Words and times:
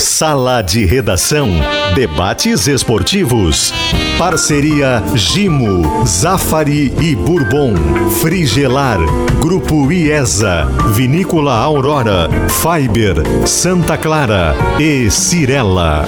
Sala 0.00 0.62
de 0.62 0.86
Redação. 0.86 1.50
Debates 1.94 2.66
esportivos. 2.66 3.70
Parceria 4.16 5.02
Gimo, 5.14 6.06
Zafari 6.06 6.90
e 7.02 7.14
Bourbon. 7.14 7.74
Frigelar. 8.22 8.98
Grupo 9.40 9.92
IESA. 9.92 10.64
Vinícola 10.94 11.54
Aurora. 11.54 12.30
Fiber. 12.48 13.46
Santa 13.46 13.98
Clara. 13.98 14.54
E 14.80 15.10
Cirela. 15.10 16.06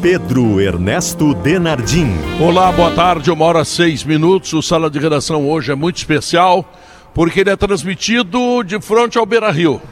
Pedro 0.00 0.60
Ernesto 0.60 1.34
Denardim. 1.34 2.12
Olá, 2.40 2.70
boa 2.70 2.92
tarde, 2.92 3.32
uma 3.32 3.44
hora 3.44 3.64
seis 3.64 4.04
minutos. 4.04 4.52
O 4.52 4.62
Sala 4.62 4.88
de 4.88 5.00
Redação 5.00 5.48
hoje 5.48 5.72
é 5.72 5.74
muito 5.74 5.96
especial 5.96 6.64
porque 7.12 7.40
ele 7.40 7.50
é 7.50 7.56
transmitido 7.56 8.62
de 8.62 8.80
frente 8.80 9.18
ao 9.18 9.26
Beira 9.26 9.50
Rio. 9.50 9.82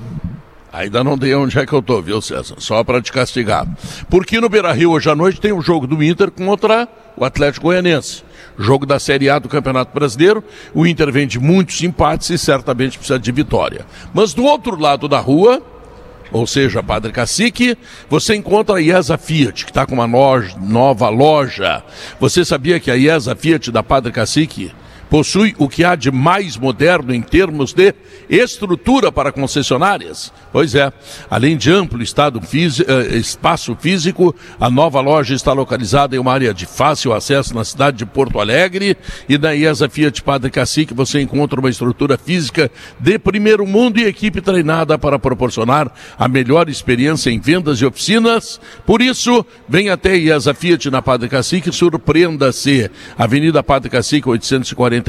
Ainda 0.73 1.05
não 1.05 1.19
dei 1.19 1.35
onde 1.35 1.59
é 1.59 1.67
que 1.67 1.73
eu 1.73 1.83
tô, 1.83 2.01
viu, 2.01 2.23
César? 2.23 2.55
Só 2.57 2.83
para 2.83 3.03
te 3.03 3.13
castigar. 3.13 3.67
Porque 4.09 4.41
no 4.41 4.49
Beira 4.49 4.73
Rio 4.73 4.93
hoje 4.93 5.11
à 5.11 5.15
noite 5.15 5.39
tem 5.39 5.53
um 5.53 5.61
jogo 5.61 5.87
do 5.87 6.03
Inter 6.03 6.31
contra 6.31 6.89
o 7.15 7.27
Atlético 7.27 7.67
Goianense. 7.67 8.25
Jogo 8.59 8.87
da 8.87 8.99
Série 8.99 9.29
A 9.29 9.39
do 9.39 9.51
Campeonato 9.51 9.93
Brasileiro. 9.93 10.43
O 10.73 10.87
Inter 10.87 11.13
vem 11.13 11.27
de 11.27 11.39
muitos 11.39 11.83
empates 11.83 12.31
e 12.31 12.39
certamente 12.39 12.97
precisa 12.97 13.19
de 13.19 13.31
vitória. 13.31 13.85
Mas 14.15 14.33
do 14.33 14.45
outro 14.45 14.81
lado 14.81 15.07
da 15.09 15.21
rua, 15.21 15.63
ou 16.33 16.47
seja, 16.47 16.83
Padre 16.83 17.13
Cacique, 17.13 17.77
você 18.09 18.35
encontra 18.35 18.77
a 18.77 18.81
IESA 18.81 19.19
Fiat, 19.19 19.67
que 19.67 19.71
está 19.71 19.85
com 19.85 19.95
uma 19.95 20.07
loja, 20.07 20.57
nova 20.59 21.11
loja. 21.11 21.83
Você 22.19 22.47
sabia 22.47 22.81
que 22.81 22.91
a 22.91 22.97
IESA 22.97 23.37
Fiat 23.37 23.71
da 23.71 23.83
Padre 23.83 24.11
Cacique 24.11 24.73
possui 25.13 25.55
o 25.59 25.69
que 25.69 25.85
há 25.85 25.95
de 25.95 26.11
mais 26.11 26.57
moderno 26.57 27.15
em 27.15 27.21
termos 27.21 27.75
de 27.75 27.95
estrutura 28.31 29.13
para 29.13 29.31
concessionárias? 29.31 30.33
Pois 30.51 30.75
é, 30.75 30.91
além 31.31 31.55
de 31.55 31.71
amplo 31.71 32.03
físico, 32.43 32.91
eh, 32.91 33.19
espaço 33.19 33.77
físico, 33.79 34.35
a 34.59 34.71
nova 34.71 35.03
loja 35.03 35.35
está 35.35 35.53
localizada 35.53 36.17
em 36.17 36.19
uma 36.19 36.33
área 36.33 36.55
de 36.55 36.65
fácil 36.65 37.13
acesso 37.13 37.55
na 37.55 37.63
cidade 37.63 37.99
de 37.99 38.07
Porto 38.07 38.41
Alegre 38.41 38.97
e 39.29 39.37
na 39.37 39.55
IESA 39.55 39.87
Fiat 39.87 40.23
Padre 40.23 40.51
Cacique 40.51 40.95
você 40.95 41.21
encontra 41.21 41.61
uma 41.61 41.69
estrutura 41.69 42.17
física 42.17 42.71
de 42.99 43.19
primeiro 43.19 43.67
mundo 43.67 44.01
e 44.01 44.05
equipe 44.05 44.41
treinada 44.41 44.99
para 44.99 45.19
proporcionar 45.19 45.93
a 46.19 46.27
melhor 46.27 46.71
experiência 46.71 47.29
em 47.29 47.39
vendas 47.39 47.79
e 47.83 47.85
oficinas. 47.85 48.59
Por 48.87 49.03
isso, 49.03 49.45
vem 49.69 49.91
até 49.91 50.13
a 50.13 50.17
IESA 50.17 50.55
Fiat 50.55 50.91
na 50.91 51.03
Padre 51.03 51.29
Cacique, 51.29 51.71
surpreenda-se. 51.71 52.91
Avenida 53.19 53.63
Padre 53.63 53.91
Cacique 53.91 54.27
840 54.27 55.02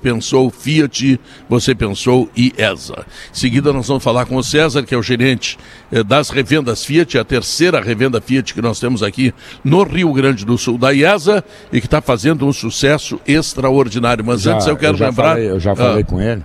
pensou 0.00 0.50
Fiat, 0.50 1.20
você 1.48 1.74
pensou 1.74 2.28
IESA. 2.36 3.04
Em 3.32 3.34
seguida 3.38 3.72
nós 3.72 3.86
vamos 3.88 4.02
falar 4.04 4.26
com 4.26 4.36
o 4.36 4.42
César, 4.44 4.82
que 4.82 4.94
é 4.94 4.98
o 4.98 5.02
gerente 5.02 5.58
eh, 5.92 6.02
das 6.02 6.30
revendas 6.30 6.84
Fiat, 6.84 7.18
a 7.18 7.24
terceira 7.24 7.80
revenda 7.80 8.20
Fiat 8.20 8.52
que 8.54 8.60
nós 8.62 8.78
temos 8.78 9.02
aqui 9.02 9.32
no 9.64 9.82
Rio 9.82 10.12
Grande 10.12 10.44
do 10.44 10.56
Sul 10.58 10.78
da 10.78 10.90
IESA 10.92 11.42
e 11.72 11.80
que 11.80 11.86
está 11.86 12.00
fazendo 12.00 12.46
um 12.46 12.52
sucesso 12.52 13.20
extraordinário. 13.26 14.24
Mas 14.24 14.42
Já- 14.42 14.54
antes 14.54 14.66
eu 14.66 14.76
quero 14.76 14.96
já 14.96 15.06
lembrar. 15.06 15.28
falei- 15.30 15.50
eu 15.50 15.60
já 15.60 15.74
falei 15.74 16.02
Ah, 16.02 16.04
com 16.04 16.20
ele. 16.20 16.44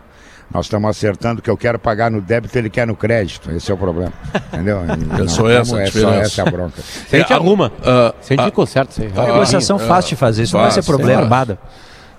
Nós 0.53 0.67
estamos 0.67 0.87
acertando 0.87 1.41
que 1.41 1.49
eu 1.49 1.57
quero 1.57 1.79
pagar 1.79 2.11
no 2.11 2.21
débito, 2.21 2.55
ele 2.55 2.69
quer 2.69 2.85
no 2.85 2.95
crédito. 2.95 3.49
Esse 3.51 3.71
é 3.71 3.73
o 3.73 3.77
problema. 3.77 4.13
Entendeu? 4.53 4.81
É 5.23 5.27
só 5.27 5.49
essa 5.49 5.77
a 5.77 5.81
é 5.81 5.85
só 5.87 5.91
diferença. 5.99 6.19
essa 6.21 6.41
a 6.43 6.45
bronca. 6.45 6.81
Se 7.09 7.15
a 7.15 7.19
gente 7.19 7.33
É, 7.33 7.35
arruma. 7.35 7.71
ah, 7.83 8.13
Se 8.21 8.33
a 8.33 8.37
gente 8.43 8.51
conserta 8.51 8.91
isso 8.91 9.01
aí. 9.01 9.09
ah, 9.15 9.33
Negociação 9.33 9.77
ah, 9.77 9.79
fácil 9.79 10.09
de 10.09 10.15
fazer, 10.17 10.43
isso 10.43 10.53
não 10.55 10.61
vai 10.61 10.71
ser 10.71 10.83
problema. 10.83 11.23
é. 11.23 11.57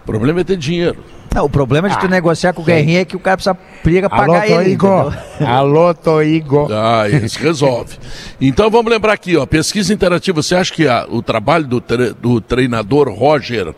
O 0.04 0.06
problema 0.06 0.40
é 0.40 0.44
ter 0.44 0.56
dinheiro. 0.56 0.98
Não, 1.34 1.46
o 1.46 1.50
problema 1.50 1.88
de 1.88 1.98
tu 1.98 2.06
negociar 2.06 2.52
com 2.52 2.62
o 2.62 2.64
Guerrinha 2.64 3.00
é 3.00 3.04
que 3.04 3.16
o 3.16 3.18
cara 3.18 3.36
precisa 3.36 3.56
briga 3.82 4.06
Alô, 4.08 4.16
pagar 4.34 4.46
ele. 4.48 4.76
Toigo! 4.76 4.86
entendeu? 5.08 5.12
Alô, 5.48 5.92
Toigo! 5.94 6.68
Ah, 6.70 7.08
isso 7.08 7.40
resolve. 7.40 7.96
Então 8.40 8.70
vamos 8.70 8.92
lembrar 8.92 9.14
aqui, 9.14 9.36
ó, 9.36 9.44
pesquisa 9.44 9.92
interativa. 9.92 10.40
Você 10.40 10.54
acha 10.54 10.72
que 10.72 10.86
a- 10.86 11.06
o 11.08 11.20
trabalho 11.22 11.66
do, 11.66 11.80
tre- 11.80 12.12
do 12.12 12.40
treinador 12.40 13.08
Roger 13.08 13.74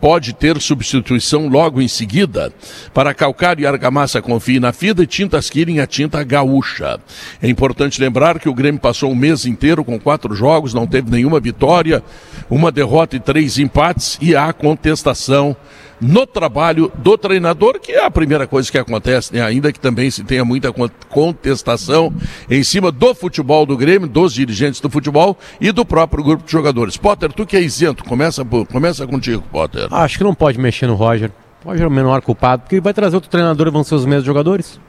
pode 0.00 0.32
ter 0.32 0.60
substituição 0.60 1.48
logo 1.48 1.80
em 1.80 1.88
seguida? 1.88 2.52
Para 2.92 3.14
calcário 3.14 3.62
e 3.62 3.66
argamassa, 3.66 4.22
confie 4.22 4.60
na 4.60 4.72
FIDA 4.72 5.02
e 5.02 5.06
tintas 5.06 5.50
Kirin, 5.50 5.80
a 5.80 5.86
tinta 5.86 6.22
gaúcha. 6.22 7.00
É 7.42 7.48
importante 7.48 8.00
lembrar 8.00 8.38
que 8.38 8.48
o 8.48 8.54
Grêmio 8.54 8.80
passou 8.80 9.10
um 9.10 9.16
mês 9.16 9.46
inteiro 9.46 9.84
com 9.84 9.98
quatro 9.98 10.34
jogos, 10.34 10.74
não 10.74 10.86
teve 10.86 11.10
nenhuma 11.10 11.40
vitória, 11.40 12.02
uma 12.48 12.72
derrota 12.72 13.16
e 13.16 13.20
três 13.20 13.58
empates 13.58 14.18
e 14.20 14.34
há 14.34 14.52
contestação 14.52 15.56
no 16.00 16.26
trabalho 16.26 16.92
do 16.96 17.18
treinador, 17.18 17.80
que 17.80 17.92
é 17.92 18.04
a 18.04 18.10
primeira 18.10 18.46
coisa 18.46 18.70
que 18.70 18.78
acontece, 18.78 19.34
né? 19.34 19.40
ainda 19.42 19.72
que 19.72 19.80
também 19.80 20.10
se 20.10 20.22
tenha 20.22 20.44
muita 20.44 20.72
con- 20.72 20.88
contestação 21.08 22.12
em 22.48 22.62
cima 22.62 22.92
do 22.92 23.14
futebol 23.14 23.66
do 23.66 23.76
Grêmio, 23.76 24.08
dos 24.08 24.32
dirigentes 24.32 24.80
do 24.80 24.88
futebol 24.88 25.36
e 25.60 25.72
do 25.72 25.84
próprio 25.84 26.22
grupo 26.22 26.44
de 26.44 26.52
jogadores. 26.52 26.96
Potter, 26.96 27.32
tu 27.32 27.44
que 27.44 27.56
é 27.56 27.60
isento, 27.60 28.04
começa, 28.04 28.44
começa 28.70 29.06
contigo, 29.06 29.42
Potter. 29.50 29.88
Acho 29.92 30.18
que 30.18 30.24
não 30.24 30.34
pode 30.34 30.58
mexer 30.58 30.86
no 30.86 30.94
Roger. 30.94 31.30
Roger 31.64 31.84
é 31.84 31.88
o 31.88 31.90
menor 31.90 32.22
culpado, 32.22 32.62
porque 32.62 32.76
ele 32.76 32.82
vai 32.82 32.94
trazer 32.94 33.16
outro 33.16 33.28
treinador 33.30 33.66
e 33.66 33.70
vão 33.70 33.82
ser 33.82 33.96
os 33.96 34.06
mesmos 34.06 34.24
jogadores. 34.24 34.80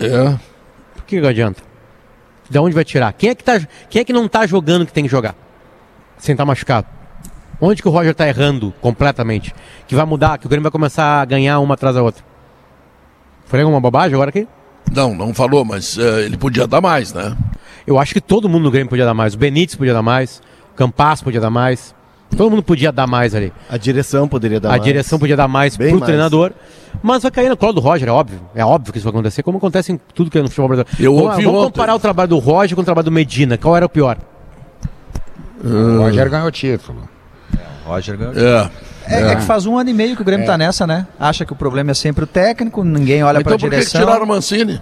É. 0.00 0.36
Por 0.94 1.04
que, 1.06 1.20
que 1.20 1.26
adianta? 1.26 1.62
De 2.48 2.58
onde 2.58 2.74
vai 2.74 2.84
tirar? 2.84 3.12
Quem 3.12 3.30
é 3.30 3.34
que, 3.34 3.44
tá, 3.44 3.60
quem 3.90 4.00
é 4.00 4.04
que 4.04 4.12
não 4.12 4.26
tá 4.26 4.46
jogando 4.46 4.86
que 4.86 4.92
tem 4.92 5.04
que 5.04 5.10
jogar? 5.10 5.34
Sem 6.18 6.32
estar 6.32 6.44
machucado? 6.44 6.86
Onde 7.64 7.80
que 7.80 7.88
o 7.88 7.90
Roger 7.90 8.14
tá 8.14 8.28
errando 8.28 8.74
completamente? 8.80 9.54
Que 9.88 9.94
vai 9.94 10.04
mudar, 10.04 10.36
que 10.36 10.44
o 10.44 10.48
Grêmio 10.50 10.64
vai 10.64 10.70
começar 10.70 11.22
a 11.22 11.24
ganhar 11.24 11.58
uma 11.60 11.74
atrás 11.74 11.96
da 11.96 12.02
outra. 12.02 12.22
Falei 13.46 13.64
alguma 13.64 13.80
bobagem 13.80 14.14
agora 14.14 14.28
aqui? 14.28 14.46
Não, 14.92 15.14
não 15.14 15.32
falou, 15.32 15.64
mas 15.64 15.96
eh, 15.96 16.26
ele 16.26 16.36
podia 16.36 16.66
dar 16.66 16.82
mais, 16.82 17.14
né? 17.14 17.34
Eu 17.86 17.98
acho 17.98 18.12
que 18.12 18.20
todo 18.20 18.50
mundo 18.50 18.64
no 18.64 18.70
Grêmio 18.70 18.90
podia 18.90 19.06
dar 19.06 19.14
mais. 19.14 19.32
O 19.34 19.38
Benítez 19.38 19.76
podia 19.76 19.94
dar 19.94 20.02
mais. 20.02 20.42
O 20.72 20.76
Campas 20.76 21.22
podia 21.22 21.40
dar 21.40 21.48
mais. 21.48 21.94
Todo 22.36 22.50
mundo 22.50 22.62
podia 22.62 22.92
dar 22.92 23.06
mais 23.06 23.34
ali. 23.34 23.50
A 23.70 23.78
direção 23.78 24.28
poderia 24.28 24.60
dar 24.60 24.68
a 24.68 24.72
mais. 24.72 24.82
direção 24.82 25.18
podia 25.18 25.36
dar 25.36 25.48
mais 25.48 25.74
Bem 25.74 25.88
pro 25.88 26.00
mais. 26.00 26.06
treinador. 26.06 26.52
Mas 27.02 27.22
vai 27.22 27.30
cair 27.32 27.48
no 27.48 27.56
colo 27.56 27.72
do 27.72 27.80
Roger, 27.80 28.08
é 28.08 28.12
óbvio. 28.12 28.40
É 28.54 28.64
óbvio 28.64 28.92
que 28.92 28.98
isso 28.98 29.04
vai 29.04 29.12
acontecer, 29.12 29.42
como 29.42 29.56
acontece 29.56 29.90
em 29.90 29.98
tudo 30.14 30.30
que 30.30 30.36
é 30.36 30.42
no 30.42 30.48
futebol 30.48 30.68
brasileiro. 30.68 31.02
Eu 31.02 31.14
vamos 31.14 31.30
ouvi 31.30 31.44
vamos 31.44 31.60
ontem. 31.60 31.72
comparar 31.72 31.94
o 31.94 31.98
trabalho 31.98 32.28
do 32.28 32.38
Roger 32.38 32.74
com 32.76 32.82
o 32.82 32.84
trabalho 32.84 33.06
do 33.06 33.12
Medina. 33.12 33.56
Qual 33.56 33.74
era 33.74 33.86
o 33.86 33.88
pior? 33.88 34.18
O 35.64 36.02
Roger 36.02 36.28
ganhou 36.28 36.50
título. 36.50 37.13
Roger 37.84 38.16
ganhou. 38.16 38.34
É. 38.36 38.70
É, 39.06 39.32
é 39.32 39.36
que 39.36 39.42
faz 39.42 39.66
um 39.66 39.76
ano 39.76 39.90
e 39.90 39.92
meio 39.92 40.16
que 40.16 40.22
o 40.22 40.24
Grêmio 40.24 40.46
tá 40.46 40.56
nessa, 40.56 40.86
né? 40.86 41.06
Acha 41.20 41.44
que 41.44 41.52
o 41.52 41.56
problema 41.56 41.90
é 41.90 41.94
sempre 41.94 42.24
o 42.24 42.26
técnico, 42.26 42.82
ninguém 42.82 43.22
olha 43.22 43.38
Então 43.40 43.42
pra 43.50 43.52
por 43.52 43.58
que 43.58 43.64
que 43.68 43.70
direção. 43.76 44.00
tiraram 44.00 44.24
o 44.24 44.28
Mancini? 44.28 44.80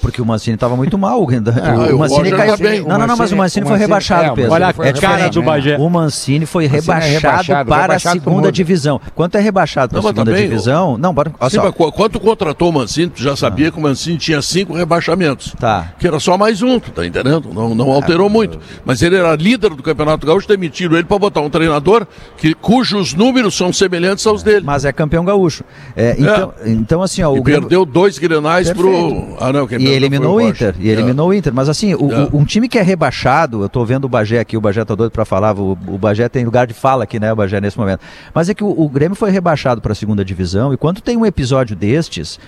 Porque 0.00 0.22
o 0.22 0.26
Mancini 0.26 0.56
tava 0.56 0.76
muito 0.76 0.96
mal. 0.96 1.22
O, 1.22 1.26
Ah, 1.58 1.94
o 1.94 1.98
Mancini 1.98 2.30
caiu. 2.30 2.56
tá 2.56 2.56
bem. 2.56 2.80
Não, 2.82 2.98
não, 2.98 3.06
não, 3.06 3.16
mas 3.16 3.32
o 3.32 3.36
Mancini 3.36 3.66
foi 3.66 3.76
rebaixado, 3.78 4.24
é, 4.24 4.28
Pedro. 4.30 4.42
Mancini 4.50 4.54
Olha 4.54 4.66
a 4.68 4.72
foi 4.74 4.92
cara 4.92 5.28
do? 5.28 5.42
Bagé. 5.42 5.76
O 5.78 5.88
Mancini 5.90 6.46
foi 6.46 6.64
é 6.64 6.68
rebaixado, 6.68 7.68
para 7.68 7.82
rebaixado 7.82 8.18
a 8.18 8.22
segunda 8.22 8.52
divisão. 8.52 9.00
Quanto 9.14 9.36
é 9.36 9.40
rebaixado 9.40 9.90
para 9.90 9.98
a 9.98 10.02
Não, 10.02 10.08
segunda 10.08 10.30
também, 10.30 10.48
divisão? 10.48 10.96
Não, 10.98 11.12
bora. 11.12 11.32
Olha 11.40 11.50
Sim, 11.50 11.56
só. 11.56 11.62
mas 11.64 11.74
qu- 11.74 11.92
quando 11.92 12.20
contratou 12.20 12.68
o 12.70 12.72
Mancini, 12.72 13.08
tu 13.10 13.22
já 13.22 13.34
sabia 13.36 13.70
que 13.70 13.78
o 13.78 13.80
Mancini 13.82 14.16
tinha 14.18 14.40
cinco 14.42 14.74
rebaixamentos. 14.74 15.54
Tá. 15.58 15.92
Que 15.98 16.06
era 16.06 16.18
só 16.20 16.36
mais 16.38 16.62
um, 16.62 16.78
tu 16.78 16.90
tá 16.90 17.04
entendendo? 17.06 17.50
Não, 17.52 17.74
não 17.74 17.90
alterou 17.90 18.28
muito. 18.28 18.58
Mas 18.84 19.02
ele 19.02 19.16
era 19.16 19.34
líder 19.34 19.70
do 19.70 19.82
Campeonato 19.82 20.26
Gaúcho, 20.26 20.46
demitiram 20.48 20.94
ele 20.96 21.04
para 21.04 21.18
botar 21.18 21.40
um 21.40 21.50
treinador 21.50 22.06
que, 22.36 22.54
cujos 22.54 23.14
números 23.14 23.56
são 23.56 23.72
semelhantes 23.72 24.26
aos 24.26 24.42
dele. 24.42 24.64
Mas 24.64 24.84
é 24.84 24.92
campeão 24.92 25.24
gaúcho. 25.24 25.64
É, 25.96 26.14
então, 26.18 26.52
então, 26.66 27.02
assim, 27.02 27.22
ó, 27.22 27.34
E 27.34 27.38
o 27.40 27.42
Grêmio- 27.42 27.62
perdeu 27.62 27.84
dois 27.84 28.18
grenais 28.18 28.70
pro. 28.72 28.90
Perfeito. 28.90 29.36
Ah, 29.40 29.52
não, 29.52 29.66
quem 29.66 29.78
E 29.88 29.92
eliminou 29.92 30.36
o. 30.36 30.40
Inter. 30.40 30.74
E 30.78 30.88
eliminou 30.88 31.28
o 31.28 31.34
Inter. 31.34 31.52
Mas 31.54 31.68
assim, 31.68 31.94
o- 31.94 32.12
É. 32.12 32.24
o- 32.32 32.36
um 32.38 32.44
time 32.44 32.68
que 32.68 32.78
é 32.78 32.82
rebaixado, 32.82 33.62
eu 33.62 33.68
tô 33.68 33.84
vendo 33.84 34.04
o 34.04 34.08
Bagé 34.08 34.38
aqui, 34.40 34.56
o 34.56 34.60
Bagé 34.60 34.84
tá 34.84 34.94
doido 34.94 35.10
pra 35.12 35.24
falar, 35.24 35.56
o, 35.58 35.72
o 35.86 35.98
Bagé 35.98 36.28
tem 36.28 36.44
lugar 36.44 36.66
de 36.66 36.74
fala 36.74 37.04
aqui, 37.04 37.18
né, 37.18 37.32
o 37.32 37.36
Bagé, 37.36 37.60
nesse 37.60 37.78
momento. 37.78 38.00
Mas 38.34 38.48
é 38.48 38.54
que 38.54 38.62
o, 38.64 38.68
o 38.68 38.88
Grêmio 38.88 39.14
foi 39.16 39.30
rebaixado 39.30 39.80
pra 39.80 39.94
segunda 39.94 40.24
divisão, 40.24 40.72
e 40.72 40.76
quando 40.76 41.00
tem 41.00 41.16
um 41.16 41.26
episódio 41.26 41.74
destes. 41.76 42.38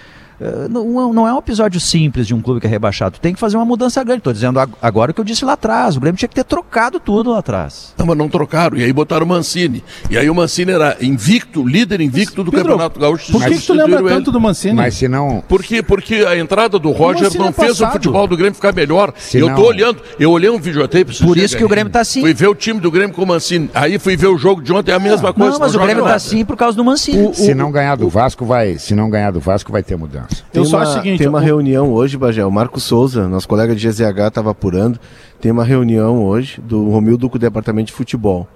Eh, 0.40 0.68
Não, 0.68 1.12
não 1.12 1.26
é 1.28 1.32
um 1.34 1.38
episódio 1.38 1.80
simples 1.80 2.26
de 2.26 2.34
um 2.34 2.40
clube 2.40 2.60
que 2.60 2.66
é 2.66 2.70
rebaixado. 2.70 3.18
Tem 3.20 3.32
que 3.34 3.40
fazer 3.40 3.56
uma 3.56 3.64
mudança 3.64 4.02
grande. 4.04 4.18
Estou 4.20 4.32
dizendo 4.32 4.58
ag- 4.58 4.72
agora 4.80 5.10
o 5.10 5.14
que 5.14 5.20
eu 5.20 5.24
disse 5.24 5.44
lá 5.44 5.52
atrás. 5.54 5.96
O 5.96 6.00
Grêmio 6.00 6.18
tinha 6.18 6.28
que 6.28 6.34
ter 6.34 6.44
trocado 6.44 6.98
tudo 7.00 7.30
lá 7.32 7.38
atrás. 7.38 7.94
Não, 7.98 8.06
mas 8.06 8.16
não 8.16 8.28
trocaram. 8.28 8.76
E 8.76 8.84
aí 8.84 8.92
botaram 8.92 9.24
o 9.26 9.28
Mancini. 9.28 9.82
E 10.10 10.16
aí 10.18 10.28
o 10.30 10.34
Mancini 10.34 10.72
era 10.72 10.96
invicto, 11.00 11.66
líder 11.66 12.00
invicto 12.00 12.42
do 12.44 12.50
Pedro, 12.50 12.68
Campeonato 12.72 13.00
Gaúcho. 13.00 13.32
Por 13.32 13.44
que, 13.44 13.54
que 13.58 13.66
tu 13.66 13.72
lembra 13.74 14.00
ele. 14.00 14.08
tanto 14.08 14.30
do 14.32 14.40
Mancini? 14.40 14.74
Mas 14.74 14.94
se 14.94 15.08
não. 15.08 15.42
Por 15.48 15.62
quê? 15.62 15.82
Porque 15.82 16.16
a 16.26 16.36
entrada 16.38 16.78
do 16.78 16.90
Roger 16.90 17.30
não 17.36 17.48
é 17.48 17.52
fez 17.52 17.72
o 17.72 17.78
passado. 17.80 17.92
futebol 17.92 18.26
do 18.26 18.36
Grêmio 18.36 18.54
ficar 18.54 18.72
melhor. 18.74 19.12
Se 19.18 19.38
eu 19.38 19.48
não- 19.48 19.56
tô 19.56 19.66
olhando, 19.66 20.00
eu 20.18 20.30
olhei 20.30 20.48
um 20.50 20.58
videotape. 20.58 21.16
Por 21.18 21.36
isso 21.36 21.56
que 21.56 21.64
o 21.64 21.68
Grêmio 21.68 21.92
tá 21.92 22.00
assim. 22.00 22.20
Fui 22.20 22.32
ver 22.34 22.48
o 22.48 22.54
time 22.54 22.80
do 22.80 22.90
Grêmio 22.90 23.14
com 23.14 23.22
o 23.22 23.26
Mancini. 23.26 23.70
Aí 23.74 23.98
fui 23.98 24.16
ver 24.16 24.28
o 24.28 24.38
jogo 24.38 24.62
de 24.62 24.72
ontem, 24.72 24.92
é 24.92 24.94
a 24.94 24.98
mesma 24.98 25.32
coisa. 25.32 25.52
Não, 25.52 25.58
mas 25.60 25.70
o 25.70 25.72
joga 25.74 25.84
Grêmio 25.86 26.02
tá 26.02 26.08
nada. 26.10 26.16
assim 26.16 26.44
por 26.44 26.56
causa 26.56 26.76
do 26.76 26.84
Mancini. 26.84 27.34
Se 27.34 27.54
não 27.54 27.70
ganhar 27.70 27.96
do 27.96 28.08
Vasco, 28.08 28.44
vai. 28.44 28.78
Se 28.78 28.94
não 28.94 29.10
ganhar 29.10 29.30
do 29.30 29.40
Vasco, 29.40 29.70
vai 29.72 29.82
ter 29.82 29.96
mudança. 29.96 30.29
Tem 30.52 30.62
Eu 30.62 30.64
só 30.64 30.76
uma, 30.78 30.82
acho 30.82 30.92
o 30.92 30.94
seguinte, 30.96 31.18
tem 31.18 31.28
uma 31.28 31.38
o- 31.38 31.42
reunião 31.42 31.92
hoje, 31.92 32.16
Bagé. 32.16 32.44
O 32.44 32.50
Marco 32.50 32.80
Souza, 32.80 33.28
nosso 33.28 33.46
colega 33.48 33.74
de 33.74 33.86
GZH, 33.88 34.28
estava 34.28 34.50
apurando. 34.50 34.98
Tem 35.40 35.50
uma 35.52 35.64
reunião 35.64 36.24
hoje 36.24 36.60
do 36.60 36.88
Romildo 36.90 37.28
com 37.30 37.36
o 37.36 37.38
departamento 37.40 37.86
de 37.88 37.92
futebol. 37.92 38.48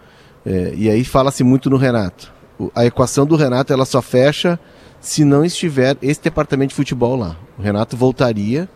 É, 0.44 0.72
e 0.76 0.90
aí 0.90 1.04
fala-se 1.04 1.42
muito 1.44 1.70
no 1.70 1.76
Renato. 1.76 2.32
O- 2.58 2.70
a 2.74 2.84
equação 2.84 3.24
do 3.26 3.36
Renato 3.36 3.72
ela 3.72 3.84
só 3.84 4.00
fecha 4.02 4.58
se 5.00 5.24
não 5.24 5.44
estiver 5.44 5.96
esse 6.02 6.22
departamento 6.22 6.70
de 6.70 6.74
futebol 6.74 7.16
lá. 7.16 7.36
O 7.58 7.62
Renato 7.62 7.96
voltaria 7.96 8.68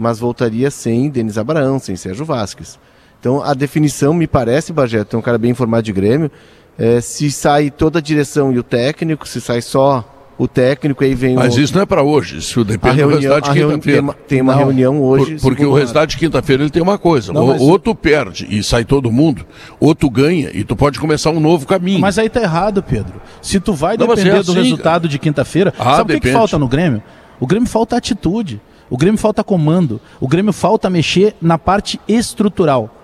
mas 0.00 0.20
voltaria 0.20 0.70
sem 0.70 1.10
Denis 1.10 1.36
Abraão, 1.36 1.78
sem 1.80 1.96
Sérgio 1.96 2.24
Vasquez. 2.24 2.78
Então 3.18 3.42
a 3.42 3.52
definição, 3.52 4.14
me 4.14 4.28
parece, 4.28 4.72
Bagé, 4.72 5.04
é 5.12 5.16
um 5.16 5.20
cara 5.20 5.36
bem 5.38 5.50
informado 5.50 5.82
de 5.82 5.92
Grêmio, 5.92 6.30
é, 6.78 7.00
se 7.00 7.30
sai 7.32 7.68
toda 7.68 7.98
a 7.98 8.02
direção 8.02 8.52
e 8.52 8.58
o 8.60 8.62
técnico, 8.62 9.26
se 9.26 9.40
sai 9.40 9.60
só 9.60 10.04
o 10.38 10.46
técnico 10.46 11.02
aí 11.02 11.14
vem 11.14 11.34
Mas 11.34 11.56
o... 11.56 11.60
isso 11.60 11.74
não 11.74 11.82
é 11.82 11.86
para 11.86 12.02
hoje, 12.02 12.38
isso 12.38 12.64
depende 12.64 12.96
reunião, 12.96 13.18
do 13.18 13.22
resultado 13.22 13.42
de 13.54 13.60
quinta-feira. 13.60 13.80
tem 13.82 14.00
uma, 14.00 14.14
tem 14.14 14.40
uma 14.40 14.52
Não, 14.52 14.58
reunião 14.60 15.02
hoje. 15.02 15.32
Por- 15.34 15.40
porque 15.50 15.66
o 15.66 15.74
resultado 15.74 16.08
de 16.08 16.16
quinta-feira 16.16 16.62
ele 16.62 16.70
tem 16.70 16.80
uma 16.82 16.96
coisa. 16.96 17.32
Não, 17.32 17.40
ou, 17.42 17.46
mas- 17.48 17.60
ou 17.60 17.78
tu 17.78 17.94
perde 17.94 18.46
e 18.48 18.62
sai 18.62 18.84
todo 18.84 19.10
mundo, 19.10 19.44
ou 19.80 19.94
tu 19.94 20.08
ganha 20.08 20.50
e 20.54 20.62
tu 20.62 20.76
pode 20.76 21.00
começar 21.00 21.30
um 21.30 21.40
novo 21.40 21.66
caminho. 21.66 21.98
Mas 22.00 22.18
aí 22.18 22.28
tá 22.28 22.40
errado, 22.40 22.82
Pedro. 22.82 23.20
Se 23.42 23.58
tu 23.58 23.74
vai 23.74 23.96
Não, 23.96 24.06
mas 24.06 24.16
depender 24.18 24.38
é 24.38 24.42
do 24.42 24.52
assim, 24.52 24.62
resultado 24.62 25.08
de 25.08 25.18
quinta-feira, 25.18 25.74
Ah, 25.78 25.96
sabe 25.96 26.14
o 26.14 26.20
que, 26.20 26.28
que 26.28 26.32
falta 26.32 26.56
no 26.56 26.68
Grêmio? 26.68 27.02
O 27.40 27.46
Grêmio 27.46 27.68
falta 27.68 27.96
atitude. 27.96 28.60
O 28.90 28.96
Grêmio 28.96 29.18
falta 29.18 29.44
comando. 29.44 30.00
O 30.20 30.26
Grêmio 30.28 30.52
falta 30.52 30.88
mexer 30.88 31.34
na 31.42 31.58
parte 31.58 32.00
estrutural. 32.08 32.94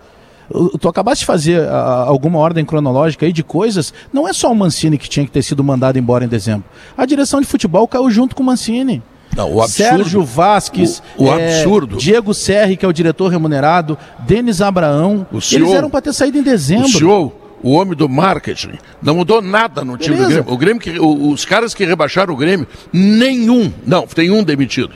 Tu 0.80 0.88
acabaste 0.88 1.20
de 1.22 1.26
fazer 1.26 1.66
ah, 1.68 2.04
alguma 2.06 2.38
ordem 2.38 2.64
cronológica 2.64 3.24
aí 3.26 3.32
de 3.32 3.42
coisas. 3.42 3.92
Não 4.12 4.28
é 4.28 4.32
só 4.32 4.52
o 4.52 4.54
Mancini 4.54 4.98
que 4.98 5.08
tinha 5.08 5.24
que 5.24 5.32
ter 5.32 5.42
sido 5.42 5.64
mandado 5.64 5.98
embora 5.98 6.24
em 6.24 6.28
dezembro. 6.28 6.64
A 6.96 7.06
direção 7.06 7.40
de 7.40 7.46
futebol 7.46 7.88
caiu 7.88 8.10
junto 8.10 8.36
com 8.36 8.42
o 8.42 8.46
Mancini. 8.46 9.02
Não, 9.36 9.52
o 9.52 9.60
absurdo- 9.62 9.88
Sérgio 9.88 10.22
Vasques, 10.24 11.02
O- 11.16 11.24
o 11.24 11.32
é, 11.38 11.58
absurdo. 11.60 11.96
Diego 11.96 12.32
Serri, 12.32 12.76
que 12.76 12.84
é 12.84 12.88
o 12.88 12.92
diretor 12.92 13.28
remunerado, 13.28 13.98
Denis 14.20 14.60
Abraão. 14.60 15.26
O 15.32 15.36
Eles 15.36 15.44
senhor- 15.46 15.74
eram 15.74 15.90
para 15.90 16.02
ter 16.02 16.12
saído 16.12 16.38
em 16.38 16.42
dezembro. 16.42 16.86
O 16.86 16.90
senhor, 16.90 17.32
o 17.60 17.70
homem 17.72 17.96
do 17.96 18.08
marketing, 18.08 18.72
não 19.02 19.16
mudou 19.16 19.42
nada 19.42 19.82
no 19.84 19.96
time 19.96 20.14
do 20.14 20.22
Beleza. 20.22 20.42
Grêmio. 20.42 20.54
O 20.54 20.56
Grêmio 20.58 20.80
que, 20.80 21.00
os 21.00 21.44
caras 21.44 21.74
que 21.74 21.84
rebaixaram 21.84 22.32
o 22.32 22.36
Grêmio, 22.36 22.66
nenhum, 22.92 23.72
não, 23.84 24.06
tem 24.06 24.30
um 24.30 24.44
demitido. 24.44 24.92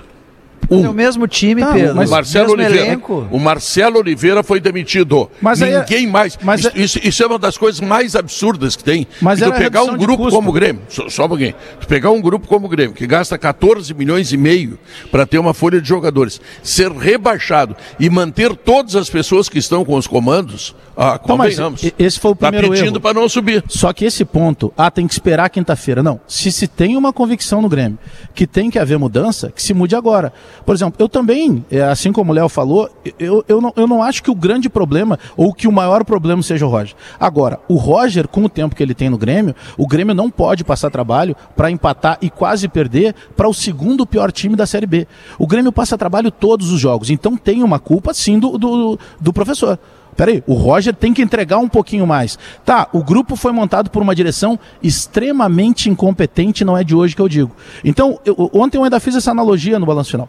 Um. 0.70 0.84
É 0.84 0.88
o 0.88 0.92
mesmo 0.94 1.26
time, 1.26 1.62
Tá, 1.62 1.72
Pedro. 1.72 1.96
mas 1.96 2.08
o 2.08 2.12
Marcelo 2.12 2.52
Oliveira. 2.52 2.86
elenco. 2.86 3.26
O 3.30 3.38
Marcelo 3.38 3.98
Oliveira 3.98 4.42
foi 4.42 4.60
demitido. 4.60 5.30
Mas 5.40 5.62
aí 5.62 5.72
é- 5.72 5.80
Ninguém 5.80 6.06
mais. 6.06 6.38
mas 6.42 6.60
isso, 6.60 6.68
é- 6.68 6.80
isso- 6.80 7.00
isso 7.02 7.22
é 7.22 7.26
uma 7.26 7.38
das 7.38 7.56
coisas 7.56 7.80
mais 7.80 8.14
absurdas 8.14 8.76
que 8.76 8.84
tem. 8.84 9.06
Mas 9.20 9.40
tu 9.40 9.50
pegar 9.52 9.82
um 9.84 9.96
grupo 9.96 10.28
como 10.30 10.50
o 10.50 10.52
Grêmio, 10.52 10.82
só, 10.88 11.08
só 11.08 11.24
um 11.24 11.28
pouquinho. 11.28 11.54
Tu 11.80 11.86
pegar 11.86 12.10
um 12.10 12.20
grupo 12.20 12.46
como 12.46 12.66
o 12.66 12.68
Grêmio, 12.68 12.94
que 12.94 13.06
gasta 13.06 13.38
14 13.38 13.94
milhões 13.94 14.32
e 14.32 14.36
meio 14.36 14.78
para 15.10 15.24
ter 15.26 15.38
uma 15.38 15.54
folha 15.54 15.80
de 15.80 15.88
jogadores, 15.88 16.40
ser 16.62 16.90
rebaixado 16.92 17.74
e 17.98 18.10
manter 18.10 18.54
todas 18.54 18.94
as 18.94 19.08
pessoas 19.08 19.48
que 19.48 19.58
estão 19.58 19.84
com 19.84 19.94
os 19.96 20.06
comandos, 20.06 20.74
ah, 20.96 21.18
Então, 21.22 21.36
convenhamos. 21.36 21.82
esse 21.98 22.18
foi 22.20 22.32
o 22.32 22.34
Tá 22.34 22.48
primeiro 22.50 22.70
pedindo 22.74 22.96
erro. 22.96 23.00
para 23.00 23.14
não 23.14 23.28
subir. 23.28 23.64
Só 23.68 23.92
que 23.92 24.04
esse 24.04 24.24
ponto, 24.24 24.72
ah, 24.76 24.90
tem 24.90 25.06
que 25.06 25.12
esperar 25.14 25.48
quinta-feira. 25.48 26.02
Não. 26.02 26.20
Se 26.28 26.52
se 26.52 26.66
tem 26.68 26.96
uma 26.96 27.12
convicção 27.12 27.62
no 27.62 27.68
Grêmio 27.68 27.98
que 28.34 28.46
tem 28.46 28.70
que 28.70 28.78
haver 28.78 28.98
mudança, 28.98 29.50
que 29.50 29.62
se 29.62 29.72
mude 29.72 29.94
agora. 29.96 30.32
Por 30.64 30.74
exemplo, 30.74 30.94
eu 30.98 31.08
também, 31.08 31.64
é, 31.70 31.82
assim 31.82 32.12
como 32.12 32.32
o 32.32 32.34
Léo 32.34 32.48
falou, 32.48 32.90
eu, 33.18 33.44
eu, 33.48 33.60
não, 33.60 33.72
eu 33.76 33.86
não 33.86 34.02
acho 34.02 34.22
que 34.22 34.30
o 34.30 34.34
grande 34.34 34.68
problema 34.68 35.18
ou 35.36 35.52
que 35.52 35.68
o 35.68 35.72
maior 35.72 36.04
problema 36.04 36.42
seja 36.42 36.66
o 36.66 36.68
Roger. 36.68 36.94
Agora, 37.18 37.60
o 37.68 37.76
Roger, 37.76 38.28
com 38.28 38.44
o 38.44 38.48
tempo 38.48 38.74
que 38.74 38.82
ele 38.82 38.94
tem 38.94 39.08
no 39.08 39.18
Grêmio, 39.18 39.54
o 39.76 39.86
Grêmio 39.86 40.14
não 40.14 40.30
pode 40.30 40.64
passar 40.64 40.90
trabalho 40.90 41.36
para 41.56 41.70
empatar 41.70 42.18
e 42.20 42.30
quase 42.30 42.68
perder 42.68 43.14
para 43.36 43.48
o 43.48 43.54
segundo 43.54 44.06
pior 44.06 44.30
time 44.32 44.56
da 44.56 44.66
Série 44.66 44.86
B. 44.86 45.06
O 45.38 45.46
Grêmio 45.46 45.72
passa 45.72 45.98
trabalho 45.98 46.30
todos 46.30 46.70
os 46.70 46.80
jogos. 46.80 47.10
Então 47.10 47.36
tem 47.36 47.62
uma 47.62 47.78
culpa, 47.78 48.12
sim, 48.14 48.38
do, 48.38 48.58
do, 48.58 48.98
do 49.20 49.32
professor. 49.32 49.78
Peraí, 50.18 50.42
o 50.48 50.54
Roger 50.54 50.92
tem 50.92 51.14
que 51.14 51.22
entregar 51.22 51.58
um 51.58 51.68
pouquinho 51.68 52.04
mais. 52.04 52.36
Tá, 52.64 52.88
o 52.92 53.04
grupo 53.04 53.36
foi 53.36 53.52
montado 53.52 53.88
por 53.88 54.02
uma 54.02 54.16
direção 54.16 54.58
extremamente 54.82 55.88
incompetente, 55.88 56.64
não 56.64 56.76
é 56.76 56.82
de 56.82 56.92
hoje 56.92 57.14
que 57.14 57.22
eu 57.22 57.28
digo. 57.28 57.52
Então, 57.84 58.18
eu- 58.24 58.50
ontem 58.52 58.78
eu 58.78 58.82
ainda 58.82 58.98
fiz 58.98 59.14
essa 59.14 59.30
analogia 59.30 59.78
no 59.78 59.86
balanço 59.86 60.10
final. 60.10 60.28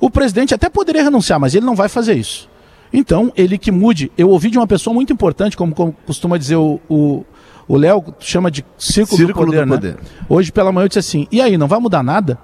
O 0.00 0.08
presidente 0.10 0.54
até 0.54 0.70
poderia 0.70 1.02
renunciar, 1.02 1.38
mas 1.38 1.54
ele 1.54 1.66
não 1.66 1.74
vai 1.74 1.86
fazer 1.86 2.14
isso. 2.14 2.48
Então, 2.90 3.30
ele 3.36 3.58
que 3.58 3.70
mude. 3.70 4.10
Eu 4.16 4.30
ouvi 4.30 4.48
de 4.50 4.56
uma 4.56 4.66
pessoa 4.66 4.94
muito 4.94 5.12
importante, 5.12 5.54
como, 5.54 5.74
como 5.74 5.94
costuma 6.06 6.38
dizer 6.38 6.56
o, 6.56 7.24
Léo, 7.68 8.02
chama 8.18 8.50
de 8.50 8.64
círculo, 8.78 9.18
Círculo 9.18 9.46
do 9.46 9.52
poder, 9.52 9.66
do 9.66 9.70
né? 9.70 9.76
poder. 9.76 9.96
Hoje 10.30 10.50
pela 10.50 10.72
manhã 10.72 10.86
eu 10.86 10.88
disse 10.88 10.98
assim, 10.98 11.28
e 11.30 11.42
aí, 11.42 11.58
não 11.58 11.68
vai 11.68 11.78
mudar 11.78 12.02
nada? 12.02 12.38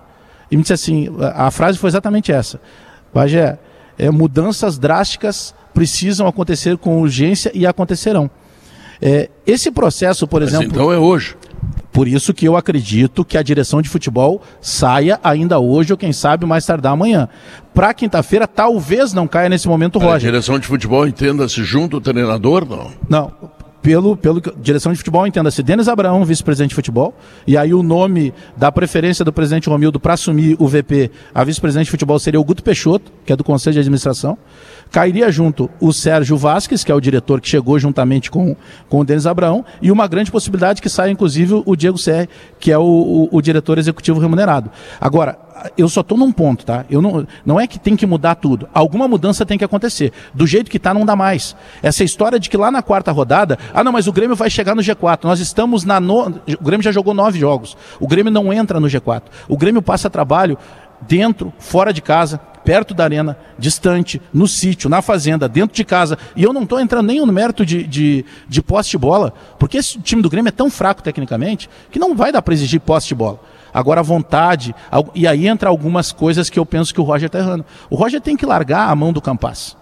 E 0.51 0.57
me 0.57 0.63
disse 0.63 0.75
assim, 0.75 1.09
a, 1.21 1.47
a 1.47 1.51
frase 1.51 1.79
foi 1.79 1.89
exatamente 1.89 2.31
essa. 2.31 2.61
Bagé, 3.15 3.59
é, 3.99 4.11
mudanças 4.11 4.79
drásticas 4.79 5.55
precisam 5.77 6.27
acontecer 6.27 6.79
com 6.79 6.99
urgência 7.03 7.51
e 7.55 7.67
acontecerão. 7.67 8.31
É, 8.99 9.29
esse 9.47 9.71
processo, 9.71 10.27
por 10.27 10.41
Mas 10.41 10.49
exemplo, 10.55 10.69
então 10.73 10.91
é 10.91 10.97
hoje. 10.97 11.37
por 11.93 12.09
isso 12.09 12.33
que 12.33 12.49
eu 12.49 12.57
acredito 12.57 13.27
que 13.27 13.37
a 13.37 13.43
direção 13.43 13.83
de 13.83 13.89
futebol 13.91 14.41
saia 14.59 15.21
ainda 15.23 15.59
hoje 15.59 15.93
ou 15.93 15.99
quem 15.99 16.15
sabe 16.15 16.47
mais 16.47 16.65
tardar 16.65 16.95
amanhã. 16.95 17.29
Para 17.75 17.93
quinta-feira, 17.93 18.47
talvez 18.49 19.13
não 19.13 19.29
caia 19.29 19.51
nesse 19.51 19.69
momento 19.69 19.97
o 19.99 20.03
A 20.03 20.05
Roger. 20.13 20.31
direção 20.31 20.59
de 20.59 20.67
futebol 20.67 21.07
entenda-se 21.07 21.63
junto 21.63 21.99
o 21.99 22.01
treinador, 22.01 22.65
não. 22.67 22.91
Não, 23.07 23.33
pelo, 23.87 24.17
pelo 24.17 24.43
direção 24.61 24.91
de 24.91 24.99
futebol, 24.99 25.25
entenda-se 25.29 25.63
Denis 25.63 25.87
Abraão, 25.87 26.25
vice-presidente 26.25 26.71
de 26.71 26.75
futebol, 26.75 27.15
e 27.47 27.57
aí 27.57 27.73
o 27.73 27.85
nome 27.85 28.35
da 28.57 28.73
preferência 28.73 29.25
do 29.25 29.33
presidente 29.33 29.69
Romildo 29.69 30.01
para 30.01 30.15
assumir 30.15 30.57
o 30.59 30.67
VP, 30.67 31.09
a 31.33 31.45
vice-presidente 31.45 31.85
de 31.85 31.93
futebol 31.93 32.19
seria 32.19 32.41
o 32.41 32.43
Guto 32.45 32.65
Peixoto, 32.65 33.13
que 33.25 33.33
é 33.33 33.37
do 33.37 33.45
Conselho 33.45 33.75
de 33.75 33.79
Administração. 33.79 34.37
Cairia 34.91 35.31
junto 35.31 35.71
o 35.81 35.93
Sérgio 35.93 36.37
Vasques, 36.37 36.83
que 36.83 36.91
é 36.91 36.95
o 36.97 37.01
diretor 37.01 37.41
que 37.41 37.49
chegou 37.49 37.79
juntamente 37.79 38.29
com, 38.29 38.57
com 38.89 38.99
o 38.99 39.05
Denis 39.05 39.25
Abraão, 39.25 39.65
e 39.81 39.93
uma 39.93 40.09
grande 40.09 40.33
possibilidade 40.33 40.83
que 40.83 40.89
saia, 40.89 41.13
inclusive, 41.13 41.63
o 41.65 41.77
Diego 41.77 41.97
Serri, 41.97 42.29
que 42.59 42.73
é 42.73 42.79
o, 42.79 42.83
o- 42.83 43.29
o 43.31 43.41
diretor 43.41 43.79
executivo 43.79 44.19
remunerado. 44.19 44.69
Agora, 45.01 45.39
eu 45.77 45.89
só 45.89 46.01
estou 46.01 46.17
num 46.17 46.33
ponto, 46.33 46.65
tá? 46.65 46.85
Eu 46.91 47.01
não, 47.01 47.27
não 47.45 47.61
é 47.61 47.67
que 47.67 47.79
tem 47.79 47.97
que 47.97 48.07
mudar 48.07 48.35
tudo. 48.35 48.69
Alguma 48.73 49.09
mudança 49.09 49.47
tem 49.47 49.59
que 49.59 49.65
acontecer. 49.65 50.13
Do 50.35 50.47
jeito 50.47 50.71
que 50.71 50.77
está, 50.77 50.93
não 50.93 51.05
dá 51.05 51.17
mais. 51.17 51.57
Essa 51.83 52.05
história 52.05 52.39
de 52.39 52.51
que 52.51 52.57
lá 52.57 52.71
na 52.71 52.83
quarta 52.83 53.11
rodada, 53.13 53.59
ah, 53.73 53.83
não, 53.83 53.93
mas 53.93 54.07
o 54.07 54.13
Grêmio 54.13 54.37
vai 54.37 54.51
chegar 54.51 54.75
no 54.75 54.83
G4. 54.83 55.25
Nós 55.25 55.41
estamos 55.41 55.85
na. 55.85 56.01
No... 56.01 56.29
O 56.29 56.65
Grêmio 56.65 56.83
já 56.83 56.93
jogou 56.93 57.15
nove 57.15 57.39
jogos. 57.39 57.77
O 58.01 58.07
Grêmio 58.07 58.33
não 58.33 58.53
entra 58.53 58.81
no 58.81 58.87
G4. 58.87 59.23
O 59.49 59.57
Grêmio 59.57 59.83
passa 59.83 60.11
trabalho 60.11 60.59
dentro, 61.01 61.53
fora 61.59 61.93
de 61.93 62.01
casa, 62.01 62.39
perto 62.65 62.93
da 62.93 63.05
arena, 63.05 63.39
distante, 63.59 64.21
no 64.33 64.49
sítio, 64.49 64.91
na 64.91 65.01
fazenda, 65.01 65.49
dentro 65.49 65.77
de 65.77 65.85
casa. 65.85 66.19
E 66.35 66.43
eu 66.43 66.53
não 66.53 66.65
estou 66.65 66.81
entrando 66.81 67.07
nem 67.07 67.25
no 67.25 67.33
mérito 67.33 67.65
de, 67.65 67.85
de, 67.85 68.25
de 68.49 68.65
de 68.67 68.99
bola, 68.99 69.33
porque 69.59 69.77
esse 69.79 70.01
time 70.01 70.21
do 70.21 70.29
Grêmio 70.29 70.49
é 70.49 70.53
tão 70.53 70.69
fraco 70.69 71.03
tecnicamente 71.03 71.71
que 71.91 71.99
não 71.99 72.17
vai 72.17 72.33
dar 72.33 72.43
para 72.43 72.55
exigir 72.55 72.81
posse 72.81 73.09
de 73.09 73.15
bola. 73.15 73.41
Agora 73.73 74.01
a 74.01 74.03
vontade, 74.03 74.75
e 75.15 75.27
aí 75.27 75.47
entra 75.47 75.69
algumas 75.69 76.11
coisas 76.13 76.49
que 76.49 76.59
eu 76.59 76.65
penso 76.65 76.95
que 76.95 77.01
o 77.01 77.05
Roger 77.05 77.27
está 77.27 77.39
errando. 77.39 77.65
O 77.91 77.97
Roger 77.97 78.21
tem 78.21 78.37
que 78.37 78.47
largar 78.47 78.89
a 78.89 78.97
mão 78.97 79.13
do 79.13 79.21
Campas. 79.21 79.77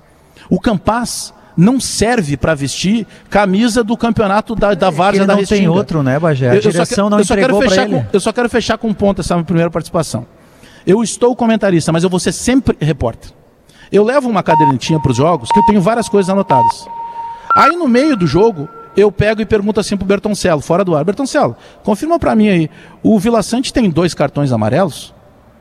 O 0.51 0.59
Campas 0.61 1.33
não 1.57 1.79
serve 1.79 2.37
para 2.37 2.55
vestir 2.55 3.07
camisa 3.31 3.85
do 3.85 3.97
campeonato 3.97 4.57
da, 4.57 4.75
da 4.75 4.91
Várzea 4.91 5.21
ele 5.21 5.27
da 5.27 5.37
não 5.37 5.45
tem 5.45 5.59
Restinga. 5.59 5.73
outro, 5.73 6.03
né, 6.03 6.19
Bagé? 6.19 6.51
A 6.51 6.55
Eu- 6.57 6.61
direção 6.61 7.05
que- 7.07 7.11
não 7.13 7.21
eu 7.21 7.25
quero 7.27 7.41
entregou 7.41 7.63
fechar 7.63 7.83
ele. 7.85 7.95
com- 8.01 8.07
eu 8.13 8.21
só 8.21 8.33
quero 8.33 8.49
fechar 8.51 8.77
com 8.79 8.89
um 8.89 8.95
ponto 8.95 9.21
essa 9.21 9.35
minha 9.37 9.45
primeira 9.45 9.71
participação. 9.71 10.27
Eu 10.85 11.03
estou 11.03 11.35
comentarista, 11.37 11.93
mas 11.93 12.03
eu 12.03 12.11
vou 12.11 12.19
ser 12.19 12.33
sempre 12.33 12.77
repórter. 12.81 13.31
Eu 13.93 14.03
levo 14.03 14.29
uma 14.29 14.43
cadernetinha 14.43 14.99
para 14.99 15.13
os 15.13 15.17
jogos 15.17 15.49
que 15.53 15.59
eu 15.59 15.65
tenho 15.67 15.81
várias 15.81 16.09
coisas 16.09 16.29
anotadas. 16.29 16.85
Aí 17.55 17.77
no 17.77 17.87
meio 17.87 18.17
do 18.17 18.27
jogo, 18.27 18.69
eu 18.97 19.11
pego 19.11 19.41
e 19.41 19.47
pergunto 19.47 19.81
assim 19.81 19.97
pro 19.97 20.07
Bertoncelo, 20.07 20.61
fora 20.61 20.85
do 20.85 20.95
ar. 20.97 21.05
Bertoncelo, 21.05 21.57
confirma 21.83 22.19
para 22.19 22.35
mim 22.35 22.49
aí, 22.49 22.71
o 23.03 23.19
Vila 23.19 23.43
Sante 23.43 23.73
tem 23.73 23.91
dois 23.91 24.15
cartões 24.15 24.53
amarelos? 24.53 25.13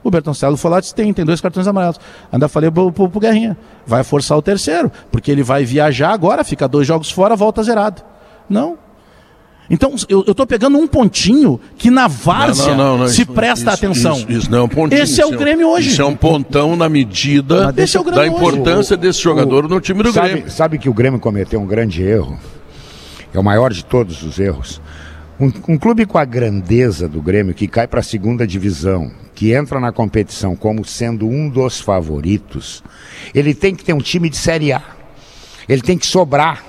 O 0.03 0.11
Bertoncelo 0.11 0.57
falou, 0.57 0.81
disse, 0.81 0.93
tem, 0.93 1.13
tem 1.13 1.23
dois 1.23 1.39
cartões 1.39 1.65
amarelos. 1.65 1.97
Ainda 2.31 2.49
falei 2.49 2.69
pro, 2.69 2.91
pro, 2.91 3.09
pro 3.09 3.19
Guerrinha, 3.21 3.57
vai 3.87 4.03
forçar 4.03 4.37
o 4.37 4.41
terceiro, 4.41 4.91
porque 5.11 5.31
ele 5.31 5.43
vai 5.43 5.63
viajar 5.63 6.11
agora, 6.11 6.43
fica 6.43 6.67
dois 6.67 6.85
jogos 6.85 7.09
fora, 7.09 7.35
volta 7.37 7.63
zerado. 7.63 8.01
Não. 8.49 8.77
Então, 9.69 9.95
eu, 10.09 10.35
tô 10.35 10.45
pegando 10.45 10.77
um 10.77 10.85
pontinho 10.85 11.57
que 11.77 11.89
na 11.89 12.05
várzea 12.07 12.75
Não, 12.75 12.91
não, 12.91 12.97
não, 12.99 13.07
se 13.07 13.21
isso- 13.21 13.31
presta 13.31 13.71
isso- 13.73 13.85
atenção. 13.85 14.13
Isso, 14.17 14.31
isso 14.31 14.51
não 14.51 14.57
é 14.57 14.61
um 14.63 14.67
pontinho. 14.67 15.01
Esse 15.01 15.21
é 15.21 15.25
o 15.25 15.29
isso 15.29 15.37
Grêmio 15.37 15.69
hoje. 15.69 15.89
Isso 15.89 16.01
é 16.01 16.05
um 16.05 16.15
pontão 16.15 16.75
na 16.75 16.89
medida 16.89 17.55
é 17.55 17.59
o 17.59 18.03
da 18.03 18.11
Grêmio 18.11 18.33
hoje. 18.37 18.57
importância 18.57 18.97
desse 18.97 19.21
jogador 19.21 19.69
no 19.69 19.79
time 19.79 20.03
do 20.03 20.11
Grêmio. 20.11 20.37
Sabe, 20.41 20.51
sabe 20.51 20.77
que 20.77 20.89
o 20.89 20.93
Grêmio 20.93 21.17
cometeu 21.19 21.61
um 21.61 21.65
grande 21.65 22.03
erro? 22.03 22.37
É 23.33 23.39
o 23.39 23.43
maior 23.43 23.73
de 23.73 23.83
todos 23.83 24.23
os 24.23 24.39
erros. 24.39 24.81
Um, 25.39 25.51
um 25.69 25.77
clube 25.77 26.05
com 26.05 26.17
a 26.17 26.25
grandeza 26.25 27.07
do 27.07 27.21
Grêmio, 27.21 27.53
que 27.53 27.67
cai 27.67 27.87
para 27.87 27.99
a 27.99 28.03
segunda 28.03 28.45
divisão, 28.45 29.11
que 29.33 29.51
entra 29.51 29.79
na 29.79 29.91
competição 29.91 30.55
como 30.55 30.85
sendo 30.85 31.27
um 31.27 31.49
dos 31.49 31.81
favoritos, 31.81 32.83
ele 33.33 33.53
tem 33.53 33.73
que 33.73 33.83
ter 33.83 33.93
um 33.93 33.99
time 33.99 34.29
de 34.29 34.37
Série 34.37 34.71
A. 34.71 34.81
Ele 35.67 35.81
tem 35.81 35.97
que 35.97 36.05
sobrar. 36.05 36.63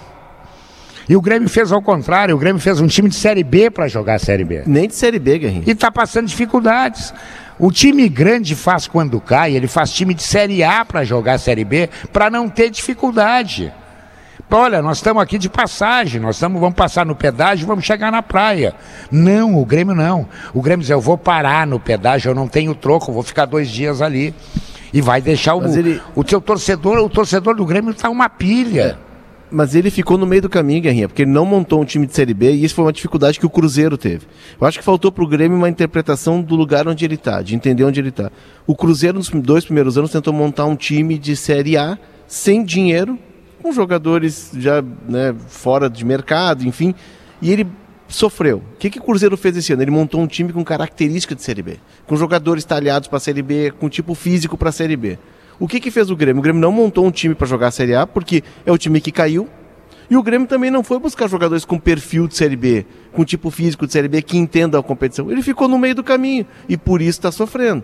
E 1.06 1.14
o 1.14 1.20
Grêmio 1.20 1.48
fez 1.48 1.70
ao 1.70 1.82
contrário, 1.82 2.34
o 2.34 2.38
Grêmio 2.38 2.60
fez 2.60 2.80
um 2.80 2.86
time 2.86 3.10
de 3.10 3.16
Série 3.16 3.44
B 3.44 3.70
para 3.70 3.86
jogar 3.86 4.14
a 4.14 4.18
Série 4.18 4.44
B. 4.44 4.62
Nem 4.66 4.88
de 4.88 4.94
Série 4.94 5.18
B, 5.18 5.38
Guerrinho. 5.38 5.64
E 5.66 5.70
está 5.70 5.90
passando 5.90 6.26
dificuldades. 6.26 7.12
O 7.58 7.70
time 7.70 8.08
grande 8.08 8.56
faz 8.56 8.88
quando 8.88 9.20
cai, 9.20 9.54
ele 9.54 9.68
faz 9.68 9.92
time 9.92 10.14
de 10.14 10.22
Série 10.22 10.64
A 10.64 10.84
para 10.84 11.04
jogar 11.04 11.38
Série 11.38 11.64
B, 11.64 11.90
para 12.12 12.30
não 12.30 12.48
ter 12.48 12.70
dificuldade. 12.70 13.72
Olha, 14.50 14.80
nós 14.80 14.98
estamos 14.98 15.20
aqui 15.20 15.36
de 15.36 15.48
passagem, 15.48 16.20
nós 16.20 16.36
estamos, 16.36 16.60
vamos 16.60 16.76
passar 16.76 17.04
no 17.04 17.16
pedágio, 17.16 17.66
vamos 17.66 17.84
chegar 17.84 18.12
na 18.12 18.22
praia. 18.22 18.74
Não, 19.10 19.58
o 19.58 19.64
Grêmio 19.64 19.94
não. 19.94 20.28
O 20.52 20.62
Grêmio 20.62 20.82
diz, 20.82 20.90
eu 20.90 21.00
vou 21.00 21.18
parar 21.18 21.66
no 21.66 21.80
pedágio, 21.80 22.30
eu 22.30 22.34
não 22.34 22.46
tenho 22.46 22.74
troco, 22.74 23.12
vou 23.12 23.22
ficar 23.22 23.46
dois 23.46 23.68
dias 23.68 24.00
ali. 24.00 24.32
E 24.92 25.00
vai 25.00 25.20
deixar 25.20 25.56
o, 25.56 25.66
ele... 25.66 26.00
o 26.14 26.22
seu 26.24 26.40
torcedor, 26.40 26.98
o 26.98 27.08
torcedor 27.08 27.56
do 27.56 27.66
Grêmio 27.66 27.92
tá 27.92 28.08
uma 28.08 28.28
pilha. 28.28 28.96
Mas 29.50 29.74
ele 29.74 29.90
ficou 29.90 30.16
no 30.16 30.26
meio 30.26 30.42
do 30.42 30.48
caminho, 30.48 30.82
Guerrinha, 30.82 31.08
porque 31.08 31.22
ele 31.22 31.30
não 31.30 31.44
montou 31.44 31.80
um 31.80 31.84
time 31.84 32.06
de 32.06 32.14
Série 32.14 32.32
B 32.32 32.52
e 32.52 32.64
isso 32.64 32.74
foi 32.74 32.84
uma 32.84 32.92
dificuldade 32.92 33.38
que 33.38 33.46
o 33.46 33.50
Cruzeiro 33.50 33.98
teve. 33.98 34.26
Eu 34.60 34.66
acho 34.66 34.78
que 34.78 34.84
faltou 34.84 35.10
para 35.10 35.24
o 35.24 35.26
Grêmio 35.26 35.56
uma 35.56 35.68
interpretação 35.68 36.40
do 36.40 36.54
lugar 36.54 36.86
onde 36.86 37.04
ele 37.04 37.14
está, 37.16 37.42
de 37.42 37.54
entender 37.54 37.84
onde 37.84 38.00
ele 38.00 38.08
está. 38.10 38.30
O 38.66 38.76
Cruzeiro, 38.76 39.18
nos 39.18 39.28
dois 39.30 39.64
primeiros 39.64 39.98
anos, 39.98 40.12
tentou 40.12 40.32
montar 40.32 40.64
um 40.64 40.76
time 40.76 41.18
de 41.18 41.36
Série 41.36 41.76
A 41.76 41.98
sem 42.26 42.64
dinheiro, 42.64 43.18
com 43.64 43.72
jogadores 43.72 44.50
já 44.58 44.84
né, 45.08 45.34
fora 45.48 45.88
de 45.88 46.04
mercado, 46.04 46.68
enfim, 46.68 46.94
e 47.40 47.50
ele 47.50 47.66
sofreu. 48.06 48.58
O 48.58 48.76
que, 48.78 48.90
que 48.90 48.98
o 48.98 49.02
Cruzeiro 49.02 49.38
fez 49.38 49.56
esse 49.56 49.72
ano? 49.72 49.80
Ele 49.80 49.90
montou 49.90 50.20
um 50.20 50.26
time 50.26 50.52
com 50.52 50.62
característica 50.62 51.34
de 51.34 51.42
Série 51.42 51.62
B, 51.62 51.78
com 52.06 52.14
jogadores 52.14 52.66
talhados 52.66 53.08
para 53.08 53.16
a 53.16 53.20
Série 53.20 53.40
B, 53.40 53.72
com 53.80 53.88
tipo 53.88 54.14
físico 54.14 54.58
para 54.58 54.68
a 54.68 54.72
Série 54.72 54.98
B. 54.98 55.18
O 55.58 55.66
que, 55.66 55.80
que 55.80 55.90
fez 55.90 56.10
o 56.10 56.16
Grêmio? 56.16 56.40
O 56.40 56.42
Grêmio 56.42 56.60
não 56.60 56.70
montou 56.70 57.06
um 57.06 57.10
time 57.10 57.34
para 57.34 57.46
jogar 57.46 57.68
a 57.68 57.70
Série 57.70 57.94
A, 57.94 58.06
porque 58.06 58.44
é 58.66 58.70
o 58.70 58.76
time 58.76 59.00
que 59.00 59.10
caiu. 59.10 59.48
E 60.10 60.16
o 60.18 60.22
Grêmio 60.22 60.46
também 60.46 60.70
não 60.70 60.84
foi 60.84 60.98
buscar 60.98 61.26
jogadores 61.26 61.64
com 61.64 61.78
perfil 61.78 62.28
de 62.28 62.36
Série 62.36 62.56
B, 62.56 62.84
com 63.12 63.24
tipo 63.24 63.50
físico 63.50 63.86
de 63.86 63.94
Série 63.94 64.08
B, 64.08 64.20
que 64.20 64.36
entendam 64.36 64.78
a 64.78 64.82
competição. 64.82 65.30
Ele 65.30 65.40
ficou 65.40 65.68
no 65.68 65.78
meio 65.78 65.94
do 65.94 66.04
caminho 66.04 66.46
e 66.68 66.76
por 66.76 67.00
isso 67.00 67.18
está 67.18 67.32
sofrendo. 67.32 67.82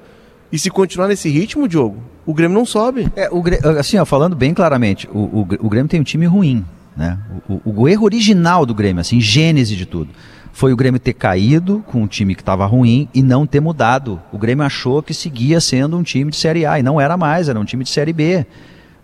E 0.52 0.58
se 0.58 0.70
continuar 0.70 1.08
nesse 1.08 1.28
ritmo, 1.28 1.68
Diogo, 1.68 2.02
o 2.26 2.34
Grêmio 2.34 2.56
não 2.56 2.66
sobe. 2.66 3.10
É, 3.14 3.28
o, 3.30 3.42
assim, 3.78 3.96
ó, 3.98 4.04
falando 4.04 4.34
bem 4.34 4.52
claramente, 4.52 5.08
o, 5.12 5.18
o, 5.18 5.40
o 5.60 5.68
Grêmio 5.68 5.88
tem 5.88 6.00
um 6.00 6.04
time 6.04 6.26
ruim. 6.26 6.64
Né? 6.96 7.18
O, 7.48 7.82
o, 7.82 7.88
erro 7.88 8.04
original 8.04 8.66
do 8.66 8.74
Grêmio, 8.74 9.00
assim, 9.00 9.20
gênese 9.20 9.76
de 9.76 9.86
tudo, 9.86 10.10
foi 10.52 10.72
o 10.72 10.76
Grêmio 10.76 10.98
ter 10.98 11.12
caído 11.12 11.84
com 11.86 12.02
um 12.02 12.06
time 12.06 12.34
que 12.34 12.42
estava 12.42 12.66
ruim 12.66 13.08
e 13.14 13.22
não 13.22 13.46
ter 13.46 13.60
mudado. 13.60 14.20
O 14.32 14.38
Grêmio 14.38 14.64
achou 14.64 15.02
que 15.02 15.14
seguia 15.14 15.60
sendo 15.60 15.96
um 15.96 16.02
time 16.02 16.30
de 16.30 16.36
Série 16.36 16.66
A 16.66 16.78
e 16.78 16.82
não 16.82 17.00
era 17.00 17.16
mais, 17.16 17.48
era 17.48 17.58
um 17.58 17.64
time 17.64 17.84
de 17.84 17.90
Série 17.90 18.12
B. 18.12 18.44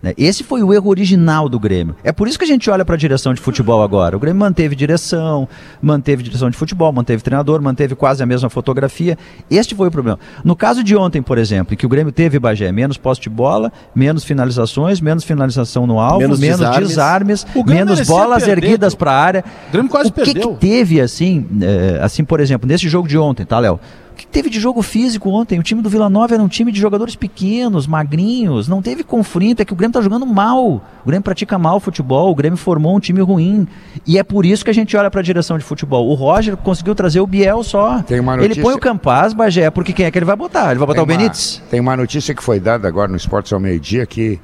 Né? 0.01 0.13
Esse 0.17 0.43
foi 0.43 0.63
o 0.63 0.73
erro 0.73 0.89
original 0.89 1.49
do 1.49 1.59
Grêmio. 1.59 1.95
É 2.03 2.11
por 2.11 2.27
isso 2.27 2.37
que 2.37 2.43
a 2.45 2.47
gente 2.47 2.69
olha 2.69 2.85
para 2.85 2.95
a 2.95 2.97
direção 2.97 3.33
de 3.33 3.41
futebol 3.41 3.81
agora. 3.81 4.15
O 4.15 4.19
Grêmio 4.19 4.39
manteve 4.39 4.75
direção, 4.75 5.47
manteve 5.81 6.23
direção 6.23 6.49
de 6.49 6.57
futebol, 6.57 6.91
manteve 6.91 7.21
treinador, 7.21 7.61
manteve 7.61 7.95
quase 7.95 8.21
a 8.21 8.25
mesma 8.25 8.49
fotografia. 8.49 9.17
Este 9.49 9.75
foi 9.75 9.87
o 9.87 9.91
problema. 9.91 10.19
No 10.43 10.55
caso 10.55 10.83
de 10.83 10.95
ontem, 10.95 11.21
por 11.21 11.37
exemplo, 11.37 11.75
que 11.75 11.85
o 11.85 11.89
Grêmio 11.89 12.11
teve 12.11 12.39
Bagé, 12.39 12.71
menos 12.71 12.97
poste 12.97 13.23
de 13.23 13.29
bola, 13.29 13.71
menos 13.95 14.23
finalizações, 14.23 15.01
menos 15.01 15.23
finalização 15.23 15.87
no 15.87 15.99
alvo, 15.99 16.19
menos, 16.19 16.39
menos 16.39 16.59
desarmes, 16.59 16.87
desarmes 16.89 17.47
menos 17.65 18.07
bolas 18.07 18.43
perder, 18.43 18.63
erguidas 18.63 18.95
para 18.95 19.11
a 19.11 19.19
área. 19.19 19.43
O 19.69 19.71
Grêmio 19.71 19.91
quase 19.91 20.09
o 20.09 20.11
que 20.13 20.23
perdeu. 20.23 20.53
que 20.53 20.59
teve 20.59 21.01
assim, 21.01 21.45
é, 21.61 21.99
assim, 22.01 22.23
por 22.23 22.39
exemplo, 22.39 22.67
nesse 22.67 22.87
jogo 22.87 23.07
de 23.07 23.17
ontem, 23.17 23.45
tá, 23.45 23.59
Léo? 23.59 23.79
Que 24.17 24.27
teve 24.27 24.49
de 24.49 24.59
jogo 24.59 24.81
físico 24.81 25.29
ontem? 25.29 25.59
O 25.59 25.63
time 25.63 25.81
do 25.81 25.89
Vila 25.89 26.09
Nova 26.09 26.33
era 26.33 26.43
um 26.43 26.47
time 26.47 26.71
de 26.71 26.79
jogadores 26.79 27.15
pequenos, 27.15 27.87
magrinhos, 27.87 28.67
não 28.67 28.81
teve 28.81 29.03
conflito, 29.03 29.61
é 29.61 29.65
que 29.65 29.71
o 29.71 29.75
Grêmio 29.75 29.91
está 29.91 30.01
jogando 30.01 30.25
mal. 30.25 30.65
O 30.65 31.05
Grêmio 31.05 31.23
pratica 31.23 31.57
mal 31.57 31.77
o 31.77 31.79
futebol, 31.79 32.31
o 32.31 32.35
Grêmio 32.35 32.57
formou 32.57 32.95
um 32.95 32.99
time 32.99 33.21
ruim. 33.21 33.67
E 34.05 34.17
é 34.17 34.23
por 34.23 34.45
isso 34.45 34.65
que 34.65 34.71
a 34.71 34.73
gente 34.73 34.97
olha 34.97 35.09
para 35.09 35.21
a 35.21 35.23
direção 35.23 35.57
de 35.57 35.63
futebol. 35.63 36.09
O 36.09 36.15
Roger 36.15 36.57
conseguiu 36.57 36.95
trazer 36.95 37.19
o 37.19 37.27
Biel 37.27 37.63
só. 37.63 38.03
Notícia... 38.35 38.59
Ele 38.59 38.61
põe 38.61 38.73
o 38.73 38.79
Campaz, 38.79 39.33
Bagé, 39.33 39.69
porque 39.69 39.93
quem 39.93 40.05
é 40.05 40.11
que 40.11 40.17
ele 40.17 40.25
vai 40.25 40.35
botar? 40.35 40.71
Ele 40.71 40.79
vai 40.79 40.87
botar 40.87 41.03
tem 41.05 41.15
o 41.15 41.17
Benítez? 41.17 41.57
Uma, 41.57 41.69
tem 41.69 41.79
uma 41.79 41.95
notícia 41.95 42.33
que 42.33 42.43
foi 42.43 42.59
dada 42.59 42.87
agora 42.87 43.07
no 43.07 43.15
Esportes 43.15 43.53
ao 43.53 43.59
meio-dia 43.59 44.05
que 44.05 44.39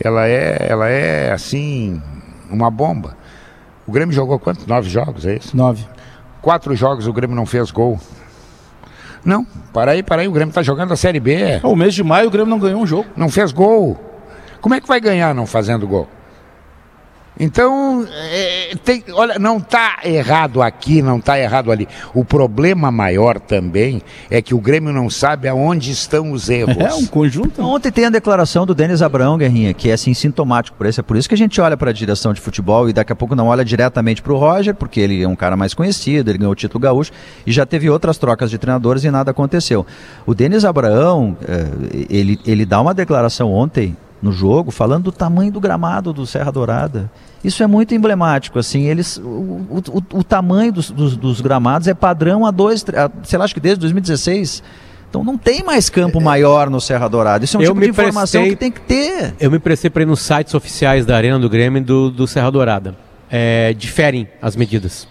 ela 0.00 0.26
é, 0.26 0.66
ela 0.68 0.88
é 0.88 1.32
assim, 1.32 2.00
uma 2.50 2.70
bomba. 2.70 3.16
O 3.86 3.92
Grêmio 3.92 4.14
jogou 4.14 4.38
quantos? 4.38 4.66
Nove 4.66 4.88
jogos, 4.88 5.26
é 5.26 5.36
isso? 5.36 5.56
Nove. 5.56 5.84
Quatro 6.40 6.74
jogos 6.76 7.06
o 7.06 7.12
Grêmio 7.12 7.34
não 7.34 7.46
fez 7.46 7.70
gol. 7.70 7.98
Não, 9.28 9.46
para 9.74 9.90
aí, 9.90 10.02
para 10.02 10.22
aí, 10.22 10.28
o 10.28 10.32
Grêmio 10.32 10.48
está 10.48 10.62
jogando 10.62 10.94
a 10.94 10.96
Série 10.96 11.20
B. 11.20 11.60
O 11.62 11.76
mês 11.76 11.92
de 11.92 12.02
maio 12.02 12.28
o 12.28 12.30
Grêmio 12.30 12.48
não 12.48 12.58
ganhou 12.58 12.80
um 12.80 12.86
jogo. 12.86 13.04
Não 13.14 13.28
fez 13.28 13.52
gol. 13.52 13.94
Como 14.58 14.74
é 14.74 14.80
que 14.80 14.88
vai 14.88 14.98
ganhar 14.98 15.34
não 15.34 15.44
fazendo 15.44 15.86
gol? 15.86 16.08
Então, 17.38 18.06
é, 18.10 18.74
tem, 18.84 19.04
olha, 19.12 19.38
não 19.38 19.58
está 19.58 19.98
errado 20.04 20.60
aqui, 20.60 21.00
não 21.00 21.18
está 21.18 21.38
errado 21.38 21.70
ali. 21.70 21.86
O 22.12 22.24
problema 22.24 22.90
maior 22.90 23.38
também 23.38 24.02
é 24.28 24.42
que 24.42 24.54
o 24.54 24.60
Grêmio 24.60 24.92
não 24.92 25.08
sabe 25.08 25.46
aonde 25.46 25.92
estão 25.92 26.32
os 26.32 26.48
erros. 26.50 26.76
É 26.76 26.94
um 26.94 27.06
conjunto. 27.06 27.62
Ontem 27.62 27.92
tem 27.92 28.06
a 28.06 28.10
declaração 28.10 28.66
do 28.66 28.74
Denis 28.74 29.02
Abraão, 29.02 29.38
Guerrinha, 29.38 29.72
que 29.72 29.90
é 29.90 29.92
assim 29.92 30.12
sintomático 30.14 30.76
por 30.76 30.86
isso. 30.86 31.00
É 31.00 31.02
por 31.02 31.16
isso 31.16 31.28
que 31.28 31.34
a 31.34 31.38
gente 31.38 31.60
olha 31.60 31.76
para 31.76 31.90
a 31.90 31.92
direção 31.92 32.32
de 32.32 32.40
futebol 32.40 32.88
e 32.88 32.92
daqui 32.92 33.12
a 33.12 33.16
pouco 33.16 33.36
não 33.36 33.46
olha 33.48 33.64
diretamente 33.64 34.20
para 34.20 34.32
o 34.32 34.36
Roger, 34.36 34.74
porque 34.74 34.98
ele 35.00 35.22
é 35.22 35.28
um 35.28 35.36
cara 35.36 35.56
mais 35.56 35.74
conhecido, 35.74 36.30
ele 36.30 36.38
ganhou 36.38 36.52
o 36.52 36.56
título 36.56 36.80
gaúcho 36.80 37.12
e 37.46 37.52
já 37.52 37.64
teve 37.64 37.88
outras 37.88 38.18
trocas 38.18 38.50
de 38.50 38.58
treinadores 38.58 39.04
e 39.04 39.10
nada 39.10 39.30
aconteceu. 39.30 39.86
O 40.26 40.34
Denis 40.34 40.64
Abraão, 40.64 41.36
é, 41.46 41.68
ele, 42.10 42.38
ele 42.44 42.66
dá 42.66 42.80
uma 42.80 42.92
declaração 42.92 43.52
ontem 43.52 43.96
no 44.20 44.32
jogo, 44.32 44.70
falando 44.70 45.04
do 45.04 45.12
tamanho 45.12 45.52
do 45.52 45.60
gramado 45.60 46.12
do 46.12 46.26
Serra 46.26 46.50
Dourada. 46.50 47.10
Isso 47.42 47.62
é 47.62 47.66
muito 47.66 47.94
emblemático, 47.94 48.58
assim, 48.58 48.82
eles, 48.82 49.16
o, 49.16 49.70
o, 49.70 50.02
o 50.14 50.24
tamanho 50.24 50.72
dos, 50.72 50.90
dos, 50.90 51.16
dos, 51.16 51.40
gramados 51.40 51.86
é 51.86 51.94
padrão 51.94 52.44
a 52.44 52.50
dois, 52.50 52.84
a, 52.88 53.10
sei 53.22 53.38
lá, 53.38 53.44
acho 53.44 53.54
que 53.54 53.60
desde 53.60 53.80
2016. 53.80 54.62
Então 55.08 55.24
não 55.24 55.38
tem 55.38 55.62
mais 55.62 55.88
campo 55.88 56.20
maior 56.20 56.68
no 56.68 56.80
Serra 56.80 57.08
Dourada. 57.08 57.44
Isso 57.44 57.56
é 57.56 57.60
um 57.60 57.62
eu 57.62 57.72
tipo 57.72 57.80
de 57.80 57.90
informação 57.90 58.42
prestei, 58.42 58.50
que 58.50 58.56
tem 58.56 58.70
que 58.70 58.80
ter. 58.80 59.34
Eu 59.40 59.50
me 59.50 59.58
prestei 59.58 59.88
para 59.88 60.02
ir 60.02 60.06
nos 60.06 60.20
sites 60.20 60.52
oficiais 60.52 61.06
da 61.06 61.16
Arena 61.16 61.38
do 61.38 61.48
Grêmio 61.48 61.82
do, 61.82 62.10
do 62.10 62.26
Serra 62.26 62.50
Dourada. 62.50 62.94
É, 63.30 63.72
diferem 63.72 64.28
as 64.42 64.54
medidas. 64.54 65.08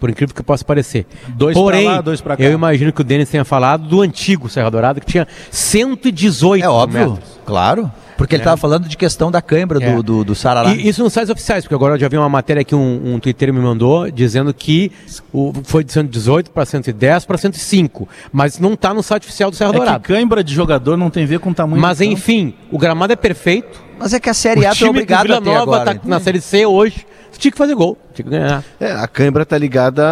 Por 0.00 0.08
incrível 0.08 0.34
que 0.34 0.42
possa 0.42 0.64
parecer. 0.64 1.06
Dois 1.28 1.54
Porém, 1.54 1.86
lá, 1.86 2.00
dois 2.00 2.22
eu 2.38 2.52
imagino 2.52 2.92
que 2.92 3.02
o 3.02 3.04
Denis 3.04 3.28
tenha 3.28 3.44
falado 3.44 3.86
do 3.86 4.00
antigo 4.00 4.48
Serra 4.48 4.70
Dourada, 4.70 4.98
que 4.98 5.06
tinha 5.06 5.28
118 5.50 6.64
é 6.64 6.68
óbvio, 6.68 7.10
metros. 7.10 7.38
Claro. 7.44 7.92
Porque 8.20 8.34
ele 8.34 8.42
estava 8.42 8.58
é. 8.58 8.60
falando 8.60 8.86
de 8.86 8.98
questão 8.98 9.30
da 9.30 9.40
cãibra 9.40 9.82
é. 9.82 9.94
do, 9.94 10.02
do, 10.02 10.24
do 10.24 10.34
Sarará. 10.34 10.74
E 10.74 10.86
isso 10.86 11.02
nos 11.02 11.10
sites 11.10 11.30
oficiais, 11.30 11.64
porque 11.64 11.74
agora 11.74 11.94
eu 11.94 11.98
já 11.98 12.06
vi 12.06 12.18
uma 12.18 12.28
matéria 12.28 12.62
que 12.62 12.74
um, 12.74 13.14
um 13.14 13.18
Twitter 13.18 13.50
me 13.50 13.60
mandou 13.60 14.10
dizendo 14.10 14.52
que 14.52 14.92
o, 15.32 15.54
foi 15.64 15.82
de 15.82 15.90
118 15.90 16.50
para 16.50 16.66
110 16.66 17.24
para 17.24 17.38
105. 17.38 18.06
Mas 18.30 18.58
não 18.58 18.74
está 18.74 18.92
no 18.92 19.02
site 19.02 19.24
oficial 19.24 19.50
do 19.50 19.56
Serra 19.56 19.70
é 19.70 19.72
Dourada. 19.72 20.00
Que 20.00 20.12
cãibra 20.12 20.44
de 20.44 20.54
jogador 20.54 20.98
não 20.98 21.08
tem 21.08 21.24
a 21.24 21.26
ver 21.26 21.38
com 21.38 21.48
o 21.48 21.54
tamanho 21.54 21.80
Mas 21.80 22.02
enfim, 22.02 22.52
o 22.70 22.76
gramado 22.76 23.10
é 23.10 23.16
perfeito. 23.16 23.82
Mas 23.98 24.12
é 24.12 24.20
que 24.20 24.28
a 24.28 24.34
Série 24.34 24.66
A 24.66 24.72
está 24.72 24.86
obrigado 24.86 25.22
Vila 25.22 25.38
a 25.38 25.40
ter 25.40 25.46
Nova 25.46 25.62
agora. 25.62 25.94
Tá 25.94 26.00
na 26.04 26.20
Série 26.20 26.42
C 26.42 26.66
hoje. 26.66 27.06
Tinha 27.38 27.52
que 27.52 27.56
fazer 27.56 27.74
gol, 27.74 27.96
tinha 28.12 28.24
que 28.24 28.30
ganhar. 28.30 28.62
É, 28.78 28.92
a 28.92 29.08
cãibra 29.08 29.46
tá 29.46 29.56
ligada 29.56 30.04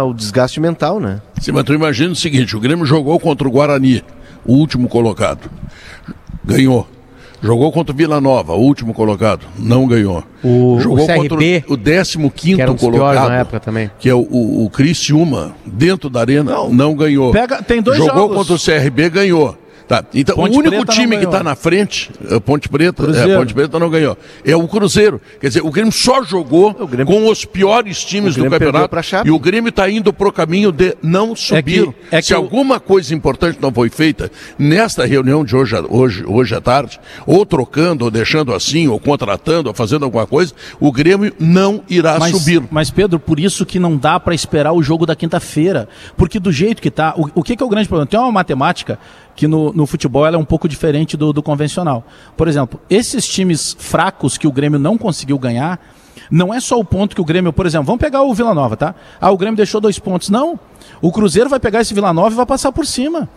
ao 0.00 0.14
desgaste 0.14 0.58
mental, 0.58 0.98
né? 0.98 1.20
Sim, 1.38 1.52
mas 1.52 1.64
tu 1.64 1.74
imagina 1.74 2.12
o 2.12 2.16
seguinte: 2.16 2.56
o 2.56 2.60
Grêmio 2.60 2.86
jogou 2.86 3.20
contra 3.20 3.46
o 3.46 3.50
Guarani, 3.50 4.02
o 4.42 4.54
último 4.54 4.88
colocado. 4.88 5.50
Ganhou. 6.42 6.88
Jogou 7.42 7.70
contra 7.70 7.92
o 7.92 7.96
Vila 7.96 8.20
Nova, 8.20 8.54
o 8.54 8.60
último 8.60 8.94
colocado, 8.94 9.46
não 9.58 9.86
ganhou. 9.86 10.24
O, 10.42 10.78
Jogou 10.80 11.04
o 11.04 11.06
CRB, 11.06 11.60
contra 11.60 11.74
o 11.74 11.76
15 12.30 12.30
quinto 12.30 12.72
um 12.72 12.76
colocado, 12.76 13.28
na 13.28 13.38
época 13.38 13.60
também. 13.60 13.90
que 13.98 14.08
é 14.08 14.14
o, 14.14 14.20
o, 14.20 14.64
o 14.64 14.70
Criciúma, 14.70 15.54
dentro 15.64 16.08
da 16.08 16.20
arena, 16.20 16.52
não, 16.52 16.72
não 16.72 16.94
ganhou. 16.94 17.32
Pega, 17.32 17.62
tem 17.62 17.82
dois 17.82 17.98
Jogou 17.98 18.28
jogos. 18.28 18.36
contra 18.36 18.54
o 18.54 18.58
CRB, 18.58 19.10
ganhou. 19.10 19.56
Tá. 19.88 20.04
Então, 20.12 20.34
Ponte 20.34 20.56
o 20.56 20.58
único 20.58 20.84
Preta 20.84 20.92
time 20.92 21.16
que 21.16 21.24
está 21.24 21.44
na 21.44 21.54
frente, 21.54 22.10
eh, 22.28 22.40
Ponte 22.40 22.68
Preta, 22.68 23.04
é, 23.04 23.36
Ponte 23.36 23.54
Preta 23.54 23.78
não 23.78 23.88
ganhou. 23.88 24.18
É 24.44 24.56
o 24.56 24.66
Cruzeiro. 24.66 25.20
Quer 25.40 25.48
dizer, 25.48 25.64
o 25.64 25.70
Grêmio 25.70 25.92
só 25.92 26.24
jogou 26.24 26.74
Grêmio, 26.74 27.06
com 27.06 27.28
os 27.30 27.44
piores 27.44 28.04
times 28.04 28.34
do 28.34 28.50
campeonato. 28.50 28.96
E 29.24 29.30
o 29.30 29.38
Grêmio 29.38 29.68
está 29.68 29.88
indo 29.88 30.12
para 30.12 30.28
o 30.28 30.32
caminho 30.32 30.72
de 30.72 30.96
não 31.00 31.36
subir. 31.36 31.82
É 31.82 31.84
que, 31.84 32.16
é 32.16 32.20
que 32.20 32.26
Se 32.26 32.34
alguma 32.34 32.80
coisa 32.80 33.14
importante 33.14 33.58
não 33.60 33.72
foi 33.72 33.88
feita 33.88 34.30
nesta 34.58 35.06
reunião 35.06 35.44
de 35.44 35.54
hoje, 35.54 35.76
hoje, 35.88 36.24
hoje 36.26 36.54
à 36.54 36.60
tarde, 36.60 36.98
ou 37.24 37.46
trocando, 37.46 38.06
ou 38.06 38.10
deixando 38.10 38.52
assim, 38.52 38.88
ou 38.88 38.98
contratando, 38.98 39.68
ou 39.68 39.74
fazendo 39.74 40.04
alguma 40.04 40.26
coisa, 40.26 40.52
o 40.80 40.90
Grêmio 40.90 41.32
não 41.38 41.82
irá 41.88 42.18
mas, 42.18 42.32
subir. 42.36 42.60
Mas, 42.72 42.90
Pedro, 42.90 43.20
por 43.20 43.38
isso 43.38 43.64
que 43.64 43.78
não 43.78 43.96
dá 43.96 44.18
para 44.18 44.34
esperar 44.34 44.72
o 44.72 44.82
jogo 44.82 45.06
da 45.06 45.14
quinta-feira. 45.14 45.88
Porque 46.16 46.40
do 46.40 46.50
jeito 46.50 46.82
que 46.82 46.88
está, 46.88 47.14
o, 47.16 47.30
o 47.36 47.42
que, 47.44 47.54
que 47.54 47.62
é 47.62 47.66
o 47.66 47.68
grande 47.68 47.86
problema? 47.86 48.06
Tem 48.08 48.18
uma 48.18 48.32
matemática 48.32 48.98
que 49.36 49.46
no, 49.46 49.72
no 49.72 49.86
futebol 49.86 50.26
ela 50.26 50.36
é 50.36 50.38
um 50.38 50.44
pouco 50.44 50.68
diferente 50.68 51.16
do, 51.16 51.32
do 51.32 51.42
convencional. 51.42 52.04
Por 52.36 52.48
exemplo, 52.48 52.80
esses 52.88 53.28
times 53.28 53.76
fracos 53.78 54.38
que 54.38 54.46
o 54.46 54.52
Grêmio 54.52 54.78
não 54.78 54.96
conseguiu 54.96 55.38
ganhar, 55.38 55.78
não 56.30 56.52
é 56.52 56.58
só 56.58 56.78
o 56.78 56.84
ponto 56.84 57.14
que 57.14 57.20
o 57.20 57.24
Grêmio, 57.24 57.52
por 57.52 57.66
exemplo, 57.66 57.86
vamos 57.86 58.00
pegar 58.00 58.22
o 58.22 58.34
Vila 58.34 58.54
Nova, 58.54 58.76
tá? 58.76 58.94
Ah, 59.20 59.30
o 59.30 59.36
Grêmio 59.36 59.56
deixou 59.56 59.80
dois 59.80 59.98
pontos. 59.98 60.30
Não. 60.30 60.58
O 61.00 61.12
Cruzeiro 61.12 61.50
vai 61.50 61.60
pegar 61.60 61.82
esse 61.82 61.92
Vila 61.92 62.12
Nova 62.12 62.32
e 62.32 62.36
vai 62.36 62.46
passar 62.46 62.72
por 62.72 62.86
cima. 62.86 63.28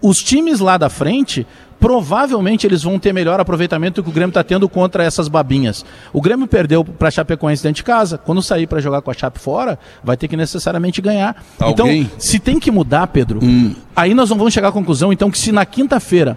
Os 0.00 0.22
times 0.22 0.60
lá 0.60 0.78
da 0.78 0.88
frente 0.88 1.46
provavelmente 1.80 2.66
eles 2.66 2.82
vão 2.82 2.98
ter 2.98 3.12
melhor 3.12 3.40
aproveitamento 3.40 4.00
do 4.00 4.04
que 4.04 4.10
o 4.10 4.12
Grêmio 4.12 4.30
está 4.30 4.44
tendo 4.44 4.68
contra 4.68 5.02
essas 5.02 5.26
babinhas. 5.26 5.84
O 6.12 6.20
Grêmio 6.20 6.46
perdeu 6.46 6.84
para 6.84 7.08
a 7.08 7.10
Chapecoense 7.10 7.62
dentro 7.62 7.76
de 7.76 7.84
casa. 7.84 8.18
Quando 8.18 8.42
sair 8.42 8.66
para 8.66 8.80
jogar 8.80 9.00
com 9.00 9.10
a 9.10 9.14
Chape 9.14 9.40
fora, 9.40 9.78
vai 10.04 10.16
ter 10.16 10.28
que 10.28 10.36
necessariamente 10.36 11.00
ganhar. 11.00 11.42
Alguém? 11.58 12.02
Então, 12.02 12.18
se 12.18 12.38
tem 12.38 12.60
que 12.60 12.70
mudar, 12.70 13.06
Pedro, 13.06 13.40
hum. 13.42 13.74
aí 13.96 14.12
nós 14.12 14.28
não 14.28 14.36
vamos 14.36 14.52
chegar 14.52 14.68
à 14.68 14.72
conclusão, 14.72 15.12
então, 15.12 15.30
que 15.30 15.38
se 15.38 15.50
na 15.50 15.64
quinta-feira 15.64 16.36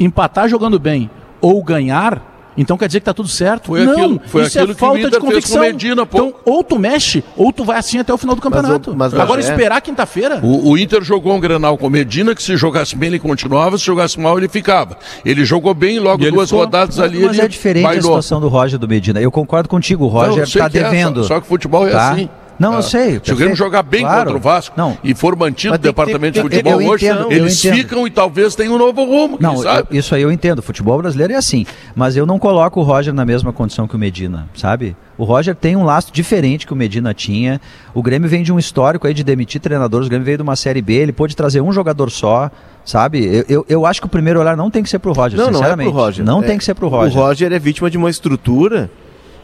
empatar 0.00 0.48
jogando 0.48 0.78
bem 0.78 1.10
ou 1.40 1.62
ganhar, 1.62 2.37
Então 2.58 2.76
quer 2.76 2.88
dizer 2.88 3.00
que 3.00 3.06
tá 3.06 3.14
tudo 3.14 3.28
certo? 3.28 3.68
Foi 3.68 3.84
não, 3.84 3.92
aquilo- 3.92 4.20
foi 4.26 4.42
isso 4.42 4.58
aquilo 4.58 4.72
é 4.72 4.74
que 4.74 4.82
o 4.82 4.86
falta 4.86 4.96
de 4.98 5.02
fez 5.04 5.16
com 5.16 5.26
o 5.26 5.30
convicção. 5.30 5.60
Medina, 5.62 6.04
pô. 6.04 6.18
Então, 6.18 6.34
ou 6.44 6.64
tu 6.64 6.78
mexe, 6.78 7.22
ou 7.36 7.52
tu 7.52 7.64
vai 7.64 7.78
assim 7.78 7.98
até 7.98 8.12
o 8.12 8.18
final 8.18 8.34
do 8.34 8.42
campeonato. 8.42 8.90
o- 8.90 8.96
mas, 8.96 9.14
Agora 9.14 9.40
Bagé- 9.40 9.52
esperar 9.52 9.80
quinta-feira. 9.80 10.40
O, 10.42 10.70
o 10.72 10.76
Inter 10.78 11.02
jogou 11.02 11.34
um 11.34 11.40
Grenal 11.40 11.78
com 11.78 11.88
Medina, 11.88 12.34
que 12.34 12.42
se 12.42 12.56
jogasse 12.56 12.96
bem 12.96 13.08
ele 13.10 13.18
continuava, 13.20 13.78
se 13.78 13.84
jogasse 13.84 14.18
mal 14.18 14.36
ele 14.36 14.48
ficava. 14.48 14.98
Ele 15.24 15.44
jogou 15.44 15.72
bem, 15.72 15.98
logo 16.00 16.24
E 16.24 16.30
duas 16.30 16.48
ficou. 16.50 16.64
rodadas 16.64 16.98
ali 16.98 17.20
Mas 17.20 17.36
ele 17.36 17.44
é 17.46 17.48
diferente 17.48 17.84
a 17.84 17.88
bailou. 17.88 18.02
situação 18.02 18.40
do 18.40 18.48
Roger 18.48 18.78
do 18.78 18.88
Medina. 18.88 19.20
Eu 19.20 19.30
concordo 19.30 19.68
contigo, 19.68 20.04
o 20.04 20.08
Roger 20.08 20.42
está 20.42 20.68
que 20.68 20.78
é, 20.78 20.82
só- 20.82 20.90
devendo. 20.90 21.24
só, 21.24 21.34
que 21.40 21.46
o 21.46 21.48
futebol 21.48 21.86
é 21.86 21.90
Tá? 21.92 22.10
assim. 22.12 22.28
Não, 22.58 22.72
eu 22.72 22.78
Ah. 22.78 22.82
sei, 22.82 23.20
Se 23.22 23.32
o 23.32 23.36
Grêmio 23.36 23.54
jogar 23.56 23.82
bem 23.82 24.00
Claro. 24.00 24.24
contra 24.24 24.36
o 24.36 24.40
Vasco 24.40 24.74
Não. 24.76 24.98
e 25.04 25.14
for 25.14 25.36
mantido 25.36 25.74
o 25.74 25.78
departamento 25.78 26.34
de 26.34 26.40
futebol 26.40 26.80
eu 26.82 26.88
hoje, 26.88 27.06
entendo, 27.06 27.30
eles 27.32 27.60
ficam 27.60 28.06
e 28.06 28.10
talvez 28.10 28.54
tenham 28.54 28.74
um 28.74 28.78
novo 28.78 29.04
rumo, 29.04 29.38
Não, 29.40 29.54
quem 29.54 29.62
sabe? 29.62 29.88
eu- 29.90 29.98
isso 29.98 30.14
aí 30.14 30.22
eu 30.22 30.32
entendo. 30.32 30.58
O 30.58 30.62
futebol 30.62 30.98
brasileiro 30.98 31.32
é 31.32 31.36
assim. 31.36 31.64
Mas 31.94 32.16
eu 32.16 32.26
não 32.26 32.38
coloco 32.38 32.80
o 32.80 32.82
Roger 32.82 33.14
na 33.14 33.24
mesma 33.24 33.52
condição 33.52 33.86
que 33.86 33.94
o 33.94 33.98
Medina, 33.98 34.48
sabe? 34.54 34.96
O 35.16 35.24
Roger 35.24 35.54
tem 35.54 35.76
um 35.76 35.84
laço 35.84 36.12
diferente 36.12 36.66
que 36.66 36.72
o 36.72 36.76
Medina 36.76 37.12
tinha. 37.14 37.60
O 37.94 38.02
Grêmio 38.02 38.28
vem 38.28 38.42
de 38.42 38.52
um 38.52 38.58
histórico 38.58 39.06
aí 39.06 39.14
de 39.14 39.22
demitir 39.24 39.60
treinadores. 39.60 40.06
O 40.06 40.10
Grêmio 40.10 40.24
veio 40.24 40.36
de 40.38 40.42
uma 40.42 40.54
Série 40.56 40.80
B. 40.82 40.94
Ele 40.94 41.12
pôde 41.12 41.34
trazer 41.36 41.60
um 41.60 41.72
jogador 41.72 42.10
só, 42.10 42.50
sabe? 42.84 43.24
Eu, 43.24 43.44
eu, 43.48 43.66
eu 43.68 43.86
acho 43.86 44.00
que 44.00 44.06
o 44.06 44.10
primeiro 44.10 44.40
olhar 44.40 44.56
não 44.56 44.70
tem 44.70 44.82
que 44.82 44.88
ser 44.88 44.98
pro 45.00 45.12
Roger, 45.12 45.36
Não, 45.38 45.46
não 45.46 45.52
é 45.52 45.54
sinceramente. 45.54 45.90
pro 45.90 45.98
Roger. 46.00 46.24
Não 46.24 46.42
É- 46.42 46.46
tem 46.46 46.58
que 46.58 46.64
ser 46.64 46.74
pro 46.74 46.86
O 46.86 46.90
Roger. 46.90 47.16
Roger 47.18 47.52
é 47.52 47.58
vítima 47.58 47.90
de 47.90 47.96
uma 47.98 48.10
estrutura. 48.10 48.90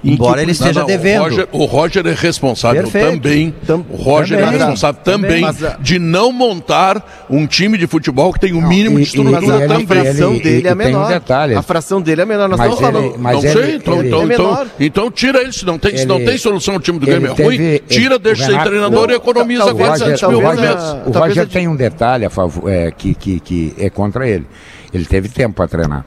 Em 0.04 0.12
Embora 0.12 0.36
que- 0.36 0.40
ele 0.42 0.52
esteja 0.52 0.72
Não, 0.72 0.80
não, 0.80 0.86
devendo. 0.86 1.20
O 1.20 1.24
Roger, 1.24 1.48
o 1.52 1.64
Roger 1.64 2.06
é 2.06 2.12
responsável 2.12 2.82
Perfeito. 2.82 3.22
também. 3.22 3.54
Tam- 3.66 3.84
o 3.88 3.96
Roger 3.96 4.38
também. 4.38 4.54
é 4.54 4.58
responsável 4.58 5.00
também, 5.02 5.24
Também. 5.28 5.40
Mas 5.42 5.64
a- 5.64 5.76
de 5.80 5.98
não 5.98 6.30
montar 6.32 7.26
um 7.30 7.46
time 7.46 7.78
de 7.78 7.86
futebol 7.86 8.32
que 8.32 8.40
tem 8.40 8.52
o 8.52 8.60
mínimo 8.60 8.98
e- 8.98 9.02
de 9.02 9.08
estrutura 9.08 9.40
Mas 9.40 9.50
a, 9.50 9.66
também. 9.66 9.86
fração 9.86 10.32
ele- 10.34 10.42
dele 10.42 10.68
é 10.68 10.72
um 10.72 10.76
menor. 10.76 11.22
A 11.56 11.62
fração 11.62 12.02
dele 12.02 12.20
é 12.20 12.24
menor. 12.24 12.48
Nós 12.48 12.58
Mas 12.58 12.72
estamos 12.72 12.90
ele- 12.94 13.02
falando. 13.08 13.18
mas 13.22 13.32
não 13.36 13.42
ele- 13.44 13.52
sei, 13.52 13.76
então, 13.76 13.98
ele- 13.98 14.08
então, 14.08 14.20
É 14.20 14.24
então, 14.24 14.44
menor. 14.46 14.66
então 14.78 15.10
tira 15.10 15.40
ele. 15.40 15.52
Se 15.52 15.64
não 15.64 15.78
tem, 15.78 15.96
se 15.96 16.04
não 16.06 16.22
tem 16.24 16.36
solução, 16.36 16.76
o 16.76 16.80
time 16.80 16.98
do 16.98 17.06
Grêmio 17.06 17.34
é 17.36 17.42
ruim, 17.42 17.80
tira, 17.88 18.18
deixa 18.18 18.46
Renato- 18.46 18.68
treinador 18.70 19.10
e 19.10 19.14
economiza 19.14 19.64
talvez- 19.64 19.88
400 19.88 20.22
o 20.22 20.28
mil 20.28 20.40
por 20.40 20.46
Roger, 20.48 20.68
mês. 20.68 20.82
o 21.06 21.10
Roger 21.18 21.48
tem 21.48 21.68
um 21.68 21.76
detalhe 21.76 22.24
a 22.26 22.30
favor, 22.30 22.70
é, 22.70 22.90
que, 22.90 23.14
que, 23.14 23.40
que 23.40 23.74
é 23.78 23.88
contra 23.88 24.28
ele. 24.28 24.46
Ele 24.92 25.04
teve 25.04 25.28
tempo 25.28 25.54
para 25.56 25.66
treinar. 25.66 26.04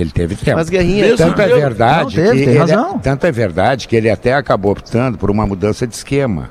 Ele 0.00 0.10
teve 0.10 0.34
tempo. 0.34 0.56
Mas 0.56 0.68
Guerrinha, 0.70 1.04
Mesmo 1.04 1.16
Tanto 1.18 1.42
é 1.42 1.46
Deus. 1.48 1.60
verdade 1.60 2.16
Não, 2.16 2.24
teve, 2.24 2.38
que 2.38 2.44
tem 2.44 2.48
ele, 2.54 2.58
razão. 2.58 2.98
tanto 2.98 3.26
é 3.26 3.32
verdade 3.32 3.86
que 3.88 3.94
ele 3.96 4.08
até 4.08 4.32
acabou 4.34 4.72
optando 4.72 5.18
por 5.18 5.30
uma 5.30 5.46
mudança 5.46 5.86
de 5.86 5.94
esquema 5.94 6.50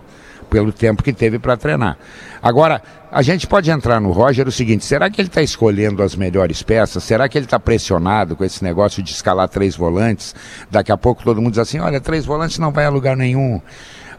pelo 0.50 0.72
tempo 0.72 1.04
que 1.04 1.14
teve 1.14 1.38
para 1.40 1.56
treinar. 1.58 1.98
Agora, 2.42 2.82
a 3.12 3.22
gente 3.22 3.46
pode 3.48 3.70
entrar 3.72 4.00
no 4.00 4.12
Roger 4.12 4.48
o 4.48 4.52
seguinte: 4.52 4.86
será 4.86 5.10
que 5.10 5.20
ele 5.20 5.28
está 5.28 5.42
escolhendo 5.42 6.02
as 6.04 6.16
melhores 6.16 6.62
peças? 6.64 7.04
Será 7.04 7.28
que 7.28 7.38
ele 7.38 7.46
está 7.46 7.60
pressionado 7.60 8.36
com 8.36 8.44
esse 8.44 8.64
negócio 8.64 9.02
de 9.02 9.12
escalar 9.12 9.48
três 9.50 9.76
volantes? 9.76 10.36
Daqui 10.70 10.92
a 10.92 10.98
pouco 10.98 11.24
todo 11.24 11.42
mundo 11.42 11.52
diz 11.52 11.60
assim: 11.60 11.80
olha, 11.80 12.00
três 12.00 12.26
volantes 12.26 12.60
não 12.60 12.72
vai 12.72 12.86
a 12.86 12.90
lugar 12.90 13.18
nenhum. 13.18 13.60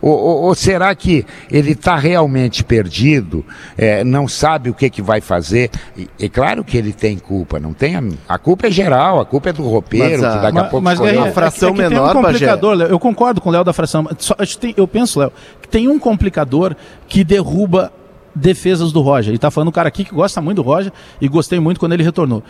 Ou, 0.02 0.12
ou- 0.12 0.42
ou 0.44 0.54
será 0.54 0.94
que 0.94 1.26
ele 1.50 1.72
está 1.72 1.96
realmente 1.96 2.64
perdido, 2.64 3.44
é, 3.76 4.02
não 4.02 4.26
sabe 4.26 4.70
o 4.70 4.74
que, 4.74 4.88
que 4.88 5.02
vai 5.02 5.20
fazer? 5.20 5.70
E, 5.96 6.08
é 6.18 6.28
claro 6.28 6.64
que 6.64 6.76
ele 6.76 6.92
tem 6.92 7.18
culpa, 7.18 7.60
não 7.60 7.72
tem? 7.74 7.96
A, 7.96 8.02
a 8.28 8.38
culpa 8.38 8.68
é 8.68 8.70
geral, 8.70 9.20
a 9.20 9.26
culpa 9.26 9.50
é 9.50 9.52
do 9.52 9.62
roupeiro, 9.62 10.22
Mas 10.22 10.34
que 10.34 10.40
daqui 10.42 10.58
a 10.58 10.62
Mas, 10.62 10.70
pouco 10.70 10.84
mas 10.84 10.94
escolheu. 10.94 11.12
Guerrinha, 11.14 11.30
A 11.30 11.34
fração 11.34 11.68
é 11.68 11.72
que, 11.74 11.80
é 11.80 11.84
que 11.84 11.90
menor, 11.90 12.12
tem 12.12 12.20
um 12.20 12.24
complicador, 12.24 12.74
Léo. 12.74 12.88
Eu 12.88 12.98
concordo 12.98 13.40
com 13.40 13.48
o 13.50 13.52
Léo 13.52 13.62
da 13.64 13.72
fração. 13.72 14.08
Só, 14.18 14.34
eu 14.76 14.88
penso, 14.88 15.20
Léo, 15.20 15.32
que 15.60 15.68
tem 15.68 15.86
um 15.88 15.98
complicador 15.98 16.74
que 17.06 17.22
derruba 17.22 17.92
defesas 18.34 18.92
do 18.92 19.00
Roger. 19.02 19.34
E 19.34 19.38
tá 19.38 19.50
falando 19.50 19.68
um 19.68 19.72
cara 19.72 19.88
aqui 19.88 20.04
que 20.04 20.14
gosta 20.14 20.40
muito 20.40 20.56
do 20.56 20.62
Roger 20.62 20.92
e 21.20 21.28
gostei 21.28 21.60
muito 21.60 21.78
quando 21.78 21.92
ele 21.92 22.02
retornou. 22.02 22.42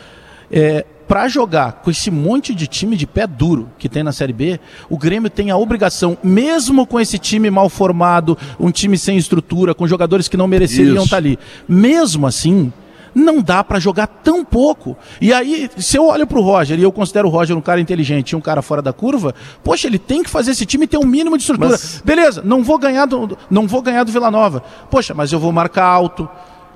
É, 0.50 0.85
para 1.07 1.26
jogar 1.26 1.80
com 1.83 1.90
esse 1.90 2.09
monte 2.09 2.54
de 2.54 2.69
time 2.69 2.97
de 2.97 3.04
pé 3.04 3.26
duro 3.26 3.69
que 3.78 3.88
tem 3.88 4.02
na 4.02 4.12
Série 4.12 4.33
B, 4.33 4.61
o 4.88 4.97
Grêmio 4.97 5.28
tem 5.28 5.50
a 5.50 5.57
obrigação, 5.57 6.16
mesmo 6.23 6.87
com 6.87 7.00
esse 7.00 7.19
time 7.19 7.50
mal 7.50 7.69
formado, 7.69 8.38
um 8.61 8.71
time 8.71 8.97
sem 8.97 9.16
estrutura, 9.16 9.75
com 9.75 9.88
jogadores 9.88 10.28
que 10.28 10.37
não 10.37 10.47
mereceriam 10.47 10.95
Isso. 10.95 11.04
estar 11.07 11.16
ali, 11.16 11.37
mesmo 11.69 12.28
assim, 12.28 12.73
não 13.12 13.42
dá 13.42 13.64
para 13.64 13.80
jogar 13.80 14.07
tão 14.07 14.45
pouco. 14.45 14.97
E 15.21 15.33
aí, 15.33 15.69
se 15.76 15.97
eu 15.97 16.07
olho 16.07 16.26
pro 16.28 16.40
Roger 16.40 16.78
e 16.78 16.83
eu 16.85 16.92
considero 16.92 17.26
o 17.26 17.30
Roger 17.30 17.57
um 17.57 17.61
cara 17.61 17.80
inteligente 17.80 18.30
e 18.30 18.37
um 18.37 18.40
cara 18.40 18.62
fora 18.62 18.80
da 18.80 18.92
curva, 18.92 19.35
poxa, 19.64 19.88
ele 19.88 19.99
tem 19.99 20.23
que 20.23 20.30
fazer 20.30 20.52
esse 20.52 20.64
time 20.64 20.87
ter 20.87 20.97
um 20.97 21.04
mínimo 21.07 21.37
de 21.37 21.42
estrutura. 21.42 21.71
Mas- 21.71 22.00
Beleza, 22.04 22.41
não 22.45 22.63
vou 22.63 22.78
ganhar 22.78 23.06
do, 23.06 23.36
não 23.50 23.67
vou 23.67 23.82
ganhar 23.82 24.04
do 24.04 24.13
Vila 24.13 24.30
Nova. 24.30 24.63
Poxa, 24.89 25.13
mas 25.13 25.32
eu 25.32 25.41
vou 25.41 25.50
marcar 25.50 25.86
alto. 25.86 26.28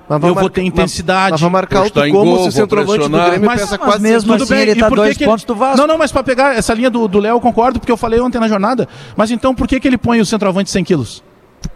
Mas 0.08 0.16
eu 0.22 0.34
vou 0.34 0.34
marcar- 0.34 0.50
ter 0.50 0.62
intensidade. 0.62 1.30
Mas 1.32 1.40
vai 1.40 1.50
marcar 1.50 1.78
alto 1.80 2.00
em 2.04 2.12
como 2.12 2.36
gol, 2.36 2.44
se 2.50 2.52
centroavante 2.52 3.08
do. 3.08 3.08
Grêmio 3.08 3.46
Mas- 3.46 3.60
pesa 3.60 3.76
mas 3.78 3.88
quase 3.88 4.02
mesmo 4.02 4.32
cinco- 4.32 4.42
assim, 4.42 4.54
ele 4.62 4.70
e 4.72 4.74
tá 4.76 4.88
dois 4.90 5.16
que 5.16 5.24
pontos 5.24 5.44
do 5.44 5.54
Vasco. 5.54 5.78
Não, 5.78 5.86
não, 5.86 5.96
mas 5.98 6.12
para 6.12 6.22
pegar 6.22 6.54
essa 6.56 6.74
linha 6.74 6.90
do 6.90 7.18
Léo, 7.18 7.36
eu 7.36 7.40
concordo, 7.40 7.78
porque 7.80 7.90
eu 7.90 7.96
falei 7.96 8.20
ontem 8.20 8.38
na 8.38 8.46
jornada. 8.48 8.86
Mas 9.16 9.30
então, 9.30 9.54
por 9.54 9.66
que, 9.66 9.80
que 9.80 9.88
ele 9.88 9.96
põe 9.98 10.20
o 10.20 10.26
centroavante 10.26 10.70
100 10.70 10.84
quilos? 10.84 11.22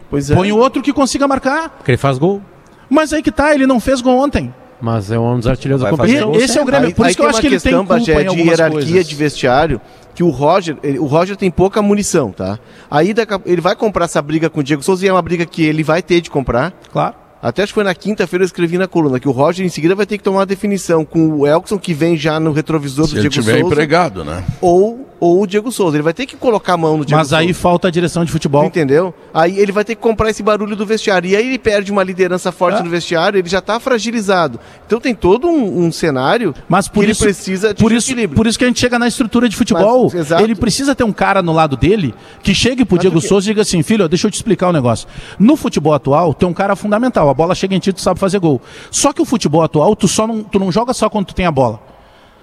Pois 0.09 0.29
é. 0.29 0.35
Põe 0.35 0.51
o 0.51 0.57
outro 0.57 0.81
que 0.81 0.93
consiga 0.93 1.27
marcar. 1.27 1.69
Porque 1.69 1.91
ele 1.91 1.97
faz 1.97 2.17
gol. 2.19 2.41
Mas 2.89 3.13
aí 3.13 3.21
que 3.23 3.31
tá, 3.31 3.53
ele 3.53 3.65
não 3.65 3.79
fez 3.79 4.01
gol 4.01 4.17
ontem. 4.19 4.53
Mas 4.81 5.11
é 5.11 5.19
um 5.19 5.37
dos 5.37 5.45
artilheiros 5.47 5.81
da 5.83 5.89
competição. 5.89 6.31
gol 6.31 6.39
Esse 6.39 6.57
é 6.57 6.61
o 6.61 6.65
Grêmio. 6.65 6.87
Aí- 6.87 6.93
Por 6.93 7.05
isso 7.07 7.15
que 7.17 7.21
eu 7.21 7.27
acho 7.29 7.41
que 7.41 7.47
ele 7.47 7.59
tem 7.59 7.71
questão, 7.73 7.79
culpa 7.85 7.95
Bagé, 7.99 8.21
em 8.23 8.29
de 8.35 8.41
hierarquia 8.43 8.71
coisas. 8.85 9.07
de 9.09 9.15
vestiário 9.15 9.81
que 10.15 10.23
o 10.23 10.29
Roger, 10.29 10.77
ele- 10.81 10.99
o 10.99 11.05
Roger 11.05 11.35
tem 11.35 11.51
pouca 11.51 11.81
munição, 11.81 12.31
tá? 12.31 12.57
Aí 12.89 13.13
ele 13.45 13.59
vai 13.61 13.75
comprar 13.75 14.05
essa 14.05 14.21
briga 14.21 14.49
com 14.49 14.59
o 14.61 14.63
Diego 14.63 14.81
Souza 14.81 15.05
e 15.05 15.09
é 15.09 15.11
uma 15.11 15.21
briga 15.21 15.45
que 15.45 15.63
ele 15.63 15.83
vai 15.83 16.01
ter 16.01 16.21
de 16.21 16.29
comprar. 16.29 16.73
Claro. 16.91 17.15
Até 17.41 17.63
acho 17.63 17.71
que 17.71 17.75
foi 17.75 17.83
na 17.83 17.95
quinta-feira 17.95 18.43
eu 18.43 18.45
escrevi 18.45 18.77
na 18.77 18.87
coluna 18.87 19.19
que 19.19 19.27
o 19.27 19.31
Roger 19.31 19.65
em 19.65 19.69
seguida 19.69 19.95
vai 19.95 20.05
ter 20.05 20.17
que 20.17 20.23
tomar 20.23 20.39
uma 20.39 20.45
definição 20.45 21.05
com 21.05 21.29
o 21.29 21.47
Elkson 21.47 21.77
que 21.79 21.93
vem 21.93 22.17
já 22.17 22.39
no 22.39 22.51
retrovisor 22.51 23.05
Se 23.05 23.11
do 23.13 23.19
ele 23.19 23.29
Diego 23.29 23.33
tiver 23.45 23.59
Souza 23.59 23.73
empregado, 23.73 24.25
né? 24.25 24.43
ou, 24.59 25.08
ou 25.19 25.41
o 25.41 25.47
Diego 25.47 25.71
Souza. 25.71 25.97
Ele 25.97 26.03
vai 26.03 26.13
ter 26.13 26.25
que 26.25 26.35
colocar 26.37 26.73
a 26.73 26.77
mão 26.77 26.97
no 26.97 27.05
Diego 27.05 27.19
Mas 27.19 27.33
aí 27.33 27.47
Souza. 27.47 27.59
falta 27.59 27.87
a 27.87 27.91
direção 27.91 28.23
de 28.23 28.31
futebol. 28.31 28.63
Entendeu? 28.65 29.13
Aí 29.33 29.59
ele 29.59 29.71
vai 29.71 29.83
ter 29.83 29.95
que 29.95 30.01
comprar 30.01 30.29
esse 30.29 30.41
barulho 30.41 30.75
do 30.75 30.85
vestiário. 30.85 31.29
E 31.29 31.35
aí 31.35 31.47
ele 31.47 31.59
perde 31.59 31.91
uma 31.91 32.03
liderança 32.03 32.51
forte 32.51 32.79
É. 32.79 32.83
no 32.83 32.89
vestiário, 32.89 33.37
ele 33.37 33.49
já 33.49 33.59
está 33.59 33.79
fragilizado. 33.79 34.59
Então 34.85 34.99
tem 34.99 35.13
todo 35.13 35.47
um, 35.47 35.85
um 35.85 35.91
cenário 35.91 36.53
Mas 36.67 36.87
por 36.87 37.03
que 37.05 37.11
isso, 37.11 37.23
ele 37.23 37.33
precisa 37.33 37.73
de 37.73 37.81
por 37.81 37.91
isso, 37.91 38.11
equilíbrio. 38.11 38.35
por 38.37 38.47
isso 38.47 38.57
que 38.57 38.63
a 38.63 38.67
gente 38.67 38.79
chega 38.79 38.97
na 38.97 39.07
estrutura 39.07 39.49
de 39.49 39.55
futebol. 39.55 40.09
Mas, 40.13 40.31
ele 40.31 40.55
precisa 40.55 40.95
ter 40.95 41.03
um 41.03 41.11
cara 41.13 41.41
no 41.41 41.51
lado 41.53 41.75
dele 41.75 42.13
que 42.41 42.53
chegue 42.55 42.85
pro 42.85 42.95
Mas 42.95 43.01
Diego 43.01 43.17
o 43.17 43.21
que- 43.21 43.27
Souza 43.27 43.45
e 43.45 43.49
diga 43.49 43.61
assim, 43.61 43.83
filho, 43.83 44.07
deixa 44.07 44.27
eu 44.27 44.31
te 44.31 44.35
explicar 44.35 44.69
um 44.69 44.73
negócio. 44.73 45.07
No 45.37 45.55
futebol 45.55 45.93
atual, 45.93 46.33
tem 46.33 46.47
um 46.47 46.53
cara 46.53 46.75
fundamental. 46.75 47.29
A 47.29 47.33
bola 47.33 47.53
chega 47.53 47.75
em 47.75 47.79
ti, 47.79 47.91
tu 47.93 48.01
sabe 48.01 48.19
fazer 48.19 48.39
gol. 48.39 48.61
Só 48.89 49.11
que 49.13 49.21
o 49.21 49.25
futebol 49.25 49.61
atual, 49.63 49.95
tu, 49.95 50.07
só 50.07 50.25
não, 50.25 50.43
tu 50.43 50.57
não 50.59 50.71
joga 50.71 50.93
só 50.93 51.09
quando 51.09 51.25
tu 51.27 51.35
tem 51.35 51.45
a 51.45 51.51
bola. 51.51 51.79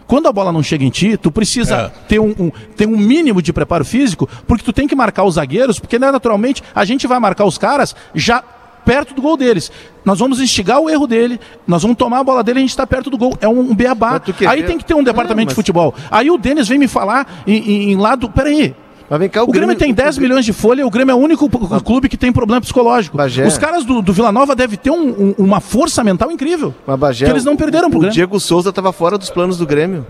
Quando 0.07 0.29
a 0.29 0.33
bola 0.33 0.53
não 0.53 0.63
chega 0.63 0.85
em 0.85 0.91
ti, 0.91 1.17
tu 1.17 1.31
precisa 1.33 1.75
É. 1.77 1.89
ter, 2.09 2.21
um, 2.21 2.35
um- 2.39 2.51
ter 2.77 2.87
um 2.87 2.97
mínimo 2.97 3.43
de 3.43 3.53
preparo 3.53 3.85
físico, 3.85 4.29
porque 4.47 4.65
tu 4.65 4.73
tem 4.73 4.87
que 4.87 4.95
marcar 4.95 5.25
os 5.25 5.35
zagueiros, 5.35 5.81
porque 5.81 5.99
né, 5.99 6.11
naturalmente 6.13 6.63
a 6.75 6.85
gente 6.85 7.07
vai 7.07 7.19
marcar 7.19 7.45
os 7.45 7.59
caras 7.59 7.95
já 8.15 8.43
perto 8.85 9.15
do 9.15 9.21
gol 9.21 9.37
deles. 9.37 9.73
Nós 10.05 10.21
vamos 10.21 10.41
instigar 10.41 10.79
o 10.81 10.89
erro 10.89 11.09
dele, 11.09 11.41
nós 11.67 11.83
vamos 11.83 11.97
tomar 11.97 12.21
a 12.21 12.25
bola 12.25 12.45
dele 12.45 12.59
e 12.59 12.61
a 12.61 12.63
gente 12.63 12.71
está 12.71 12.87
perto 12.87 13.11
do 13.11 13.19
gol. 13.19 13.37
É 13.41 13.49
um, 13.49 13.59
um 13.71 13.75
beabá. 13.75 14.23
Aí 14.49 14.63
tem 14.63 14.79
que 14.79 14.85
ter 14.85 14.95
um 14.95 15.03
departamento 15.03 15.47
mas- 15.47 15.53
de 15.53 15.55
futebol. 15.57 15.93
Aí 16.09 16.31
o 16.31 16.39
Denis 16.39 16.69
vem 16.69 16.79
me 16.79 16.87
falar 16.87 17.43
em, 17.45 17.57
em- 17.57 17.91
em 17.93 17.97
lado. 17.97 18.31
Peraí. 18.31 18.77
Mas 19.09 19.19
vem 19.21 19.29
cá, 19.29 19.43
O, 19.45 19.47
Grêmio, 19.47 19.77
tem 19.77 19.95
10 19.95 20.19
milhões 20.19 20.45
de 20.45 20.53
folha, 20.53 20.85
o 20.87 20.91
Grêmio 20.91 21.13
é 21.13 21.15
o 21.15 21.19
único 21.19 21.49
p- 21.49 21.59
clube 21.85 22.09
que 22.09 22.17
tem 22.17 22.33
problema 22.33 22.61
psicológico. 22.61 23.17
Bagé. 23.17 23.47
Os 23.47 23.57
caras 23.57 23.85
do, 23.85 24.03
do 24.03 24.13
Vila 24.13 24.33
Nova 24.33 24.57
devem 24.57 24.77
ter 24.77 24.91
um- 24.91 25.09
um- 25.11 25.35
uma 25.39 25.61
força 25.61 26.03
mental 26.03 26.31
incrível. 26.33 26.75
Mas, 26.87 26.99
Bagé, 26.99 27.27
que 27.27 27.31
eles 27.33 27.45
não 27.45 27.57
perderam 27.57 27.87
o, 27.87 27.91
pro 27.91 27.99
o 27.99 28.01
Grêmio. 28.01 28.15
Diego 28.15 28.41
Souza 28.41 28.71
estava 28.71 28.93
fora 28.93 29.17
dos 29.17 29.31
planos 29.31 29.59
do 29.59 29.67
Grêmio. 29.67 30.05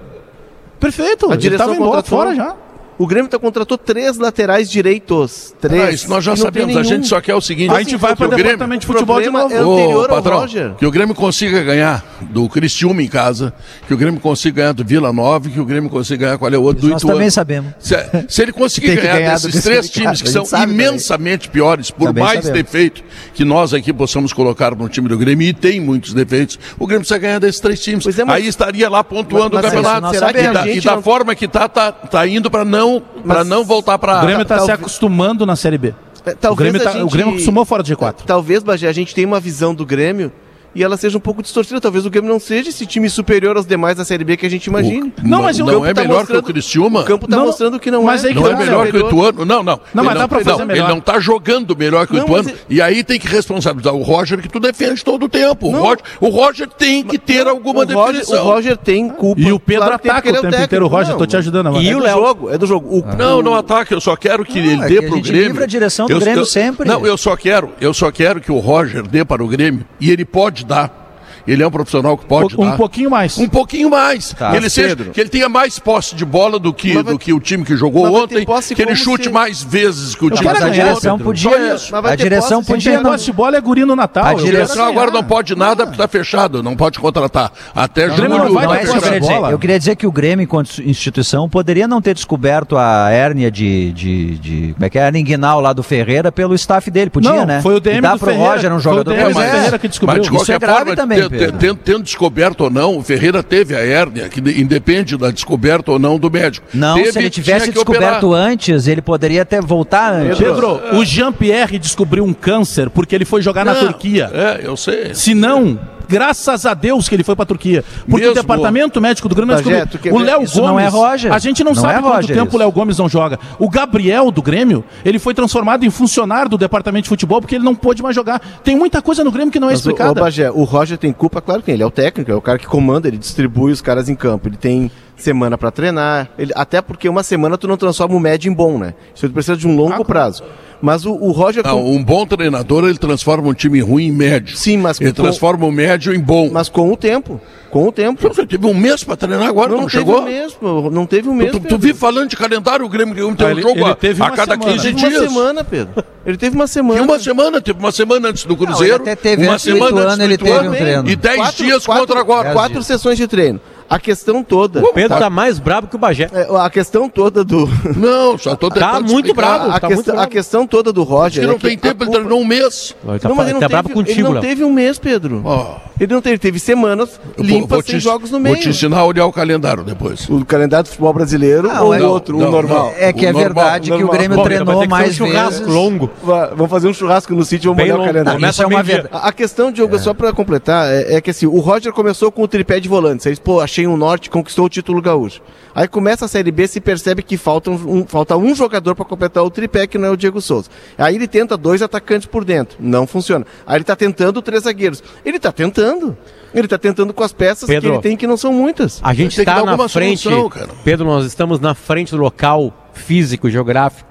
Perfeito. 0.80 1.26
A 1.26 1.32
Ele 1.34 1.38
direção 1.38 1.66
tava 1.66 1.78
embora, 1.78 2.02
fora 2.02 2.34
já. 2.34 2.54
O 2.98 3.06
Grêmio 3.06 3.28
tá, 3.30 3.38
contratou 3.38 3.76
três 3.76 4.16
laterais 4.16 4.70
direitos. 4.70 5.54
Três. 5.60 5.82
Ah, 5.82 5.90
isso 5.90 6.08
nós 6.08 6.24
já 6.24 6.34
sabemos. 6.34 6.76
A 6.76 6.82
gente 6.82 7.06
só 7.06 7.20
quer 7.20 7.34
o 7.34 7.40
seguinte. 7.40 7.70
Aí 7.70 7.76
a 7.76 7.78
gente 7.80 7.96
vai 7.96 8.16
para 8.16 8.24
o 8.24 8.28
o 8.28 8.30
Grêmio, 8.30 8.44
departamento 8.52 8.80
de 8.80 8.86
o 8.90 8.92
futebol 8.94 9.20
de 9.20 9.28
novo. 9.30 9.54
é 9.54 9.62
o- 9.62 9.68
Ô, 9.68 9.74
anterior 9.74 10.10
ao 10.10 10.16
patrão, 10.16 10.38
Roger. 10.38 10.74
que 10.76 10.86
o 10.86 10.90
Grêmio 10.90 11.14
consiga 11.14 11.62
ganhar 11.62 12.04
do 12.30 12.48
Cristiúma 12.48 13.02
em 13.02 13.08
casa, 13.08 13.52
que 13.86 13.92
o 13.92 13.96
Grêmio 13.96 14.18
consiga 14.20 14.56
ganhar 14.62 14.72
do 14.72 14.84
Vila 14.84 15.12
Nova, 15.12 15.46
e 15.48 15.50
que 15.50 15.60
o 15.60 15.64
Grêmio 15.64 15.90
consiga 15.90 16.26
ganhar 16.26 16.38
qual 16.38 16.52
é 16.52 16.56
o 16.56 16.62
outro 16.62 16.82
do 16.82 16.88
Nós 16.88 17.02
também 17.02 17.28
sabemos. 17.30 17.74
Se, 17.78 17.94
se 18.28 18.42
ele 18.42 18.52
conseguir 18.52 18.94
ganhar, 18.96 19.18
ganhar 19.18 19.38
desses 19.40 19.62
três 19.62 19.90
times 19.90 20.22
que 20.22 20.30
são 20.30 20.44
imensamente 20.62 21.48
piores, 21.50 21.90
por 21.90 22.08
Também 22.08 22.24
mais 22.24 22.44
sabemos. 22.44 22.64
defeito 22.64 23.02
que 23.34 23.44
nós 23.44 23.74
aqui 23.74 23.92
possamos 23.92 24.32
colocar 24.32 24.74
no 24.74 24.88
time 24.88 25.08
do 25.08 25.18
Grêmio, 25.18 25.46
e 25.48 25.52
tem 25.52 25.80
muitos 25.80 26.14
defeitos, 26.14 26.58
o 26.78 26.86
Grêmio 26.86 27.00
precisa 27.00 27.18
ganhar 27.18 27.38
desses 27.38 27.60
três 27.60 27.80
times. 27.80 28.06
É, 28.06 28.24
mas- 28.24 28.36
Aí 28.36 28.46
estaria 28.48 28.88
lá 28.88 29.02
pontuando 29.04 29.54
Mas- 29.54 29.64
o 29.64 29.66
mas 29.66 29.74
campeonato. 29.74 29.96
isso 29.96 30.02
nós 30.02 30.12
será 30.14 30.32
que 30.32 30.70
e 30.70 30.80
da, 30.80 30.98
e 30.98 31.02
forma 31.02 31.34
que 31.34 31.46
tá, 31.48 31.68
tá, 31.68 31.92
tá 31.92 32.26
indo 32.26 32.50
para 32.50 32.64
não, 32.64 32.85
pra 33.24 33.38
Mas- 33.38 33.46
não 33.48 33.64
voltar 33.64 33.98
para 33.98 34.18
O 34.18 34.22
Grêmio 34.22 34.42
está 34.42 34.58
se 34.60 34.70
acostumando 34.70 35.44
na 35.46 35.56
Série 35.56 35.78
B. 35.78 35.94
É, 36.24 36.30
O 36.32 36.36
talvez 36.36 36.72
Grêmio, 36.72 36.80
a 36.80 36.84
tá- 36.92 36.98
gente- 36.98 37.06
o 37.06 37.10
Grêmio 37.10 37.32
acostumou 37.34 37.64
fora 37.64 37.82
do 37.82 37.86
G4. 37.88 38.24
Talvez, 38.26 38.62
Bagé, 38.62 38.88
a 38.88 38.92
gente 38.92 39.14
tenha 39.14 39.26
uma 39.26 39.38
visão 39.40 39.74
do 39.74 39.86
Grêmio 39.86 40.32
e 40.76 40.82
ela 40.84 40.96
seja 40.96 41.16
um 41.16 41.20
pouco 41.20 41.42
distorcida. 41.42 41.80
Talvez 41.80 42.06
o 42.06 42.10
Grêmio 42.10 42.30
não 42.30 42.38
seja 42.38 42.68
esse 42.68 42.86
time 42.86 43.08
superior 43.10 43.56
aos 43.56 43.66
demais 43.66 43.96
da 43.96 44.04
Série 44.04 44.22
B 44.24 44.36
que 44.36 44.46
a 44.46 44.50
gente 44.50 44.66
imagine. 44.66 45.12
não, 45.22 45.42
mas 45.42 45.58
não 45.58 45.84
é 45.84 45.92
tá 45.94 46.02
melhor 46.02 46.26
que 46.26 46.36
o 46.36 46.42
Criciúma? 46.42 47.00
O 47.00 47.04
campo 47.04 47.26
tá 47.26 47.36
Não, 47.36 47.46
mostrando 47.46 47.80
que 47.80 47.90
não 47.90 48.02
mas 48.04 48.24
é. 48.24 48.28
aí 48.28 48.34
que 48.34 48.40
Não 48.40 48.50
é 48.50 48.56
melhor 48.56 48.86
que 48.90 48.96
o 48.96 49.06
Ituano? 49.06 49.44
Não, 49.44 49.62
não. 49.62 49.80
Não, 49.94 50.02
Ele 50.04 50.10
mas 50.10 50.18
dá 50.18 50.28
pra 50.28 50.40
fazer 50.40 50.58
não, 50.58 50.66
melhor. 50.66 50.84
Ele 50.84 50.94
não 50.94 51.00
tá 51.00 51.18
jogando 51.18 51.76
melhor 51.76 52.06
que 52.06 52.12
o 52.12 52.16
Não, 52.16 52.24
Ituano. 52.24 52.44
mas 52.44 52.52
ele- 52.52 52.60
E 52.68 52.80
aí 52.82 53.02
tem 53.02 53.18
que 53.18 53.26
responsabilizar 53.26 53.94
o 53.94 54.02
Roger, 54.02 54.38
que 54.40 54.48
tu 54.48 54.60
defende 54.60 55.02
todo 55.04 55.24
o 55.24 55.28
tempo. 55.28 55.68
O 55.68 55.72
Não. 55.72 55.80
Roger, 55.82 56.02
o 56.20 56.28
Roger 56.28 56.68
tem 56.68 57.02
que 57.02 57.18
ter 57.18 57.46
alguma 57.46 57.80
o 57.84 57.86
Roger, 57.86 58.12
definição. 58.20 58.44
o 58.44 58.48
Roger 58.50 58.76
tem 58.76 59.08
culpa. 59.08 59.40
E 59.40 59.52
o 59.52 59.58
Pedro 59.58 59.82
Claro 59.86 59.94
ataca 59.96 60.28
ele 60.28 60.36
o 60.36 60.38
é 60.38 60.42
tempo 60.42 60.50
técnico. 60.50 60.64
inteiro. 60.64 60.86
Roger, 60.88 61.10
Não, 61.12 61.18
tô 61.18 61.26
te 61.26 61.36
ajudando 61.36 61.66
agora. 61.68 61.82
É 61.82 61.86
E 61.86 61.94
o 61.94 61.98
Léo? 61.98 62.16
jogo, 62.18 62.50
é 62.50 62.58
do 62.58 62.66
jogo. 62.66 62.98
O, 62.98 63.16
Não, 63.16 63.40
não 63.42 63.54
ataque, 63.54 63.94
eu 63.94 64.00
só 64.00 64.14
quero 64.16 64.44
que 64.44 64.58
ele 64.58 64.74
é 64.74 64.86
dê 64.88 64.98
que 64.98 65.04
a 65.04 65.08
pro 65.08 65.16
gente 65.16 65.28
Grêmio. 65.28 65.48
livra 65.48 65.64
a 65.64 65.66
direção 65.66 66.06
do 66.06 66.18
Grêmio 66.20 66.44
sempre. 66.44 66.86
Não, 66.88 67.06
eu 67.06 67.16
só 67.16 67.36
quero, 67.36 67.70
eu 67.80 67.94
só 67.94 68.10
quero 68.10 68.40
que 68.40 68.50
o 68.52 68.58
Roger 68.58 69.06
dê 69.06 69.24
para 69.24 69.42
o 69.42 69.48
Grêmio 69.48 69.84
e 70.00 70.10
ele 70.10 70.24
pode 70.24 70.64
dar. 70.68 71.05
Ele 71.46 71.62
é 71.62 71.66
um 71.66 71.70
profissional 71.70 72.16
que 72.16 72.24
pode 72.26 72.54
Um 72.58 72.64
dar. 72.70 72.76
pouquinho 72.76 73.10
mais. 73.10 73.38
Um 73.38 73.48
pouquinho 73.48 73.88
mais. 73.90 74.32
Tá. 74.32 74.50
Que 74.50 74.56
ele 74.56 74.70
seja, 74.70 74.88
Pedro. 74.96 75.12
que 75.12 75.20
ele 75.20 75.28
tenha 75.30 75.48
mais 75.48 75.78
posse 75.78 76.14
de 76.14 76.24
bola 76.24 76.58
do 76.58 76.72
que, 76.72 76.94
vai- 76.94 77.02
do 77.02 77.18
que 77.18 77.32
o 77.32 77.40
time 77.40 77.64
que 77.64 77.76
jogou 77.76 78.04
ontem, 78.22 78.44
que 78.74 78.82
ele 78.82 78.96
chute 78.96 79.24
se- 79.24 79.30
mais 79.30 79.62
vezes 79.62 80.14
que 80.14 80.24
o 80.24 80.30
time 80.30 80.48
a 80.48 80.52
que 80.52 80.58
jogou 80.58 80.72
direção 80.72 81.14
ontem. 81.14 81.24
podia. 81.24 81.74
Isso. 81.74 81.88
Mas 81.92 82.02
vai 82.02 82.12
A 82.12 82.16
direção 82.16 82.58
posse, 82.58 82.72
podia. 82.72 83.00
não- 83.00 83.10
posse 83.12 83.24
de 83.26 83.32
bola 83.32 83.56
é 83.56 83.60
guri 83.60 83.84
no 83.84 83.94
Natal. 83.96 84.24
A 84.24 84.30
A 84.30 84.34
quero 84.34 84.44
direção 84.46 84.76
ganhar. 84.76 84.88
agora 84.88 85.10
não 85.10 85.22
pode 85.24 85.54
nada 85.54 85.84
porque 85.86 85.94
está 86.02 86.08
fechado, 86.08 86.62
não 86.62 86.74
pode 86.76 86.98
contratar. 86.98 87.52
Até 87.74 88.08
Grêmio 88.08 88.16
julho 88.16 88.44
não 88.46 88.52
vai 88.54 88.64
Não 88.66 88.72
dar 88.72 88.78
é 88.80 88.82
isso 88.82 88.92
que 88.92 88.98
eu 88.98 89.02
queria 89.02 89.20
dizer. 89.20 89.32
bola. 89.34 89.50
Eu 89.50 89.58
queria 89.58 89.78
dizer 89.78 89.96
que 89.96 90.06
o 90.06 90.12
Grêmio, 90.12 90.42
enquanto 90.44 90.80
instituição, 90.82 91.48
poderia 91.48 91.86
não 91.86 92.00
ter 92.02 92.14
descoberto 92.14 92.76
a 92.76 93.10
hérnia 93.10 93.50
de. 93.50 93.92
de, 93.92 94.38
de 94.38 94.72
como 94.74 94.84
é 94.84 94.90
que 94.90 94.98
é? 94.98 95.02
A 95.02 95.06
hérnia 95.06 95.20
inguinal 95.20 95.60
lá 95.60 95.72
do 95.72 95.82
Ferreira 95.82 96.32
pelo 96.32 96.54
staff 96.54 96.90
dele. 96.90 97.10
Podia, 97.10 97.30
Não, 97.32 97.46
né? 97.46 97.60
foi 97.62 97.74
o 97.76 97.80
DM 97.80 97.98
e 97.98 98.00
dá 98.00 98.16
pro 98.16 98.26
Ferreira. 98.26 98.50
Roger, 98.52 98.70
um 98.72 98.80
Foi 98.80 98.92
o 98.92 98.94
jogador 98.96 99.14
DM 99.14 99.32
Pois 99.32 99.46
é. 99.46 99.50
Ferreira 99.50 99.78
que 99.78 99.88
descobriu. 99.88 100.22
Isso 100.22 100.52
é 100.52 100.58
grave 100.58 100.96
também, 100.96 101.28
Pedro. 101.38 101.58
tendo, 101.58 101.76
tendo 101.76 102.02
descoberto 102.02 102.62
ou 102.62 102.70
não, 102.70 102.96
o 102.98 103.02
Ferreira 103.02 103.42
teve 103.42 103.74
a 103.74 103.80
hérnia, 103.80 104.28
que 104.28 104.40
de- 104.40 104.60
independe 104.60 105.16
da 105.16 105.30
descoberta 105.30 105.92
ou 105.92 105.98
não 105.98 106.18
do 106.18 106.30
médico. 106.30 106.66
Não, 106.74 106.96
Teve, 106.96 107.12
se 107.12 107.18
ele 107.18 107.30
tivesse 107.30 107.70
descoberto 107.72 108.24
operar. 108.26 108.46
antes, 108.48 108.86
ele 108.86 109.02
poderia 109.02 109.42
até 109.42 109.60
voltar 109.60 110.12
antes. 110.12 110.38
Pedro, 110.38 110.80
o 110.96 111.04
Jean-Pierre 111.04 111.78
descobriu 111.78 112.24
um 112.24 112.32
câncer 112.32 112.90
porque 112.90 113.14
ele 113.14 113.24
foi 113.24 113.42
jogar 113.42 113.64
na 113.64 113.74
Não, 113.74 113.80
Turquia. 113.80 114.30
É, 114.32 114.60
eu 114.66 114.76
sei. 114.76 115.14
Se 115.14 115.34
não, 115.34 115.78
graças 116.08 116.66
a 116.66 116.74
Deus 116.74 117.08
que 117.08 117.14
ele 117.14 117.24
foi 117.24 117.34
pra 117.36 117.44
Turquia. 117.44 117.84
Porque 118.00 118.26
Mesmo. 118.26 118.32
o 118.32 118.34
departamento 118.34 119.00
médico 119.00 119.28
do 119.28 119.34
Grêmio 119.34 119.56
quer 119.62 120.12
O? 120.12 120.18
Léo 120.18 120.38
Gomes. 120.38 120.56
não 120.56 120.80
é 120.80 120.88
Roger. 120.88 121.32
A 121.32 121.38
gente 121.38 121.62
não, 121.64 121.72
Não 121.72 121.80
sabe 121.82 121.94
é 121.98 122.02
quanto 122.02 122.14
Roger 122.16 122.36
tempo 122.36 122.48
isso. 122.48 122.56
o 122.56 122.58
Léo 122.58 122.72
Gomes 122.72 122.98
não 122.98 123.08
joga. 123.08 123.38
O 123.58 123.68
Gabriel 123.68 124.30
do 124.30 124.42
Grêmio, 124.42 124.84
ele 125.04 125.18
foi 125.18 125.34
transformado 125.34 125.84
em 125.84 125.90
funcionário 125.90 126.48
do 126.50 126.58
departamento 126.58 127.04
de 127.04 127.08
futebol 127.08 127.40
porque 127.40 127.54
ele 127.54 127.64
não 127.64 127.74
pôde 127.74 128.02
mais 128.02 128.14
jogar. 128.14 128.40
Tem 128.62 128.76
muita 128.76 129.00
coisa 129.02 129.22
no 129.24 129.30
Grêmio 129.30 129.52
que 129.52 129.60
não 129.60 129.68
é 129.68 129.72
Mas 129.72 129.80
o, 129.84 129.88
o, 129.88 129.90
explicada. 129.92 130.20
Bagé, 130.20 130.50
o 130.50 130.64
Roger 130.64 130.98
tem 130.98 131.12
culpa, 131.12 131.40
claro 131.40 131.62
que. 131.62 131.70
Ele 131.70 131.82
é 131.82 131.86
o 131.86 131.90
técnico, 131.90 132.30
é 132.30 132.34
o 132.34 132.40
cara 132.40 132.58
que 132.58 132.66
comanda, 132.66 133.08
ele 133.08 133.18
distribui 133.18 133.72
os 133.72 133.80
caras 133.80 134.08
em 134.08 134.14
campo. 134.14 134.48
Ele 134.48 134.56
tem 134.56 134.90
semana 135.16 135.56
pra 135.56 135.70
treinar. 135.70 136.28
Ele, 136.38 136.52
até 136.54 136.80
porque 136.80 137.08
uma 137.08 137.22
semana 137.22 137.56
tu 137.56 137.66
não 137.66 137.76
transforma 137.76 138.14
o 138.14 138.20
médio 138.20 138.50
em 138.50 138.54
bom, 138.54 138.78
né? 138.78 138.94
Isso 139.14 139.26
tu 139.28 139.32
precisa 139.32 139.56
de 139.56 139.66
um 139.66 139.74
longo 139.76 140.04
prazo. 140.04 140.42
Mas 140.80 141.04
o, 141.06 141.12
o 141.12 141.30
Roger. 141.32 141.64
Não, 141.64 141.82
com- 141.82 141.90
um 141.96 142.02
bom 142.04 142.26
treinador, 142.26 142.84
ele 142.84 142.98
transforma 142.98 143.48
um 143.48 143.54
time 143.54 143.80
ruim 143.80 144.06
em 144.06 144.12
médio. 144.12 144.56
Sim, 144.56 144.76
mas 144.78 145.00
Ele 145.00 145.10
com- 145.12 145.22
transforma 145.22 145.66
o 145.66 145.72
médio 145.72 146.14
em 146.14 146.20
bom. 146.20 146.50
Mas 146.52 146.68
com 146.68 146.92
o 146.92 146.96
tempo. 146.96 147.40
Com 147.70 147.88
o 147.88 147.92
tempo. 147.92 148.26
Você 148.28 148.46
teve 148.46 148.66
um 148.66 148.72
mês 148.74 149.02
para 149.02 149.16
treinar 149.16 149.46
agora, 149.48 149.70
não, 149.70 149.80
Não, 149.82 149.86
teve 149.86 149.98
chegou? 149.98 150.20
um 150.20 150.24
mês, 150.24 150.56
não 150.92 151.06
teve 151.06 151.28
um 151.28 151.34
mês. 151.34 151.50
Tu, 151.50 151.58
tu, 151.58 151.62
Pedro. 151.62 151.78
vive 151.78 151.98
falando 151.98 152.28
de 152.30 152.36
calendário, 152.36 152.84
o 152.86 152.88
Grêmio 152.88 153.14
tem 153.14 153.24
um 153.24 153.34
Ah, 153.38 153.50
ele- 153.50 153.60
jogo 153.62 153.78
ele 153.80 153.84
a- 153.90 153.94
teve 153.94 154.22
a 154.22 154.26
uma 154.26 154.36
cada 154.36 154.52
semana. 154.54 154.72
15 154.72 154.84
Teve 154.94 155.08
dias. 155.08 155.20
uma 155.22 155.28
semana, 155.28 155.64
Pedro. 155.64 156.04
Ele 156.24 156.36
teve 156.36 156.56
uma 156.56 156.66
semana. 156.66 156.94
Tem 157.00 157.08
uma 157.08 157.18
semana, 157.18 157.60
teve 157.60 157.78
uma 157.78 157.92
semana 157.92 158.28
antes 158.28 158.44
do 158.44 158.56
Cruzeiro, 158.56 158.96
até 158.96 159.16
teve 159.16 159.42
uma 159.44 159.54
antes 159.54 159.64
do 159.66 159.72
semana 159.72 159.90
Ituano, 159.90 160.06
antes 160.06 160.18
do 160.18 160.24
ele 160.24 160.38
teve 160.38 160.68
um 160.68 160.72
treino. 160.72 161.08
e 161.10 161.16
10 161.16 161.36
Quatro- 161.36 161.64
dias 161.64 161.86
quatro- 161.86 162.06
contra 162.06 162.20
agora. 162.20 162.52
Quatro 162.52 162.82
sessões 162.82 163.18
de 163.18 163.26
treino. 163.26 163.60
A 163.88 163.98
questão 163.98 164.42
toda. 164.42 164.82
O 164.84 164.92
Pedro 164.92 165.18
tá 165.18 165.30
mais 165.30 165.58
brabo 165.58 165.86
que 165.86 165.96
o 165.96 165.98
Bagé. 165.98 166.28
é, 166.32 166.46
a 166.58 166.68
questão 166.70 167.08
toda 167.08 167.44
do. 167.44 167.68
Não, 167.96 168.36
só 168.36 168.56
tô 168.56 168.68
tentando 168.68 168.92
Tá 168.92 169.00
muito 169.00 169.32
bravo. 169.34 169.70
A, 169.70 169.80
tá 169.80 169.86
questão, 169.88 169.90
muito 169.96 170.10
a 170.10 170.14
bravo. 170.14 170.28
questão 170.30 170.66
toda 170.66 170.92
do 170.92 171.02
Roger. 171.02 171.42
Ele 171.42 171.50
é 171.50 171.52
não 171.52 171.58
que 171.58 171.68
tem 171.68 171.78
tempo, 171.78 172.02
ele 172.02 172.10
culpa- 172.10 172.18
treinou 172.20 172.40
um 172.40 172.44
mês. 172.44 172.94
Ele 173.08 173.18
tá, 173.18 173.28
não, 173.28 173.36
mas 173.36 173.46
ele 173.46 173.54
não, 173.54 173.60
tá 173.60 173.66
teve, 173.68 173.72
brabo 173.74 173.88
ele 173.88 173.94
contigo, 173.94 174.22
não 174.22 174.32
Léo. 174.32 174.42
teve 174.42 174.64
um 174.64 174.72
mês, 174.72 174.98
Pedro. 174.98 175.42
Ó, 175.44 175.76
Ele 176.00 176.12
não 176.12 176.20
teve, 176.20 176.38
teve 176.38 176.58
semanas 176.58 177.18
vou- 177.36 177.46
limpas 177.46 177.68
vou 177.70 177.82
sem 177.82 177.94
te- 177.98 178.00
jogos 178.00 178.30
no 178.30 178.38
Vou 178.38 178.40
meio. 178.52 178.56
te 178.60 178.68
ensinar 178.68 178.98
a 178.98 179.04
olhar 179.04 179.24
o 179.26 179.32
calendário 179.32 179.82
depois. 179.84 180.28
O 180.28 180.44
calendário 180.44 180.84
do 180.84 180.88
futebol 180.88 181.12
brasileiro 181.14 181.68
Não, 181.68 181.86
ou 181.86 181.94
é- 181.94 182.00
o 182.02 182.08
outro, 182.10 182.36
não, 182.38 182.48
o 182.48 182.50
normal? 182.50 182.92
É 182.98 183.12
que 183.12 183.24
é 183.24 183.32
normal, 183.32 183.54
verdade 183.54 183.90
que 183.90 183.96
o 183.96 183.98
normal. 184.00 184.12
Grêmio 184.16 184.36
Bom, 184.36 184.42
ele 184.46 184.54
vai 184.56 184.64
treinou 184.64 184.82
que 184.82 184.88
mais 184.88 185.10
um 185.20 185.26
churrasco 185.26 185.58
vezes. 185.60 185.74
longo. 185.74 186.10
Va- 186.22 186.46
Vamos 186.56 186.70
fazer 186.70 186.88
um 186.88 186.92
churrasco 186.94 187.34
no 187.34 187.44
sítio 187.44 187.66
e 187.66 187.68
vamos 187.68 187.76
Bem 187.82 187.92
molhar 187.92 188.02
o 188.02 188.06
calendário. 188.06 188.38
Começa 188.40 188.52
Isso 188.52 188.62
é 188.62 188.66
uma 188.66 188.82
verdade. 188.82 189.08
A 189.12 189.32
questão, 189.32 189.70
Diogo, 189.72 189.98
só 189.98 190.12
pra 190.12 190.32
completar, 190.32 190.86
é, 190.92 191.14
é 191.16 191.20
que 191.20 191.30
assim, 191.30 191.46
o 191.46 191.60
Roger 191.60 191.92
começou 191.92 192.30
com 192.32 192.42
o 192.42 192.48
tripé 192.48 192.78
de 192.80 192.88
volantes. 192.88 193.26
Aí, 193.26 193.36
pô, 193.36 193.60
achei 193.60 193.75
um 193.84 193.96
norte, 193.96 194.30
conquistou 194.30 194.66
o 194.66 194.68
título 194.68 195.02
gaúcho. 195.02 195.42
Aí 195.74 195.88
começa 195.88 196.24
a 196.24 196.28
Série 196.28 196.52
B, 196.52 196.68
se 196.68 196.80
percebe 196.80 197.22
que 197.22 197.36
falta 197.36 197.68
um, 197.70 197.98
um- 197.98 198.06
falta 198.06 198.36
um 198.36 198.54
jogador 198.54 198.94
pra 198.94 199.04
completar 199.04 199.42
o 199.42 199.50
tripé, 199.50 199.88
que 199.88 199.98
não 199.98 200.06
é 200.06 200.10
o 200.10 200.16
Diego 200.16 200.40
Souza. 200.40 200.70
Aí 200.96 201.16
ele 201.16 201.26
tenta 201.26 201.56
dois 201.56 201.82
atacantes 201.82 202.26
por 202.26 202.44
dentro. 202.44 202.78
Não 202.80 203.06
funciona. 203.06 203.44
Aí 203.66 203.78
ele 203.78 203.84
tá 203.84 203.96
tentando 203.96 204.40
três 204.40 204.62
zagueiros. 204.62 205.02
Ele 205.24 205.40
tá 205.40 205.50
tentando. 205.50 206.16
Ele 206.54 206.68
tá 206.68 206.78
tentando 206.78 207.12
com 207.12 207.24
as 207.24 207.32
peças 207.32 207.66
Pedro. 207.68 207.90
que 207.90 207.96
ele 207.96 208.02
tem, 208.02 208.16
que 208.16 208.26
não 208.26 208.36
são 208.36 208.52
muitas. 208.52 209.00
A 209.02 209.12
gente 209.12 209.34
Tem 209.36 209.44
que 209.44 209.50
está 209.50 209.56
dar 209.56 209.64
na 209.66 209.72
alguma 209.72 209.88
frente. 209.88 210.22
solução, 210.22 210.48
cara. 210.48 210.68
Pedro, 210.84 211.04
nós 211.04 211.26
estamos 211.26 211.58
na 211.60 211.74
frente 211.74 212.12
do 212.12 212.16
local 212.18 212.72
físico, 212.94 213.50
geográfico, 213.50 214.08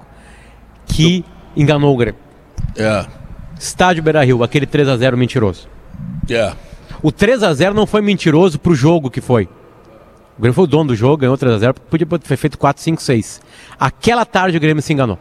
que 0.86 1.24
enganou 1.56 1.92
o 1.92 1.96
Grêmio. 1.96 2.20
É, 2.76 3.06
Estádio 3.58 4.02
Beira 4.02 4.22
Rio, 4.22 4.42
aquele 4.44 4.66
3x0 4.66 5.16
mentiroso. 5.16 5.66
é. 6.30 6.52
O 7.02 7.12
3x0 7.12 7.72
não 7.72 7.86
foi 7.86 8.00
mentiroso 8.00 8.58
pro 8.58 8.74
jogo 8.74 9.10
que 9.10 9.20
foi. 9.20 9.44
O 10.38 10.42
Grêmio 10.42 10.54
foi 10.54 10.64
o 10.64 10.66
dono 10.66 10.88
do 10.88 10.96
jogo, 10.96 11.18
ganhou 11.18 11.36
3x0, 11.36 11.76
podia 11.88 12.06
ter 12.06 12.36
feito 12.36 12.58
4, 12.58 12.82
5, 12.82 13.02
6. 13.02 13.40
Aquela 13.78 14.24
tarde 14.24 14.56
o 14.56 14.60
Grêmio 14.60 14.82
se 14.82 14.92
enganou. 14.92 15.18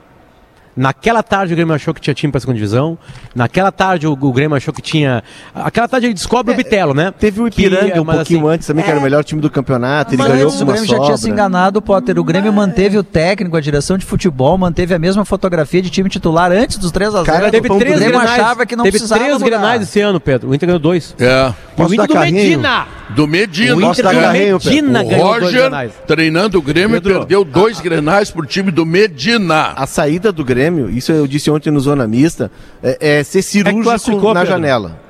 Naquela 0.76 1.24
tarde 1.24 1.54
o 1.54 1.56
Grêmio 1.56 1.74
achou 1.74 1.94
que 1.94 2.02
tinha 2.02 2.14
time 2.14 2.32
pra 2.32 2.40
segunda 2.42 2.56
divisão. 2.56 2.98
Naquela 3.34 3.72
tarde 3.72 4.06
o, 4.08 4.12
o 4.12 4.34
Grêmio 4.34 4.58
achou 4.58 4.74
que 4.74 4.82
tinha. 4.82 5.24
Aquela 5.54 5.88
tarde 5.88 6.08
ele 6.08 6.14
descobre 6.14 6.54
o 6.54 6.58
Bitelo, 6.58 6.94
né? 6.94 7.14
Teve 7.18 7.42
o 7.42 7.50
Que, 7.50 7.66
Ipiranga 7.66 8.02
um 8.02 8.04
mas 8.06 8.18
pouquinho 8.18 8.40
assim, 8.42 8.50
antes 8.56 8.68
também, 8.68 8.84
que 8.84 8.90
era 8.92 9.00
o 9.00 9.04
melhor 9.04 9.24
time 9.24 9.42
do 9.42 9.50
campeonato. 9.50 10.12
Ele 10.14 10.18
Mas 10.22 10.32
ganhou 10.32 10.48
antes 10.48 10.58
com 10.58 10.64
o 10.64 10.68
uma 10.68 10.74
Grêmio 10.74 10.90
já 10.90 11.00
tinha 11.00 11.16
se 11.18 11.22
sobra. 11.24 11.34
enganado, 11.34 11.82
Potter. 11.82 12.20
O 12.20 12.24
Grêmio 12.24 12.52
manteve 12.52 12.98
o 12.98 13.04
técnico, 13.04 13.56
a 13.56 13.62
direção 13.62 13.98
de 13.98 14.06
futebol, 14.06 14.58
manteve 14.58 14.94
a 14.94 15.00
mesma 15.00 15.24
fotografia 15.24 15.82
de 15.82 15.90
time 15.90 16.10
titular 16.10 16.52
antes 16.52 16.78
dos 16.78 16.92
3 16.92 17.10
a 17.16 17.24
0 17.24 17.26
Cara, 17.26 17.52
Teve 17.52 17.68
três 17.70 17.76
o 17.76 17.80
Grêmio 17.80 18.20
grenais, 18.20 18.30
achava 18.40 18.66
que 18.66 18.76
não 18.76 18.84
teve 18.84 18.98
precisava 18.98 19.22
três 19.22 19.34
mudar. 19.36 19.46
grenais 19.46 19.82
esse 19.82 20.02
ano, 20.02 20.20
Pedro. 20.20 20.50
O 20.50 20.56
Inter 20.56 20.68
ganhou 20.68 20.80
dois. 20.80 21.16
É. 21.20 21.54
o 21.78 21.84
Inter 21.86 22.08
do 22.08 22.14
carrinho? 22.14 22.36
Medina. 22.36 22.88
Do 23.10 23.28
Medina. 23.28 23.76
O 23.76 23.82
Inter 23.82 24.06
do 24.10 24.20
carrinho? 24.22 24.60
Medina 24.64 25.02
O 25.04 25.08
ganhou 25.08 25.28
dois 25.30 25.44
Roger, 25.44 25.62
grenais. 25.62 25.92
treinando 26.08 26.58
o 26.60 26.62
Grêmio, 26.62 27.02
Pedro, 27.02 27.20
perdeu 27.20 27.46
dois 27.46 27.80
grenais 27.80 28.32
pro 28.32 28.46
time 28.46 28.72
do 28.72 28.86
Medina. 28.86 29.74
A 29.76 29.86
saída 29.88 30.32
do 30.32 30.44
Grêmio, 30.44 30.65
isso 30.92 31.12
eu 31.12 31.28
disse 31.28 31.50
ontem 31.52 31.72
no 31.72 31.80
Zona 31.80 32.08
Mista, 32.08 32.52
é, 32.84 33.20
é 33.20 33.24
ser 33.24 33.42
cirúrgico 33.42 33.84
classificou, 33.84 34.34
na 34.34 34.46
janela. 34.46 35.04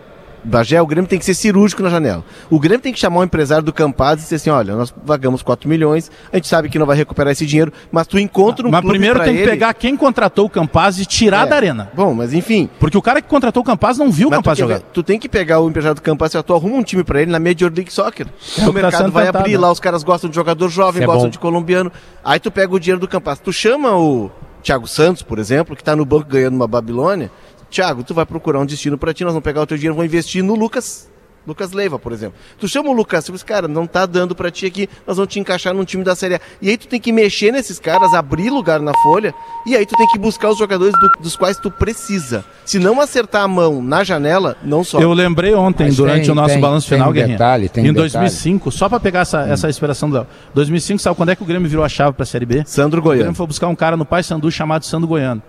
Bagé, 0.47 0.79
o 0.79 0.85
Grêmio 0.85 1.09
tem 1.09 1.17
que 1.17 1.25
ser 1.25 1.33
cirúrgico 1.33 1.81
na 1.81 1.89
janela. 1.89 2.23
O 2.51 2.59
Grêmio 2.59 2.79
tem 2.79 2.93
que 2.93 2.99
chamar 2.99 3.21
o 3.21 3.23
empresário 3.23 3.63
do 3.63 3.73
Campaz 3.73 4.19
e 4.19 4.23
dizer 4.25 4.35
assim, 4.35 4.51
olha, 4.51 4.75
nós 4.75 4.91
pagamos 4.91 5.41
4 5.41 5.67
milhões, 5.67 6.11
a 6.31 6.35
gente 6.35 6.47
sabe 6.47 6.69
que 6.69 6.77
não 6.77 6.85
vai 6.85 6.95
recuperar 6.95 7.31
esse 7.31 7.47
dinheiro, 7.47 7.73
mas 7.91 8.05
tu 8.05 8.19
encontra 8.19 8.67
um 8.67 8.69
Mas 8.69 8.85
primeiro 8.85 9.19
tem 9.23 9.33
que 9.33 9.41
ele- 9.41 9.49
pegar 9.49 9.73
quem 9.73 9.97
contratou 9.97 10.45
o 10.45 10.49
Campaz 10.49 10.99
e 10.99 11.05
tirar 11.07 11.47
É. 11.47 11.49
da 11.49 11.55
arena. 11.55 11.89
Bom, 11.95 12.13
mas 12.13 12.31
enfim, 12.31 12.69
Porque 12.79 12.95
o 12.95 13.01
cara 13.01 13.23
que 13.23 13.27
contratou 13.27 13.63
o 13.63 13.65
Campaz 13.65 13.97
não 13.97 14.11
viu 14.11 14.27
o 14.27 14.29
mas 14.29 14.37
tu, 14.37 14.43
Campaz 14.43 14.57
jogar. 14.59 14.79
tu 14.81 15.01
tem 15.01 15.17
que 15.17 15.27
pegar 15.27 15.61
o 15.61 15.67
empresário 15.67 15.95
do 15.95 16.01
Campaz 16.03 16.35
e 16.35 16.43
tu 16.43 16.53
arruma 16.53 16.75
um 16.75 16.83
time 16.83 17.03
pra 17.03 17.23
ele 17.23 17.31
na 17.31 17.39
Major 17.39 17.71
League 17.75 17.91
Soccer. 17.91 18.27
É 18.27 18.61
o 18.61 18.63
o 18.65 18.67
tá 18.67 18.71
mercado 18.71 18.97
sendo 19.01 19.11
vai 19.13 19.27
abrir, 19.27 19.53
né? 19.53 19.57
lá 19.57 19.71
os 19.71 19.79
caras 19.79 20.03
gostam 20.03 20.29
de 20.29 20.35
jogador 20.35 20.69
jovem, 20.69 21.01
é 21.01 21.05
gostam 21.07 21.23
bom. 21.23 21.29
de 21.29 21.39
colombiano. 21.39 21.91
Aí 22.23 22.39
tu 22.39 22.51
pega 22.51 22.71
o 22.71 22.79
dinheiro 22.79 22.99
do 22.99 23.07
Campaz. 23.07 23.39
Tu 23.39 23.51
chama 23.51 23.95
o 23.97 24.29
Thiago 24.65 24.87
Santos, 24.87 25.21
por 25.21 25.37
exemplo, 25.37 25.75
que 25.75 25.83
tá 25.83 25.95
no 25.95 26.03
banco 26.03 26.27
ganhando 26.27 26.55
uma 26.55 26.67
Babilônia. 26.67 27.31
Thiago, 27.69 28.03
tu 28.03 28.15
vai 28.15 28.25
procurar 28.25 28.59
um 28.59 28.65
destino 28.65 28.97
pra 28.97 29.13
ti, 29.13 29.23
nós 29.23 29.31
vamos 29.31 29.43
pegar 29.43 29.61
o 29.61 29.67
teu 29.67 29.77
dinheiro 29.77 29.93
vamos 29.93 30.07
investir 30.07 30.43
no 30.43 30.55
Lucas. 30.55 31.07
Lucas 31.45 31.71
Leiva, 31.71 31.99
por 31.99 32.11
exemplo. 32.11 32.35
Tu 32.59 32.67
chama 32.67 32.89
o 32.89 32.93
Lucas, 32.93 33.25
diz, 33.25 33.43
cara, 33.43 33.67
não 33.67 33.85
tá 33.85 34.05
dando 34.05 34.33
pra 34.35 34.49
ti 34.49 34.65
aqui, 34.65 34.89
nós 35.05 35.17
vamos 35.17 35.31
te 35.31 35.39
encaixar 35.39 35.73
num 35.73 35.85
time 35.85 36.03
da 36.03 36.15
Série 36.15 36.35
A. 36.35 36.39
E 36.61 36.69
aí 36.69 36.77
tu 36.77 36.87
tem 36.87 36.99
que 36.99 37.11
mexer 37.11 37.51
nesses 37.51 37.79
caras, 37.79 38.13
abrir 38.13 38.49
lugar 38.49 38.79
na 38.79 38.93
folha, 39.03 39.33
e 39.65 39.75
aí 39.75 39.85
tu 39.85 39.95
tem 39.95 40.07
que 40.07 40.17
buscar 40.17 40.49
os 40.49 40.57
jogadores 40.57 40.93
do- 40.99 41.11
dos 41.21 41.35
quais 41.35 41.57
tu 41.57 41.69
precisa. 41.71 42.43
Se 42.65 42.79
não 42.79 42.99
acertar 42.99 43.43
a 43.43 43.47
mão 43.47 43.81
na 43.81 44.03
janela, 44.03 44.57
não 44.63 44.83
sobe. 44.83 45.03
Eu 45.03 45.13
lembrei 45.13 45.53
ontem, 45.53 45.85
Mas 45.85 45.95
durante 45.95 46.23
tem- 46.23 46.31
o 46.31 46.35
nosso 46.35 46.49
tem- 46.53 46.59
balanço 46.61 46.89
tem 46.89 46.97
final, 46.97 47.09
um 47.09 47.13
Guerrinha. 47.13 47.35
detalhe, 47.37 47.69
tem 47.69 47.85
em 47.85 47.91
um 47.91 47.93
2005, 47.93 48.71
só 48.71 48.89
pra 48.89 48.99
pegar 48.99 49.21
essa, 49.21 49.41
essa 49.41 49.69
inspiração 49.69 50.09
do 50.09 50.15
Léo. 50.15 50.27
2005, 50.53 50.99
sabe 51.01 51.15
quando 51.15 51.29
é 51.29 51.35
que 51.35 51.43
o 51.43 51.45
Grêmio 51.45 51.69
virou 51.69 51.85
a 51.85 51.89
chave 51.89 52.13
pra 52.13 52.25
Série 52.25 52.45
B? 52.45 52.63
Sandro 52.65 52.99
O 52.99 53.03
Grêmio 53.03 53.19
Goiano. 53.19 53.35
foi 53.35 53.47
buscar 53.47 53.67
um 53.67 53.75
cara 53.75 53.95
no 53.95 54.05
Pai 54.05 54.23
Sandu 54.23 54.49
chamado 54.51 54.83
Sandro 54.85 55.07
Goiano. 55.07 55.41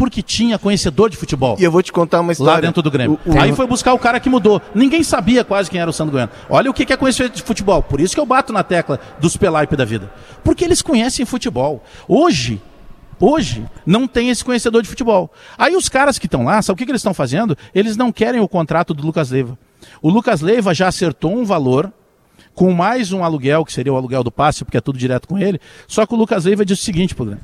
Porque 0.00 0.22
tinha 0.22 0.58
conhecedor 0.58 1.10
de 1.10 1.16
futebol. 1.18 1.56
E 1.60 1.62
eu 1.62 1.70
vou 1.70 1.82
te 1.82 1.92
contar 1.92 2.20
uma 2.20 2.32
história. 2.32 2.54
Lá 2.54 2.60
dentro 2.60 2.80
do 2.80 2.90
Grêmio. 2.90 3.20
O- 3.26 3.32
o- 3.34 3.38
Aí 3.38 3.52
foi 3.52 3.66
buscar 3.66 3.92
o 3.92 3.98
cara 3.98 4.18
que 4.18 4.30
mudou. 4.30 4.60
Ninguém 4.74 5.02
sabia 5.02 5.44
quase 5.44 5.70
quem 5.70 5.78
era 5.78 5.90
o 5.90 5.92
Sandro 5.92 6.12
Goiano. 6.12 6.32
Olha 6.48 6.70
o 6.70 6.74
que 6.74 6.90
é 6.90 6.96
conhecimento 6.96 7.34
de 7.34 7.42
futebol. 7.42 7.82
Por 7.82 8.00
isso 8.00 8.14
que 8.14 8.20
eu 8.20 8.24
bato 8.24 8.50
na 8.50 8.62
tecla 8.64 8.98
dos 9.20 9.36
Pelaipe 9.36 9.76
da 9.76 9.84
vida. 9.84 10.10
Porque 10.42 10.64
eles 10.64 10.80
conhecem 10.80 11.26
futebol. 11.26 11.84
Hoje, 12.08 12.62
hoje, 13.20 13.64
não 13.84 14.08
tem 14.08 14.30
esse 14.30 14.42
conhecedor 14.42 14.82
de 14.82 14.88
futebol. 14.88 15.30
Aí 15.58 15.76
os 15.76 15.88
caras 15.90 16.18
que 16.18 16.26
estão 16.26 16.44
lá, 16.44 16.62
sabe 16.62 16.74
o 16.74 16.78
que, 16.78 16.86
que 16.86 16.90
eles 16.90 17.00
estão 17.00 17.12
fazendo? 17.12 17.54
Eles 17.74 17.94
não 17.96 18.10
querem 18.10 18.40
o 18.40 18.48
contrato 18.48 18.94
do 18.94 19.04
Lucas 19.06 19.30
Leiva. 19.30 19.58
O 20.00 20.08
Lucas 20.08 20.40
Leiva 20.40 20.72
já 20.74 20.88
acertou 20.88 21.36
um 21.36 21.44
valor 21.44 21.92
com 22.54 22.72
mais 22.72 23.12
um 23.12 23.22
aluguel, 23.22 23.64
que 23.66 23.72
seria 23.72 23.92
o 23.92 23.96
aluguel 23.96 24.24
do 24.24 24.32
passe, 24.32 24.64
porque 24.64 24.76
é 24.76 24.80
tudo 24.80 24.98
direto 24.98 25.28
com 25.28 25.38
ele. 25.38 25.60
Só 25.86 26.06
que 26.06 26.14
o 26.14 26.16
Lucas 26.16 26.46
Leiva 26.46 26.64
disse 26.64 26.80
o 26.82 26.84
seguinte 26.84 27.14
Grêmio. 27.14 27.38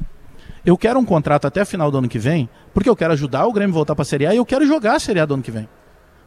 Eu 0.66 0.76
quero 0.76 0.98
um 0.98 1.04
contrato 1.04 1.46
até 1.46 1.64
final 1.64 1.90
do 1.92 1.98
ano 1.98 2.08
que 2.08 2.18
vem, 2.18 2.48
porque 2.74 2.90
eu 2.90 2.96
quero 2.96 3.12
ajudar 3.12 3.46
o 3.46 3.52
Grêmio 3.52 3.72
a 3.72 3.76
voltar 3.76 3.94
para 3.94 4.02
a 4.02 4.06
Série 4.06 4.26
A 4.26 4.34
e 4.34 4.36
eu 4.38 4.44
quero 4.44 4.66
jogar 4.66 4.96
a 4.96 4.98
Série 4.98 5.20
A 5.20 5.24
do 5.24 5.34
ano 5.34 5.42
que 5.42 5.50
vem. 5.52 5.68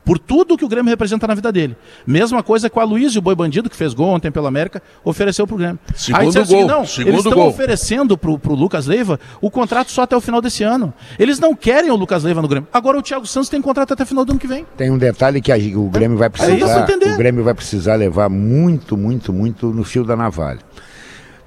Por 0.06 0.18
tudo 0.18 0.58
que 0.58 0.64
o 0.64 0.68
Grêmio 0.70 0.90
representa 0.90 1.28
na 1.28 1.36
vida 1.36 1.52
dele. 1.52 1.76
Mesma 2.08 2.42
coisa 2.42 2.70
com 2.70 2.80
a 2.80 2.84
Luiz 2.86 3.14
e 3.14 3.20
o 3.20 3.22
Boi 3.22 3.36
Bandido, 3.36 3.70
que 3.70 3.76
fez 3.76 3.94
gol 3.94 4.08
ontem 4.08 4.32
pelo 4.32 4.48
América, 4.48 4.82
ofereceu 5.04 5.46
pro 5.46 5.58
Grêmio. 5.58 5.78
Segundo 5.94 6.22
Aí 6.22 6.28
disseram 6.28 6.44
assim, 6.46 6.56
gol, 6.56 6.68
não, 6.68 6.86
segundo 6.86 7.10
eles 7.14 7.26
estão 7.26 7.48
oferecendo 7.48 8.18
pro, 8.18 8.40
pro 8.40 8.56
Lucas 8.56 8.88
Leiva 8.88 9.20
o 9.42 9.52
contrato 9.52 9.92
só 9.92 10.04
até 10.04 10.16
o 10.16 10.22
final 10.22 10.42
desse 10.42 10.64
ano. 10.64 10.94
Eles 11.20 11.38
não 11.38 11.54
querem 11.54 11.92
o 11.92 11.96
Lucas 11.96 12.24
Leiva 12.24 12.42
no 12.42 12.48
Grêmio. 12.48 12.68
Agora 12.74 12.98
o 12.98 13.02
Thiago 13.04 13.28
Santos 13.28 13.50
tem 13.50 13.62
contrato 13.62 13.94
até 13.94 14.04
o 14.04 14.06
final 14.08 14.24
do 14.24 14.32
ano 14.32 14.40
que 14.40 14.48
vem. 14.48 14.66
Tem 14.78 14.90
um 14.90 14.98
detalhe 14.98 15.42
que 15.42 15.52
a- 15.52 15.58
o 15.78 15.90
Grêmio 15.90 16.18
vai 16.18 16.30
precisar, 16.30 16.88
o 17.14 17.18
Grêmio 17.18 17.44
vai 17.44 17.54
precisar 17.54 17.96
levar 17.96 18.30
muito, 18.30 18.96
muito, 18.96 19.34
muito 19.34 19.68
no 19.68 19.84
fio 19.84 20.06
da 20.06 20.16
navalha. 20.16 20.60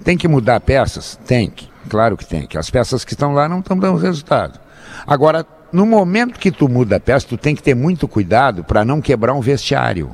Tem 0.04 0.16
que 0.16 0.28
mudar 0.28 0.60
peças? 0.60 1.18
Tem 1.26 1.48
que, 1.50 1.68
claro 1.88 2.16
que 2.16 2.26
tem 2.26 2.46
que. 2.46 2.58
As 2.58 2.70
peças 2.70 3.04
que 3.04 3.12
estão 3.12 3.32
lá 3.32 3.48
não 3.48 3.60
estão 3.60 3.78
dando 3.78 3.98
resultado. 3.98 4.58
Agora, 5.06 5.46
no 5.72 5.86
momento 5.86 6.38
que 6.38 6.50
tu 6.50 6.68
muda 6.68 6.96
a 6.96 7.00
peça, 7.00 7.26
tu 7.26 7.36
tem 7.36 7.54
que 7.54 7.62
ter 7.62 7.74
muito 7.74 8.06
cuidado 8.06 8.62
para 8.62 8.84
não 8.84 9.00
quebrar 9.00 9.32
um 9.32 9.40
vestiário. 9.40 10.10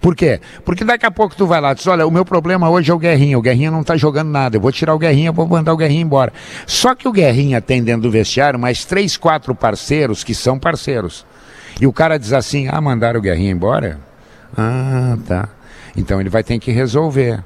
Por 0.00 0.14
quê? 0.14 0.40
Porque 0.64 0.84
daqui 0.84 1.06
a 1.06 1.10
pouco 1.10 1.34
tu 1.34 1.46
vai 1.46 1.60
lá 1.60 1.72
e 1.72 1.74
diz, 1.74 1.86
olha, 1.86 2.06
o 2.06 2.10
meu 2.10 2.24
problema 2.24 2.68
hoje 2.68 2.90
é 2.90 2.94
o 2.94 2.98
Guerrinha, 2.98 3.38
o 3.38 3.42
Guerrinha 3.42 3.70
não 3.70 3.82
tá 3.82 3.96
jogando 3.96 4.28
nada, 4.28 4.56
eu 4.56 4.60
vou 4.60 4.72
tirar 4.72 4.94
o 4.94 4.98
Guerrinha, 4.98 5.32
vou 5.32 5.46
mandar 5.46 5.72
o 5.72 5.76
Guerrinha 5.76 6.02
embora. 6.02 6.32
Só 6.66 6.94
que 6.94 7.08
o 7.08 7.12
Guerrinha 7.12 7.60
tem 7.60 7.82
dentro 7.82 8.02
do 8.02 8.10
vestiário 8.10 8.58
mais 8.58 8.84
três, 8.84 9.16
quatro 9.16 9.54
parceiros 9.54 10.22
que 10.22 10.34
são 10.34 10.58
parceiros. 10.58 11.24
E 11.80 11.86
o 11.86 11.92
cara 11.92 12.18
diz 12.18 12.32
assim, 12.32 12.68
ah, 12.68 12.80
mandaram 12.80 13.18
o 13.18 13.22
Guerrinha 13.22 13.52
embora? 13.52 13.98
Ah, 14.56 15.16
tá. 15.26 15.48
Então 15.96 16.20
ele 16.20 16.28
vai 16.28 16.42
ter 16.42 16.58
que 16.58 16.70
resolver. 16.70 17.42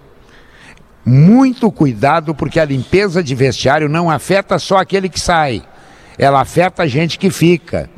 Muito 1.05 1.71
cuidado, 1.73 2.35
porque 2.35 2.61
a 2.61 2.65
limpeza 2.65 3.23
de 3.23 3.35
vestiário 3.35 3.89
não 3.89 4.09
afeta 4.09 4.59
só 4.59 4.79
aquele 4.79 5.09
que 5.09 5.19
sai, 5.19 5.63
ela 6.17 6.41
afeta 6.41 6.85
a 6.85 6.87
gente 6.87 7.19
que 7.19 7.31
fica. 7.31 7.91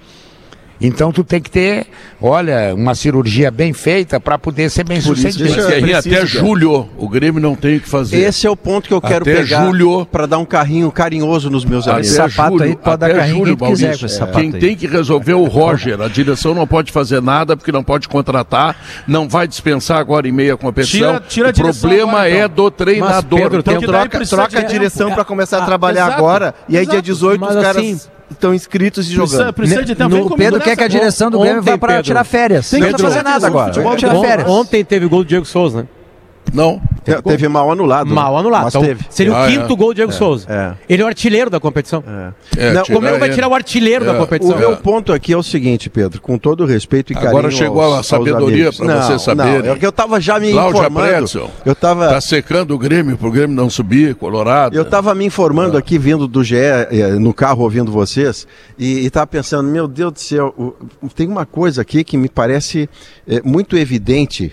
Então 0.80 1.12
tu 1.12 1.22
tem 1.22 1.40
que 1.40 1.50
ter, 1.50 1.86
olha, 2.20 2.74
uma 2.74 2.94
cirurgia 2.94 3.50
bem 3.50 3.72
feita 3.72 4.18
para 4.18 4.36
poder 4.36 4.68
ser 4.70 4.84
bem 4.84 5.00
sucedido. 5.00 5.44
deixa 5.44 5.60
eu- 5.60 5.68
Guerrinha, 5.68 6.02
preciso, 6.02 6.16
até 6.16 6.26
julho 6.26 6.88
o 6.98 7.08
Grêmio 7.08 7.40
não 7.40 7.54
tem 7.54 7.76
o 7.76 7.80
que 7.80 7.88
fazer. 7.88 8.16
Esse 8.18 8.46
é 8.46 8.50
o 8.50 8.56
ponto 8.56 8.88
que 8.88 8.94
eu 8.94 9.00
quero 9.00 9.22
Até 9.22 9.36
pegar 9.36 9.64
julho. 9.66 10.04
para 10.04 10.26
dar 10.26 10.38
um 10.38 10.44
carrinho 10.44 10.90
carinhoso 10.90 11.48
nos 11.48 11.64
meus 11.64 11.86
amigos. 11.86 12.10
sapato 12.10 12.62
aí 12.62 12.76
pode 12.76 12.96
dar 12.98 13.14
carrinho 13.14 13.38
julho, 13.46 13.56
quem 13.56 13.68
quiser 13.68 13.98
com 13.98 14.06
esse 14.06 14.16
sapato 14.16 14.38
Quem 14.40 14.52
aí. 14.54 14.60
tem 14.60 14.76
que 14.76 14.86
resolver 14.86 15.32
é 15.32 15.36
o 15.36 15.44
Roger. 15.44 16.00
A 16.00 16.08
direção 16.08 16.54
não 16.54 16.66
pode 16.66 16.90
fazer 16.92 17.22
nada 17.22 17.56
porque 17.56 17.70
não 17.72 17.82
pode 17.84 18.08
contratar, 18.08 18.76
não 19.06 19.28
vai 19.28 19.46
dispensar 19.48 19.98
agora 19.98 20.28
em 20.28 20.32
meia 20.32 20.56
competição. 20.56 21.20
Tira- 21.28 21.52
tira 21.52 21.68
a 21.68 21.70
o 21.70 21.74
problema 21.80 22.12
agora, 22.12 22.30
então. 22.30 22.42
é 22.44 22.48
do 22.48 22.70
treinador. 22.70 23.38
Pedro, 23.38 23.60
Então, 23.60 23.80
Troca, 23.80 24.26
troca 24.26 24.58
a 24.58 24.62
de 24.62 24.72
direção 24.72 25.12
para 25.12 25.24
começar 25.24 25.58
a 25.58 25.62
Ah, 25.62 25.66
trabalhar 25.66 26.06
exato, 26.06 26.18
agora. 26.18 26.54
E 26.68 26.76
aí, 26.76 26.84
dia 26.84 26.94
exato. 26.94 27.02
18, 27.02 27.40
os 27.42 27.54
Mas 27.54 27.62
caras 27.62 27.76
assim- 27.76 28.00
estão 28.34 28.54
inscritos 28.54 29.10
e 29.10 29.14
Precisa, 29.16 29.36
jogando. 29.38 29.54
precisa 29.54 29.84
de 29.84 29.94
tempo. 29.94 30.14
No- 30.16 30.36
Pedro 30.36 30.60
quer 30.60 30.76
que 30.76 30.82
a 30.84 30.86
pô. 30.86 30.92
direção 30.92 31.30
do 31.30 31.40
Grêmio 31.40 31.62
vá 31.62 31.78
para 31.78 32.02
tirar 32.02 32.24
férias. 32.24 32.68
Tem 32.70 32.80
Não 32.80 32.88
precisa 32.88 33.08
fazer 33.08 33.22
nada 33.22 33.46
agora. 33.46 33.72
Ontem 34.48 34.84
teve 34.84 35.06
o 35.06 35.08
gol 35.08 35.24
do 35.24 35.28
Diego 35.28 35.44
Souza, 35.46 35.82
né? 35.82 35.88
Não. 36.52 36.80
Te- 37.04 37.20
Teve 37.22 37.48
mal 37.48 37.70
anulado. 37.70 38.08
né? 38.08 38.14
Mal 38.14 38.36
anulado. 38.38 38.64
Mas 38.64 38.74
Então, 38.74 38.82
teve. 38.86 39.04
seria 39.10 39.36
Ah, 39.36 39.44
o 39.44 39.48
quinto 39.48 39.72
é. 39.72 39.76
gol 39.76 39.88
do 39.88 39.94
Diego 39.94 40.12
Souza. 40.12 40.46
é. 40.48 40.72
Ele 40.88 41.02
é 41.02 41.04
o 41.04 41.08
artilheiro 41.08 41.50
da 41.50 41.58
competição. 41.60 42.02
É, 42.56 42.72
Não, 42.72 42.82
tirar 42.84 42.94
Como 42.96 43.06
é 43.08 43.12
que 43.12 43.18
vai 43.18 43.28
ele. 43.28 43.34
tirar 43.34 43.48
o 43.48 43.54
artilheiro 43.54 44.04
da 44.04 44.14
É. 44.14 44.18
competição? 44.18 44.54
O 44.56 44.58
meu 44.58 44.76
ponto 44.76 45.12
aqui 45.12 45.32
é 45.32 45.36
o 45.36 45.42
seguinte, 45.42 45.90
Pedro, 45.90 46.20
com 46.20 46.38
todo 46.38 46.62
o 46.62 46.66
respeito 46.66 47.12
e 47.12 47.14
carinho 47.14 47.30
Agora 47.30 47.50
chegou 47.50 47.82
aos- 47.82 47.98
a 47.98 48.02
sabedoria 48.02 48.70
Não, 48.78 49.02
você 49.02 49.18
saber, 49.18 49.62
Não, 49.64 49.72
é 49.72 49.76
que 49.76 49.84
eu 49.84 49.92
tava 49.92 50.20
já 50.20 50.38
me 50.40 50.52
Cláudia 50.52 50.78
informando. 50.80 51.08
Pretzel. 51.08 51.50
Eu 51.66 51.74
tava 51.74 52.08
Tá 52.08 52.20
secando 52.20 52.74
o 52.74 52.78
Grêmio 52.78 53.16
pro 53.18 53.30
Grêmio 53.30 53.54
não 53.56 53.68
subir, 53.68 54.14
Colorado. 54.14 54.74
Eu 54.76 54.82
estava 54.82 55.14
me 55.14 55.24
informando 55.26 55.76
aqui, 55.76 55.98
vindo 55.98 56.26
do 56.28 56.42
GE, 56.44 56.56
eh, 56.56 57.12
no 57.18 57.34
carro, 57.34 57.62
ouvindo 57.64 57.90
vocês, 57.92 58.46
e 58.78 59.04
estava 59.04 59.26
pensando, 59.26 59.68
meu 59.68 59.86
Deus 59.88 60.12
do 60.12 60.20
céu, 60.20 60.54
o- 60.56 60.74
o- 61.04 61.08
tem 61.10 61.26
uma 61.28 61.44
coisa 61.44 61.82
aqui 61.82 62.02
que 62.04 62.16
me 62.16 62.28
parece 62.28 62.88
eh, 63.28 63.40
muito 63.44 63.76
evidente, 63.76 64.52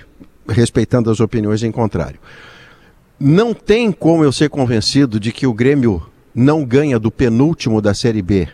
respeitando 0.51 1.09
as 1.09 1.19
opiniões 1.19 1.63
em 1.63 1.71
contrário. 1.71 2.19
Não 3.19 3.53
tem 3.53 3.91
como 3.91 4.23
eu 4.23 4.31
ser 4.31 4.49
convencido 4.49 5.19
de 5.19 5.31
que 5.31 5.45
o 5.45 5.53
Grêmio 5.53 6.01
não 6.33 6.65
ganha 6.65 6.97
do 6.97 7.11
penúltimo 7.11 7.81
da 7.81 7.93
Série 7.93 8.21
B, 8.21 8.47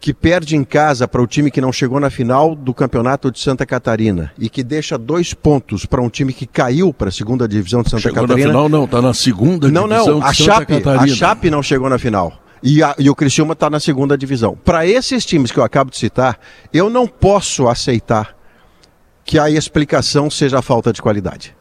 que 0.00 0.12
perde 0.12 0.56
em 0.56 0.64
casa 0.64 1.06
para 1.08 1.22
o 1.22 1.26
time 1.26 1.50
que 1.50 1.60
não 1.60 1.72
chegou 1.72 1.98
na 1.98 2.10
final 2.10 2.54
do 2.54 2.74
Campeonato 2.74 3.30
de 3.30 3.38
Santa 3.40 3.64
Catarina 3.64 4.32
e 4.38 4.48
que 4.48 4.62
deixa 4.62 4.98
dois 4.98 5.32
pontos 5.32 5.84
para 5.86 6.02
um 6.02 6.08
time 6.08 6.32
que 6.32 6.46
caiu 6.46 6.92
para 6.92 7.08
a 7.08 7.12
segunda 7.12 7.46
divisão 7.48 7.82
de 7.82 7.90
Santa 7.90 8.02
Chegou 8.02 8.22
Catarina. 8.22 8.46
na 8.48 8.52
final, 8.52 8.68
não, 8.68 8.86
tá 8.86 9.00
na 9.00 9.14
segunda 9.14 9.68
Não, 9.70 9.88
divisão 9.88 10.18
não, 10.20 10.26
a 10.26 10.30
de 10.30 10.36
Santa 10.38 10.50
Chape, 10.54 10.72
a 10.74 10.80
Catarina. 10.80 11.16
Chape 11.16 11.50
não 11.50 11.62
chegou 11.62 11.88
na 11.88 11.98
final. 11.98 12.32
E, 12.64 12.82
a- 12.82 12.94
e 12.98 13.10
o 13.10 13.14
Criciúma 13.14 13.54
está 13.54 13.68
na 13.68 13.80
segunda 13.80 14.16
divisão. 14.16 14.56
Para 14.64 14.86
esses 14.86 15.24
times 15.24 15.50
que 15.50 15.58
eu 15.58 15.64
acabo 15.64 15.90
de 15.90 15.96
citar, 15.98 16.38
eu 16.72 16.88
não 16.88 17.06
posso 17.08 17.66
aceitar 17.68 18.36
que 19.24 19.38
a 19.38 19.50
explicação 19.50 20.30
seja 20.30 20.58
a 20.58 20.62
falta 20.62 20.92
de 20.92 21.00
qualidade. 21.00 21.54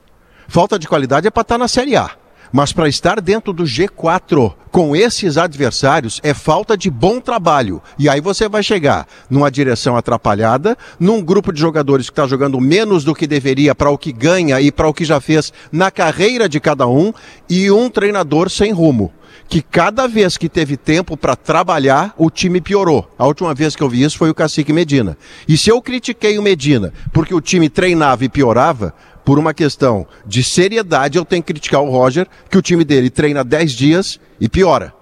Falta 0.47 0.78
de 0.78 0.88
qualidade 0.88 1.28
é 1.28 1.32
para 1.32 1.41
estar 1.41 1.58
na 1.58 1.67
Série 1.67 1.95
A. 1.95 2.12
Mas 2.52 2.74
para 2.74 2.89
estar 2.89 3.21
dentro 3.21 3.54
do 3.54 3.63
G4 3.63 4.54
com 4.69 4.93
esses 4.93 5.38
adversários 5.38 6.19
é 6.21 6.34
falta 6.34 6.76
de 6.76 6.89
bom 6.89 7.21
trabalho. 7.21 7.82
E 7.97 8.10
aí 8.10 8.19
você 8.19 8.50
vai 8.50 8.62
chegar 8.62 9.08
numa 9.30 9.50
direção 9.50 9.95
atrapalhada, 9.95 10.78
num 11.00 11.24
grupo 11.24 11.54
de 11.54 11.62
jogadores 11.62 12.10
que 12.10 12.12
está 12.12 12.28
jogando 12.28 12.60
menos 12.60 13.06
do 13.06 13.15
que 13.15 13.26
deveria 13.26 13.74
para 13.74 13.89
o 13.89 13.97
que 13.97 14.12
ganha 14.12 14.60
e 14.60 14.69
para 14.69 14.89
o 14.89 14.93
que 14.93 15.06
já 15.06 15.21
fez 15.21 15.54
na 15.71 15.89
carreira 15.89 16.50
de 16.50 16.60
cada 16.60 16.86
um, 16.88 17.13
e 17.50 17.71
um 17.71 17.89
treinador 17.89 18.50
sem 18.50 18.74
rumo. 18.74 19.13
Que 19.51 19.61
cada 19.61 20.07
vez 20.07 20.37
que 20.37 20.47
teve 20.47 20.77
tempo 20.77 21.17
para 21.17 21.35
trabalhar, 21.35 22.13
o 22.17 22.29
time 22.29 22.61
piorou. 22.61 23.11
A 23.19 23.27
última 23.27 23.53
vez 23.53 23.75
que 23.75 23.83
eu 23.83 23.89
vi 23.89 24.01
isso 24.01 24.17
foi 24.17 24.29
o 24.29 24.33
Cacique 24.33 24.71
Medina. 24.71 25.17
E 25.45 25.57
se 25.57 25.69
eu 25.69 25.81
critiquei 25.81 26.39
o 26.39 26.41
Medina 26.41 26.93
porque 27.11 27.35
o 27.35 27.41
time 27.41 27.67
treinava 27.67 28.23
e 28.23 28.29
piorava, 28.29 28.93
por 29.25 29.37
uma 29.37 29.53
questão 29.53 30.07
de 30.25 30.41
seriedade, 30.41 31.17
eu 31.17 31.25
tenho 31.25 31.43
que 31.43 31.51
criticar 31.51 31.81
o 31.81 31.89
Roger, 31.89 32.27
que 32.49 32.57
o 32.57 32.61
time 32.61 32.85
dele 32.85 33.09
treina 33.09 33.43
10 33.43 33.73
dias 33.73 34.19
e 34.39 34.47
piora. 34.47 34.93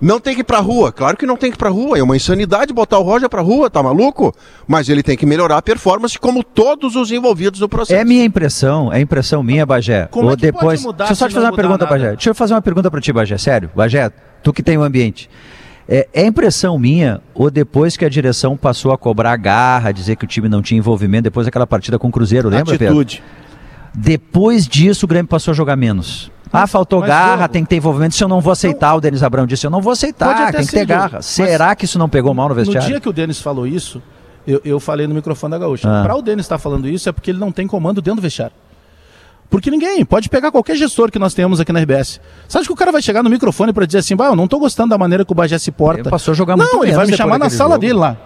Não 0.00 0.18
tem 0.18 0.34
que 0.34 0.40
ir 0.40 0.44
pra 0.44 0.60
rua, 0.60 0.90
claro 0.90 1.16
que 1.16 1.26
não 1.26 1.36
tem 1.36 1.50
que 1.50 1.56
ir 1.56 1.58
pra 1.58 1.68
rua, 1.68 1.98
é 1.98 2.02
uma 2.02 2.16
insanidade 2.16 2.72
botar 2.72 2.98
o 2.98 3.02
Roger 3.02 3.28
pra 3.28 3.42
rua, 3.42 3.68
tá 3.68 3.82
maluco? 3.82 4.34
Mas 4.66 4.88
ele 4.88 5.02
tem 5.02 5.16
que 5.16 5.26
melhorar 5.26 5.58
a 5.58 5.62
performance 5.62 6.18
como 6.18 6.42
todos 6.42 6.96
os 6.96 7.10
envolvidos 7.10 7.60
no 7.60 7.68
processo. 7.68 8.00
É 8.00 8.04
minha 8.04 8.24
impressão, 8.24 8.90
é 8.92 9.00
impressão 9.00 9.42
minha, 9.42 9.66
Bagé. 9.66 10.06
Como 10.10 10.28
Ou 10.28 10.32
é 10.32 10.36
que 10.36 10.50
pode 10.52 10.58
depois. 10.58 10.82
mudar 10.82 11.04
Deixa 11.04 11.12
eu 11.12 11.16
só 11.16 11.28
te 11.28 11.34
fazer 11.34 11.46
uma 11.46 11.56
pergunta, 11.56 11.84
nada? 11.84 11.98
Bagé. 11.98 12.10
Deixa 12.12 12.30
eu 12.30 12.34
fazer 12.34 12.54
uma 12.54 12.62
pergunta 12.62 12.90
pra 12.90 13.00
ti, 13.00 13.12
Bagé. 13.12 13.36
Sério, 13.36 13.70
Bagé, 13.74 14.10
tu 14.42 14.52
que 14.52 14.62
tem 14.62 14.78
o 14.78 14.82
ambiente. 14.82 15.28
É, 15.86 16.08
é 16.14 16.24
impressão 16.24 16.78
minha, 16.78 17.20
ou 17.34 17.50
depois 17.50 17.96
que 17.96 18.04
a 18.04 18.08
direção 18.08 18.56
passou 18.56 18.92
a 18.92 18.98
cobrar 18.98 19.36
garra, 19.36 19.92
dizer 19.92 20.16
que 20.16 20.24
o 20.24 20.28
time 20.28 20.48
não 20.48 20.62
tinha 20.62 20.78
envolvimento, 20.78 21.24
depois 21.24 21.46
daquela 21.46 21.66
partida 21.66 21.98
com 21.98 22.08
o 22.08 22.12
Cruzeiro, 22.12 22.48
lembra, 22.48 22.78
Pedro? 22.78 23.00
Atitude. 23.00 23.22
Depois 23.94 24.66
disso, 24.66 25.04
o 25.04 25.08
Grêmio 25.08 25.28
passou 25.28 25.52
a 25.52 25.54
jogar 25.54 25.76
menos. 25.76 26.30
Ah, 26.52 26.66
faltou 26.66 27.00
mas, 27.00 27.08
garra, 27.08 27.48
tem 27.48 27.62
que 27.62 27.70
ter 27.70 27.76
envolvimento. 27.76 28.14
Se 28.14 28.24
eu 28.24 28.28
não 28.28 28.40
vou 28.40 28.52
aceitar, 28.52 28.94
o 28.94 29.00
Denis 29.00 29.22
Abrão 29.22 29.46
disse, 29.46 29.66
eu 29.66 29.70
não 29.70 29.80
vou 29.80 29.92
aceitar, 29.92 30.52
tem 30.52 30.66
que 30.66 30.72
ter 30.72 30.84
garra. 30.84 31.10
mas 31.14 31.26
Será 31.26 31.74
que 31.76 31.84
isso 31.84 31.98
não 31.98 32.08
pegou 32.08 32.34
mal 32.34 32.48
no 32.48 32.54
No 32.54 32.60
vestiário? 32.60 32.88
dia 32.88 33.00
que 33.00 33.08
o 33.08 33.12
Denis 33.12 33.40
falou 33.40 33.66
isso, 33.66 34.02
eu, 34.46 34.60
eu 34.64 34.80
falei 34.80 35.06
no 35.06 35.14
microfone 35.14 35.52
da 35.52 35.58
Gaúcha. 35.58 35.88
Ah. 35.88 36.02
Para 36.02 36.16
o 36.16 36.22
Denis 36.22 36.44
estar 36.44 36.58
falando 36.58 36.88
isso 36.88 37.08
é 37.08 37.12
porque 37.12 37.30
ele 37.30 37.38
não 37.38 37.52
tem 37.52 37.66
comando 37.66 38.02
dentro 38.02 38.20
do 38.20 38.22
vestiário. 38.22 38.54
Porque 39.48 39.68
ninguém, 39.70 40.04
pode 40.04 40.28
pegar 40.28 40.52
qualquer 40.52 40.76
gestor 40.76 41.10
que 41.10 41.18
nós 41.18 41.34
temos 41.34 41.58
aqui 41.58 41.72
na 41.72 41.80
RBS. 41.80 42.20
Acha 42.54 42.64
que 42.64 42.72
o 42.72 42.76
cara 42.76 42.92
vai 42.92 43.02
chegar 43.02 43.22
no 43.22 43.28
microfone 43.28 43.72
para 43.72 43.84
dizer 43.84 43.98
assim, 43.98 44.14
bah, 44.14 44.26
eu 44.26 44.36
não 44.36 44.46
tô 44.46 44.58
gostando 44.60 44.90
da 44.90 44.98
maneira 44.98 45.24
que 45.24 45.32
o 45.32 45.34
Bagé 45.34 45.58
se 45.58 45.72
porta. 45.72 46.02
Ele 46.02 46.10
passou 46.10 46.30
a 46.32 46.34
jogar 46.36 46.56
não, 46.56 46.64
muito 46.64 46.76
ele 46.76 46.92
menos 46.92 46.96
vai 46.96 47.06
me 47.08 47.16
chamar 47.16 47.38
na 47.38 47.50
sala 47.50 47.70
jogo. 47.70 47.80
dele 47.80 47.94
lá. 47.94 48.16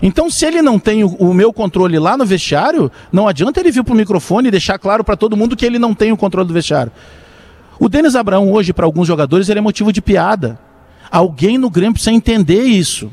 Então, 0.00 0.30
se 0.30 0.46
ele 0.46 0.62
não 0.62 0.78
tem 0.78 1.02
o, 1.04 1.08
o 1.16 1.34
meu 1.34 1.52
controle 1.52 1.98
lá 1.98 2.16
no 2.16 2.24
vestiário, 2.24 2.90
não 3.12 3.26
adianta 3.26 3.58
ele 3.60 3.70
vir 3.72 3.82
pro 3.84 3.94
microfone 3.94 4.48
e 4.48 4.50
deixar 4.50 4.78
claro 4.78 5.02
para 5.02 5.16
todo 5.16 5.36
mundo 5.36 5.56
que 5.56 5.66
ele 5.66 5.78
não 5.78 5.92
tem 5.92 6.12
o 6.12 6.16
controle 6.16 6.46
do 6.46 6.54
vestiário. 6.54 6.92
O 7.80 7.88
Denis 7.88 8.14
Abraão 8.14 8.52
hoje, 8.52 8.74
para 8.74 8.84
alguns 8.84 9.08
jogadores, 9.08 9.48
ele 9.48 9.58
é 9.58 9.62
motivo 9.62 9.90
de 9.90 10.02
piada. 10.02 10.60
Alguém 11.10 11.56
no 11.56 11.70
Grêmio 11.70 11.94
precisa 11.94 12.12
entender 12.12 12.62
isso. 12.62 13.10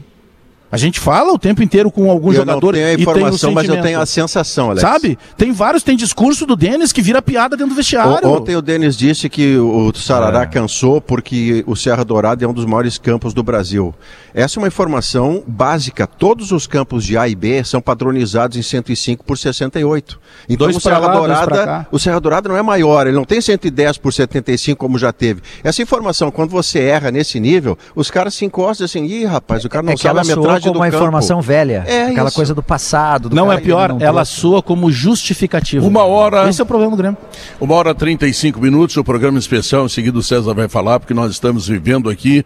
A 0.69 0.75
gente 0.75 0.99
fala 0.99 1.31
o 1.31 1.39
tempo 1.39 1.63
inteiro 1.63 1.89
com 1.89 2.11
algum 2.11 2.27
eu 2.29 2.35
jogador 2.39 2.65
não 2.65 2.71
tenho 2.73 2.87
a 2.87 2.93
informação, 2.93 3.51
mas 3.53 3.69
eu 3.69 3.81
tenho 3.81 4.01
a 4.01 4.05
sensação, 4.05 4.69
Alex. 4.71 4.81
Sabe? 4.81 5.17
Tem 5.37 5.51
vários, 5.53 5.81
tem 5.81 5.95
discurso 5.95 6.45
do 6.45 6.57
Denis 6.57 6.91
que 6.91 7.01
vira 7.01 7.21
piada 7.21 7.55
dentro 7.55 7.73
do 7.73 7.75
vestiário. 7.75 8.27
O- 8.27 8.33
Ontem 8.37 8.55
o 8.55 8.61
Denis 8.61 8.97
disse 8.97 9.29
que 9.29 9.55
o 9.57 9.93
Sarará 9.95 10.45
cansou 10.45 10.99
porque 10.99 11.63
o 11.65 11.75
Serra 11.75 12.03
Dourada 12.03 12.43
é 12.43 12.47
um 12.47 12.53
dos 12.53 12.65
maiores 12.65 12.97
campos 12.97 13.33
do 13.33 13.41
Brasil. 13.43 13.95
Essa 14.33 14.59
é 14.59 14.61
uma 14.61 14.67
informação 14.67 15.41
básica. 15.47 16.05
Todos 16.05 16.51
os 16.51 16.67
campos 16.67 17.05
de 17.05 17.17
A 17.17 17.27
e 17.29 17.35
B 17.35 17.63
são 17.63 17.81
padronizados 17.81 18.57
em 18.57 18.61
105 18.61 19.23
por 19.23 19.37
68. 19.37 20.19
Então 20.49 20.65
Dois 20.67 20.75
o 20.75 20.79
Serra 20.81 20.99
lá. 20.99 21.13
Dourada, 21.13 21.87
o 21.91 21.97
Serra 21.97 22.19
Dourada 22.19 22.49
não 22.49 22.57
é 22.57 22.61
maior, 22.61 23.07
ele 23.07 23.15
não 23.15 23.23
tem 23.25 23.39
110 23.39 23.97
por 23.97 24.11
75 24.13 24.77
como 24.77 24.97
já 24.99 25.13
teve. 25.13 25.41
Essa 25.63 25.81
informação, 25.81 26.29
quando 26.29 26.49
você 26.49 26.79
erra 26.79 27.09
nesse 27.09 27.39
nível, 27.39 27.77
os 27.95 28.11
caras 28.11 28.33
se 28.33 28.43
encostam 28.43 28.83
assim, 28.85 29.05
ih, 29.05 29.23
rapaz, 29.25 29.63
o 29.63 29.69
cara 29.69 29.83
não 29.83 29.93
É 29.93 29.97
sabe 29.97 30.19
a 30.19 30.23
metragem 30.23 30.56
soa 30.61 30.73
como 30.73 30.79
uma 30.79 30.87
informação 30.87 31.41
velha. 31.41 31.83
É 31.87 32.07
aquela 32.07 32.27
isso. 32.27 32.35
coisa 32.35 32.53
do 32.53 32.63
passado. 32.63 33.29
Do 33.29 33.35
Não 33.35 33.51
é 33.51 33.59
pior, 33.59 33.89
não 33.89 33.99
ela 33.99 34.25
soa 34.25 34.61
como 34.61 34.91
justificativa. 34.91 35.85
Uma 35.85 36.03
hora. 36.03 36.49
Esse 36.49 36.61
é 36.61 36.63
o 36.63 36.67
problema 36.67 36.91
do 36.91 36.97
Grêmio. 36.97 37.17
Uma 37.59 37.75
hora 37.75 37.91
e 37.91 37.95
35 37.95 38.59
minutos, 38.59 38.95
o 38.97 39.03
programa 39.03 39.39
especial. 39.39 39.85
Em 39.85 39.89
seguida, 39.89 40.17
o 40.17 40.23
César 40.23 40.53
vai 40.53 40.67
falar, 40.67 40.99
porque 40.99 41.13
nós 41.13 41.31
estamos 41.31 41.67
vivendo 41.67 42.09
aqui 42.09 42.45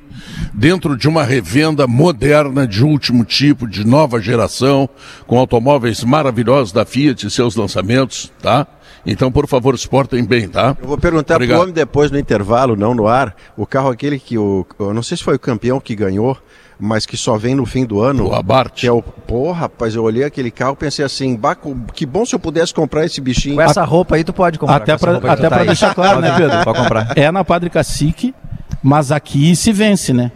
dentro 0.53 0.97
de 0.97 1.07
uma 1.07 1.23
revenda 1.23 1.87
moderna, 1.87 2.67
de 2.67 2.83
último 2.83 3.23
tipo, 3.23 3.67
de 3.67 3.85
nova 3.85 4.19
geração, 4.19 4.89
com 5.27 5.37
automóveis 5.37 6.03
maravilhosos 6.03 6.71
da 6.71 6.85
Fiat 6.85 7.25
e 7.25 7.31
seus 7.31 7.55
lançamentos, 7.55 8.31
tá? 8.41 8.67
Então, 9.05 9.31
por 9.31 9.47
favor, 9.47 9.77
se 9.77 9.87
portem 9.87 10.23
bem, 10.23 10.47
tá? 10.47 10.75
Eu 10.79 10.87
vou 10.87 10.97
perguntar 10.97 11.35
Obrigado. 11.35 11.57
pro 11.57 11.63
homem 11.63 11.73
depois 11.73 12.11
no 12.11 12.19
intervalo, 12.19 12.75
não 12.75 12.93
no 12.93 13.07
ar, 13.07 13.35
o 13.57 13.65
carro 13.65 13.89
aquele 13.89 14.19
que 14.19 14.37
o. 14.37 14.65
Eu 14.79 14.93
não 14.93 15.01
sei 15.01 15.17
se 15.17 15.23
foi 15.23 15.35
o 15.35 15.39
campeão 15.39 15.79
que 15.79 15.95
ganhou, 15.95 16.37
mas 16.81 17.05
que 17.05 17.15
só 17.15 17.37
vem 17.37 17.53
no 17.53 17.65
fim 17.65 17.85
do 17.85 18.01
ano. 18.01 18.29
O 18.29 18.33
Abarth. 18.33 18.73
Que 18.73 18.87
é 18.87 18.91
o. 18.91 19.01
Pô, 19.01 19.51
rapaz, 19.51 19.95
eu 19.95 20.03
olhei 20.03 20.23
aquele 20.23 20.49
carro 20.49 20.73
e 20.73 20.77
pensei 20.77 21.05
assim, 21.05 21.35
"Baco, 21.35 21.77
que 21.93 22.05
bom 22.05 22.25
se 22.25 22.33
eu 22.33 22.39
pudesse 22.39 22.73
comprar 22.73 23.05
esse 23.05 23.21
bichinho. 23.21 23.55
Com 23.55 23.61
essa 23.61 23.83
roupa 23.83 24.15
aí 24.15 24.23
tu 24.23 24.33
pode 24.33 24.57
comprar. 24.57 24.77
Até 24.77 24.97
tu 24.97 25.27
até 25.27 25.49
tá 25.49 25.63
deixar 25.63 25.93
claro, 25.93 26.19
né, 26.19 26.33
Pedro? 26.35 26.63
Pode 26.63 26.79
comprar. 26.79 27.13
É 27.15 27.31
na 27.31 27.45
Padre 27.45 27.69
Cacique, 27.69 28.33
mas 28.81 29.11
aqui 29.11 29.55
se 29.55 29.71
vence, 29.71 30.11
né? 30.11 30.31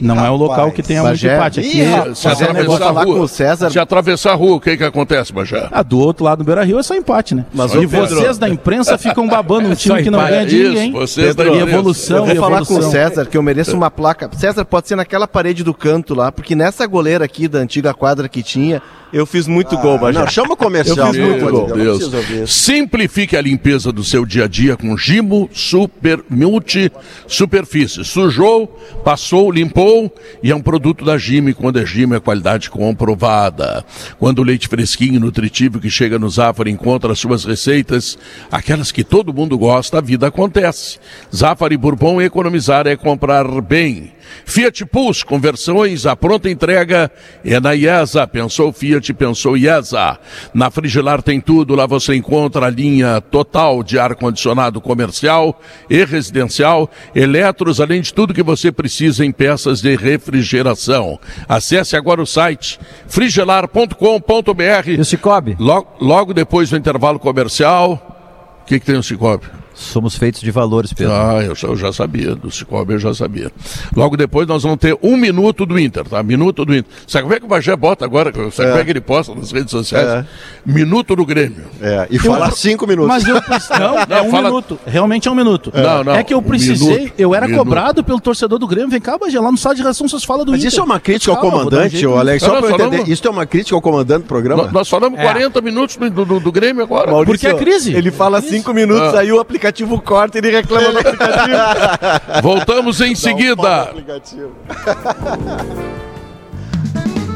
Não 0.00 0.14
é 0.14 0.18
o 0.18 0.22
Rapaz, 0.34 0.40
local 0.40 0.72
que 0.72 0.82
tenha 0.82 1.02
muito 1.02 1.12
Bagé. 1.12 1.34
empate. 1.36 1.60
Aqui 1.60 1.80
é- 1.80 1.94
rapaz. 1.94 2.18
Se 2.18 2.28
atravessar 2.28 2.54
negócio 2.54 2.84
a 2.84 2.90
lá 2.92 3.02
rua, 3.04 3.14
com 3.16 3.20
o 3.22 3.28
César. 3.28 3.70
se 3.70 3.78
atravessar 3.78 4.30
a 4.32 4.34
rua, 4.34 4.56
o 4.56 4.60
que 4.60 4.76
que 4.76 4.84
acontece, 4.84 5.32
Bajé? 5.32 5.68
Ah, 5.70 5.82
do 5.82 5.98
outro 5.98 6.24
lado 6.24 6.38
do 6.38 6.44
Beira 6.44 6.64
Rio 6.64 6.78
é 6.78 6.82
só 6.82 6.94
empate, 6.94 7.34
né? 7.34 7.44
Mas, 7.52 7.74
e 7.74 7.86
Pedro- 7.86 8.06
vocês 8.06 8.38
da 8.38 8.48
imprensa 8.48 8.96
ficam 8.96 9.26
babando 9.28 9.68
um 9.68 9.74
time 9.74 9.96
Só 9.96 10.02
que 10.02 10.10
não 10.10 10.18
ganha 10.20 10.46
de 10.46 10.56
Isso, 10.62 10.68
ninguém. 10.68 10.92
vocês 10.92 11.34
da 11.34 11.44
e 11.44 11.48
imprensa. 11.48 11.68
evolução, 11.70 12.16
Eu 12.18 12.26
vou 12.26 12.36
falar 12.36 12.64
com 12.64 12.74
o. 12.74 12.82
César 12.82 13.26
que 13.26 13.36
eu 13.36 13.42
mereço 13.42 13.76
uma 13.76 13.90
placa. 13.90 14.30
César, 14.36 14.64
pode 14.64 14.88
ser 14.88 14.96
naquela 14.96 15.26
parede 15.26 15.64
do 15.64 15.74
canto 15.74 16.14
lá, 16.14 16.30
porque 16.32 16.54
nessa 16.54 16.86
goleira 16.86 17.24
aqui 17.24 17.46
da 17.48 17.58
antiga 17.58 17.92
quadra 17.92 18.28
que 18.28 18.42
tinha, 18.42 18.80
eu 19.12 19.26
fiz 19.26 19.46
muito 19.46 19.76
gol, 19.78 19.98
Bajé. 19.98 20.18
Não, 20.18 20.26
chama 20.28 20.54
o 20.54 20.56
comercial. 20.56 21.08
Eu 21.08 21.14
fiz 21.14 21.22
muito 21.22 21.50
gol. 21.50 21.72
Deus. 21.72 22.50
Simplifique 22.50 23.36
a 23.36 23.40
limpeza 23.40 23.92
do 23.92 24.04
seu 24.04 24.24
dia 24.24 24.44
a 24.44 24.48
dia 24.48 24.76
com 24.76 24.96
Gimo 24.96 25.48
Super 25.52 26.22
Multi 26.28 26.90
Superfície. 27.26 28.04
Sujou, 28.04 28.66
passou, 29.04 29.50
limpou 29.50 30.14
e 30.42 30.50
é 30.50 30.54
um 30.54 30.62
produto 30.62 31.04
da 31.04 31.18
Gimo. 31.18 31.48
E 31.48 31.54
quando 31.54 31.78
é 31.80 31.86
Gimo 31.86 32.14
é 32.14 32.20
qualidade 32.20 32.70
comprovada. 32.70 33.84
Quando 34.18 34.40
o 34.40 34.42
leite 34.42 34.68
fresquinho 34.68 35.16
e 35.16 35.18
nutritivo 35.18 35.80
que 35.80 35.90
chega 35.90 36.18
no 36.18 36.28
Zafari 36.28 36.70
encontra 36.70 37.12
as 37.12 37.18
suas 37.18 37.44
receitas, 37.44 38.18
aquelas 38.50 38.92
que 38.92 39.04
todo 39.04 39.34
mundo 39.34 39.58
gosta, 39.58 39.98
a 39.98 40.00
vida 40.00 40.28
acontece. 40.28 40.98
Zafari 41.34 41.76
Bourbon 41.76 42.20
economizar 42.20 42.86
é 42.86 42.96
comprar 42.96 43.44
bem. 43.60 44.12
Fiat 44.44 44.84
Pulse, 44.86 45.24
conversões, 45.24 46.06
a 46.06 46.14
pronta 46.14 46.50
entrega 46.50 47.10
é 47.44 47.58
na 47.58 47.74
IESA. 47.74 48.26
Pensou 48.26 48.72
Fiat, 48.72 48.99
pensou 49.14 49.56
IESA. 49.56 50.18
Na 50.52 50.70
Frigelar 50.70 51.22
tem 51.22 51.40
tudo, 51.40 51.74
lá 51.74 51.86
você 51.86 52.14
encontra 52.14 52.66
a 52.66 52.70
linha 52.70 53.20
total 53.20 53.82
de 53.82 53.98
ar-condicionado 53.98 54.80
comercial 54.80 55.60
e 55.88 56.04
residencial, 56.04 56.90
eletros, 57.14 57.80
além 57.80 58.00
de 58.00 58.12
tudo 58.12 58.34
que 58.34 58.42
você 58.42 58.70
precisa 58.70 59.24
em 59.24 59.32
peças 59.32 59.80
de 59.80 59.96
refrigeração. 59.96 61.18
Acesse 61.48 61.96
agora 61.96 62.22
o 62.22 62.26
site 62.26 62.78
frigelar.com.br. 63.08 64.88
E 64.88 65.00
o 65.00 65.04
Cicobi? 65.04 65.56
Logo, 65.58 65.88
logo 66.00 66.34
depois 66.34 66.70
do 66.70 66.76
intervalo 66.76 67.18
comercial, 67.18 68.60
o 68.62 68.64
que, 68.66 68.78
que 68.78 68.86
tem 68.86 68.96
o 68.96 69.02
Cicobi? 69.02 69.46
Somos 69.80 70.14
feitos 70.14 70.40
de 70.42 70.50
valores, 70.50 70.92
Pedro. 70.92 71.12
Ah, 71.14 71.42
eu, 71.42 71.54
já- 71.54 71.68
eu 71.68 71.76
já 71.76 71.92
sabia, 71.92 72.34
do 72.34 72.50
Cicobi 72.50 72.92
eu 72.94 72.98
já 72.98 73.14
sabia. 73.14 73.50
Logo 73.96 74.16
depois 74.16 74.46
nós 74.46 74.62
vamos 74.62 74.78
ter 74.78 74.96
um 75.02 75.16
minuto 75.16 75.64
do 75.64 75.78
Inter, 75.78 76.04
tá? 76.04 76.22
Minuto 76.22 76.64
do 76.64 76.74
Inter. 76.76 76.90
Sabe 77.06 77.22
como 77.22 77.34
é 77.34 77.38
que 77.40 77.46
o 77.46 77.48
Bagé 77.48 77.74
bota 77.76 78.04
agora? 78.04 78.30
Sabe 78.52 78.68
como 78.68 78.80
é 78.80 78.84
que 78.84 78.90
ele 78.90 79.00
posta 79.00 79.34
nas 79.34 79.50
redes 79.52 79.70
sociais? 79.70 80.06
É. 80.06 80.24
Minuto 80.66 81.16
do 81.16 81.24
Grêmio. 81.24 81.64
É, 81.80 82.06
e 82.10 82.18
falar 82.18 82.50
cinco 82.52 82.86
minutos. 82.86 83.08
Mas 83.08 83.26
eu 83.26 83.40
preciso. 83.42 83.72
Não, 83.80 83.98
é 83.98 84.06
Não, 84.06 84.26
um 84.26 84.30
fala- 84.30 84.48
minuto. 84.50 84.78
Realmente 84.86 85.28
é 85.28 85.30
um 85.30 85.34
minuto. 85.34 85.72
Não, 85.74 86.04
não, 86.04 86.14
É 86.14 86.22
que 86.22 86.34
eu 86.34 86.38
um 86.38 86.42
precisei. 86.42 86.94
minuto, 86.96 87.12
eu 87.16 87.34
era 87.34 87.46
minuto. 87.46 87.64
cobrado 87.64 88.04
pelo 88.04 88.20
torcedor 88.20 88.58
do 88.58 88.66
Grêmio. 88.66 88.90
Vem 88.90 89.00
cá, 89.00 89.16
Bagé, 89.16 89.40
lá 89.40 89.50
no 89.50 89.56
site 89.58 89.78
de 89.78 89.82
reação 89.82 90.06
vocês 90.06 90.24
falam 90.24 90.44
do 90.44 90.52
Mas 90.52 90.60
Inter. 90.60 90.68
isso 90.72 90.80
é 90.80 90.84
uma 90.84 91.00
crítica 91.00 91.32
ao 91.32 91.40
Calma, 91.40 91.56
um 91.56 91.58
comandante, 91.64 92.06
ô 92.06 92.16
Alex, 92.18 92.42
só 92.42 92.52
Não, 92.52 92.60
pra 92.60 92.70
eu 92.70 92.74
entender. 92.74 92.90
falamos- 92.90 93.08
Isso 93.08 93.26
é 93.26 93.30
uma 93.30 93.46
crítica 93.46 93.74
ao 93.76 93.80
comandante 93.82 94.22
do 94.24 94.28
programa? 94.28 94.64
Nós, 94.64 94.72
nós 94.72 94.88
falamos 94.88 95.18
É. 95.18 95.22
40 95.22 95.60
minutos 95.62 95.96
do, 95.96 96.24
do- 96.24 96.40
do 96.40 96.52
Grêmio 96.52 96.82
agora. 96.82 97.10
Porque 97.24 97.46
é 97.46 97.54
crise. 97.54 97.94
Ele 97.94 98.10
fala 98.10 98.40
cinco 98.42 98.74
minutos, 98.74 99.14
Ah. 99.14 99.20
aí 99.20 99.32
o 99.32 99.40
aplicativo 99.40 99.69
corta 100.00 100.36
e 100.36 100.40
ele 100.40 100.50
reclama 100.50 100.92
do 100.92 100.98
aplicativo. 100.98 102.42
Voltamos 102.42 103.00
em 103.00 103.14
seguida. 103.14 103.94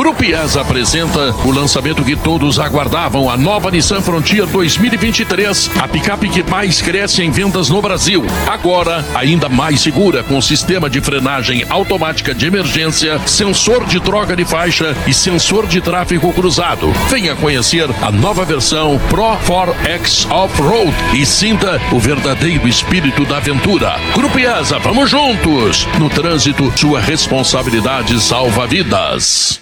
Grupo 0.00 0.24
IES 0.24 0.56
apresenta 0.56 1.30
o 1.44 1.50
lançamento 1.50 2.02
que 2.02 2.16
todos 2.16 2.58
aguardavam, 2.58 3.28
a 3.28 3.36
nova 3.36 3.70
Nissan 3.70 4.00
Frontier 4.00 4.46
2023, 4.46 5.70
a 5.78 5.86
picape 5.86 6.26
que 6.30 6.42
mais 6.42 6.80
cresce 6.80 7.22
em 7.22 7.30
vendas 7.30 7.68
no 7.68 7.82
Brasil. 7.82 8.24
Agora, 8.46 9.04
ainda 9.14 9.46
mais 9.46 9.82
segura, 9.82 10.22
com 10.22 10.40
sistema 10.40 10.88
de 10.88 11.02
frenagem 11.02 11.66
automática 11.68 12.34
de 12.34 12.46
emergência, 12.46 13.20
sensor 13.26 13.84
de 13.84 14.00
troca 14.00 14.34
de 14.34 14.42
faixa 14.42 14.96
e 15.06 15.12
sensor 15.12 15.66
de 15.66 15.82
tráfego 15.82 16.32
cruzado. 16.32 16.90
Venha 17.10 17.36
conhecer 17.36 17.86
a 18.00 18.10
nova 18.10 18.42
versão 18.46 18.98
Pro 19.10 19.36
4X 19.46 20.30
Off-Road 20.30 20.94
e 21.12 21.26
sinta 21.26 21.78
o 21.92 21.98
verdadeiro 21.98 22.66
espírito 22.66 23.26
da 23.26 23.36
aventura. 23.36 24.00
Grupo 24.14 24.38
IESA, 24.38 24.78
vamos 24.78 25.10
juntos! 25.10 25.86
No 25.98 26.08
trânsito, 26.08 26.72
sua 26.74 27.00
responsabilidade 27.00 28.18
salva 28.18 28.66
vidas. 28.66 29.60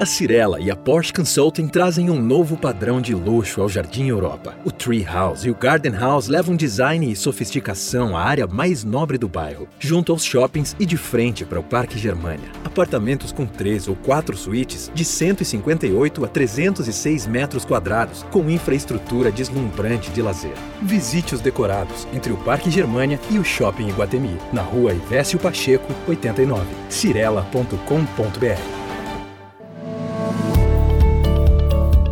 A 0.00 0.06
Cirela 0.06 0.58
e 0.58 0.70
a 0.70 0.74
Porsche 0.74 1.12
Consulting 1.12 1.68
trazem 1.68 2.08
um 2.08 2.20
novo 2.20 2.56
padrão 2.56 3.00
de 3.00 3.14
luxo 3.14 3.60
ao 3.60 3.68
Jardim 3.68 4.08
Europa. 4.08 4.56
O 4.64 4.70
Tree 4.70 5.04
House 5.04 5.44
e 5.44 5.50
o 5.50 5.54
Garden 5.54 5.92
House 5.92 6.28
levam 6.28 6.56
design 6.56 7.12
e 7.12 7.14
sofisticação 7.14 8.16
à 8.16 8.22
área 8.22 8.46
mais 8.46 8.84
nobre 8.84 9.18
do 9.18 9.28
bairro, 9.28 9.68
junto 9.78 10.10
aos 10.10 10.24
shoppings 10.24 10.74
e 10.80 10.86
de 10.86 10.96
frente 10.96 11.44
para 11.44 11.60
o 11.60 11.62
Parque 11.62 11.98
Germania. 11.98 12.50
Apartamentos 12.64 13.32
com 13.32 13.44
três 13.44 13.86
ou 13.86 13.94
quatro 13.94 14.34
suítes 14.36 14.90
de 14.94 15.04
158 15.04 16.24
a 16.24 16.28
306 16.28 17.26
metros 17.26 17.64
quadrados, 17.64 18.24
com 18.30 18.48
infraestrutura 18.50 19.30
deslumbrante 19.30 20.10
de 20.10 20.22
lazer. 20.22 20.54
Visite 20.80 21.34
os 21.34 21.40
decorados 21.42 22.08
entre 22.14 22.32
o 22.32 22.36
Parque 22.38 22.70
Germania 22.70 23.20
e 23.30 23.38
o 23.38 23.44
Shopping 23.44 23.88
Iguatemi, 23.88 24.38
na 24.52 24.62
rua 24.62 24.94
Ivésio 24.94 25.38
Pacheco, 25.38 25.92
89. 26.08 26.64
cirela.com.br 26.88 28.81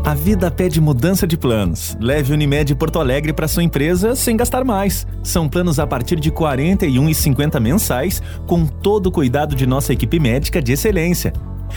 A 0.04 0.14
vida 0.14 0.50
pede 0.50 0.80
mudança 0.80 1.26
de 1.26 1.36
planos. 1.36 1.96
Leve 2.00 2.32
Unimed 2.32 2.74
Porto 2.74 2.98
Alegre 2.98 3.32
para 3.32 3.46
sua 3.46 3.62
empresa 3.62 4.14
sem 4.16 4.36
gastar 4.36 4.64
mais. 4.64 5.06
São 5.22 5.48
planos 5.48 5.78
a 5.78 5.86
partir 5.86 6.18
de 6.18 6.30
R$ 6.30 6.36
41,50 6.36 7.60
mensais, 7.60 8.22
com 8.46 8.66
todo 8.66 9.08
o 9.08 9.12
cuidado 9.12 9.54
de 9.54 9.66
nossa 9.66 9.92
equipe 9.92 10.18
médica 10.18 10.60
de 10.62 10.72
excelência. 10.72 11.32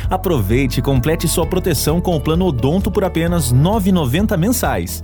Aproveite 0.09 0.79
e 0.79 0.81
complete 0.81 1.27
sua 1.27 1.45
proteção 1.45 1.99
com 1.99 2.15
o 2.15 2.21
plano 2.21 2.45
Odonto 2.45 2.89
por 2.89 3.03
apenas 3.03 3.51
R$ 3.51 3.57
9,90 3.57 4.37
mensais. 4.37 5.03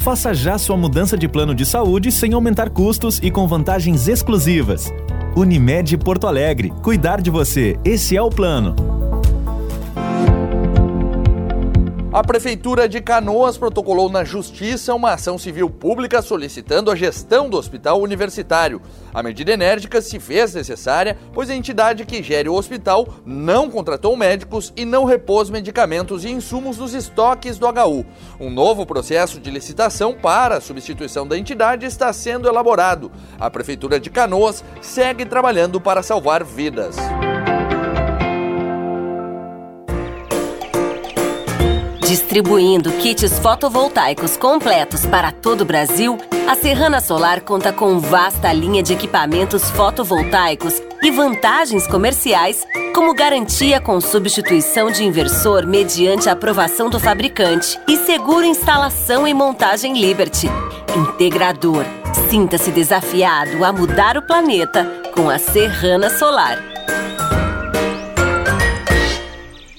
Faça 0.00 0.34
já 0.34 0.58
sua 0.58 0.76
mudança 0.76 1.16
de 1.16 1.28
plano 1.28 1.54
de 1.54 1.64
saúde 1.64 2.10
sem 2.10 2.32
aumentar 2.32 2.70
custos 2.70 3.20
e 3.22 3.30
com 3.30 3.46
vantagens 3.46 4.08
exclusivas. 4.08 4.92
Unimed 5.36 5.96
Porto 5.98 6.26
Alegre. 6.26 6.70
Cuidar 6.82 7.20
de 7.20 7.30
você. 7.30 7.78
Esse 7.84 8.16
é 8.16 8.22
o 8.22 8.28
plano. 8.28 8.74
A 12.16 12.24
Prefeitura 12.24 12.88
de 12.88 12.98
Canoas 12.98 13.58
protocolou 13.58 14.08
na 14.08 14.24
Justiça 14.24 14.94
uma 14.94 15.12
ação 15.12 15.36
civil 15.36 15.68
pública 15.68 16.22
solicitando 16.22 16.90
a 16.90 16.96
gestão 16.96 17.50
do 17.50 17.58
hospital 17.58 18.00
universitário. 18.00 18.80
A 19.12 19.22
medida 19.22 19.52
enérgica 19.52 20.00
se 20.00 20.18
fez 20.18 20.54
necessária, 20.54 21.18
pois 21.34 21.50
a 21.50 21.54
entidade 21.54 22.06
que 22.06 22.22
gere 22.22 22.48
o 22.48 22.54
hospital 22.54 23.06
não 23.26 23.70
contratou 23.70 24.16
médicos 24.16 24.72
e 24.74 24.86
não 24.86 25.04
repôs 25.04 25.50
medicamentos 25.50 26.24
e 26.24 26.30
insumos 26.30 26.78
dos 26.78 26.94
estoques 26.94 27.58
do 27.58 27.66
HU. 27.66 28.06
Um 28.40 28.48
novo 28.48 28.86
processo 28.86 29.38
de 29.38 29.50
licitação 29.50 30.14
para 30.14 30.56
a 30.56 30.60
substituição 30.62 31.28
da 31.28 31.36
entidade 31.36 31.84
está 31.84 32.10
sendo 32.14 32.48
elaborado. 32.48 33.12
A 33.38 33.50
Prefeitura 33.50 34.00
de 34.00 34.08
Canoas 34.08 34.64
segue 34.80 35.26
trabalhando 35.26 35.78
para 35.78 36.02
salvar 36.02 36.42
vidas. 36.42 36.96
Distribuindo 42.06 42.92
kits 42.92 43.36
fotovoltaicos 43.40 44.36
completos 44.36 45.04
para 45.04 45.32
todo 45.32 45.62
o 45.62 45.64
Brasil, 45.64 46.16
a 46.48 46.54
Serrana 46.54 47.00
Solar 47.00 47.40
conta 47.40 47.72
com 47.72 47.98
vasta 47.98 48.52
linha 48.52 48.80
de 48.80 48.92
equipamentos 48.92 49.68
fotovoltaicos 49.72 50.80
e 51.02 51.10
vantagens 51.10 51.84
comerciais, 51.88 52.64
como 52.94 53.12
garantia 53.12 53.80
com 53.80 54.00
substituição 54.00 54.88
de 54.88 55.02
inversor 55.02 55.66
mediante 55.66 56.28
aprovação 56.28 56.88
do 56.88 57.00
fabricante 57.00 57.76
e 57.88 57.96
seguro 57.96 58.44
instalação 58.44 59.26
e 59.26 59.34
montagem 59.34 60.00
Liberty. 60.00 60.48
Integrador. 60.96 61.84
Sinta-se 62.30 62.70
desafiado 62.70 63.64
a 63.64 63.72
mudar 63.72 64.16
o 64.16 64.22
planeta 64.22 64.84
com 65.12 65.28
a 65.28 65.40
Serrana 65.40 66.08
Solar. 66.08 66.76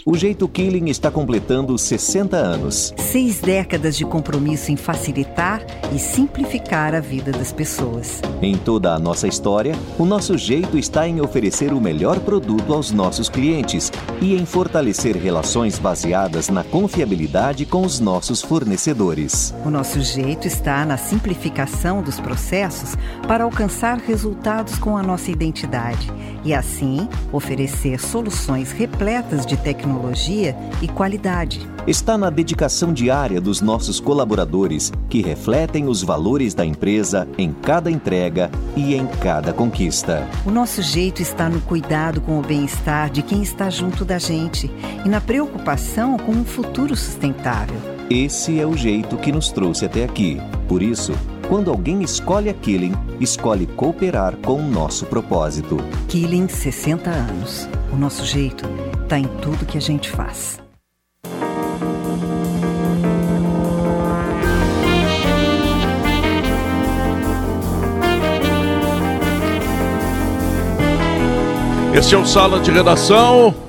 O 0.10 0.16
Jeito 0.16 0.48
Killing 0.48 0.90
está 0.90 1.12
completando 1.12 1.78
60 1.78 2.38
anos. 2.38 2.94
Seis 2.96 3.42
décadas 3.42 3.98
de 3.98 4.06
compromisso 4.06 4.72
em 4.72 4.78
facilitar 4.78 5.62
e 5.94 6.00
simplificar 6.00 6.96
a 6.96 7.02
vida 7.02 7.34
das 7.34 7.52
pessoas. 7.52 8.22
Em 8.42 8.56
toda 8.56 8.94
a 8.94 9.00
nossa 9.00 9.28
história, 9.28 9.76
o 10.00 10.06
nosso 10.06 10.38
jeito 10.38 10.78
está 10.78 11.06
em 11.06 11.20
oferecer 11.20 11.74
o 11.74 11.82
melhor 11.82 12.22
produto 12.22 12.74
aos 12.74 12.90
nossos 12.90 13.28
clientes 13.28 13.92
e 14.22 14.34
em 14.34 14.46
fortalecer 14.46 15.18
relações 15.18 15.78
baseadas 15.78 16.48
na 16.48 16.64
confiabilidade 16.64 17.66
com 17.66 17.82
os 17.82 18.00
nossos 18.00 18.42
fornecedores. 18.42 19.54
O 19.66 19.70
nosso 19.70 20.00
jeito 20.00 20.48
está 20.48 20.86
na 20.86 20.96
simplificação 20.96 22.02
dos 22.02 22.18
processos 22.18 22.96
para 23.28 23.44
alcançar 23.44 23.98
resultados 23.98 24.80
com 24.80 24.96
a 24.96 25.04
nossa 25.04 25.30
identidade 25.30 26.10
e, 26.46 26.54
assim, 26.54 27.10
oferecer 27.34 28.00
soluções 28.00 28.72
repletas 28.72 29.46
de 29.46 29.58
tecnologia 29.58 29.97
tecnologia 29.98 30.56
e 30.82 30.88
qualidade. 30.88 31.68
Está 31.88 32.18
na 32.18 32.30
dedicação 32.30 32.94
diária 32.94 33.42
dos 33.42 33.62
nossos 33.62 34.00
colaboradores, 34.00 34.92
que 35.10 35.22
refletem 35.22 35.88
os 35.88 36.04
valores 36.04 36.54
da 36.54 36.66
empresa 36.66 37.28
em 37.38 37.52
cada 37.52 37.90
entrega 37.90 38.52
e 38.76 38.94
em 38.94 39.08
cada 39.08 39.54
conquista. 39.54 40.28
O 40.46 40.52
nosso 40.52 40.82
jeito 40.82 41.22
está 41.22 41.50
no 41.50 41.62
cuidado 41.62 42.22
com 42.22 42.40
o 42.40 42.42
bem-estar 42.42 43.10
de 43.10 43.22
quem 43.22 43.42
está 43.42 43.70
junto 43.70 44.06
da 44.06 44.20
gente 44.20 44.70
e 45.06 45.10
na 45.10 45.22
preocupação 45.22 46.18
com 46.18 46.34
um 46.34 46.46
futuro 46.46 46.96
sustentável. 46.96 47.78
Esse 48.10 48.60
é 48.60 48.66
o 48.66 48.76
jeito 48.76 49.18
que 49.18 49.32
nos 49.32 49.52
trouxe 49.52 49.86
até 49.86 50.04
aqui. 50.04 50.40
Por 50.68 50.82
isso, 50.82 51.14
quando 51.48 51.72
alguém 51.72 52.02
escolhe 52.02 52.50
a 52.50 52.54
Killing, 52.54 52.94
escolhe 53.20 53.66
cooperar 53.66 54.36
com 54.38 54.60
o 54.60 54.70
nosso 54.70 55.06
propósito. 55.06 55.78
Killing 56.08 56.48
60 56.48 57.10
anos. 57.10 57.68
O 57.92 57.96
nosso 57.96 58.26
jeito 58.26 58.66
está 59.08 59.18
em 59.18 59.24
tudo 59.24 59.66
que 59.66 59.78
a 59.78 59.82
gente 59.82 60.10
faz. 60.10 60.62
Esse 71.96 72.14
é 72.14 72.18
o 72.18 72.26
Sala 72.26 72.60
de 72.60 72.70
Redação. 72.70 73.67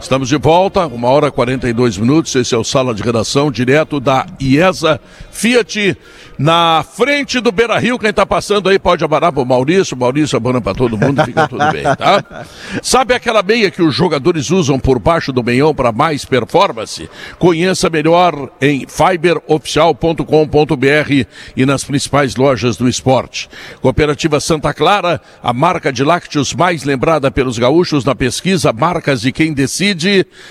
Estamos 0.00 0.28
de 0.28 0.36
volta, 0.36 0.86
uma 0.86 1.08
hora 1.08 1.26
e 1.26 1.30
42 1.30 1.98
minutos. 1.98 2.34
Esse 2.34 2.54
é 2.54 2.58
o 2.58 2.62
Sala 2.62 2.94
de 2.94 3.02
Redação, 3.02 3.50
direto 3.50 3.98
da 3.98 4.26
IESA 4.40 5.00
Fiat 5.30 5.96
na 6.38 6.84
frente 6.84 7.40
do 7.40 7.50
Beira 7.50 7.76
Rio, 7.80 7.98
quem 7.98 8.10
está 8.10 8.24
passando 8.24 8.68
aí 8.68 8.78
pode 8.78 9.04
abanar 9.04 9.32
para 9.32 9.42
o 9.42 9.46
Maurício, 9.46 9.96
Maurício 9.96 10.36
abana 10.36 10.60
para 10.60 10.72
todo 10.72 10.96
mundo, 10.96 11.24
fica 11.24 11.48
tudo 11.48 11.72
bem, 11.72 11.82
tá? 11.82 12.46
Sabe 12.80 13.12
aquela 13.12 13.42
meia 13.42 13.72
que 13.72 13.82
os 13.82 13.92
jogadores 13.92 14.48
usam 14.50 14.78
por 14.78 15.00
baixo 15.00 15.32
do 15.32 15.42
meião 15.42 15.74
para 15.74 15.90
mais 15.90 16.24
performance? 16.24 17.10
Conheça 17.40 17.90
melhor 17.90 18.50
em 18.60 18.86
fiberoficial.com.br 18.86 21.26
e 21.56 21.66
nas 21.66 21.82
principais 21.82 22.36
lojas 22.36 22.76
do 22.76 22.88
esporte. 22.88 23.50
Cooperativa 23.80 24.38
Santa 24.38 24.72
Clara, 24.72 25.20
a 25.42 25.52
marca 25.52 25.92
de 25.92 26.04
lácteos 26.04 26.54
mais 26.54 26.84
lembrada 26.84 27.32
pelos 27.32 27.58
gaúchos 27.58 28.04
na 28.04 28.14
pesquisa 28.14 28.72
Marcas 28.72 29.22
de 29.22 29.32
Quem 29.32 29.52
Decide, 29.52 29.87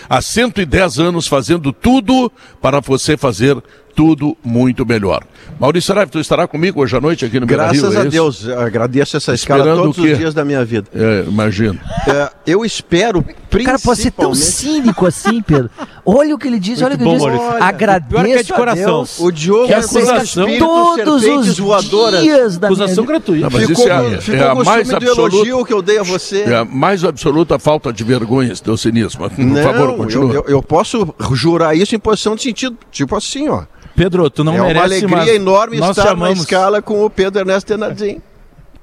há 0.10 0.22
110 0.22 1.00
anos 1.00 1.28
fazendo 1.28 1.72
tudo 1.72 2.32
para 2.62 2.80
você 2.80 3.18
fazer 3.18 3.62
tudo 3.98 4.38
muito 4.46 4.86
melhor. 4.86 5.24
Maurício 5.60 5.88
Saraiva, 5.88 6.12
tu 6.12 6.20
estará 6.20 6.48
comigo 6.48 6.80
hoje 6.80 6.96
à 6.96 7.02
noite 7.02 7.26
aqui 7.26 7.40
no 7.40 7.48
Graças 7.48 7.82
Brasil, 7.82 8.00
a 8.00 8.04
é 8.04 8.08
Deus, 8.08 8.48
agradeço 8.48 9.18
essa 9.18 9.34
escala 9.34 9.76
todos 9.76 9.98
os 9.98 10.18
dias 10.18 10.36
da 10.36 10.46
minha 10.46 10.64
vida. 10.64 10.88
É, 10.94 11.26
imagino. 11.28 11.80
É, 12.08 12.30
eu 12.46 12.64
espero, 12.64 13.26
O 13.52 13.64
cara 13.64 13.80
pode 13.80 14.00
ser 14.00 14.12
tão 14.12 14.36
cínico 14.36 15.08
assim, 15.08 15.42
Pedro. 15.42 15.72
Olha 16.06 16.36
o 16.36 16.38
que 16.38 16.48
ele 16.48 16.60
diz, 16.60 16.80
olha 16.84 16.94
o 16.94 16.98
que 17.00 17.04
ele 17.04 17.12
diz. 17.12 17.24
Maurício. 17.24 17.64
Agradeço 17.64 18.08
Pior 18.10 18.26
que 18.26 18.32
é 18.34 18.44
de 18.44 18.54
a 18.54 18.56
coração. 18.56 18.86
Deus. 18.98 19.20
O 19.20 19.32
Diogo 19.32 19.66
que 19.66 19.74
é 19.74 19.78
acusação. 19.78 20.58
todos 20.60 21.22
serpentes 21.24 21.50
os 21.50 21.60
voadoras. 21.60 22.22
dias 22.22 22.58
da 22.60 22.68
Acusação 22.68 23.04
minha... 23.04 23.08
gratuita. 23.08 23.42
Não, 23.42 23.50
mas 23.52 23.68
ficou 23.68 23.84
isso 23.84 23.92
é, 23.92 24.22
ficou 24.22 24.40
é 24.40 24.48
a 24.48 24.56
com 24.56 24.64
mais 24.64 24.94
absoluta. 24.94 25.36
elogio 25.36 25.66
que 25.66 25.74
eu 25.74 25.82
dei 25.82 25.98
a 25.98 26.04
você. 26.04 26.42
É 26.44 26.56
a 26.58 26.64
mais 26.66 27.04
absoluta 27.04 27.58
falta 27.58 27.92
de 27.92 28.04
vergonha 28.04 28.54
esse 28.54 28.62
teu 28.62 28.78
cinismo. 28.78 29.28
Por 29.28 29.40
Não, 29.44 29.64
favor, 29.64 29.98
continua. 29.98 30.34
eu, 30.34 30.44
eu, 30.44 30.46
eu 30.50 30.62
posso 30.62 31.16
jurar 31.34 31.76
isso 31.76 31.96
em 31.96 32.00
posição 32.00 32.36
de 32.36 32.44
sentido. 32.44 32.78
Tipo 32.92 33.16
assim, 33.16 33.50
ó. 33.50 33.64
Pedro, 33.98 34.30
tu 34.30 34.44
não 34.44 34.54
é 34.54 34.62
merece, 34.62 35.06
uma 35.06 35.18
alegria 35.18 35.36
enorme 35.36 35.78
nós 35.80 35.90
estar 35.90 36.10
chamamos. 36.10 36.38
na 36.38 36.44
escala 36.44 36.82
com 36.84 37.04
o 37.04 37.10
Pedro 37.10 37.42
Ernesto 37.42 37.68
Denardim. 37.68 38.22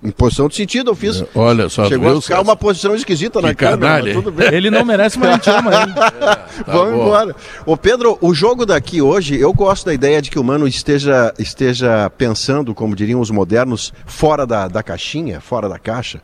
Em 0.03 0.11
posição 0.11 0.49
de 0.49 0.57
sentido, 0.57 0.91
eu 0.91 0.95
fiz. 0.95 1.25
Olha 1.35 1.69
só, 1.71 1.87
Chegou 1.87 2.11
viu, 2.11 2.19
a 2.19 2.23
ficar 2.23 2.41
uma 2.43 2.57
posição 2.57 2.95
esquisita 2.97 3.41
na 3.41 3.55
câmera, 3.55 4.13
tudo 4.13 4.29
hein? 4.29 4.37
bem. 4.37 4.53
Ele 4.53 4.71
não 4.71 4.85
merece, 4.85 5.19
mas 5.19 5.31
a 5.31 5.33
gente 5.35 5.49
ama 5.49 5.71
ele. 5.83 5.93
Vamos 6.67 6.95
bom. 6.95 7.03
embora. 7.05 7.37
Ô 7.65 7.77
Pedro, 7.77 8.19
o 8.21 8.35
jogo 8.35 8.67
daqui 8.67 9.01
hoje, 9.01 9.41
eu 9.41 9.51
gosto 9.55 9.87
da 9.87 9.95
ideia 9.95 10.21
de 10.21 10.31
que 10.31 10.39
o 10.39 10.45
Mano 10.45 10.67
esteja, 10.69 11.33
esteja 11.39 12.11
pensando, 12.19 12.75
como 12.75 12.95
diriam 12.95 13.19
os 13.19 13.31
modernos, 13.31 13.95
fora 14.05 14.45
da, 14.45 14.69
da 14.69 14.83
caixinha, 14.83 15.41
fora 15.41 15.71
da 15.71 15.79
caixa. 15.79 16.21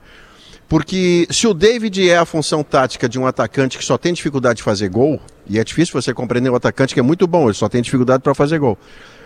Porque 0.70 1.26
se 1.32 1.48
o 1.48 1.52
David 1.52 2.08
é 2.08 2.16
a 2.16 2.24
função 2.24 2.62
tática 2.62 3.08
de 3.08 3.18
um 3.18 3.26
atacante 3.26 3.76
que 3.76 3.84
só 3.84 3.98
tem 3.98 4.14
dificuldade 4.14 4.58
de 4.58 4.62
fazer 4.62 4.88
gol, 4.88 5.20
e 5.48 5.58
é 5.58 5.64
difícil 5.64 6.00
você 6.00 6.14
compreender 6.14 6.48
um 6.48 6.54
atacante 6.54 6.94
que 6.94 7.00
é 7.00 7.02
muito 7.02 7.26
bom, 7.26 7.46
ele 7.46 7.54
só 7.54 7.68
tem 7.68 7.82
dificuldade 7.82 8.22
para 8.22 8.32
fazer 8.36 8.60
gol. 8.60 8.78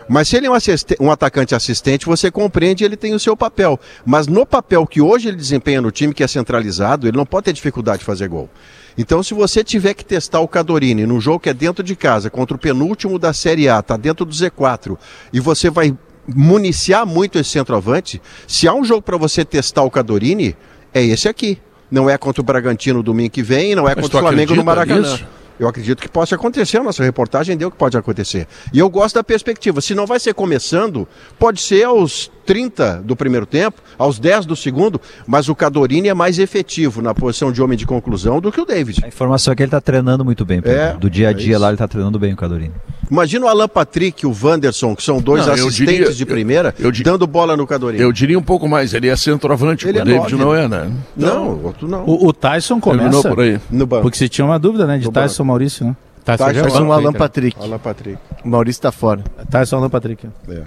Mas 0.08 0.28
se 0.28 0.36
ele 0.38 0.46
é 0.46 0.50
um, 0.50 0.54
um 1.00 1.10
atacante 1.10 1.54
assistente, 1.54 2.06
você 2.06 2.30
compreende 2.30 2.82
ele 2.82 2.96
tem 2.96 3.12
o 3.12 3.20
seu 3.20 3.36
papel. 3.36 3.78
Mas 4.06 4.26
no 4.26 4.46
papel 4.46 4.86
que 4.86 5.02
hoje 5.02 5.28
ele 5.28 5.36
desempenha 5.36 5.82
no 5.82 5.90
time, 5.90 6.14
que 6.14 6.24
é 6.24 6.26
centralizado, 6.26 7.06
ele 7.06 7.16
não 7.18 7.26
pode 7.26 7.44
ter 7.44 7.52
dificuldade 7.52 7.98
de 7.98 8.04
fazer 8.06 8.26
gol. 8.26 8.48
Então, 8.96 9.22
se 9.22 9.34
você 9.34 9.62
tiver 9.62 9.92
que 9.92 10.04
testar 10.04 10.40
o 10.40 10.48
Cadorini 10.48 11.04
num 11.04 11.20
jogo 11.20 11.40
que 11.40 11.50
é 11.50 11.54
dentro 11.54 11.84
de 11.84 11.94
casa, 11.94 12.30
contra 12.30 12.56
o 12.56 12.58
penúltimo 12.58 13.18
da 13.18 13.34
Série 13.34 13.68
A, 13.68 13.82
tá 13.82 13.98
dentro 13.98 14.24
do 14.24 14.32
Z4, 14.32 14.96
e 15.30 15.40
você 15.40 15.68
vai 15.68 15.94
municiar 16.26 17.04
muito 17.04 17.38
esse 17.38 17.50
centroavante, 17.50 18.22
se 18.48 18.66
há 18.66 18.72
um 18.72 18.82
jogo 18.82 19.02
para 19.02 19.18
você 19.18 19.44
testar 19.44 19.82
o 19.82 19.90
Cadorini, 19.90 20.56
é 20.94 21.02
esse 21.02 21.28
aqui. 21.28 21.58
Não 21.90 22.08
é 22.08 22.16
contra 22.16 22.40
o 22.40 22.44
Bragantino 22.44 23.02
domingo 23.02 23.30
que 23.30 23.42
vem, 23.42 23.74
não 23.74 23.88
é 23.88 23.94
Mas 23.94 24.04
contra 24.04 24.18
o 24.18 24.20
Flamengo 24.22 24.54
no 24.54 24.64
Maracanã. 24.64 25.00
nisso? 25.00 25.26
Eu 25.58 25.68
acredito 25.68 26.00
que 26.02 26.08
possa 26.08 26.34
acontecer, 26.34 26.78
a 26.78 26.82
nossa 26.82 27.02
reportagem 27.04 27.56
deu 27.56 27.70
que 27.70 27.76
pode 27.76 27.96
acontecer. 27.96 28.46
E 28.72 28.78
eu 28.78 28.88
gosto 28.90 29.14
da 29.14 29.24
perspectiva. 29.24 29.80
Se 29.80 29.94
não 29.94 30.06
vai 30.06 30.18
ser 30.18 30.34
começando, 30.34 31.06
pode 31.38 31.60
ser 31.60 31.84
aos 31.84 32.30
30 32.44 33.02
do 33.04 33.16
primeiro 33.16 33.46
tempo, 33.46 33.80
aos 33.98 34.18
10 34.18 34.44
do 34.46 34.54
segundo, 34.56 35.00
mas 35.26 35.48
o 35.48 35.54
Cadorini 35.54 36.08
é 36.08 36.14
mais 36.14 36.38
efetivo 36.38 37.00
na 37.00 37.14
posição 37.14 37.50
de 37.52 37.62
homem 37.62 37.78
de 37.78 37.86
conclusão 37.86 38.40
do 38.40 38.52
que 38.52 38.60
o 38.60 38.66
David. 38.66 39.00
A 39.04 39.08
informação 39.08 39.52
é 39.52 39.56
que 39.56 39.62
ele 39.62 39.70
tá 39.70 39.80
treinando 39.80 40.24
muito 40.24 40.44
bem, 40.44 40.60
Pedro. 40.60 40.78
É, 40.78 40.92
Do 40.94 41.08
dia 41.08 41.28
a 41.28 41.30
é 41.30 41.34
dia 41.34 41.52
isso. 41.52 41.60
lá 41.60 41.68
ele 41.68 41.76
tá 41.78 41.88
treinando 41.88 42.18
bem 42.18 42.32
o 42.32 42.36
Cadorini. 42.36 42.72
Imagina 43.10 43.44
o 43.46 43.48
Alan 43.48 43.68
Patrick 43.68 44.24
e 44.24 44.26
o 44.26 44.34
Wanderson, 44.42 44.96
que 44.96 45.02
são 45.02 45.20
dois 45.20 45.46
Não, 45.46 45.54
eu 45.56 45.66
assistentes 45.68 45.94
diria- 45.94 46.12
de 46.14 46.26
primeira, 46.26 46.74
eu 46.78 46.90
di- 46.90 47.02
dando 47.02 47.26
bola 47.26 47.56
no 47.56 47.66
Cadorini. 47.66 48.02
Eu 48.02 48.10
diria 48.12 48.38
um 48.38 48.42
pouco 48.42 48.66
mais, 48.66 48.92
ele 48.94 49.08
é 49.08 49.14
centroavante, 49.16 49.86
Ele 49.86 49.98
o 49.98 50.00
é 50.00 50.04
David 50.04 50.34
nove, 50.34 50.36
não 50.36 50.52
né? 50.52 50.64
é, 50.64 50.68
né? 50.68 50.92
Não, 51.16 51.48
o 51.50 51.64
outro 51.66 51.86
não. 51.86 52.04
O, 52.04 52.28
o 52.28 52.32
Tyson 52.32 52.80
começa. 52.80 53.28
por 53.28 53.40
aí. 53.40 53.60
No 53.70 53.86
banco. 53.86 54.02
Porque 54.02 54.16
se 54.18 54.28
tinha 54.28 54.44
uma 54.44 54.58
dúvida, 54.58 54.86
né? 54.86 54.98
De 54.98 55.04
No 55.06 55.12
Tyson 55.12 55.43
Maurício, 55.44 55.86
né? 55.86 55.96
Tyson 56.24 56.48
é 56.48 56.52
Tyson 56.54 56.78
banco, 56.80 56.92
Alan. 56.92 57.12
Patrick. 57.12 57.56
Alan 57.62 57.78
Patrick. 57.78 58.18
O 58.44 58.48
Maurício 58.48 58.80
tá 58.82 58.90
fora. 58.90 59.22
Tyson 59.50 59.76
Alan 59.76 59.90
Patrick. 59.90 60.26
É. 60.48 60.62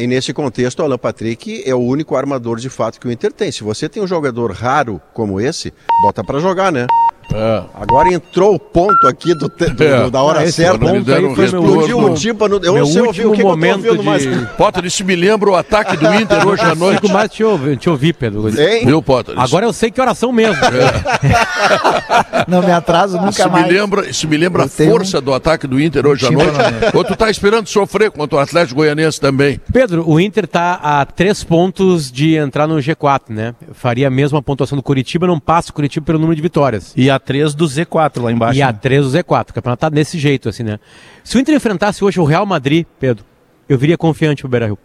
E 0.00 0.06
nesse 0.06 0.32
contexto, 0.32 0.80
o 0.80 0.84
Alan 0.84 0.98
Patrick 0.98 1.62
é 1.64 1.74
o 1.74 1.78
único 1.78 2.16
armador 2.16 2.58
de 2.58 2.68
fato 2.68 2.98
que 3.00 3.06
o 3.06 3.12
Inter 3.12 3.32
tem. 3.32 3.50
Se 3.50 3.62
você 3.62 3.88
tem 3.88 4.02
um 4.02 4.06
jogador 4.06 4.52
raro 4.52 5.00
como 5.12 5.40
esse, 5.40 5.72
bota 6.02 6.22
pra 6.22 6.38
jogar, 6.38 6.70
né? 6.72 6.86
É. 7.34 7.62
Agora 7.74 8.12
entrou 8.12 8.54
o 8.54 8.58
ponto 8.58 9.06
aqui 9.06 9.34
do, 9.34 9.48
te- 9.48 9.68
do- 9.70 9.82
É. 9.84 10.08
da 10.10 10.22
hora 10.22 10.40
Ah, 10.40 10.44
esse 10.44 10.52
certa. 10.62 10.78
ponto 10.78 11.12
aí 11.12 11.34
foi 11.34 11.44
Explodiu 11.44 11.98
o 12.00 12.14
tímpano. 12.14 12.60
Eu 12.62 12.72
meu 12.72 12.84
não 12.84 12.92
sei 12.92 13.02
ouvir 13.02 13.26
o 13.26 13.30
que, 13.30 13.36
que 13.36 13.42
eu 13.42 13.46
tô 13.46 13.50
momento 13.50 13.86
ouvindo 13.86 14.02
mais. 14.04 14.22
de- 14.22 14.46
Potter, 14.56 14.84
isso 14.86 15.04
me 15.04 15.14
lembra 15.14 15.50
o 15.50 15.54
ataque 15.54 15.96
do 15.96 16.06
Inter 16.14 16.46
hoje 16.46 16.62
à 16.62 16.74
noite. 16.74 17.00
Fico 17.02 17.12
mais 17.12 17.30
te 17.30 17.44
ouvir, 17.44 17.76
te 17.76 17.90
ouvir, 17.90 18.12
Pedro. 18.14 18.48
Hein? 18.48 18.86
Viu, 18.86 19.02
Potter? 19.02 19.34
Isso- 19.34 19.42
Agora 19.44 19.66
eu 19.66 19.72
sei 19.72 19.90
que 19.90 20.00
oração 20.00 20.32
mesmo. 20.32 20.56
Não 22.48 22.62
me 22.62 22.70
atraso 22.72 23.16
nunca 23.18 23.30
Isso 23.30 23.50
me 23.50 23.62
lembra, 23.62 24.08
isso 24.08 24.28
me 24.28 24.36
lembra 24.36 24.62
a 24.62 24.66
Eu 24.66 24.90
força 24.90 25.20
do 25.20 25.32
ataque 25.34 25.66
do 25.66 25.80
Inter 25.80 26.06
hoje 26.06 26.26
à 26.26 26.30
noite. 26.30 26.50
Ou 26.94 27.04
tu 27.04 27.14
tá 27.16 27.30
esperando 27.30 27.66
sofrer 27.68 28.10
contra 28.10 28.36
o 28.38 28.40
Atlético 28.40 28.76
Goianense 28.76 29.20
também. 29.20 29.60
Pedro, 29.72 30.08
o 30.08 30.18
Inter 30.20 30.46
tá 30.46 30.78
a 30.82 31.04
três 31.04 31.44
pontos 31.44 32.10
de 32.10 32.36
entrar 32.36 32.66
no 32.66 32.76
G4, 32.76 33.22
né? 33.28 33.54
Faria 33.72 34.08
a 34.08 34.10
mesma 34.10 34.42
pontuação 34.42 34.76
do 34.76 34.82
Curitiba, 34.82 35.26
não 35.26 35.38
passa 35.38 35.70
o 35.70 35.74
Curitiba 35.74 36.06
pelo 36.06 36.18
número 36.18 36.36
de 36.36 36.42
vitórias. 36.42 36.92
E 36.96 37.10
a 37.10 37.17
a 37.18 37.20
3 37.20 37.54
do 37.54 37.66
Z4 37.66 38.22
lá 38.22 38.32
embaixo. 38.32 38.58
E 38.58 38.62
a 38.62 38.72
né? 38.72 38.78
3 38.80 39.04
do 39.04 39.18
Z4. 39.18 39.50
O 39.50 39.54
campeonato 39.54 39.80
tá 39.80 39.88
desse 39.88 40.18
jeito, 40.18 40.48
assim, 40.48 40.62
né? 40.62 40.78
Se 41.22 41.36
o 41.36 41.40
Inter 41.40 41.54
enfrentasse 41.54 42.02
hoje 42.04 42.18
o 42.18 42.24
Real 42.24 42.46
Madrid, 42.46 42.86
Pedro, 42.98 43.24
eu 43.68 43.76
viria 43.76 43.98
confiante 43.98 44.42
pro 44.42 44.48
Beira-Rio. 44.48 44.78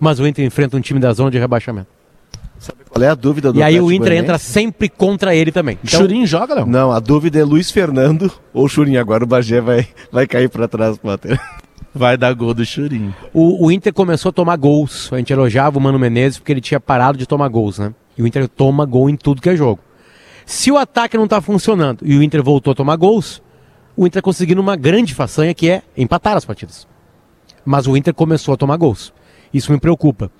Mas 0.00 0.18
o 0.18 0.26
Inter 0.26 0.44
enfrenta 0.44 0.76
um 0.76 0.80
time 0.80 0.98
da 0.98 1.12
zona 1.12 1.30
de 1.30 1.38
rebaixamento. 1.38 1.88
Qual 2.88 3.04
é 3.04 3.08
a 3.08 3.14
dúvida 3.14 3.52
do 3.52 3.58
E 3.58 3.62
aí 3.62 3.78
o 3.80 3.92
Inter 3.92 3.98
Goianiense? 3.98 4.24
entra 4.24 4.38
sempre 4.38 4.88
contra 4.88 5.34
ele 5.34 5.52
também. 5.52 5.78
Então, 5.84 6.00
Churinho 6.00 6.26
joga, 6.26 6.54
não? 6.54 6.66
Não, 6.66 6.92
a 6.92 6.98
dúvida 7.00 7.38
é 7.38 7.44
Luiz 7.44 7.70
Fernando 7.70 8.30
ou 8.52 8.68
Churinho. 8.68 9.00
Agora 9.00 9.22
o 9.24 9.26
Bagé 9.26 9.60
vai, 9.60 9.86
vai 10.10 10.26
cair 10.26 10.48
pra 10.48 10.66
trás, 10.66 10.96
Potter. 10.96 11.38
Vai 11.94 12.16
dar 12.16 12.32
gol 12.34 12.54
do 12.54 12.64
Churinho. 12.64 13.14
O, 13.32 13.66
o 13.66 13.70
Inter 13.70 13.92
começou 13.92 14.30
a 14.30 14.32
tomar 14.32 14.56
gols. 14.56 15.12
A 15.12 15.18
gente 15.18 15.32
elogiava 15.32 15.78
o 15.78 15.80
Mano 15.80 15.98
Menezes 15.98 16.38
porque 16.38 16.52
ele 16.52 16.60
tinha 16.60 16.80
parado 16.80 17.16
de 17.18 17.26
tomar 17.26 17.48
gols, 17.48 17.78
né? 17.78 17.94
E 18.18 18.22
o 18.22 18.26
Inter 18.26 18.48
toma 18.48 18.84
gol 18.84 19.08
em 19.08 19.16
tudo 19.16 19.40
que 19.42 19.48
é 19.48 19.56
jogo. 19.56 19.80
Se 20.46 20.70
o 20.70 20.76
ataque 20.76 21.16
não 21.16 21.26
tá 21.26 21.40
funcionando 21.40 22.00
e 22.02 22.16
o 22.16 22.22
Inter 22.22 22.42
voltou 22.42 22.72
a 22.72 22.74
tomar 22.74 22.96
gols, 22.96 23.42
o 23.96 24.06
Inter 24.06 24.22
conseguindo 24.22 24.60
uma 24.60 24.76
grande 24.76 25.14
façanha 25.14 25.54
que 25.54 25.70
é 25.70 25.82
empatar 25.96 26.36
as 26.36 26.44
partidas. 26.44 26.86
Mas 27.64 27.86
o 27.86 27.96
Inter 27.96 28.12
começou 28.12 28.54
a 28.54 28.56
tomar 28.56 28.76
gols. 28.76 29.12
Isso 29.52 29.72
me 29.72 29.78
preocupa. 29.78 30.30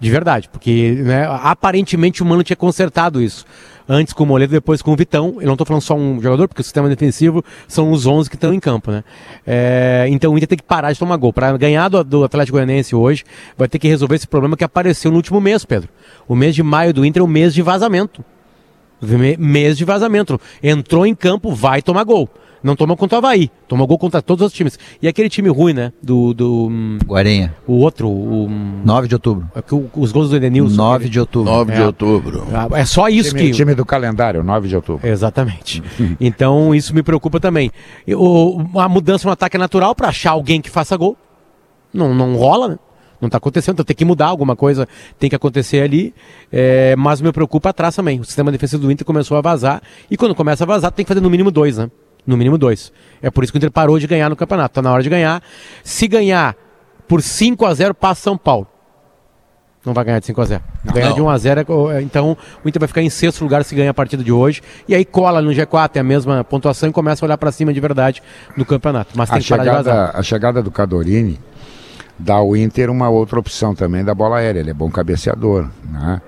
De 0.00 0.10
verdade, 0.10 0.48
porque 0.48 0.92
né, 0.92 1.26
aparentemente 1.42 2.22
o 2.22 2.26
Mano 2.26 2.44
tinha 2.44 2.56
consertado 2.56 3.20
isso. 3.20 3.44
Antes 3.88 4.12
com 4.12 4.22
o 4.22 4.26
Moledo, 4.26 4.52
depois 4.52 4.80
com 4.80 4.92
o 4.92 4.96
Vitão. 4.96 5.38
Eu 5.40 5.46
não 5.46 5.54
estou 5.54 5.66
falando 5.66 5.82
só 5.82 5.96
um 5.96 6.22
jogador, 6.22 6.46
porque 6.46 6.60
o 6.60 6.64
sistema 6.64 6.88
defensivo 6.88 7.44
são 7.66 7.90
os 7.90 8.06
11 8.06 8.30
que 8.30 8.36
estão 8.36 8.54
em 8.54 8.60
campo, 8.60 8.92
né? 8.92 9.02
É, 9.44 10.06
então 10.08 10.32
o 10.32 10.36
Inter 10.36 10.46
tem 10.46 10.58
que 10.58 10.62
parar 10.62 10.92
de 10.92 10.98
tomar 11.00 11.16
gol. 11.16 11.32
Para 11.32 11.56
ganhar 11.56 11.88
do, 11.88 12.04
do 12.04 12.22
Atlético 12.22 12.58
Goianiense 12.58 12.94
hoje, 12.94 13.24
vai 13.56 13.66
ter 13.66 13.80
que 13.80 13.88
resolver 13.88 14.14
esse 14.14 14.28
problema 14.28 14.56
que 14.56 14.62
apareceu 14.62 15.10
no 15.10 15.16
último 15.16 15.40
mês, 15.40 15.64
Pedro. 15.64 15.88
O 16.28 16.36
mês 16.36 16.54
de 16.54 16.62
maio 16.62 16.94
do 16.94 17.04
Inter 17.04 17.20
é 17.20 17.24
o 17.24 17.28
mês 17.28 17.52
de 17.52 17.62
vazamento. 17.62 18.24
Mês 19.38 19.76
de 19.78 19.84
vazamento. 19.84 20.40
Entrou 20.62 21.06
em 21.06 21.14
campo, 21.14 21.54
vai 21.54 21.80
tomar 21.82 22.04
gol. 22.04 22.28
Não 22.60 22.74
tomou 22.74 22.96
contra 22.96 23.14
o 23.14 23.18
Havaí, 23.20 23.52
tomou 23.68 23.86
gol 23.86 23.96
contra 23.96 24.20
todos 24.20 24.44
os 24.44 24.52
times. 24.52 24.76
E 25.00 25.06
aquele 25.06 25.28
time 25.28 25.48
ruim, 25.48 25.72
né? 25.72 25.92
Do. 26.02 26.34
do 26.34 26.68
Guarinha. 27.06 27.54
O 27.68 27.74
outro, 27.74 28.08
o. 28.10 28.48
9 28.84 29.06
de 29.06 29.14
outubro. 29.14 29.46
É 29.54 29.62
o- 29.72 29.88
os 29.94 30.10
gols 30.10 30.30
do 30.30 30.36
Edenilson. 30.36 30.74
9 30.74 31.08
de 31.08 31.20
outubro. 31.20 31.52
9 31.52 31.72
de 31.72 31.80
É. 31.80 31.86
outubro. 31.86 32.42
É 32.74 32.84
só 32.84 33.08
isso 33.08 33.30
time, 33.30 33.50
que. 33.50 33.56
time 33.56 33.74
do 33.76 33.86
calendário, 33.86 34.42
9 34.42 34.66
de 34.66 34.74
outubro. 34.74 35.06
Exatamente. 35.08 35.80
Então 36.20 36.74
isso 36.74 36.92
me 36.92 37.00
preocupa 37.04 37.38
também. 37.38 37.70
O- 38.16 38.60
a 38.76 38.88
mudança 38.88 39.28
no 39.28 39.32
ataque 39.32 39.56
é 39.56 39.60
natural 39.60 39.94
para 39.94 40.08
achar 40.08 40.32
alguém 40.32 40.60
que 40.60 40.68
faça 40.68 40.96
gol. 40.96 41.16
Não, 41.94 42.12
não 42.12 42.34
rola, 42.34 42.68
né? 42.70 42.78
Não 43.20 43.26
está 43.26 43.38
acontecendo, 43.38 43.74
então 43.74 43.84
tem 43.84 43.96
que 43.96 44.04
mudar 44.04 44.26
alguma 44.26 44.54
coisa, 44.54 44.86
tem 45.18 45.28
que 45.28 45.34
acontecer 45.36 45.82
ali. 45.82 46.14
É, 46.52 46.94
mas 46.96 47.20
me 47.20 47.32
preocupa 47.32 47.70
atrás 47.70 47.94
também. 47.96 48.20
O 48.20 48.24
sistema 48.24 48.52
defensivo 48.52 48.82
do 48.82 48.92
Inter 48.92 49.04
começou 49.04 49.36
a 49.36 49.40
vazar. 49.40 49.82
E 50.10 50.16
quando 50.16 50.34
começa 50.34 50.64
a 50.64 50.66
vazar, 50.66 50.92
tem 50.92 51.04
que 51.04 51.08
fazer 51.08 51.20
no 51.20 51.28
mínimo 51.30 51.50
dois, 51.50 51.78
né? 51.78 51.90
No 52.26 52.36
mínimo 52.36 52.56
dois. 52.56 52.92
É 53.20 53.30
por 53.30 53.42
isso 53.42 53.52
que 53.52 53.56
o 53.56 53.60
Inter 53.60 53.70
parou 53.72 53.98
de 53.98 54.06
ganhar 54.06 54.28
no 54.28 54.36
campeonato. 54.36 54.72
Está 54.72 54.82
na 54.82 54.92
hora 54.92 55.02
de 55.02 55.08
ganhar. 55.08 55.42
Se 55.82 56.06
ganhar 56.06 56.54
por 57.08 57.20
5 57.22 57.64
a 57.66 57.74
0 57.74 57.94
passa 57.94 58.20
São 58.22 58.36
Paulo. 58.38 58.66
Não 59.84 59.94
vai 59.94 60.04
ganhar 60.04 60.18
de 60.18 60.26
5 60.26 60.40
a 60.40 60.44
0 60.44 60.62
Ganhar 60.92 61.08
Não. 61.08 61.14
de 61.14 61.22
1 61.22 61.30
a 61.30 61.38
0 61.38 61.60
é- 61.92 62.02
então 62.02 62.36
o 62.64 62.68
Inter 62.68 62.80
vai 62.80 62.86
ficar 62.88 63.00
em 63.00 63.08
sexto 63.08 63.42
lugar 63.42 63.64
se 63.64 63.74
ganhar 63.74 63.90
a 63.90 63.94
partida 63.94 64.22
de 64.22 64.30
hoje. 64.30 64.60
E 64.86 64.94
aí 64.94 65.04
cola 65.04 65.40
no 65.40 65.50
G4, 65.50 65.96
é 65.96 66.00
a 66.00 66.04
mesma 66.04 66.44
pontuação 66.44 66.88
e 66.88 66.92
começa 66.92 67.24
a 67.24 67.26
olhar 67.26 67.38
para 67.38 67.50
cima 67.50 67.72
de 67.72 67.80
verdade 67.80 68.22
no 68.56 68.64
campeonato. 68.66 69.12
Mas 69.16 69.30
tem 69.30 69.38
A 69.38 69.40
que 69.40 69.48
parar 69.48 69.62
de 69.64 69.70
vazar. 69.70 69.94
chegada, 69.94 70.18
a 70.18 70.22
chegada 70.22 70.62
do 70.62 70.70
Cadorini 70.70 71.38
dá 72.18 72.34
ao 72.34 72.56
Inter 72.56 72.90
uma 72.90 73.08
outra 73.08 73.38
opção 73.38 73.74
também 73.74 74.04
da 74.04 74.14
bola 74.14 74.38
aérea. 74.38 74.60
Ele 74.60 74.70
é 74.70 74.74
bom 74.74 74.90
cabeceador, 74.90 75.68
né? 75.90 76.20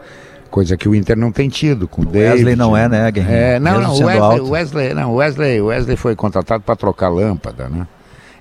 Coisa 0.51 0.76
que 0.76 0.88
o 0.88 0.95
Inter 0.95 1.16
não 1.16 1.30
tem 1.30 1.49
tido 1.49 1.86
com 1.86 2.03
o 2.03 2.05
David. 2.05 2.38
Wesley 2.38 2.57
não 2.57 2.76
é, 2.76 2.88
né? 2.88 3.12
É, 3.28 3.61
não, 3.61 3.80
não, 3.80 3.99
Wesley, 3.99 4.41
Wesley, 4.41 4.95
não, 4.95 5.14
Wesley, 5.14 5.61
Wesley 5.61 5.97
foi 5.97 6.16
contratado 6.16 6.62
para 6.64 6.74
trocar 6.74 7.09
lâmpada, 7.09 7.68
né? 7.68 7.86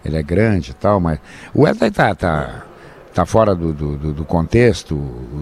Ele 0.04 0.18
é 0.18 0.24
grande 0.24 0.72
e 0.72 0.74
tal, 0.74 1.00
mas 1.00 1.20
o 1.54 1.64
Wesley 1.64 1.91
tá, 1.91 2.16
tá, 2.16 2.64
tá 3.14 3.26
fora 3.26 3.55
do, 3.55 3.74
do, 3.74 3.97
do- 4.14 4.26
contexto. 4.26 4.99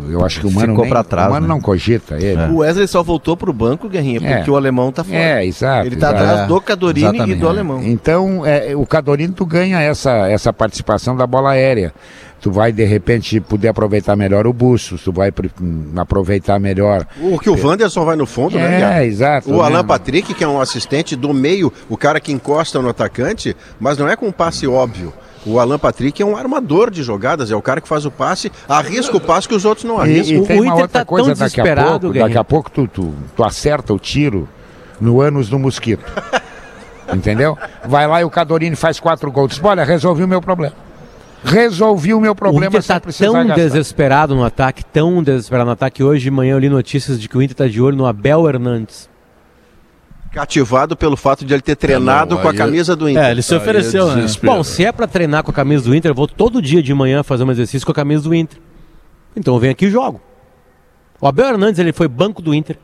Eu 0.10 0.26
acho 0.26 0.40
que 0.40 0.48
o 0.48 0.52
Mano, 0.52 0.68
Ficou 0.70 0.86
nem- 0.86 0.90
pra 0.94 1.04
trás, 1.04 1.28
o 1.28 1.32
Mano 1.34 1.48
né? 1.48 1.54
não 1.54 1.60
cogita 1.62 2.16
ele. 2.16 2.42
O 2.52 2.58
Wesley 2.58 2.88
só 2.88 3.04
voltou 3.04 3.36
pro 3.36 3.52
banco, 3.52 3.90
Guerrinha, 3.90 4.20
É. 4.24 4.36
porque 4.38 4.52
o 4.52 4.56
alemão 4.56 4.92
tá 4.92 5.04
fora. 5.04 5.18
É, 5.18 5.46
exato. 5.46 5.88
Ele 5.88 5.96
tá 5.96 6.10
exato. 6.10 6.24
atrás 6.24 6.48
do 6.48 6.62
Cadorini 6.62 7.06
e 7.06 7.10
exatamente. 7.10 7.40
do 7.40 7.48
alemão. 7.50 7.84
Então, 7.84 8.46
é, 8.46 8.76
o 8.76 8.86
Cadorini, 8.86 9.34
tu 9.34 9.46
ganha 9.46 9.82
essa, 9.82 10.28
essa 10.30 10.52
participação 10.54 11.16
da 11.16 11.28
bola 11.28 11.52
aérea. 11.52 11.94
Tu 12.40 12.52
vai, 12.52 12.72
de 12.72 12.86
repente, 12.86 13.42
poder 13.42 13.68
aproveitar 13.68 14.16
melhor 14.16 14.46
o 14.46 14.54
Bustos, 14.54 15.02
tu 15.04 15.12
vai 15.12 15.34
hum, 15.60 15.92
aproveitar 15.98 16.60
melhor. 16.60 17.06
O 17.20 17.40
que 17.40 17.50
o 17.50 17.58
Wanderson 17.68 18.06
vai 18.06 18.16
no 18.16 18.28
fundo, 18.28 18.58
né? 18.58 19.02
É, 19.02 19.06
exato, 19.06 19.50
O 19.52 19.58
né? 19.58 19.64
Alan 19.64 19.84
Patrick, 19.84 20.34
que 20.36 20.44
é 20.44 20.48
um 20.48 20.62
assistente 20.62 21.16
do 21.16 21.34
meio, 21.34 21.74
o 21.90 21.98
cara 21.98 22.20
que 22.20 22.32
encosta 22.32 22.80
no 22.80 22.90
atacante, 22.90 23.58
mas 23.80 23.98
não 23.98 24.08
é 24.08 24.16
com 24.16 24.28
um 24.28 24.32
passe 24.32 24.68
óbvio. 24.68 25.12
O 25.46 25.60
Alan 25.60 25.80
Patrick 25.80 26.22
é 26.22 26.26
um 26.26 26.36
armador 26.36 26.92
de 26.92 27.04
jogadas, 27.04 27.52
é 27.52 27.56
o 27.56 27.62
cara 27.62 27.80
que 27.80 27.88
faz 27.88 28.06
o 28.06 28.12
passe, 28.12 28.52
arrisca 28.68 29.16
o 29.16 29.22
passe 29.22 29.48
que 29.48 29.56
os 29.56 29.64
outros 29.64 29.86
não 29.86 29.98
E, 30.00 30.02
arriscam. 30.02 30.44
e 30.44 30.46
tem 30.48 30.60
o 30.60 30.64
uma 30.64 30.72
Inter 30.74 30.82
outra 30.82 30.88
tá 30.88 31.00
tão 31.00 31.06
coisa 31.06 31.30
daqui 31.30 31.42
a 31.42 31.46
desesperado, 31.64 32.00
pouco. 32.12 32.20
Daqui 32.20 32.38
a 32.38 32.44
pouco 32.44 32.72
tu, 32.72 32.88
tu, 32.88 33.14
tu 33.36 33.44
acerta 33.44 33.94
o 33.94 34.00
tiro 34.00 34.48
no 35.00 35.22
ânus 35.22 35.48
do 35.50 35.58
mosquito. 35.58 36.04
Entendeu? 37.14 37.58
Vai 37.88 38.06
lá 38.08 38.20
e 38.20 38.26
o 38.26 38.30
Cadorini 38.30 38.76
faz 38.76 39.00
quatro 39.00 39.32
gols. 39.32 39.52
Diz, 39.52 39.64
olha, 39.64 39.86
resolvi 39.86 40.24
o 40.24 40.28
meu 40.28 40.42
problema. 40.42 40.76
Resolvi 41.44 42.14
o 42.14 42.20
meu 42.20 42.32
O 42.34 42.36
problema 42.36 42.66
Inter 42.68 42.82
sem 42.82 43.00
tá 43.00 43.00
tão 43.00 43.34
gastar. 43.48 43.56
desesperado 43.56 44.36
no 44.36 44.44
ataque, 44.44 44.84
tão 44.84 45.24
desesperado 45.24 45.68
no 45.68 45.72
ataque. 45.72 46.04
Hoje 46.04 46.24
de 46.24 46.32
manhã 46.32 46.54
eu 46.56 46.60
li 46.60 46.68
notícias 46.68 47.22
de 47.22 47.30
que 47.30 47.38
o 47.38 47.42
Inter 47.42 47.56
tá 47.56 47.68
de 47.68 47.82
olho 47.82 47.96
no 47.96 48.06
Abel 48.06 48.50
Hernandes. 48.50 49.08
Cativado 50.32 50.96
pelo 50.96 51.18
fato 51.18 51.46
de 51.46 51.54
ele 51.54 51.62
ter 51.62 51.76
treinado 51.76 52.36
não, 52.36 52.42
com 52.42 52.48
a 52.48 52.54
camisa 52.54 52.96
do 52.96 53.10
Inter. 53.10 53.24
É, 53.24 53.32
ele 53.32 53.42
se 53.42 53.54
é 53.54 53.58
ofereceu, 53.58 54.14
né? 54.16 54.26
Bom, 54.44 54.64
se 54.64 54.86
é 54.86 54.92
pra 54.92 55.08
treinar 55.08 55.44
com 55.44 55.52
a 55.52 55.54
camisa 55.54 55.86
do 55.86 55.96
Inter, 55.96 56.12
eu 56.12 56.16
vou 56.16 56.28
todo 56.28 56.62
dia 56.62 56.84
de 56.84 56.94
manhã 56.94 57.24
fazer 57.24 57.44
um 57.44 57.52
exercício 57.52 57.86
com 57.86 57.92
a 57.92 57.96
camisa 57.96 58.24
do 58.24 58.36
Inter. 58.36 58.60
Então 59.36 59.54
eu 59.54 59.60
venho 59.60 59.72
aqui 59.72 59.86
e 59.86 59.90
jogo. 59.90 60.22
O 61.20 61.28
Abel 61.28 61.48
Hernandes 61.48 61.80
ele 61.80 61.92
foi 61.92 62.08
banco 62.08 62.42
do 62.42 62.54
Inter, 62.54 62.78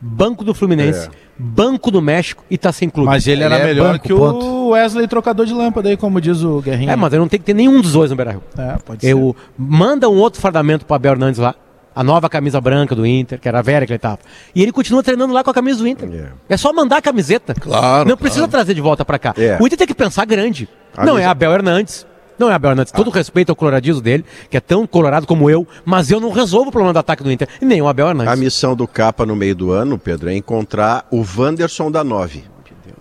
banco 0.00 0.44
do 0.44 0.54
Fluminense, 0.54 1.08
banco 1.38 1.90
do 1.90 2.02
México 2.02 2.44
e 2.50 2.58
tá 2.58 2.72
sem 2.72 2.88
clube. 2.90 3.08
Mas 3.08 3.26
ele 3.26 3.42
era 3.42 3.54
Ele 3.56 3.62
é 3.62 3.66
melhor 3.66 3.92
banco, 3.92 4.04
que 4.04 4.12
o 4.12 4.68
Wesley 4.70 5.08
trocador 5.08 5.46
de 5.46 5.54
lâmpada 5.54 5.88
aí, 5.88 5.96
como 5.96 6.20
diz 6.20 6.42
o 6.42 6.60
Guerrinho. 6.60 6.90
É, 6.90 6.96
mas 6.96 7.12
eu 7.12 7.20
não 7.20 7.28
tenho 7.28 7.40
que 7.40 7.46
ter 7.46 7.54
nenhum 7.54 7.80
dos 7.80 7.92
dois 7.92 8.10
no 8.10 8.16
Beira-Rio. 8.16 8.42
É, 8.56 8.76
pode 8.84 9.00
ser. 9.00 9.12
Eu 9.12 9.34
manda 9.56 10.08
um 10.08 10.18
outro 10.18 10.40
fardamento 10.40 10.84
pro 10.84 10.96
Abel 10.96 11.12
Hernandes 11.12 11.40
lá. 11.40 11.54
A 11.98 12.04
nova 12.04 12.28
camisa 12.28 12.60
branca 12.60 12.94
do 12.94 13.04
Inter, 13.04 13.40
que 13.40 13.48
era 13.48 13.58
a 13.58 13.62
velha 13.62 13.84
que 13.84 13.90
ele 13.92 13.98
tava. 13.98 14.20
E 14.54 14.62
ele 14.62 14.70
continua 14.70 15.02
treinando 15.02 15.34
lá 15.34 15.42
com 15.42 15.50
a 15.50 15.52
camisa 15.52 15.80
do 15.80 15.88
Inter. 15.88 16.32
É, 16.48 16.56
só 16.56 16.72
mandar 16.72 16.98
a 16.98 17.02
camiseta. 17.02 17.54
Claro, 17.54 18.08
Não 18.08 18.16
precisa 18.16 18.46
trazer 18.46 18.72
de 18.72 18.80
volta 18.80 19.04
pra 19.04 19.18
cá. 19.18 19.34
É. 19.36 19.58
O 19.60 19.66
Inter 19.66 19.76
tem 19.76 19.86
que 19.88 19.96
pensar 19.96 20.24
grande. 20.24 20.68
A 20.96 21.04
não 21.04 21.18
é 21.18 21.24
Abel 21.24 21.50
Hernandes. 21.50 22.06
Não 22.38 22.48
é 22.48 22.54
Abel 22.54 22.70
Hernandes. 22.70 22.92
Todo 22.92 23.10
respeito 23.10 23.50
ao 23.50 23.56
coloradismo 23.56 24.00
dele, 24.00 24.24
que 24.48 24.56
é 24.56 24.60
tão 24.60 24.86
colorado 24.86 25.26
como 25.26 25.50
eu, 25.50 25.66
mas 25.84 26.08
eu 26.08 26.20
não 26.20 26.30
resolvo 26.30 26.68
o 26.68 26.70
problema 26.70 26.92
do 26.92 27.00
ataque 27.00 27.24
do 27.24 27.32
Inter. 27.32 27.48
E 27.60 27.64
nem 27.64 27.82
o 27.82 27.88
Abel 27.88 28.10
Hernandes. 28.10 28.32
A 28.32 28.36
missão 28.36 28.76
do 28.76 28.86
Capa 28.86 29.26
no 29.26 29.34
meio 29.34 29.56
do 29.56 29.72
ano, 29.72 29.98
Pedro, 29.98 30.30
é 30.30 30.36
encontrar 30.36 31.04
o 31.10 31.24
Wanderson 31.36 31.90
da 31.90 32.04
9. 32.04 32.44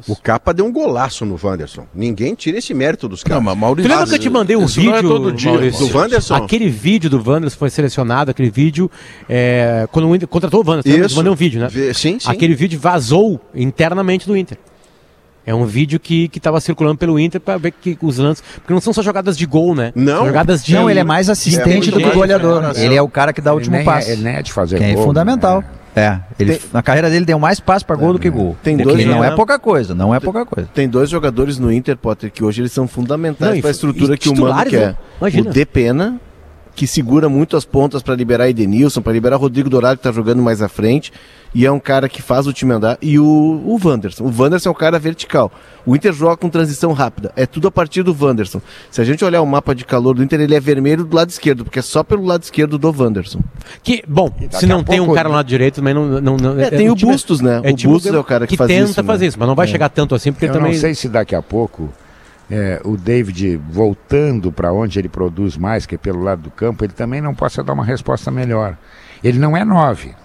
O 0.07 0.15
Capa 0.15 0.53
deu 0.53 0.65
um 0.65 0.71
golaço 0.71 1.25
no 1.25 1.37
Wanderson. 1.41 1.85
Ninguém 1.93 2.33
tira 2.33 2.57
esse 2.59 2.73
mérito 2.73 3.07
dos 3.09 3.23
Não, 3.23 3.29
caras. 3.29 3.43
mas 3.43 3.57
Maurício. 3.57 3.89
Tu 3.89 3.93
lembra 3.93 4.07
que 4.07 4.15
eu 4.15 4.19
te 4.19 4.29
mandei 4.29 4.55
um 4.55 4.63
isso 4.65 4.75
vídeo, 4.79 4.91
não 4.91 4.97
é 4.97 5.01
todo 5.01 5.31
dia, 5.33 5.51
Maurício? 5.51 5.87
Do 5.87 5.97
Wanderson? 5.97 6.35
Aquele 6.35 6.69
vídeo 6.69 7.09
do 7.09 7.17
Wanderson 7.29 7.57
foi 7.57 7.69
selecionado, 7.69 8.31
aquele 8.31 8.49
vídeo, 8.49 8.89
é, 9.27 9.87
quando 9.91 10.07
o 10.07 10.15
Inter 10.15 10.27
contratou 10.27 10.63
o 10.63 10.67
Wanderson. 10.69 10.89
te 10.89 11.05
Isso. 11.05 11.15
mandei 11.17 11.31
um 11.31 11.35
vídeo, 11.35 11.59
né? 11.59 11.69
Sim, 11.93 12.19
sim. 12.19 12.29
Aquele 12.29 12.55
vídeo 12.55 12.79
vazou 12.79 13.39
internamente 13.53 14.25
do 14.27 14.37
Inter. 14.37 14.57
É 15.45 15.55
um 15.55 15.65
vídeo 15.65 15.97
que 15.97 16.29
estava 16.35 16.59
circulando 16.59 16.97
pelo 16.97 17.17
Inter 17.17 17.39
para 17.39 17.57
ver 17.57 17.71
que 17.71 17.97
os 18.01 18.17
lances. 18.17 18.43
Porque 18.55 18.73
não 18.73 18.81
são 18.81 18.91
só 18.91 19.01
jogadas 19.01 19.37
de 19.37 19.45
gol, 19.45 19.73
né? 19.73 19.93
Não. 19.95 20.17
São 20.17 20.25
jogadas 20.27 20.61
de. 20.63 20.73
Não, 20.73 20.89
ele 20.89 20.99
é 20.99 21.05
mais 21.05 21.29
assistente 21.29 21.87
É, 21.87 21.91
do 21.93 21.99
que 21.99 22.09
goleador. 22.11 22.51
preparação. 22.55 22.83
Ele 22.83 22.95
é 22.95 23.01
o 23.01 23.07
cara 23.07 23.31
que 23.31 23.39
dá 23.39 23.51
o 23.51 23.55
Ele 23.55 23.59
último 23.59 23.75
nem 23.77 23.85
passe. 23.85 24.09
É, 24.09 24.13
ele 24.13 24.23
nem 24.23 24.35
é 24.35 24.41
de 24.41 24.51
fazer 24.51 24.77
que 24.77 24.83
é 24.83 24.93
gol, 24.93 25.05
fundamental. 25.05 25.61
né? 25.61 25.67
É, 25.97 26.19
ele, 26.39 26.57
Tem- 26.57 26.69
na 26.71 26.83
carreira 26.83 27.09
dele 27.09 27.25
deu 27.25 27.39
mais 27.39 27.59
passe 27.59 27.83
para 27.83 27.95
gol 27.95 28.13
do 28.13 28.19
que 28.19 28.29
gol. 28.29 28.55
Tem 28.61 28.77
dois 28.77 28.97
que 28.97 29.05
não 29.05 29.23
é 29.23 29.31
né? 29.31 29.35
pouca 29.35 29.57
coisa, 29.57 29.95
não 29.95 30.13
é 30.13 30.19
pouca 30.19 30.45
coisa. 30.45 30.69
Tem 30.73 30.87
dois 30.87 31.09
jogadores 31.09 31.57
no 31.57 31.71
Inter, 31.71 31.97
Potter, 31.97 32.31
que 32.31 32.43
hoje 32.43 32.61
eles 32.61 32.71
são 32.71 32.87
fundamentais 32.87 33.59
para 33.59 33.69
a 33.69 33.71
estrutura 33.71 34.13
e 34.13 34.17
que 34.17 34.29
o 34.29 34.31
Mano 34.33 34.43
titulares, 34.45 34.71
quer. 34.71 34.87
né? 34.89 34.95
Imagina. 35.19 35.49
O 35.49 35.53
Depena, 35.53 36.21
que 36.77 36.85
segura 36.85 37.27
muito 37.27 37.57
as 37.57 37.65
pontas 37.65 38.03
para 38.03 38.13
liberar 38.13 38.47
Edenilson, 38.47 39.01
para 39.01 39.11
liberar 39.11 39.35
Rodrigo 39.37 39.67
Dourado, 39.67 39.97
que 39.97 40.03
tá 40.03 40.11
jogando 40.11 40.43
mais 40.43 40.61
à 40.61 40.69
frente. 40.69 41.11
E 41.55 41.65
é 41.65 41.71
um 41.71 41.79
cara 41.79 42.07
que 42.07 42.21
faz 42.21 42.45
o 42.45 42.53
time 42.53 42.71
andar. 42.71 42.99
E 43.01 43.17
o, 43.17 43.25
o 43.25 43.79
Wanderson. 43.83 44.23
O 44.25 44.27
Wanderson 44.37 44.69
é 44.69 44.71
um 44.71 44.75
cara 44.75 44.99
vertical. 44.99 45.51
O 45.87 45.95
Inter 45.95 46.13
joga 46.13 46.37
com 46.37 46.49
transição 46.49 46.93
rápida. 46.93 47.31
É 47.35 47.47
tudo 47.47 47.67
a 47.67 47.71
partir 47.71 48.03
do 48.03 48.15
Wanderson. 48.19 48.61
Se 48.91 49.01
a 49.01 49.03
gente 49.03 49.25
olhar 49.25 49.41
o 49.41 49.45
mapa 49.47 49.73
de 49.73 49.85
calor 49.85 50.13
do 50.13 50.21
Inter, 50.21 50.39
ele 50.39 50.53
é 50.53 50.59
vermelho 50.59 51.03
do 51.03 51.15
lado 51.15 51.31
esquerdo, 51.31 51.63
porque 51.63 51.79
é 51.79 51.81
só 51.81 52.03
pelo 52.03 52.23
lado 52.23 52.43
esquerdo 52.43 52.77
do 52.77 52.93
Wanderson. 52.95 53.39
Que, 53.81 54.03
bom, 54.07 54.29
se 54.51 54.67
não 54.67 54.83
tem 54.83 54.99
um 54.99 55.05
pouco- 55.05 55.15
cara 55.15 55.29
no 55.29 55.35
lado 55.35 55.47
direito, 55.47 55.75
também 55.77 55.95
não. 55.95 56.21
não, 56.21 56.37
não- 56.37 56.59
É, 56.59 56.69
tem 56.69 56.91
o 56.91 56.95
time- 56.95 57.11
Bustos, 57.11 57.41
né? 57.41 57.59
O 57.59 57.73
time 57.73 57.91
Bustos 57.91 58.13
é 58.13 58.19
o 58.19 58.23
cara 58.23 58.45
que 58.45 58.55
faz 58.55 58.67
tenta 58.67 58.91
isso, 58.91 59.01
né? 59.01 59.07
fazer 59.07 59.25
isso, 59.25 59.39
mas 59.39 59.47
não 59.47 59.55
vai 59.55 59.65
chegar 59.65 59.89
tanto 59.89 60.13
assim, 60.13 60.31
porque 60.31 60.45
Eu 60.45 60.51
também. 60.53 60.73
não 60.73 60.79
sei 60.79 60.93
se 60.93 61.09
daqui 61.09 61.33
a 61.33 61.41
pouco 61.41 61.89
é, 62.49 62.81
o 62.83 62.95
David 62.95 63.57
voltando 63.69 64.51
para 64.51 64.71
onde 64.71 64.99
ele 64.99 65.09
produz 65.09 65.57
mais, 65.57 65.85
que 65.85 65.95
é 65.95 65.97
pelo 65.97 66.21
lado 66.21 66.43
do 66.43 66.51
campo, 66.51 66.83
ele 66.83 66.93
também 66.93 67.21
não 67.21 67.35
possa 67.35 67.63
dar 67.63 67.73
uma 67.73 67.85
resposta 67.85 68.31
melhor. 68.31 68.77
Ele 69.23 69.39
não 69.39 69.55
é 69.55 69.65
nove. 69.65 70.15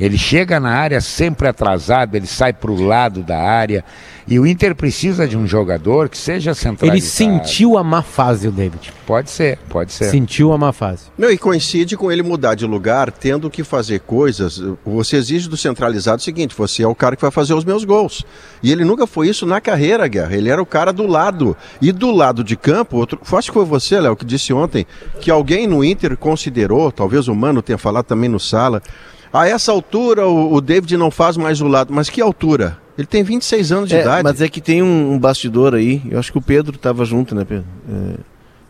Ele 0.00 0.16
chega 0.16 0.58
na 0.58 0.70
área 0.70 1.00
sempre 1.00 1.46
atrasado, 1.46 2.14
ele 2.14 2.26
sai 2.26 2.54
para 2.54 2.70
o 2.70 2.82
lado 2.82 3.22
da 3.22 3.38
área. 3.38 3.84
E 4.26 4.38
o 4.38 4.46
Inter 4.46 4.74
precisa 4.74 5.26
de 5.26 5.36
um 5.36 5.46
jogador 5.46 6.08
que 6.08 6.16
seja 6.16 6.54
centralizado. 6.54 6.96
Ele 6.96 7.00
sentiu 7.04 7.76
a 7.76 7.84
má 7.84 8.00
fase, 8.00 8.46
o 8.48 8.52
David. 8.52 8.92
Pode 9.04 9.28
ser, 9.28 9.58
pode 9.68 9.92
ser. 9.92 10.04
Sentiu 10.04 10.52
a 10.52 10.58
má 10.58 10.72
fase. 10.72 11.06
Não, 11.18 11.30
e 11.30 11.36
coincide 11.36 11.96
com 11.96 12.10
ele 12.10 12.22
mudar 12.22 12.54
de 12.54 12.64
lugar, 12.64 13.10
tendo 13.10 13.50
que 13.50 13.64
fazer 13.64 14.00
coisas. 14.00 14.62
Você 14.86 15.16
exige 15.16 15.48
do 15.48 15.56
centralizado 15.56 16.20
o 16.20 16.24
seguinte: 16.24 16.54
você 16.56 16.82
é 16.82 16.86
o 16.86 16.94
cara 16.94 17.16
que 17.16 17.22
vai 17.22 17.30
fazer 17.30 17.54
os 17.54 17.64
meus 17.64 17.84
gols. 17.84 18.24
E 18.62 18.70
ele 18.70 18.84
nunca 18.84 19.06
foi 19.06 19.28
isso 19.28 19.44
na 19.44 19.60
carreira, 19.60 20.06
Guerra. 20.06 20.36
Ele 20.36 20.48
era 20.48 20.62
o 20.62 20.66
cara 20.66 20.92
do 20.92 21.06
lado. 21.06 21.56
E 21.82 21.90
do 21.92 22.10
lado 22.10 22.44
de 22.44 22.56
campo, 22.56 22.96
outro, 22.96 23.20
acho 23.32 23.48
que 23.48 23.54
foi 23.54 23.64
você, 23.64 24.00
Léo, 24.00 24.16
que 24.16 24.24
disse 24.24 24.52
ontem 24.52 24.86
que 25.20 25.30
alguém 25.30 25.66
no 25.66 25.84
Inter 25.84 26.16
considerou, 26.16 26.92
talvez 26.92 27.26
o 27.26 27.34
Mano 27.34 27.60
tenha 27.60 27.78
falado 27.78 28.04
também 28.04 28.30
no 28.30 28.38
sala. 28.38 28.80
A 29.32 29.46
essa 29.48 29.70
altura 29.72 30.26
o, 30.26 30.54
o 30.54 30.60
David 30.60 30.96
não 30.96 31.10
faz 31.10 31.36
mais 31.36 31.60
o 31.60 31.68
lado. 31.68 31.92
Mas 31.92 32.08
que 32.10 32.20
altura? 32.20 32.78
Ele 32.98 33.06
tem 33.06 33.22
26 33.22 33.72
anos 33.72 33.88
de 33.88 33.96
É, 33.96 34.00
idade. 34.02 34.22
Mas 34.24 34.40
é 34.42 34.48
que 34.48 34.60
tem 34.60 34.82
um, 34.82 35.12
um 35.12 35.18
bastidor 35.18 35.74
aí, 35.74 36.02
eu 36.10 36.18
acho 36.18 36.30
que 36.32 36.38
o 36.38 36.42
Pedro 36.42 36.74
estava 36.76 37.04
junto, 37.04 37.34
né, 37.34 37.44
Pedro? 37.44 37.64
É, 37.88 38.18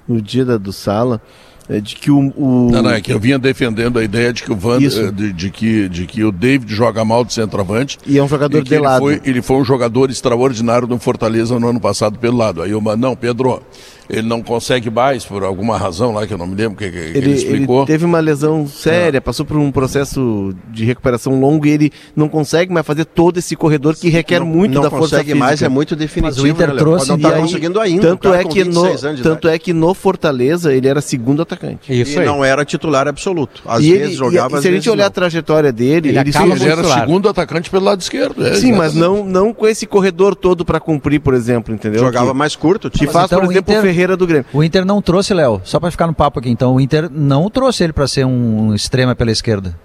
no 0.07 0.21
dia 0.21 0.45
da, 0.45 0.57
do 0.57 0.73
Sala, 0.73 1.21
é, 1.69 1.81
de 1.81 1.97
que 1.97 2.11
o, 2.11 2.33
o- 2.37 2.69
Não, 2.71 2.83
não, 2.83 2.91
é 2.91 3.01
que 3.01 3.13
eu 3.13 3.19
vinha 3.19 3.39
defendendo 3.39 3.99
a 3.99 4.05
ideia 4.05 4.33
de 4.33 4.43
que 4.43 4.53
o 4.53 4.57
Van, 4.57 4.79
eh, 4.83 5.11
de, 5.11 5.33
de 5.33 5.51
que, 5.51 5.89
de 5.89 6.07
que 6.07 6.23
o 6.23 6.31
David 6.31 6.73
joga 6.73 7.05
mal 7.05 7.25
de 7.25 7.33
centroavante. 7.33 7.99
E 8.07 8.19
é 8.19 8.23
um 8.23 8.29
jogador 8.29 8.63
de 8.63 8.75
ele 8.75 8.83
lado. 8.83 9.01
Foi, 9.01 9.21
ele 9.25 9.41
foi 9.43 9.57
um 9.57 9.65
jogador 9.65 10.11
extraordinário 10.11 10.87
no 10.87 10.99
Fortaleza 10.99 11.59
no 11.59 11.69
ano 11.69 11.81
passado 11.81 12.19
pelo 12.19 12.37
lado. 12.37 12.63
Aí 12.63 12.71
eu, 12.71 12.81
não, 12.97 13.17
Pedro, 13.17 13.63
ele 14.11 14.27
não 14.29 14.43
consegue 14.43 14.91
mais 14.91 15.25
por 15.25 15.43
alguma 15.45 15.79
razão 15.79 16.13
lá 16.13 16.27
que 16.27 16.35
eu 16.35 16.39
não 16.39 16.47
me 16.47 16.55
lembro 16.55 16.77
que, 16.77 16.91
que 16.91 16.97
ele, 16.97 17.09
Ele, 17.11 17.19
ele 17.19 17.33
explicou. 17.33 17.87
teve 17.87 18.05
uma 18.05 18.21
lesão 18.21 18.67
séria, 18.67 19.21
passou 19.21 19.47
por 19.47 19.57
um 19.57 19.71
processo 19.71 20.55
de 20.71 20.85
recuperação 20.85 21.39
longo 21.41 21.67
e 21.67 21.71
ele 21.71 21.93
não 22.15 22.29
consegue 22.29 22.73
mais 22.73 22.87
fazer 22.87 23.05
todo 23.05 23.39
esse 23.39 23.55
corredor 23.57 23.95
que 23.97 24.09
requer 24.09 24.41
Não- 24.41 24.47
muito 24.47 24.75
não 24.75 24.83
da 24.83 24.91
força 24.91 25.17
consegue 25.17 25.31
física. 25.33 25.45
mais, 25.45 25.63
é 25.63 25.69
muito 25.69 25.95
definitivo, 25.97 26.37
Mas 26.37 26.45
o 26.45 26.47
Inter 26.47 26.69
né, 26.73 26.79
trouxe 26.79 27.09
não 27.09 27.19
tá 27.19 27.35
aí- 27.35 27.41
conseguindo 27.41 27.81
ainda, 27.81 28.03
Tanto 28.09 28.29
um 28.29 28.31
cara 28.33 28.43
é 28.43 28.45
que 28.47 28.65
no 28.65 28.83
26 28.83 29.05
anos 29.05 29.17
de 29.19 29.23
tanto 29.23 29.49
é 29.49 29.59
que 29.59 29.73
no 29.73 29.95
Fortaleza 29.95 30.73
ele 30.75 30.89
era 30.89 31.01
segundo 31.01 31.43
atacante. 31.43 31.93
e 31.93 32.05
não 32.25 32.45
era 32.45 32.65
titular 32.65 33.07
absoluto. 33.09 33.63
Às 33.67 33.85
E 33.85 33.91
vezes 33.93 34.07
ele- 34.09 34.15
jogava, 34.15 34.55
e, 34.55 34.57
às 34.57 34.63
se 34.63 34.69
a 34.69 34.73
gente 34.73 34.91
olhar 34.91 35.05
não. 35.05 35.09
a 35.09 35.11
trajetória 35.11 35.73
dele, 35.73 36.09
Ele, 36.11 36.19
ele, 36.19 36.31
ele 36.31 36.65
era 36.71 36.83
segundo 37.01 37.29
atacante 37.29 37.71
pelo 37.71 37.85
lado 37.85 38.01
esquerdo. 38.01 38.47
é, 38.47 38.55
Sim, 38.55 38.73
mas 38.73 38.95
não, 38.95 39.25
não 39.25 39.53
com 39.53 39.67
esse 39.67 39.87
corredor 39.87 40.35
todo 40.35 40.65
pra 40.65 40.81
cumprir, 40.81 41.21
por 41.21 41.35
exemplo, 41.35 41.75
entendeu? 41.75 42.01
Jogava 42.01 42.33
Que- 42.33 42.37
mais 42.37 42.57
curto, 42.57 42.91
Que 42.91 43.07
faz, 43.07 43.27
então 43.27 43.41
por 43.41 43.51
exemplo, 43.51 43.77
o 43.79 43.81
Ferreira 43.83 44.00
do 44.17 44.27
Grêmio. 44.27 44.47
O 44.53 44.63
Inter 44.65 44.85
não 44.85 45.01
trouxe, 45.03 45.33
Léo, 45.35 45.61
só 45.65 45.79
pra 45.81 45.91
ficar 45.91 46.07
no 46.07 46.15
papo 46.15 46.39
aqui, 46.39 46.51
então, 46.51 46.75
o 46.75 46.81
Inter 46.81 47.09
não 47.11 47.49
trouxe 47.51 47.85
ele 47.85 47.93
pra 47.93 48.07
ser 48.09 48.25
um 48.25 48.75
extrema 48.75 49.15
pela 49.15 49.31
esquerda. 49.31 49.77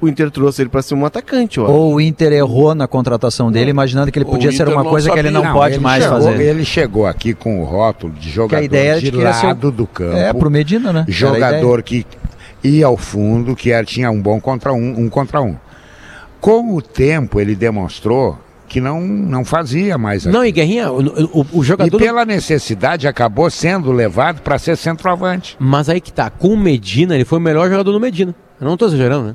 O 0.00 0.06
Inter 0.06 0.30
trouxe 0.30 0.60
ele 0.60 0.68
pra 0.68 0.82
ser 0.82 0.94
um 0.94 1.06
atacante, 1.06 1.58
ó. 1.58 1.66
Ou 1.70 1.94
o 1.94 2.00
Inter 2.00 2.30
errou 2.32 2.74
na 2.74 2.86
contratação 2.86 3.50
dele, 3.50 3.70
imaginando 3.70 4.12
que 4.12 4.18
ele 4.18 4.26
podia 4.26 4.52
ser 4.52 4.68
uma 4.68 4.84
coisa 4.84 5.10
que 5.10 5.18
ele 5.18 5.30
não, 5.30 5.54
pode 5.54 5.76
ele 5.76 5.82
mais 5.82 6.04
chegou- 6.04 6.20
fazer. 6.20 6.42
Ele 6.42 6.64
chegou 6.66 7.06
aqui 7.06 7.32
com 7.32 7.62
o 7.62 7.64
rótulo 7.64 8.12
de 8.12 8.28
jogador 8.28 8.62
ideia 8.62 8.90
era 8.90 9.00
de 9.00 9.06
de 9.06 9.12
que 9.12 9.18
ia 9.22 9.32
ser 9.32 9.46
lado 9.46 9.70
do 9.72 9.86
campo. 9.86 10.14
É, 10.16 10.32
pro 10.34 10.50
Medina, 10.50 10.92
né? 10.92 11.06
A 11.08 11.10
Jogador 11.10 11.82
que 11.82 12.06
ia 12.62 12.84
ao 12.86 12.96
fundo, 12.98 13.56
que 13.56 13.70
era, 13.70 13.86
tinha 13.86 14.10
um 14.10 14.20
bom 14.20 14.38
contra 14.38 14.70
um, 14.72 15.00
um 15.00 15.08
contra 15.08 15.40
um. 15.40 15.56
Com 16.42 16.74
o 16.76 16.82
tempo, 16.82 17.40
ele 17.40 17.56
demonstrou 17.56 18.38
que 18.68 18.80
não, 18.80 19.00
não 19.00 19.44
fazia 19.44 19.96
mais 19.96 20.24
Não, 20.26 20.44
e 20.44 20.50
Guerrinha, 20.52 20.90
o, 20.90 21.40
o, 21.40 21.46
o 21.54 21.64
jogador. 21.64 21.96
E 21.96 21.98
pela 22.04 22.24
necessidade 22.24 23.06
acabou 23.08 23.48
sendo 23.50 23.92
levado 23.92 24.42
para 24.42 24.58
ser 24.58 24.76
centroavante. 24.76 25.56
Mas 25.58 25.88
aí 25.88 26.00
que 26.00 26.12
tá, 26.12 26.28
com 26.30 26.48
o 26.48 26.56
Medina, 26.56 27.14
ele 27.14 27.24
foi 27.24 27.38
o 27.38 27.40
melhor 27.40 27.68
jogador 27.70 27.92
do 27.92 28.00
Medina. 28.00 28.34
Eu 28.60 28.66
não 28.68 28.76
tô 28.76 28.86
exagerando, 28.86 29.28
né? 29.28 29.34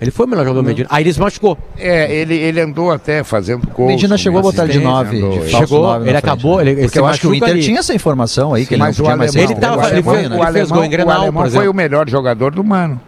Ele 0.00 0.10
foi 0.10 0.26
o 0.26 0.28
melhor 0.28 0.42
jogador 0.44 0.62
do 0.62 0.66
Medina. 0.66 0.88
Aí 0.90 1.04
ele 1.04 1.12
se 1.12 1.20
machucou. 1.20 1.56
É, 1.78 2.12
ele, 2.12 2.34
ele 2.34 2.60
andou 2.60 2.90
até 2.90 3.22
fazendo 3.22 3.66
gol. 3.70 3.86
Medina 3.86 4.18
chegou 4.18 4.40
a 4.40 4.42
botar 4.42 4.64
ele 4.64 4.72
de 4.72 4.78
nove, 4.80 5.16
de 5.16 5.36
falso 5.50 5.50
Chegou, 5.68 5.82
nove 5.82 5.98
na 6.00 6.10
ele 6.10 6.10
frente, 6.10 6.16
acabou, 6.32 6.56
né? 6.56 6.62
ele- 6.62 6.70
ele 6.72 6.82
Porque 6.82 6.98
eu 6.98 7.06
acho 7.06 7.20
que 7.20 7.26
o 7.28 7.34
Inter 7.34 7.48
ali. 7.50 7.62
tinha 7.62 7.78
essa 7.78 7.94
informação 7.94 8.52
aí, 8.52 8.66
que 8.66 8.74
ele 8.74 8.82
Mas 8.82 8.98
não 8.98 9.04
o 9.04 9.08
podia 9.08 9.16
mais 9.16 9.34
ele 9.36 9.54
tava- 9.54 9.76
o 9.76 9.80
ele 9.86 9.86
alemão- 9.92 10.14
fez- 10.14 10.26
o 10.26 10.34
ele 10.34 10.42
fez 10.42 10.46
alemão- 10.56 10.76
gol 10.76 10.84
em 10.84 10.90
Grenal, 10.90 11.18
o 11.18 11.22
alemão 11.22 11.50
foi 11.50 11.68
o 11.68 11.72
melhor 11.74 12.08
jogador 12.10 12.50
do 12.54 12.64
Mano. 12.64 13.00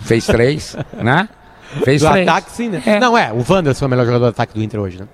Fez 0.00 0.24
três, 0.26 0.76
né? 1.02 1.28
Fez 1.82 2.02
do 2.02 2.08
três. 2.10 2.28
ataque, 2.28 2.50
sim, 2.52 2.68
né? 2.68 2.82
Não, 3.00 3.16
é, 3.16 3.32
o 3.32 3.44
Wanderson 3.48 3.84
é 3.84 3.86
o 3.86 3.90
melhor 3.90 4.04
jogador 4.06 4.26
do 4.26 4.30
ataque 4.30 4.54
do 4.54 4.62
Inter 4.62 4.80
hoje, 4.80 4.98
né? 5.00 5.06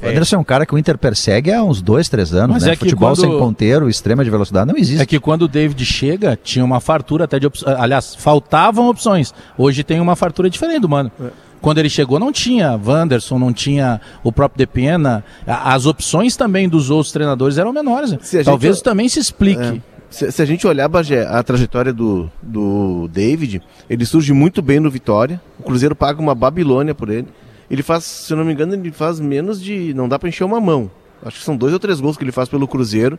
O 0.00 0.06
Anderson 0.06 0.36
é 0.36 0.38
um 0.38 0.44
cara 0.44 0.64
que 0.64 0.72
o 0.74 0.78
Inter 0.78 0.96
persegue 0.96 1.52
há 1.52 1.62
uns 1.62 1.82
dois, 1.82 2.08
três 2.08 2.32
anos, 2.32 2.54
Mas 2.54 2.62
né? 2.64 2.72
é 2.72 2.76
que 2.76 2.80
Futebol 2.84 3.08
quando- 3.10 3.20
sem 3.20 3.30
ponteiro, 3.38 3.88
extrema 3.88 4.22
de 4.22 4.30
velocidade, 4.30 4.70
não 4.70 4.78
existe. 4.78 5.02
É 5.02 5.06
que 5.06 5.18
quando 5.18 5.42
o 5.42 5.48
David 5.48 5.84
chega, 5.84 6.38
tinha 6.40 6.64
uma 6.64 6.78
fartura 6.78 7.24
até 7.24 7.38
de 7.40 7.46
opções. 7.48 7.74
Aliás, 7.76 8.14
faltavam 8.14 8.88
opções. 8.88 9.34
Hoje 9.56 9.82
tem 9.82 9.98
uma 9.98 10.14
fartura 10.14 10.48
diferente 10.48 10.80
do 10.82 10.88
mano. 10.88 11.10
É. 11.20 11.28
Quando 11.60 11.78
ele 11.78 11.88
chegou, 11.88 12.20
não 12.20 12.30
tinha 12.30 12.78
Wanderson, 12.86 13.38
não 13.40 13.52
tinha 13.52 14.00
o 14.22 14.30
próprio 14.30 14.58
Depena. 14.58 15.24
As 15.44 15.84
opções 15.86 16.36
também 16.36 16.68
dos 16.68 16.90
outros 16.90 17.10
treinadores 17.10 17.58
eram 17.58 17.72
menores. 17.72 18.12
né? 18.12 18.18
Se 18.22 18.36
a 18.36 18.40
gente- 18.40 18.46
Talvez 18.46 18.80
também 18.80 19.08
se 19.08 19.18
explique. 19.18 19.60
É. 19.60 19.97
Se, 20.10 20.32
se 20.32 20.40
a 20.42 20.44
gente 20.44 20.66
olhar, 20.66 20.88
Bagé, 20.88 21.26
a 21.26 21.42
trajetória 21.42 21.92
do, 21.92 22.30
do 22.42 23.08
David, 23.08 23.62
ele 23.88 24.04
surge 24.06 24.32
muito 24.32 24.62
bem 24.62 24.80
no 24.80 24.90
Vitória. 24.90 25.40
O 25.58 25.62
Cruzeiro 25.62 25.94
paga 25.94 26.20
uma 26.20 26.34
Babilônia 26.34 26.94
por 26.94 27.10
ele. 27.10 27.28
Ele 27.70 27.82
faz, 27.82 28.04
se 28.04 28.32
eu 28.32 28.36
não 28.36 28.44
me 28.44 28.52
engano, 28.52 28.74
ele 28.74 28.90
faz 28.90 29.20
menos 29.20 29.60
de. 29.60 29.92
Não 29.92 30.08
dá 30.08 30.18
pra 30.18 30.28
encher 30.28 30.44
uma 30.44 30.60
mão. 30.60 30.90
Acho 31.22 31.38
que 31.38 31.44
são 31.44 31.56
dois 31.56 31.72
ou 31.72 31.78
três 31.78 32.00
gols 32.00 32.16
que 32.16 32.24
ele 32.24 32.32
faz 32.32 32.48
pelo 32.48 32.66
Cruzeiro. 32.66 33.18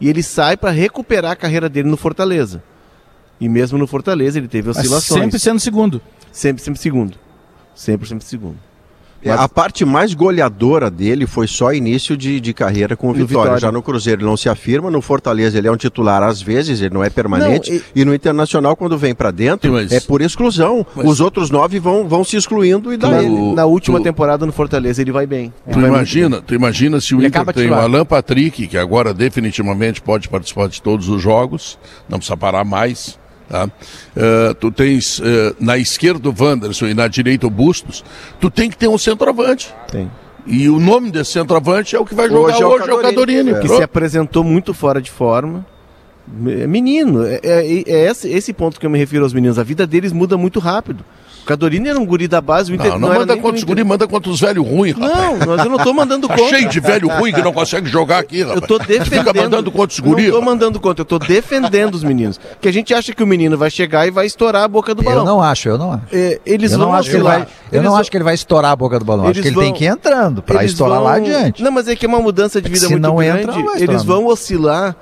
E 0.00 0.08
ele 0.08 0.22
sai 0.22 0.56
pra 0.56 0.70
recuperar 0.70 1.32
a 1.32 1.36
carreira 1.36 1.68
dele 1.68 1.88
no 1.88 1.96
Fortaleza. 1.96 2.62
E 3.40 3.48
mesmo 3.48 3.76
no 3.78 3.86
Fortaleza 3.86 4.38
ele 4.38 4.46
teve 4.46 4.68
Mas 4.68 4.78
oscilações. 4.78 5.20
sempre 5.22 5.38
sendo 5.40 5.58
segundo. 5.58 6.00
Sempre, 6.30 6.62
sempre 6.62 6.80
segundo. 6.80 7.16
Sempre, 7.74 8.08
sempre 8.08 8.24
segundo. 8.24 8.56
É, 9.22 9.30
A 9.32 9.48
parte 9.48 9.84
mais 9.84 10.14
goleadora 10.14 10.90
dele 10.90 11.26
foi 11.26 11.46
só 11.48 11.72
início 11.72 12.16
de, 12.16 12.40
de 12.40 12.54
carreira 12.54 12.96
com 12.96 13.08
o 13.08 13.12
Vitória. 13.12 13.26
Vitória. 13.28 13.58
Já 13.58 13.72
no 13.72 13.82
Cruzeiro 13.82 14.20
ele 14.20 14.28
não 14.28 14.36
se 14.36 14.48
afirma, 14.48 14.90
no 14.90 15.00
Fortaleza 15.02 15.58
ele 15.58 15.66
é 15.66 15.72
um 15.72 15.76
titular 15.76 16.22
às 16.22 16.40
vezes, 16.40 16.80
ele 16.80 16.94
não 16.94 17.02
é 17.02 17.10
permanente. 17.10 17.72
Não, 17.72 17.80
e... 17.94 18.04
no 18.04 18.14
Internacional, 18.14 18.76
quando 18.76 18.96
vem 18.96 19.14
pra 19.14 19.30
dentro, 19.30 19.72
mas- 19.72 19.90
é 19.90 20.00
por 20.00 20.20
exclusão. 20.20 20.86
Mas- 20.94 21.06
Os 21.06 21.20
outros 21.20 21.50
nove 21.50 21.78
vão, 21.80 22.06
vão 22.08 22.22
se 22.22 22.36
excluindo 22.36 22.92
e 22.92 22.96
Na, 22.96 23.08
daí. 23.10 23.26
Tu- 23.26 23.54
na 23.54 23.64
última 23.64 23.98
tu- 23.98 24.04
temporada 24.04 24.46
no 24.46 24.52
Fortaleza 24.52 25.02
ele 25.02 25.10
vai 25.12 25.26
bem. 25.26 25.52
Tu 25.64 25.70
Ele 25.70 25.74
vai 25.74 25.82
muito 25.82 25.96
imagina, 25.96 26.40
tu 26.40 26.54
imagina 26.54 27.00
se 27.00 27.14
o 27.14 27.18
Ele 27.18 27.26
Inter 27.26 27.44
tem 27.52 27.70
o. 27.70 27.74
Alan 27.74 28.04
Patrick, 28.04 28.66
que 28.68 28.78
agora 28.78 29.12
definitivamente 29.12 30.00
pode 30.00 30.28
participar 30.28 30.68
de 30.68 30.80
todos 30.80 31.08
os 31.08 31.20
jogos, 31.20 31.78
não 32.08 32.18
precisa 32.18 32.36
parar 32.36 32.64
mais. 32.64 33.18
Tá? 33.48 33.68
Eh, 34.14 34.54
tu 34.60 34.70
tens 34.70 35.20
eh, 35.24 35.54
na 35.58 35.78
esquerda 35.78 36.28
o 36.28 36.34
Wanderson 36.38 36.86
e 36.86 36.94
na 36.94 37.08
direita 37.08 37.46
o 37.46 37.50
Bustos, 37.50 38.04
tu 38.38 38.50
tem 38.50 38.68
que 38.68 38.76
ter 38.76 38.88
um 38.88 38.98
centroavante. 38.98 39.74
Tem. 39.90 40.10
E 40.46 40.68
o 40.68 40.78
nome 40.78 41.10
desse 41.10 41.32
centroavante 41.32 41.96
é 41.96 41.98
o 41.98 42.04
que 42.04 42.14
vai 42.14 42.28
jogar 42.28 42.40
Hoje 42.54 42.64
hoje, 42.64 42.90
é 42.90 42.92
o 42.92 42.96
é 42.96 42.98
o 42.98 43.02
Cadorini. 43.02 43.54
que 43.54 43.60
Pronto. 43.60 43.76
se 43.76 43.82
apresentou 43.82 44.44
muito 44.44 44.72
fora 44.74 45.00
de 45.00 45.10
forma. 45.10 45.64
É 46.46 46.66
Menino, 46.66 47.24
é, 47.24 47.40
é- 47.42 47.82
é 47.86 48.10
esse, 48.10 48.28
esse 48.28 48.52
ponto 48.52 48.78
que 48.78 48.84
eu 48.84 48.90
me 48.90 48.98
refiro 48.98 49.24
aos 49.24 49.32
meninos. 49.32 49.58
A 49.58 49.62
vida 49.62 49.86
deles 49.86 50.12
muda 50.12 50.36
muito 50.36 50.58
rápido. 50.60 51.02
O 51.42 51.46
Cadorini 51.48 51.88
era 51.88 51.98
um 51.98 52.04
guri 52.04 52.28
da 52.28 52.40
base, 52.40 52.70
o 52.70 52.74
Inter 52.74 52.90
Não, 52.92 52.98
não, 52.98 53.08
era 53.10 53.20
manda 53.20 53.36
contra 53.36 53.56
os 53.56 53.64
guri, 53.64 53.82
manda 53.84 54.06
contra 54.06 54.30
os 54.30 54.40
velhos 54.40 54.66
ruins, 54.68 54.94
rapaz. 54.96 55.16
Não, 55.40 55.46
mas 55.56 55.64
eu 55.64 55.70
não 55.70 55.78
tô 55.78 55.94
mandando 55.94 56.28
Tá 56.28 56.36
contra. 56.36 56.56
cheio 56.58 56.68
de 56.68 56.80
velho 56.80 57.08
ruim 57.08 57.32
que 57.32 57.40
não 57.42 57.52
consegue 57.52 57.88
jogar 57.88 58.18
aqui, 58.18 58.42
rapaz. 58.42 58.60
Eu 58.60 58.66
tô 58.68 58.78
defendendo. 58.78 59.24
Fica 59.26 59.32
mandando 59.42 59.70
contra 59.72 59.92
os 59.94 60.00
guri. 60.00 60.26
Não 60.28 60.32
tô 60.38 60.42
mandando 60.42 60.80
contra, 60.80 61.00
eu 61.02 61.06
tô 61.06 61.18
defendendo 61.18 61.94
os 61.94 62.04
meninos. 62.04 62.38
Que 62.60 62.68
a 62.68 62.72
gente 62.72 62.92
acha 62.92 63.12
que 63.14 63.22
o 63.22 63.26
menino 63.26 63.56
vai 63.56 63.70
chegar 63.70 64.06
e 64.06 64.10
vai 64.10 64.26
estourar 64.26 64.64
a 64.64 64.68
boca 64.68 64.94
do 64.94 65.02
balão. 65.02 65.20
Eu 65.20 65.24
não 65.24 65.42
acho, 65.42 65.68
eu 65.68 65.78
não 65.78 65.92
acho. 65.94 66.02
É, 66.12 66.40
eles 66.44 66.72
eu 66.72 66.78
vão 66.78 66.88
não 66.88 66.94
acho 66.94 67.08
que 67.08 67.16
ele 67.16 67.22
oscilar. 67.24 67.38
vai, 67.40 67.48
eu 67.72 67.82
não 67.82 67.90
vão- 67.92 68.00
acho 68.00 68.10
que 68.10 68.16
ele 68.16 68.24
vai 68.24 68.34
estourar 68.34 68.72
a 68.72 68.76
boca 68.76 68.98
do 68.98 69.04
balão. 69.04 69.24
Acho 69.24 69.32
Eles 69.32 69.42
que 69.42 69.48
ele 69.48 69.54
vão- 69.54 69.64
tem 69.64 69.72
que 69.72 69.84
ir 69.84 69.88
entrando 69.88 70.42
para 70.42 70.60
Eles 70.60 70.72
estourar 70.72 70.96
vão- 70.98 71.04
lá 71.06 71.14
adiante. 71.14 71.62
Não, 71.62 71.72
mas 71.72 71.88
é 71.88 71.96
que 71.96 72.04
é 72.04 72.08
uma 72.08 72.20
mudança 72.20 72.60
de 72.60 72.66
É 72.66 72.70
vida 72.70 72.86
se 72.86 72.90
muito 72.92 73.02
não 73.02 73.16
grande. 73.16 73.42
entra, 73.42 73.52
não 73.56 73.64
vai 73.64 73.82
eles 73.82 74.02
vão 74.02 74.26
oscilar 74.26 74.94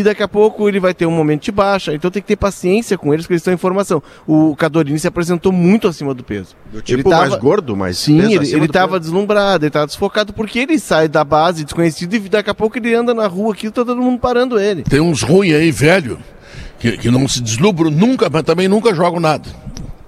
e 0.00 0.02
daqui 0.02 0.22
a 0.22 0.28
pouco 0.28 0.68
ele 0.68 0.80
vai 0.80 0.92
ter 0.94 1.06
um 1.06 1.10
momento 1.10 1.42
de 1.44 1.52
baixa. 1.52 1.94
Então 1.94 2.10
tem 2.10 2.20
que 2.22 2.28
ter 2.28 2.36
paciência 2.36 2.96
com 2.98 3.12
eles, 3.12 3.24
porque 3.24 3.34
eles 3.34 3.40
estão 3.42 3.54
em 3.54 3.56
formação. 3.56 4.02
O 4.26 4.54
Cadorini 4.56 4.98
se 4.98 5.06
apresentou 5.06 5.52
muito 5.52 5.86
acima 5.88 6.12
do 6.14 6.22
peso. 6.24 6.56
Do 6.72 6.80
tipo 6.82 7.08
mais 7.08 7.34
gordo, 7.36 7.76
mas 7.76 7.98
Sim, 7.98 8.20
ele, 8.32 8.50
ele 8.52 8.68
tava 8.68 8.92
peso. 8.92 9.00
deslumbrado, 9.00 9.64
ele 9.64 9.70
tava 9.70 9.86
desfocado, 9.86 10.32
porque 10.32 10.58
ele 10.58 10.78
sai 10.78 11.08
da 11.08 11.24
base 11.24 11.64
desconhecido 11.64 12.14
e 12.14 12.18
daqui 12.28 12.50
a 12.50 12.54
pouco 12.54 12.78
ele 12.78 12.94
anda 12.94 13.14
na 13.14 13.26
rua 13.26 13.52
aqui, 13.52 13.68
tá 13.70 13.84
todo 13.84 13.96
mundo 14.00 14.18
parando 14.18 14.58
ele. 14.58 14.82
Tem 14.82 15.00
uns 15.00 15.22
ruins 15.22 15.54
aí, 15.54 15.70
velho, 15.70 16.18
que, 16.78 16.96
que 16.98 17.10
não 17.10 17.26
se 17.28 17.40
deslumbram 17.42 17.90
nunca, 17.90 18.28
mas 18.30 18.42
também 18.42 18.68
nunca 18.68 18.94
jogam 18.94 19.20
nada. 19.20 19.48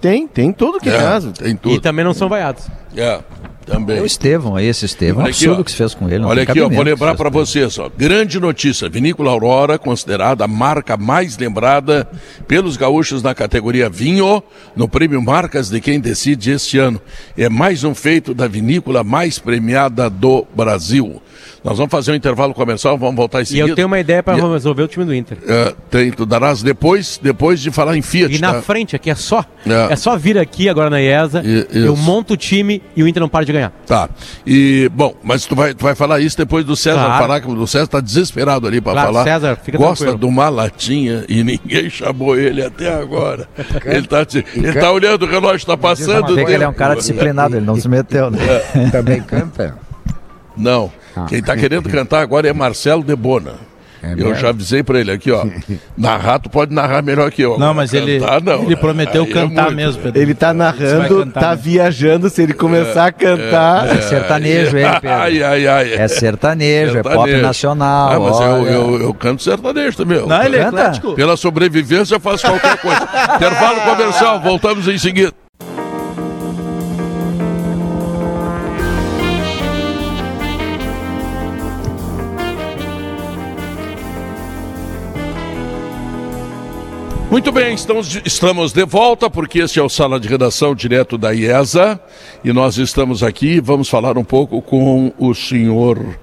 Tem, 0.00 0.26
tem 0.28 0.52
todo 0.52 0.78
que 0.78 0.90
é, 0.90 0.96
caso. 0.98 1.32
Tem 1.32 1.52
E 1.52 1.56
tudo. 1.56 1.80
também 1.80 2.04
não 2.04 2.12
são 2.14 2.28
vaiados. 2.28 2.66
É. 2.96 3.20
Também. 3.66 3.98
É 3.98 4.00
o 4.00 4.06
Estevão, 4.06 4.58
esse 4.60 4.84
Estevão. 4.86 5.24
Olha 5.24 5.30
É 5.30 5.32
aqui, 5.32 5.44
absurdo 5.44 5.58
ó. 5.58 5.60
o 5.60 5.64
que 5.64 5.70
se 5.72 5.76
fez 5.76 5.92
com 5.92 6.08
ele. 6.08 6.24
Olha 6.24 6.44
aqui, 6.44 6.60
ó, 6.60 6.68
vou 6.68 6.82
lembrar 6.84 7.16
para 7.16 7.28
vocês, 7.28 7.76
ó. 7.80 7.90
Grande 7.94 8.38
notícia: 8.38 8.88
Vinícola 8.88 9.32
Aurora, 9.32 9.76
considerada 9.76 10.44
a 10.44 10.48
marca 10.48 10.96
mais 10.96 11.36
lembrada 11.36 12.08
pelos 12.46 12.76
gaúchos 12.76 13.24
na 13.24 13.34
categoria 13.34 13.88
vinho, 13.88 14.40
no 14.76 14.88
prêmio 14.88 15.20
Marcas 15.20 15.68
de 15.68 15.80
quem 15.80 15.98
decide 15.98 16.52
este 16.52 16.78
ano. 16.78 17.00
É 17.36 17.48
mais 17.48 17.82
um 17.82 17.92
feito 17.94 18.32
da 18.32 18.46
vinícola 18.46 19.02
mais 19.02 19.38
premiada 19.40 20.08
do 20.08 20.46
Brasil. 20.54 21.20
Nós 21.66 21.78
vamos 21.78 21.90
fazer 21.90 22.12
um 22.12 22.14
intervalo 22.14 22.54
comercial, 22.54 22.96
vamos 22.96 23.16
voltar 23.16 23.40
em 23.40 23.42
E 23.42 23.46
seguida. 23.46 23.68
eu 23.68 23.74
tenho 23.74 23.88
uma 23.88 23.98
ideia 23.98 24.22
para 24.22 24.38
E- 24.38 24.40
resolver 24.52 24.84
o 24.84 24.86
time 24.86 25.04
do 25.04 25.12
Inter. 25.12 25.36
É, 25.48 25.74
tem, 25.90 26.12
tu 26.12 26.24
darás 26.24 26.62
depois, 26.62 27.18
depois 27.20 27.60
de 27.60 27.72
falar 27.72 27.96
em 27.96 28.02
Fiat. 28.02 28.32
E 28.32 28.38
na 28.38 28.54
tá? 28.54 28.62
frente 28.62 28.94
aqui 28.94 29.10
é 29.10 29.16
só. 29.16 29.44
É. 29.66 29.92
É. 29.92 29.96
só 29.96 30.16
vir 30.16 30.38
aqui 30.38 30.68
agora 30.68 30.88
na 30.88 31.00
IESA, 31.00 31.42
I- 31.44 31.66
eu 31.72 31.96
monto 31.96 32.34
o 32.34 32.36
time 32.36 32.80
e 32.94 33.02
o 33.02 33.08
Inter 33.08 33.20
não 33.20 33.28
para 33.28 33.44
de 33.44 33.52
ganhar. 33.52 33.72
Tá. 33.84 34.08
E, 34.46 34.88
bom, 34.94 35.16
mas 35.24 35.44
tu 35.44 35.56
vai, 35.56 35.74
tu 35.74 35.82
vai 35.82 35.96
falar 35.96 36.20
isso 36.20 36.36
depois 36.38 36.64
do 36.64 36.76
César 36.76 37.04
Claro. 37.04 37.20
falar, 37.22 37.40
que 37.40 37.50
o 37.50 37.66
César 37.66 37.88
tá 37.88 38.00
desesperado 38.00 38.68
ali 38.68 38.80
para 38.80 38.92
Claro, 38.92 39.08
falar. 39.12 39.24
César, 39.24 39.58
fica 39.60 39.76
Gosta 39.76 40.04
tranquilo. 40.04 40.18
de 40.20 40.24
uma 40.26 40.48
latinha 40.48 41.24
e 41.28 41.42
ninguém 41.42 41.90
chamou 41.90 42.38
ele 42.38 42.62
até 42.62 42.94
agora. 42.94 43.48
ele 43.84 44.06
tá, 44.06 44.24
te- 44.24 44.44
ele 44.54 44.72
tá 44.72 44.92
olhando, 44.92 45.24
o 45.24 45.28
relógio 45.28 45.66
tá 45.66 45.76
passando. 45.76 46.38
Ele 46.38 46.62
é 46.62 46.68
um 46.68 46.72
cara 46.72 46.94
disciplinado, 46.94 47.56
ele 47.56 47.66
não 47.66 47.74
se 47.74 47.88
meteu, 47.88 48.30
né? 48.30 48.38
Também 48.92 49.20
canta? 49.20 49.76
Não. 50.56 50.92
Quem 51.24 51.42
tá 51.42 51.56
querendo 51.56 51.88
cantar 51.88 52.20
agora 52.20 52.48
é 52.48 52.52
Marcelo 52.52 53.02
Debona. 53.02 53.54
eu 54.02 54.16
mesmo? 54.16 54.34
já 54.36 54.50
avisei 54.50 54.82
para 54.82 55.00
ele 55.00 55.10
aqui, 55.10 55.32
ó. 55.32 55.44
narrar, 55.96 56.38
tu 56.38 56.48
pode 56.50 56.72
narrar 56.72 57.02
melhor 57.02 57.30
que 57.30 57.42
eu. 57.42 57.58
Não, 57.58 57.72
mas 57.74 57.92
ele, 57.94 58.20
cantar, 58.20 58.42
não, 58.42 58.62
ele 58.62 58.74
né? 58.74 58.76
prometeu 58.76 59.24
Aí 59.24 59.30
é 59.30 59.32
cantar 59.32 59.62
muito. 59.64 59.76
mesmo, 59.76 60.02
Pedro. 60.02 60.22
Ele 60.22 60.34
tá 60.34 60.52
narrando, 60.54 61.18
cantar, 61.24 61.40
tá 61.40 61.50
né? 61.50 61.60
viajando. 61.62 62.30
Se 62.30 62.42
ele 62.42 62.52
começar 62.52 63.06
a 63.06 63.12
cantar. 63.12 63.88
É 63.96 64.00
sertanejo, 64.02 64.76
ele, 64.76 64.88
Pedro. 65.00 65.08
Ai, 65.10 65.42
ai, 65.42 65.66
ai. 65.66 65.94
É 65.94 66.06
sertanejo, 66.08 66.98
é 66.98 67.02
pop 67.02 67.14
Sertanejo. 67.14 67.42
nacional. 67.42 68.12
Ah, 68.12 68.20
mas 68.20 68.40
eu, 68.40 68.66
eu, 68.66 69.02
eu 69.02 69.14
canto 69.14 69.42
sertanejo 69.42 69.96
também. 69.96 70.18
Eu 70.18 70.26
Não, 70.26 70.42
ele 70.42 70.56
é 70.56 70.62
eclético. 70.68 71.14
Pela 71.14 71.36
sobrevivência 71.36 72.14
eu 72.14 72.20
faço 72.20 72.46
qualquer 72.46 72.76
coisa. 72.78 73.08
Intervalo 73.36 73.80
comercial, 73.80 74.40
voltamos 74.40 74.86
em 74.86 74.98
seguida. 74.98 75.32
Muito 87.36 87.52
bem, 87.52 87.74
estamos 87.74 88.08
de, 88.08 88.22
estamos 88.24 88.72
de 88.72 88.82
volta, 88.86 89.28
porque 89.28 89.58
este 89.58 89.78
é 89.78 89.82
o 89.82 89.90
Sala 89.90 90.18
de 90.18 90.26
Redação 90.26 90.74
direto 90.74 91.18
da 91.18 91.34
IESA, 91.34 92.00
e 92.42 92.50
nós 92.50 92.78
estamos 92.78 93.22
aqui, 93.22 93.60
vamos 93.60 93.90
falar 93.90 94.16
um 94.16 94.24
pouco 94.24 94.62
com 94.62 95.12
o 95.18 95.34
senhor 95.34 96.16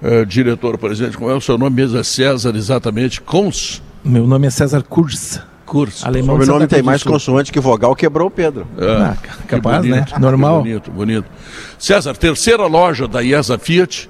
eh, 0.00 0.24
diretor, 0.24 0.78
presidente, 0.78 1.18
como 1.18 1.28
é 1.28 1.34
o 1.34 1.40
seu 1.40 1.58
nome 1.58 1.74
mesmo? 1.74 1.98
É 1.98 2.04
César, 2.04 2.54
exatamente, 2.54 3.20
Cons? 3.20 3.82
Meu 4.04 4.24
nome 4.24 4.46
é 4.46 4.50
César 4.50 4.84
Kurz. 4.84 5.40
Kurz. 5.66 6.04
Alemão 6.04 6.36
O 6.36 6.38
meu 6.38 6.46
nome 6.46 6.68
tem 6.68 6.80
mais 6.80 7.00
Sul. 7.00 7.10
consoante 7.10 7.50
que 7.50 7.58
vogal, 7.58 7.96
quebrou 7.96 8.28
o 8.28 8.30
Pedro. 8.30 8.64
Ah, 8.78 9.16
Que 9.20 9.56
capaz, 9.56 9.84
né? 9.84 10.02
bonito, 10.02 10.20
Normal. 10.20 10.62
que 10.62 10.68
Bonito, 10.68 10.90
bonito. 10.92 11.26
César, 11.76 12.14
terceira 12.16 12.66
loja 12.66 13.08
da 13.08 13.20
IESA 13.20 13.58
Fiat. 13.58 14.08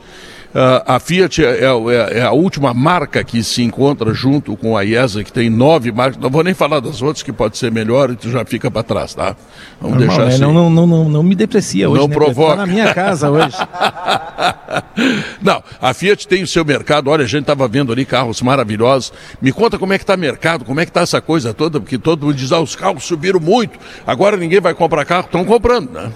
Ah, 0.55 0.97
a 0.97 1.01
Fiat 1.01 1.43
é, 1.45 1.61
é- 1.65 2.19
é 2.19 2.23
a 2.23 2.33
última 2.33 2.75
marca 2.75 3.25
que 3.25 3.43
se 3.43 3.63
encontra 3.63 4.13
junto 4.13 4.57
com 4.57 4.77
a 4.77 4.83
IESA, 4.85 5.25
que 5.25 5.33
tem 5.33 5.49
nove 5.49 5.91
marcas. 5.91 6.21
Não 6.21 6.29
vou 6.29 6.45
nem 6.45 6.53
falar 6.53 6.81
das 6.81 7.01
outras, 7.01 7.23
que 7.23 7.33
pode 7.33 7.57
ser 7.57 7.73
melhor 7.73 8.11
e 8.11 8.17
tu 8.17 8.31
já 8.31 8.45
fica 8.45 8.71
para 8.71 8.83
trás, 8.83 9.15
tá? 9.15 9.35
Vamos 9.81 9.97
Normal, 9.99 10.09
deixar 10.09 10.23
né? 10.25 10.29
assim. 10.35 10.41
não, 10.43 10.53
não, 10.53 10.71
não, 10.71 10.87
não, 10.87 11.09
não 11.09 11.23
me 11.23 11.35
deprecia 11.35 11.89
hoje, 11.89 12.01
Não 12.01 12.09
né, 12.09 12.15
provoca. 12.15 12.57
Tá 12.57 12.67
na 12.67 12.67
minha 12.67 12.93
casa 12.93 13.31
hoje. 13.31 13.57
Não, 15.43 15.63
a 15.81 15.93
Fiat 15.93 16.27
tem 16.29 16.43
o 16.43 16.47
seu 16.47 16.65
mercado. 16.65 17.09
Olha, 17.11 17.25
a 17.25 17.29
gente 17.29 17.43
estava 17.43 17.67
vendo 17.69 17.93
ali 17.93 18.05
carros 18.05 18.41
maravilhosos. 18.43 19.13
Me 19.41 19.53
conta 19.53 19.79
como 19.79 19.93
é 19.93 19.99
que 19.99 20.05
está 20.05 20.15
o 20.15 20.19
mercado, 20.19 20.65
como 20.65 20.81
é 20.81 20.85
que 20.85 20.91
está 20.91 21.01
essa 21.01 21.21
coisa 21.21 21.53
toda, 21.53 21.81
porque 21.81 21.99
todo 21.99 22.27
mundo 22.27 22.35
diz, 22.37 22.53
ah, 22.53 22.61
os 22.61 22.77
carros 22.77 23.05
subiram 23.05 23.41
muito, 23.41 23.79
agora 24.07 24.37
ninguém 24.37 24.61
vai 24.61 24.75
comprar 24.75 25.05
carro, 25.05 25.27
estão 25.27 25.45
comprando, 25.45 25.91
né? 25.91 26.11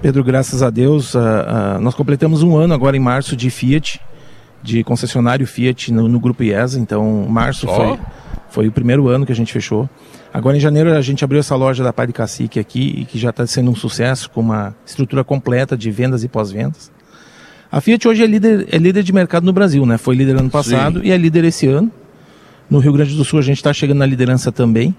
Pedro, 0.00 0.22
graças 0.22 0.62
a 0.62 0.70
Deus, 0.70 1.16
ah, 1.16 1.76
ah, 1.76 1.80
nós 1.80 1.92
completamos 1.92 2.42
um 2.42 2.56
ano 2.56 2.72
agora 2.72 2.96
em 2.96 3.00
março 3.00 3.34
de 3.34 3.50
Fiat, 3.50 4.00
de 4.62 4.84
concessionário 4.84 5.44
Fiat 5.44 5.92
no, 5.92 6.06
no 6.06 6.20
Grupo 6.20 6.44
IESA. 6.44 6.78
Então, 6.78 7.26
março 7.28 7.66
Ó. 7.68 7.74
foi, 7.74 7.98
foi 8.48 8.68
o 8.68 8.72
primeiro 8.72 9.08
ano 9.08 9.26
que 9.26 9.32
a 9.32 9.34
gente 9.34 9.52
fechou. 9.52 9.90
Agora, 10.32 10.56
em 10.56 10.60
janeiro, 10.60 10.92
a 10.92 11.00
gente 11.00 11.24
abriu 11.24 11.40
essa 11.40 11.56
loja 11.56 11.82
da 11.82 11.92
Pai 11.92 12.06
de 12.06 12.12
Cacique 12.12 12.60
aqui, 12.60 12.94
e 12.98 13.04
que 13.06 13.18
já 13.18 13.30
está 13.30 13.44
sendo 13.44 13.72
um 13.72 13.74
sucesso, 13.74 14.30
com 14.30 14.40
uma 14.40 14.72
estrutura 14.86 15.24
completa 15.24 15.76
de 15.76 15.90
vendas 15.90 16.22
e 16.22 16.28
pós-vendas. 16.28 16.92
A 17.70 17.80
Fiat 17.80 18.06
hoje 18.06 18.22
é 18.22 18.26
líder, 18.26 18.68
é 18.70 18.78
líder 18.78 19.02
de 19.02 19.12
mercado 19.12 19.44
no 19.44 19.52
Brasil, 19.52 19.84
né? 19.84 19.98
Foi 19.98 20.14
líder 20.14 20.36
ano 20.36 20.48
passado 20.48 21.00
Sim. 21.00 21.06
e 21.06 21.10
é 21.10 21.16
líder 21.16 21.44
esse 21.44 21.66
ano. 21.66 21.90
No 22.70 22.78
Rio 22.78 22.92
Grande 22.92 23.16
do 23.16 23.24
Sul 23.24 23.40
a 23.40 23.42
gente 23.42 23.56
está 23.56 23.72
chegando 23.72 23.98
na 23.98 24.06
liderança 24.06 24.52
também. 24.52 24.94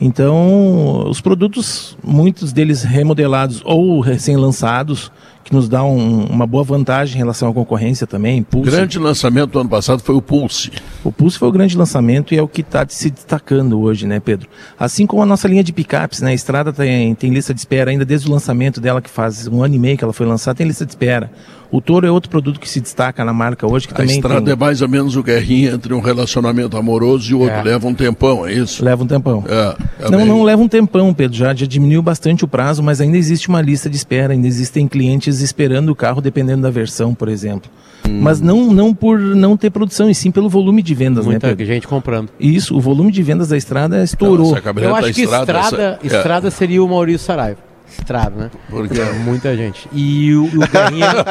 Então, 0.00 1.08
os 1.08 1.20
produtos, 1.20 1.96
muitos 2.02 2.52
deles 2.52 2.82
remodelados 2.82 3.60
ou 3.64 4.00
recém-lançados, 4.00 5.12
que 5.42 5.52
nos 5.54 5.68
dá 5.68 5.82
um- 5.82 6.24
uma 6.26 6.46
boa 6.46 6.62
vantagem 6.62 7.16
em 7.16 7.18
relação 7.18 7.48
à 7.48 7.52
concorrência 7.54 8.06
também. 8.06 8.40
O 8.40 8.44
Pulse. 8.44 8.70
grande 8.70 8.98
lançamento 8.98 9.50
do 9.52 9.58
ano 9.60 9.68
passado 9.70 10.00
foi 10.02 10.14
o 10.14 10.22
Pulse. 10.22 10.70
O 11.02 11.10
Pulse 11.10 11.38
foi 11.38 11.48
o 11.48 11.52
grande 11.52 11.76
lançamento 11.76 12.34
e 12.34 12.38
é 12.38 12.42
o 12.42 12.48
que 12.48 12.60
está 12.60 12.84
se 12.88 13.10
destacando 13.10 13.80
hoje, 13.80 14.06
né, 14.06 14.20
Pedro? 14.20 14.48
Assim 14.78 15.06
como 15.06 15.22
a 15.22 15.26
nossa 15.26 15.48
linha 15.48 15.64
de 15.64 15.72
picapes, 15.72 16.20
né? 16.20 16.30
A 16.30 16.34
Estrada 16.34 16.72
tem, 16.72 17.14
tem 17.14 17.30
lista 17.30 17.54
de 17.54 17.60
espera 17.60 17.90
ainda 17.90 18.04
desde 18.04 18.28
o 18.28 18.32
lançamento 18.32 18.80
dela, 18.80 19.00
que 19.00 19.10
faz 19.10 19.46
um 19.48 19.62
ano 19.62 19.74
e 19.74 19.78
meio 19.78 19.96
que 19.96 20.04
ela 20.04 20.12
foi 20.12 20.26
lançada, 20.26 20.54
tem 20.56 20.66
lista 20.66 20.84
de 20.84 20.92
espera. 20.92 21.30
O 21.72 21.80
Toro 21.80 22.04
é 22.04 22.10
outro 22.10 22.28
produto 22.28 22.58
que 22.58 22.68
se 22.68 22.80
destaca 22.80 23.24
na 23.24 23.32
marca 23.32 23.64
hoje, 23.64 23.86
que 23.86 23.94
A 23.94 23.98
também 23.98 24.16
estrada 24.16 24.42
tem- 24.42 24.52
é 24.52 24.56
mais 24.56 24.82
ou 24.82 24.88
menos 24.88 25.14
o 25.14 25.22
guerrinho 25.22 25.72
entre 25.72 25.94
um 25.94 26.00
relacionamento 26.00 26.76
amoroso 26.76 27.30
e 27.30 27.34
o 27.34 27.40
outro. 27.40 27.54
É. 27.58 27.62
Leva 27.62 27.86
um 27.86 27.94
tempão, 27.94 28.44
é 28.44 28.52
isso? 28.52 28.84
leva 28.84 29.04
um 29.04 29.06
tempão. 29.06 29.44
É, 29.48 29.76
é 30.00 30.10
Não, 30.10 30.18
bem- 30.18 30.26
não 30.26 30.42
leva 30.42 30.60
um 30.60 30.66
tempão, 30.66 31.14
Pedro. 31.14 31.36
Já, 31.36 31.54
já 31.54 31.66
diminuiu 31.66 32.02
bastante 32.02 32.44
o 32.44 32.48
prazo, 32.48 32.82
mas 32.82 33.00
ainda 33.00 33.16
existe 33.16 33.48
uma 33.48 33.62
lista 33.62 33.88
de 33.88 33.96
espera. 33.96 34.32
Ainda 34.32 34.48
existem 34.48 34.88
clientes 34.88 35.29
esperando 35.40 35.90
o 35.90 35.94
carro, 35.94 36.20
dependendo 36.20 36.62
da 36.62 36.70
versão, 36.70 37.14
por 37.14 37.28
exemplo. 37.28 37.70
Hum. 38.08 38.18
Mas 38.20 38.40
não, 38.40 38.72
não 38.72 38.92
por 38.92 39.20
não 39.20 39.56
ter 39.56 39.70
produção, 39.70 40.10
e 40.10 40.14
sim 40.14 40.30
pelo 40.32 40.48
volume 40.48 40.82
de 40.82 40.94
vendas, 40.94 41.24
Muita 41.26 41.46
né, 41.46 41.52
Pedro? 41.54 41.72
gente 41.72 41.86
comprando. 41.86 42.30
Isso, 42.40 42.76
o 42.76 42.80
volume 42.80 43.12
de 43.12 43.22
vendas 43.22 43.48
da 43.48 43.56
estrada 43.56 44.02
estourou. 44.02 44.56
Eu 44.82 44.96
acho 44.96 45.12
que 45.12 45.22
estrada, 45.22 45.44
estrada, 45.44 45.82
essa- 45.82 45.98
é. 46.02 46.06
estrada 46.18 46.50
seria 46.50 46.82
o 46.82 46.88
Maurício 46.88 47.24
Saraiva. 47.26 47.69
Estrada, 47.98 48.30
né? 48.36 48.50
Por 48.68 48.88
quê? 48.88 49.00
É, 49.00 49.12
Muita 49.24 49.56
gente. 49.56 49.88
E 49.92 50.34
o, 50.34 50.44
o 50.44 50.48
Guerrinha. 50.68 51.24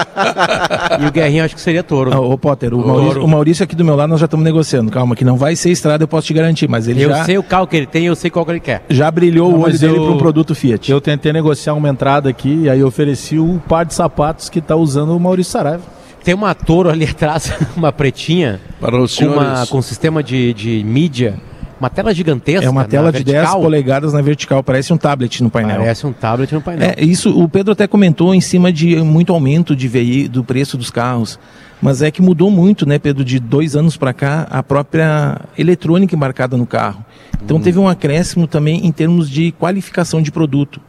e 1.02 1.06
o 1.08 1.12
Guerrinha 1.12 1.44
acho 1.46 1.56
que 1.56 1.62
seria 1.62 1.82
touro. 1.84 2.12
Ah, 2.14 2.20
ô 2.20 2.38
Potter, 2.38 2.74
o 2.74 2.82
Touro. 2.82 2.88
Maurício, 2.88 3.24
o 3.24 3.28
Maurício 3.28 3.64
aqui 3.64 3.76
do 3.76 3.84
meu 3.86 3.96
lado 3.96 4.10
nós 4.10 4.20
já 4.20 4.26
estamos 4.26 4.44
negociando. 4.44 4.92
Calma, 4.92 5.16
que 5.16 5.24
não 5.26 5.38
vai 5.38 5.56
ser 5.56 5.72
estrada, 5.72 6.04
eu 6.04 6.08
posso 6.08 6.28
te 6.28 6.34
garantir, 6.34 6.68
mas 6.70 6.88
ele 6.88 7.02
eu 7.04 7.10
já, 7.10 7.24
sei 7.26 7.38
o 7.38 7.44
carro 7.44 7.66
que 7.68 7.76
ele 7.78 7.86
tem, 7.88 8.06
eu 8.06 8.16
sei 8.16 8.30
qual 8.30 8.46
que 8.46 8.52
ele 8.52 8.60
quer. 8.60 8.84
já 8.90 9.10
brilhou 9.10 9.50
Não, 9.50 9.58
o 9.58 9.62
olho 9.62 9.72
mas 9.72 9.80
dele 9.80 9.98
eu- 9.98 10.04
para 10.04 10.12
um 10.14 10.18
produto 10.18 10.54
Fiat. 10.54 10.92
Eu 10.92 11.00
tentei 11.02 11.32
negociar 11.34 11.74
uma 11.74 11.90
entrada 11.90 12.30
aqui 12.30 12.64
e 12.64 12.70
aí 12.70 12.80
eu 12.80 12.88
ofereci 12.88 13.40
o 13.40 13.62
par 13.68 13.86
de 13.86 13.94
sapatos 13.94 14.50
que 14.50 14.60
está 14.60 14.76
usando 14.76 15.16
o 15.16 15.20
Maurício 15.20 15.52
Saraiva. 15.54 15.84
Tem 16.24 16.34
uma 16.34 16.54
touro 16.54 16.90
ali 16.90 17.06
atrás, 17.10 17.52
uma 17.76 17.92
pretinha, 17.94 18.60
Para 18.82 19.02
os 19.02 19.16
com, 19.16 19.26
uma, 19.26 19.42
senhores. 19.44 19.70
com 19.70 19.78
um 19.78 19.82
sistema 19.82 20.22
de, 20.22 20.54
de 20.54 20.84
mídia, 20.84 21.36
uma 21.80 21.90
tela 21.90 22.14
gigantesca. 22.14 22.66
É 22.66 22.70
uma 22.70 22.82
na 22.84 22.88
tela 22.88 23.12
de 23.12 23.24
10 23.24 23.38
vertical. 23.38 23.62
polegadas 23.62 24.14
na 24.14 24.22
vertical, 24.22 24.64
parece 24.64 24.92
um 24.94 24.98
tablet 24.98 25.42
no 25.44 25.50
painel. 25.50 25.78
Parece 25.78 26.06
um 26.06 26.14
tablet 26.14 26.54
no 26.54 26.62
painel. 26.62 26.94
É, 26.98 27.04
isso 27.04 27.38
o 27.40 27.48
Pedro 27.48 27.72
até 27.74 27.88
comentou 27.88 28.34
em 28.36 28.42
cima 28.42 28.72
de 28.72 28.98
muito 28.98 29.34
aumento 29.34 29.76
de 29.76 29.88
VI, 29.88 30.28
do 30.28 30.44
preço 30.44 30.78
dos 30.78 30.90
carros. 30.92 31.40
Mas 31.82 32.02
é 32.02 32.12
que 32.12 32.22
mudou 32.22 32.52
muito, 32.52 32.86
né, 32.86 33.00
Pedro, 33.00 33.24
de 33.24 33.40
dois 33.40 33.74
anos 33.74 33.96
para 33.96 34.12
cá, 34.12 34.46
a 34.52 34.62
própria 34.62 35.40
eletrônica 35.58 36.14
embarcada 36.14 36.58
no 36.58 36.66
carro. 36.66 37.04
Então 37.42 37.56
Uhum. 37.56 37.64
teve 37.64 37.80
um 37.80 37.88
acréscimo 37.88 38.48
também 38.48 38.86
em 38.86 38.92
termos 38.92 39.30
de 39.30 39.54
qualificação 39.54 40.22
de 40.22 40.30
produto. 40.30 40.82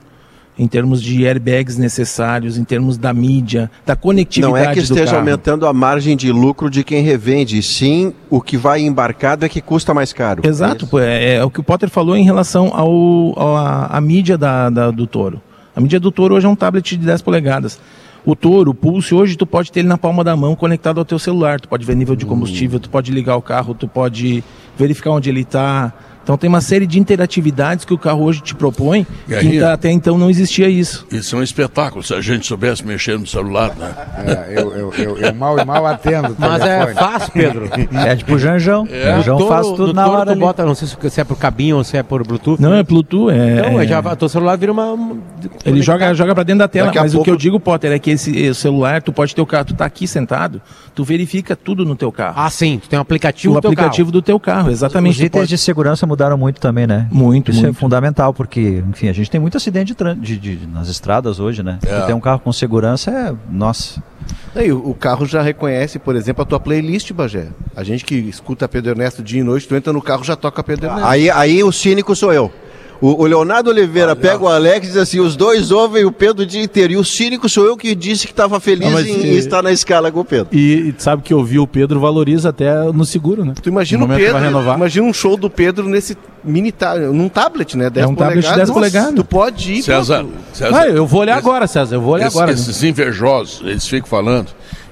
Em 0.62 0.68
termos 0.68 1.00
de 1.02 1.26
airbags 1.26 1.78
necessários, 1.78 2.58
em 2.58 2.64
termos 2.64 2.98
da 2.98 3.14
mídia, 3.14 3.70
da 3.86 3.96
conectividade 3.96 4.62
Não 4.64 4.70
é 4.70 4.74
que 4.74 4.80
esteja 4.80 5.16
aumentando 5.16 5.66
a 5.66 5.72
margem 5.72 6.14
de 6.14 6.30
lucro 6.30 6.68
de 6.68 6.84
quem 6.84 7.02
revende, 7.02 7.62
sim 7.62 8.12
o 8.28 8.42
que 8.42 8.58
vai 8.58 8.82
embarcado 8.82 9.46
é 9.46 9.48
que 9.48 9.62
custa 9.62 9.94
mais 9.94 10.12
caro. 10.12 10.42
Exato, 10.46 10.86
pô, 10.86 10.98
é, 11.00 11.36
é 11.36 11.44
o 11.44 11.48
que 11.50 11.60
o 11.60 11.62
Potter 11.62 11.88
falou 11.88 12.14
em 12.14 12.24
relação 12.24 12.70
ao, 12.74 13.56
a, 13.56 13.86
a 13.96 14.00
mídia 14.02 14.36
da, 14.36 14.68
da- 14.68 14.90
do 14.90 15.06
Toro. 15.06 15.40
A 15.74 15.80
mídia 15.80 15.98
do 15.98 16.12
Toro 16.12 16.34
hoje 16.34 16.44
é 16.44 16.48
um 16.50 16.54
tablet 16.54 16.94
de 16.94 17.06
10 17.06 17.22
polegadas. 17.22 17.80
O 18.26 18.36
Toro, 18.36 18.72
o 18.72 18.74
Pulse, 18.74 19.14
hoje 19.14 19.36
tu 19.38 19.46
pode 19.46 19.72
ter 19.72 19.80
ele 19.80 19.88
na 19.88 19.96
palma 19.96 20.22
da 20.22 20.36
mão 20.36 20.54
conectado 20.54 20.98
ao 20.98 21.06
teu 21.06 21.18
celular. 21.18 21.58
Tu 21.58 21.70
pode 21.70 21.86
ver 21.86 21.96
nível 21.96 22.14
de 22.14 22.26
combustível, 22.26 22.78
tu 22.78 22.90
pode 22.90 23.10
ligar 23.12 23.34
o 23.36 23.40
carro, 23.40 23.72
tu 23.72 23.88
pode 23.88 24.44
verificar 24.76 25.12
onde 25.12 25.30
ele 25.30 25.40
está, 25.40 25.90
Então 26.22 26.36
tem 26.36 26.48
uma 26.48 26.60
série 26.60 26.86
de 26.86 26.98
interatividades 27.00 27.84
que 27.84 27.92
o 27.94 27.98
carro 27.98 28.22
hoje 28.22 28.40
te 28.40 28.54
propõe, 28.54 29.06
aí- 29.28 29.38
que 29.50 29.62
até 29.64 29.90
então 29.90 30.16
não 30.18 30.30
existia 30.30 30.68
isso. 30.68 31.06
Isso 31.10 31.34
é 31.34 31.38
um 31.38 31.42
espetáculo, 31.42 32.02
se 32.04 32.14
a 32.14 32.20
gente 32.20 32.46
soubesse 32.46 32.86
mexer 32.86 33.18
no 33.18 33.26
celular, 33.26 33.74
né? 33.76 33.92
É, 34.48 34.60
eu, 34.60 34.72
eu, 34.76 34.94
eu, 34.96 35.18
eu 35.18 35.34
mal 35.34 35.58
e 35.58 35.64
mal 35.64 35.84
atendo. 35.86 36.32
o 36.32 36.36
Mas 36.38 36.62
é 36.62 36.94
fácil, 36.94 37.32
Pedro. 37.32 37.68
É 38.06 38.14
tipo 38.16 38.34
o 38.34 38.38
Janjão. 38.38 38.86
É. 38.90 39.18
O 39.30 39.48
faz 39.48 39.66
tudo 39.68 39.92
na 39.92 40.06
hora 40.08 40.26
tu 40.26 40.30
ali. 40.32 40.40
bota, 40.40 40.64
não 40.64 40.74
sei 40.74 40.86
se 41.10 41.20
é 41.20 41.24
por 41.24 41.36
cabinho 41.36 41.76
ou 41.78 41.84
se 41.84 41.96
é 41.96 42.02
por 42.02 42.24
Bluetooth. 42.26 42.60
Não, 42.60 42.70
né? 42.70 42.80
é 42.80 42.82
Bluetooth, 42.82 43.30
é... 43.32 43.58
Então, 43.60 43.80
é- 43.80 43.86
já, 43.86 44.02
teu 44.16 44.28
celular 44.28 44.56
vira 44.56 44.70
uma... 44.72 44.92
um- 44.92 45.20
Ele 45.64 45.82
joga, 45.82 46.12
joga 46.14 46.34
pra 46.34 46.44
dentro 46.44 46.60
da 46.60 46.68
tela, 46.68 46.86
Daqui 46.86 46.98
mas 46.98 47.12
o 47.12 47.16
pouco- 47.16 47.24
que 47.24 47.30
eu 47.30 47.36
digo, 47.36 47.58
Potter, 47.58 47.92
é 47.92 47.98
que 47.98 48.10
esse, 48.10 48.36
esse 48.36 48.60
celular, 48.60 49.02
tu 49.02 49.12
pode 49.12 49.34
ter 49.34 49.40
o 49.40 49.46
carro, 49.46 49.64
tu 49.64 49.74
tá 49.74 49.84
aqui 49.84 50.06
sentado, 50.06 50.60
tu 50.94 51.04
verifica 51.04 51.54
tudo 51.56 51.84
no 51.84 51.94
teu 51.96 52.10
carro. 52.12 52.34
Ah, 52.36 52.50
sim, 52.50 52.78
tu 52.82 52.88
tem 52.88 52.98
um 52.98 53.02
aplicativo 53.02 53.52
o 53.54 53.56
do 53.56 53.60
teu 53.62 53.70
aplicativo 53.70 54.06
carro. 54.10 54.12
do 54.12 54.22
teu 54.22 54.40
carro, 54.40 54.70
exatamente. 54.70 55.12
Os 55.14 55.20
itens 55.20 55.30
pode- 55.42 55.48
de 55.48 55.58
segurança 55.58 56.06
mudaram 56.06 56.36
muito 56.36 56.60
também, 56.60 56.86
né? 56.86 57.06
Muito, 57.10 57.50
Isso 57.50 57.60
é 57.60 57.62
muito. 57.64 57.76
fundamental, 57.78 58.32
porque, 58.34 58.82
enfim, 58.88 59.08
a 59.08 59.12
gente 59.12 59.30
tem 59.30 59.40
muito 59.40 59.56
acidente 59.56 59.86
de, 59.88 59.94
tran- 59.94 60.18
de- 60.18 60.36
de- 60.38 60.66
nas 60.66 60.88
estradas 60.88 61.38
hoje, 61.40 61.62
né? 61.62 61.78
É. 61.86 62.00
Tu 62.00 62.06
tem 62.06 62.14
um 62.14 62.20
carro 62.20 62.40
com 62.40 62.52
segurança, 62.52 63.10
é. 63.10 63.34
Nossa. 63.50 64.02
Aí, 64.54 64.70
o, 64.72 64.90
o 64.90 64.94
carro 64.94 65.24
já 65.26 65.40
reconhece, 65.42 65.98
por 65.98 66.14
exemplo, 66.16 66.42
a 66.42 66.44
tua 66.44 66.60
playlist, 66.60 67.12
Bagé. 67.12 67.48
A 67.74 67.82
gente 67.82 68.04
que 68.04 68.14
escuta 68.14 68.68
Pedro 68.68 68.90
Ernesto 68.92 69.22
dia 69.22 69.40
e 69.40 69.44
noite, 69.44 69.66
tu 69.66 69.74
entra 69.74 69.92
no 69.92 70.02
carro 70.02 70.22
já 70.24 70.36
toca 70.36 70.62
Pedro 70.62 70.86
Ernesto. 70.86 71.06
Aí, 71.06 71.30
aí 71.30 71.64
o 71.64 71.72
cínico 71.72 72.14
sou 72.14 72.32
eu. 72.32 72.52
O, 73.00 73.22
o 73.22 73.26
Leonardo 73.26 73.70
Oliveira 73.70 74.14
pega 74.14 74.44
o 74.44 74.48
Alex 74.48 74.86
e 74.86 74.90
diz 74.90 74.96
assim: 74.98 75.20
os 75.20 75.34
dois 75.34 75.70
ouvem 75.70 76.04
o 76.04 76.12
Pedro 76.12 76.42
o 76.42 76.46
dia 76.46 76.62
inteiro. 76.62 76.92
E 76.92 76.96
o 76.98 77.04
cínico 77.04 77.48
sou 77.48 77.64
eu 77.64 77.76
que 77.76 77.94
disse 77.94 78.26
que 78.26 78.32
estava 78.32 78.60
feliz 78.60 78.90
Não, 78.90 79.00
em, 79.00 79.04
e- 79.06 79.26
em 79.34 79.36
estar 79.36 79.62
na 79.62 79.72
escala 79.72 80.12
com 80.12 80.20
o 80.20 80.24
Pedro. 80.24 80.48
E, 80.52 80.88
e 80.88 80.92
tu 80.92 81.02
sabe 81.02 81.22
que 81.22 81.32
ouvir 81.32 81.58
o 81.60 81.66
Pedro 81.66 81.98
valoriza 81.98 82.50
até 82.50 82.74
no 82.92 83.04
seguro, 83.06 83.42
né? 83.44 83.54
Tu 83.62 83.68
imagina 83.70 84.04
o 84.04 84.08
Pedro, 84.08 84.38
imagina 84.74 85.06
um 85.06 85.12
show 85.14 85.36
do 85.36 85.48
Pedro 85.48 85.88
nesse 85.88 86.16
mini 86.44 86.74
num 87.12 87.28
tablet, 87.30 87.74
né? 87.76 87.88
10 87.88 88.04
É 88.04 88.08
um 88.08 88.14
tablet 88.14 88.42
polegadas. 88.42 88.56
10 88.56 88.68
Nossa, 88.68 88.72
polegadas. 88.80 89.14
Tu 89.14 89.24
pode 89.24 89.72
ir. 89.72 89.82
César. 89.82 90.26
César. 90.52 90.76
Ah, 90.80 90.86
eu 90.88 91.06
vou 91.06 91.20
olhar 91.22 91.38
esse- 91.38 91.48
agora, 91.48 91.66
César, 91.66 91.94
eu 91.96 92.00
vou 92.02 92.12
olhar 92.14 92.26
esse- 92.26 92.36
agora. 92.36 92.52
Esses 92.52 92.82
invejosos, 92.82 93.62
eles 93.64 93.86
ficam 93.88 94.08
falando. 94.08 94.48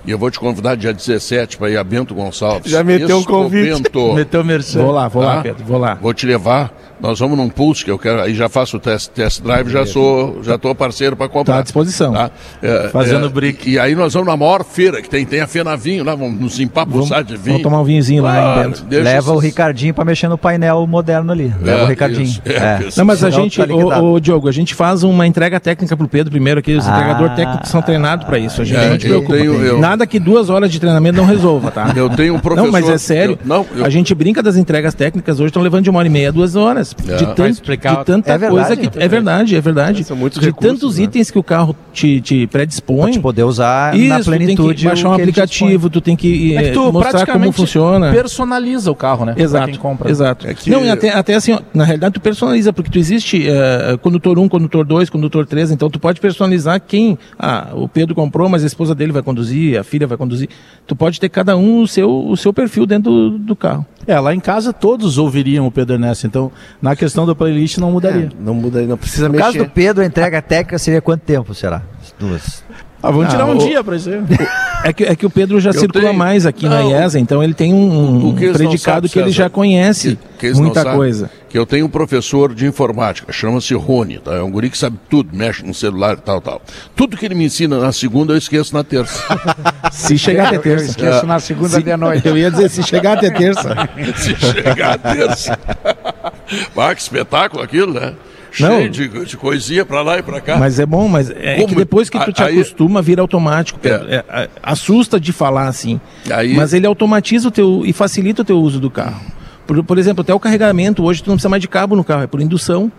E 0.07 0.11
eu 0.11 0.17
vou 0.19 0.31
te 0.31 0.41
convidar 0.41 0.75
dia 0.75 0.95
17 0.95 1.59
para 1.59 1.69
ir 1.69 1.77
a 1.77 1.85
Bento 1.85 2.15
Gonçalves. 2.15 2.71
Já 2.73 2.83
meteu 2.83 3.17
um 3.17 3.21
Este 3.21 3.29
convite. 3.29 3.83
Bento, 3.83 4.13
Meteu 4.15 4.43
merchan. 4.43 4.81
Vou 4.81 4.93
lá, 4.93 5.09
vou 5.09 5.23
lá, 5.23 5.37
Tá? 5.37 5.43
Pedro, 5.43 5.65
vou 5.67 5.77
lá. 5.79 5.95
Vou 6.01 6.15
te 6.15 6.25
levar. 6.25 6.73
Nós 7.01 7.19
vamos 7.21 7.37
num 7.39 7.49
pulse 7.49 7.85
que 7.85 7.91
eu 7.91 7.99
quero. 7.99 8.21
Aí 8.23 8.35
já 8.35 8.49
faço 8.49 8.77
o 8.77 8.81
test, 8.81 9.09
test 9.11 9.41
drive, 9.43 9.69
já 9.71 9.87
sou, 9.87 10.43
já 10.43 10.59
tô 10.59 10.75
parceiro 10.75 11.17
para 11.17 11.29
comprar. 11.29 11.55
Tá 11.55 11.61
à 11.61 11.63
disposição. 11.63 12.13
Tá? 12.13 12.31
É, 12.63 12.89
Fazendo 12.89 13.27
é, 13.27 13.29
brick. 13.29 13.71
E 13.71 13.79
aí 13.79 13.95
nós 13.95 14.15
vamos 14.15 14.29
na 14.29 14.37
maior 14.37 14.65
feira 14.65 15.01
que 15.01 15.09
tem, 15.09 15.25
tem 15.25 15.41
a 15.41 15.47
Fena 15.47 15.77
Vinho 15.77 16.03
lá, 16.05 16.15
vamos 16.15 16.41
nos 16.41 16.59
empapuçar 16.59 17.23
de 17.23 17.35
vinho. 17.37 17.45
Vamos 17.59 17.63
tomar 17.63 17.81
um 17.81 17.85
vinhozinho 17.85 18.23
lá 18.23 18.33
Ah, 18.57 18.59
em 18.61 18.63
Bento. 18.65 18.85
deixa 18.85 19.05
Leva 19.05 19.31
o 19.31 19.35
esses- 19.35 19.45
Ricardinho 19.45 19.95
pra 19.95 20.05
mexer 20.05 20.29
no 20.29 20.37
painel 20.37 20.87
moderno 20.87 21.31
ali. 21.33 21.53
Leva 21.63 21.85
o 21.85 21.87
Ricardinho. 21.87 22.25
isso. 22.25 22.43
É, 22.45 22.53
É. 22.85 22.89
isso. 22.89 22.99
Não, 22.99 23.05
mas 23.07 23.23
a 23.23 23.31
gente, 23.31 23.65
tá 23.65 23.73
ô, 23.73 24.15
ô, 24.15 24.21
Diogo, 24.21 24.49
a 24.49 24.53
gente 24.53 24.75
faz 24.75 25.03
uma 25.05 25.27
entrega 25.27 25.61
técnica 25.61 25.97
pro 25.97 26.09
Pedro 26.09 26.31
primeiro 26.33 26.59
aqui. 26.61 26.75
Os 26.75 26.87
Ah. 26.87 26.91
entregadores 26.97 27.37
técnicos 27.37 27.69
são 27.71 27.81
treinados 27.81 28.27
para 28.27 28.39
isso. 28.39 28.61
A 28.61 28.65
gente 28.65 28.77
É, 28.79 28.91
não 28.91 28.99
te 28.99 29.07
eu 29.09 29.23
preocupa. 29.23 29.37
tenho- 29.39 29.65
eu- 29.65 29.79
Nada 29.79 30.07
que 30.07 30.19
duas 30.19 30.51
horas 30.51 30.71
de 30.71 30.81
treinamento 30.81 31.17
não 31.19 31.25
resolva, 31.27 31.71
tá? 31.71 31.93
Eu 31.95 32.11
tenho 32.11 32.35
um 32.35 32.41
professor. 32.41 32.65
Não, 32.67 32.73
mas 32.73 32.89
é 32.89 32.99
sério. 32.99 33.39
eu- 33.41 33.47
não, 33.47 33.65
eu- 33.77 33.85
A 33.85 33.91
gente 33.91 34.15
brinca 34.15 34.43
das 34.43 34.57
entregas 34.57 34.95
técnicas 34.95 35.39
hoje, 35.39 35.47
estão 35.49 35.63
levando 35.63 35.85
de 35.85 35.91
uma 35.91 35.99
hora 36.01 36.09
e 36.09 36.11
meia 36.11 36.33
duas 36.33 36.57
horas. 36.57 36.88
É. 37.09 37.17
De, 37.17 37.25
Vai 37.25 37.35
tanto, 37.35 37.51
explicar- 37.51 37.99
de 37.99 38.05
tanta 38.05 38.33
É 38.33 38.39
verdade, 38.39 38.67
coisa 38.67 38.77
que. 38.91 38.99
é 38.99 39.05
É 39.05 39.09
verdade, 39.09 39.57
é 39.57 39.61
verdade. 39.61 40.05
São 40.05 40.17
muitos 40.17 40.39
de 40.41 40.47
recursos, 40.47 40.73
tantos 40.81 40.99
né? 40.99 41.05
itens 41.05 41.31
que 41.31 41.39
o 41.39 41.43
carro 41.43 41.75
te, 41.93 42.21
te 42.21 42.47
predispõe. 42.47 42.99
Pra 43.05 43.11
te 43.13 43.21
poder 43.21 43.45
usar 43.45 43.97
Isso, 43.97 44.09
na 44.09 44.19
tu 44.21 44.25
tem 44.31 44.39
plenitude. 44.39 44.75
que 44.83 44.85
baixar 44.89 45.09
um 45.11 45.13
aplicativo, 45.15 45.91
tu 45.91 46.01
tem 46.01 46.17
que, 46.17 46.55
É 46.57 46.63
que 46.63 46.69
eh, 46.69 46.73
tu 46.73 46.93
mostrar 46.93 47.27
como 47.27 47.51
funciona. 47.53 48.11
personaliza 48.13 48.91
o 48.91 48.95
carro, 48.95 49.25
né? 49.25 49.35
Pra 49.35 49.43
Exato, 49.43 49.71
quem 49.71 49.79
compra. 49.79 50.11
exato. 50.11 50.47
É 50.47 50.55
que- 50.55 50.71
Não, 50.71 50.85
e 50.85 50.91
até, 50.91 51.11
até 51.11 51.35
assim, 51.35 51.53
ó, 51.53 51.61
na 51.75 51.85
realidade 51.85 52.15
tu 52.15 52.21
personaliza, 52.21 52.73
porque 52.73 52.91
tu 52.91 52.99
existe 52.99 53.47
eh, 53.49 53.99
condutor 54.03 54.39
1, 54.39 54.49
condutor 54.49 54.85
2, 54.85 55.09
condutor 55.11 55.47
3, 55.47 55.71
então 55.71 55.89
tu 55.91 55.99
pode 55.99 56.21
personalizar 56.21 56.81
quem, 56.81 57.19
ah, 57.39 57.69
o 57.75 57.89
Pedro 57.89 58.15
comprou, 58.15 58.49
mas 58.49 58.63
a 58.65 58.67
esposa 58.67 58.95
dele 58.95 59.13
vai 59.13 59.23
conduzir, 59.23 59.79
a 59.79 59.85
filha 59.85 60.07
vai 60.07 60.17
conduzir. 60.17 60.49
Tu 60.87 60.95
pode 60.97 61.19
ter 61.21 61.29
cada 61.29 61.57
um 61.57 61.83
o 61.83 61.89
seu, 61.89 62.11
o 62.11 62.37
seu 62.37 62.53
perfil 62.53 62.87
dentro 62.87 63.11
do, 63.11 63.39
do 63.39 63.57
carro. 63.57 63.85
É, 64.07 64.19
lá 64.19 64.35
em 64.35 64.41
casa 64.41 64.73
todos 64.73 65.19
ouviriam 65.19 65.67
o 65.67 65.71
Pedro 65.71 65.95
Ernesto, 65.97 66.27
então 66.27 66.51
na 66.81 66.95
questão 66.97 67.27
da 67.27 67.35
playlist 67.35 67.79
não 67.79 67.91
mudaria. 67.91 68.31
Não 68.39 68.55
muda, 68.55 68.81
não 68.83 68.97
precisa 68.97 69.27
No 69.29 69.33
mexer. 69.33 69.45
caso 69.45 69.59
do 69.59 69.69
Pedro, 69.71 70.03
a 70.03 70.07
entrega 70.07 70.41
técnica 70.43 70.79
seria 70.79 71.01
quanto 71.03 71.23
tempo, 71.23 71.55
será? 71.55 71.83
Duas. 72.19 72.63
Ah, 73.01 73.11
vamos 73.13 73.27
Ah, 73.27 73.29
tirar 73.29 73.45
um 73.47 73.55
o- 73.57 73.59
dia 73.59 73.83
pra 73.85 73.95
isso 73.95 74.11
aí. 74.11 74.21
É 74.85 74.93
que, 74.93 75.05
é 75.05 75.15
que 75.15 75.25
o 75.25 75.31
Pedro 75.31 75.61
já 75.61 75.71
Eu 75.71 75.75
circula 75.81 76.07
tenho- 76.07 76.19
mais 76.19 76.45
aqui 76.47 76.69
na 76.69 76.81
Não, 76.83 76.91
IESA, 76.91 77.19
então 77.21 77.43
ele 77.43 77.55
tem 77.55 77.73
um, 77.73 78.29
o 78.31 78.35
que 78.35 78.51
predicado 78.53 78.79
sabem, 78.79 79.11
que 79.11 79.19
ele 79.19 79.27
César, 79.33 79.45
já 79.45 79.51
conhece 79.51 80.19
que 80.39 80.51
não 80.51 80.63
muita 80.63 80.85
coisa. 80.85 81.31
Que 81.49 81.57
eu 81.57 81.65
tenho 81.65 81.87
um 81.87 81.89
professor 81.89 82.53
de 82.55 82.67
informática, 82.67 83.33
chama-se 83.33 83.73
Rony, 83.75 84.19
tá? 84.19 84.35
É 84.35 84.43
um 84.43 84.51
guri 84.51 84.69
que 84.69 84.77
sabe 84.79 84.99
tudo, 85.09 85.31
mexe 85.37 85.65
no 85.65 85.73
celular 85.73 86.15
e 86.15 86.21
tal, 86.21 86.41
tal. 86.41 86.61
Tudo 86.97 87.17
que 87.17 87.25
ele 87.25 87.35
me 87.37 87.45
ensina 87.45 87.79
na 87.79 87.93
segunda, 87.93 88.33
eu 88.33 88.37
esqueço 88.37 88.75
na 88.75 88.83
terça. 88.83 89.23
Se 89.93 90.19
chegar 90.19 90.49
até 90.49 90.57
Eu 90.57 90.63
terça. 90.63 90.85
esqueço 90.87 91.25
na 91.27 91.39
segunda 91.39 91.69
Se- 91.71 91.83
de 91.83 91.97
noite. 91.97 92.27
Eu 92.27 92.37
ia 92.37 92.51
dizer, 92.51 92.69
se 92.69 92.83
chegar 92.83 93.17
até 93.19 93.31
terça. 93.31 93.75
Se 94.17 94.35
chegar 94.37 94.95
a 94.95 94.99
terça. 94.99 95.59
ah, 96.77 96.95
que 96.95 97.01
espetáculo 97.01 97.63
aquilo, 97.63 97.95
né? 97.95 98.13
Não. 98.61 98.69
Cheio 98.79 98.91
de, 98.91 99.09
de 99.27 99.37
coisinha 99.37 99.85
pra 99.85 100.01
lá 100.03 100.19
e 100.19 100.23
pra 100.23 100.41
cá. 100.41 100.57
Mas 100.57 100.79
é 100.81 100.87
bom, 100.87 101.07
mas 101.09 101.31
é 101.31 101.57
Como? 101.57 101.69
que 101.69 101.75
depois 101.75 102.09
que 102.09 102.19
tu 102.19 102.33
te 102.33 102.43
Aí- 102.43 102.55
acostuma, 102.55 103.03
vira 103.03 103.21
automático. 103.21 103.79
Pedro. 103.79 104.07
É, 104.11 104.25
é, 104.29 104.49
assusta 104.63 105.21
de 105.21 105.33
falar 105.33 105.69
assim. 105.69 106.01
Aí- 106.31 106.55
Mas 106.55 106.73
ele 106.73 106.87
automatiza 106.87 107.49
o 107.49 107.51
teu 107.51 107.83
e 107.85 107.93
facilita 107.93 108.43
o 108.43 108.45
teu 108.45 108.59
uso 108.59 108.81
do 108.81 108.91
carro. 108.91 109.21
Por, 109.67 109.83
por 109.85 109.99
exemplo, 109.99 110.23
até 110.23 110.33
o 110.33 110.41
carregamento, 110.41 111.05
hoje 111.05 111.23
tu 111.23 111.29
não 111.29 111.37
precisa 111.37 111.49
mais 111.51 111.61
de 111.61 111.69
cabo 111.69 111.95
no 111.95 112.03
carro, 112.03 112.23
é 112.23 112.27
por 112.27 112.41
indução. 112.41 112.91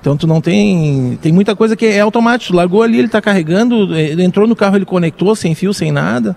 Então 0.00 0.16
tu 0.16 0.26
não 0.26 0.40
tem. 0.40 1.18
Tem 1.22 1.32
muita 1.32 1.56
coisa 1.56 1.74
que 1.74 1.86
é 1.86 2.00
automático. 2.00 2.54
Largou 2.54 2.82
ali, 2.82 2.98
ele 2.98 3.06
está 3.06 3.20
carregando, 3.20 3.94
eh, 3.96 4.08
ele 4.10 4.22
entrou 4.22 4.46
no 4.46 4.54
carro, 4.54 4.76
ele 4.76 4.84
conectou, 4.84 5.34
sem 5.34 5.54
fio, 5.54 5.72
sem 5.74 5.90
nada. 5.90 6.36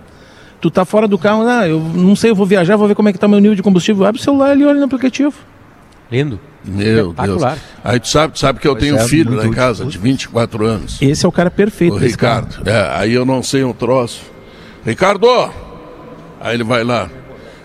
Tu 0.60 0.70
tá 0.70 0.84
fora 0.84 1.06
do 1.06 1.18
carro, 1.18 1.42
ah, 1.46 1.68
eu 1.68 1.80
não 1.80 2.14
sei, 2.16 2.30
eu 2.30 2.34
vou 2.34 2.46
viajar, 2.46 2.76
vou 2.76 2.86
ver 2.88 2.94
como 2.94 3.08
é 3.08 3.12
que 3.12 3.18
tá 3.18 3.26
meu 3.28 3.40
nível 3.40 3.54
de 3.56 3.62
combustível. 3.62 4.04
Abre 4.06 4.20
o 4.20 4.24
celular 4.24 4.50
ali, 4.50 4.64
olha 4.64 4.78
no 4.78 4.84
aplicativo. 4.86 5.34
Lindo. 6.12 6.38
Meu 6.62 6.76
Deus. 6.84 7.08
Espetacular. 7.10 7.58
Aí 7.82 7.98
tu 7.98 8.06
sabe, 8.08 8.34
tu 8.34 8.38
sabe 8.38 8.60
que 8.60 8.68
eu 8.68 8.76
tenho 8.76 8.96
um 8.96 8.98
é 8.98 9.08
filho 9.08 9.30
lá 9.34 9.44
em 9.44 9.48
útil. 9.48 9.56
casa, 9.62 9.84
de 9.86 9.96
24 9.96 10.66
anos. 10.66 10.98
Esse 11.00 11.24
é 11.24 11.28
o 11.28 11.32
cara 11.32 11.50
perfeito 11.50 11.94
O. 11.94 11.98
Ricardo. 11.98 12.68
É, 12.68 12.90
aí 12.98 13.14
eu 13.14 13.24
não 13.24 13.42
sei 13.42 13.64
um 13.64 13.72
troço. 13.72 14.20
Ricardo! 14.84 15.26
Aí 16.38 16.54
ele 16.54 16.64
vai 16.64 16.84
lá. 16.84 17.08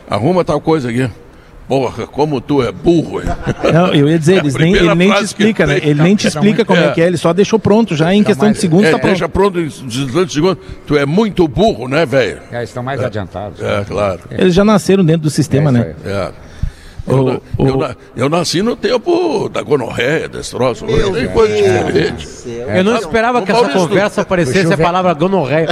Arruma 0.10 0.46
tal 0.46 0.62
coisa 0.62 0.90
aqui. 0.90 1.10
Porra, 1.68 2.08
como 2.08 2.40
tu 2.40 2.64
é 2.64 2.72
burro, 2.72 3.22
hein? 3.22 3.28
Não, 3.74 3.94
eu 3.94 4.08
ia 4.08 4.18
dizer, 4.18 4.38
É 4.56 4.58
nem, 4.58 4.74
ele 4.74 4.96
nem 4.96 5.12
te 5.12 5.24
explica, 5.26 5.68
né? 5.68 5.78
Ele 5.84 6.02
nem 6.02 6.16
te 6.16 6.26
explica 6.28 6.64
como 6.64 6.80
é 6.80 6.92
que 6.92 7.02
é, 7.02 7.08
ele 7.08 7.18
só 7.18 7.34
deixou 7.34 7.60
pronto 7.60 7.94
já 7.94 8.14
em 8.14 8.24
questão 8.24 8.50
de 8.50 8.58
segundos, 8.58 8.86
É, 8.88 8.92
tá 8.92 9.00
pronto. 9.00 9.10
deixa 9.12 9.28
pronto 9.28 9.60
em 9.60 9.68
18 9.68 10.32
segundos. 10.32 10.64
Tu 10.86 10.98
é 10.98 11.06
muito 11.06 11.46
burro, 11.46 11.90
né, 11.90 12.06
velho? 12.06 12.40
É, 12.54 12.64
estão 12.64 12.82
mais 12.82 13.04
adiantados. 13.04 13.62
É, 13.62 13.84
claro. 13.84 14.22
Eles 14.32 14.54
já 14.54 14.64
nasceram 14.64 15.04
dentro 15.04 15.24
do 15.24 15.30
sistema, 15.30 15.70
né? 15.70 15.94
É. 16.06 16.32
Eu, 17.08 17.42
O- 17.58 17.68
eu, 17.68 17.78
na- 17.78 17.96
eu 18.16 18.30
nasci 18.30 18.62
no 18.62 18.76
tempo 18.76 19.48
da 19.50 19.62
gonorreia, 19.62 20.28
desse 20.28 20.52
troço. 20.52 20.86
Tem 20.86 21.28
coisa 21.30 21.54
diferente. 21.56 22.28
Eu 22.76 22.84
não 22.84 22.98
esperava 22.98 23.40
O 23.40 23.46
que 23.46 23.52
essa 23.52 23.70
conversa 23.70 24.22
aparecesse 24.22 24.74
a 24.74 24.78
palavra 24.78 25.14
gonorreia. 25.14 25.68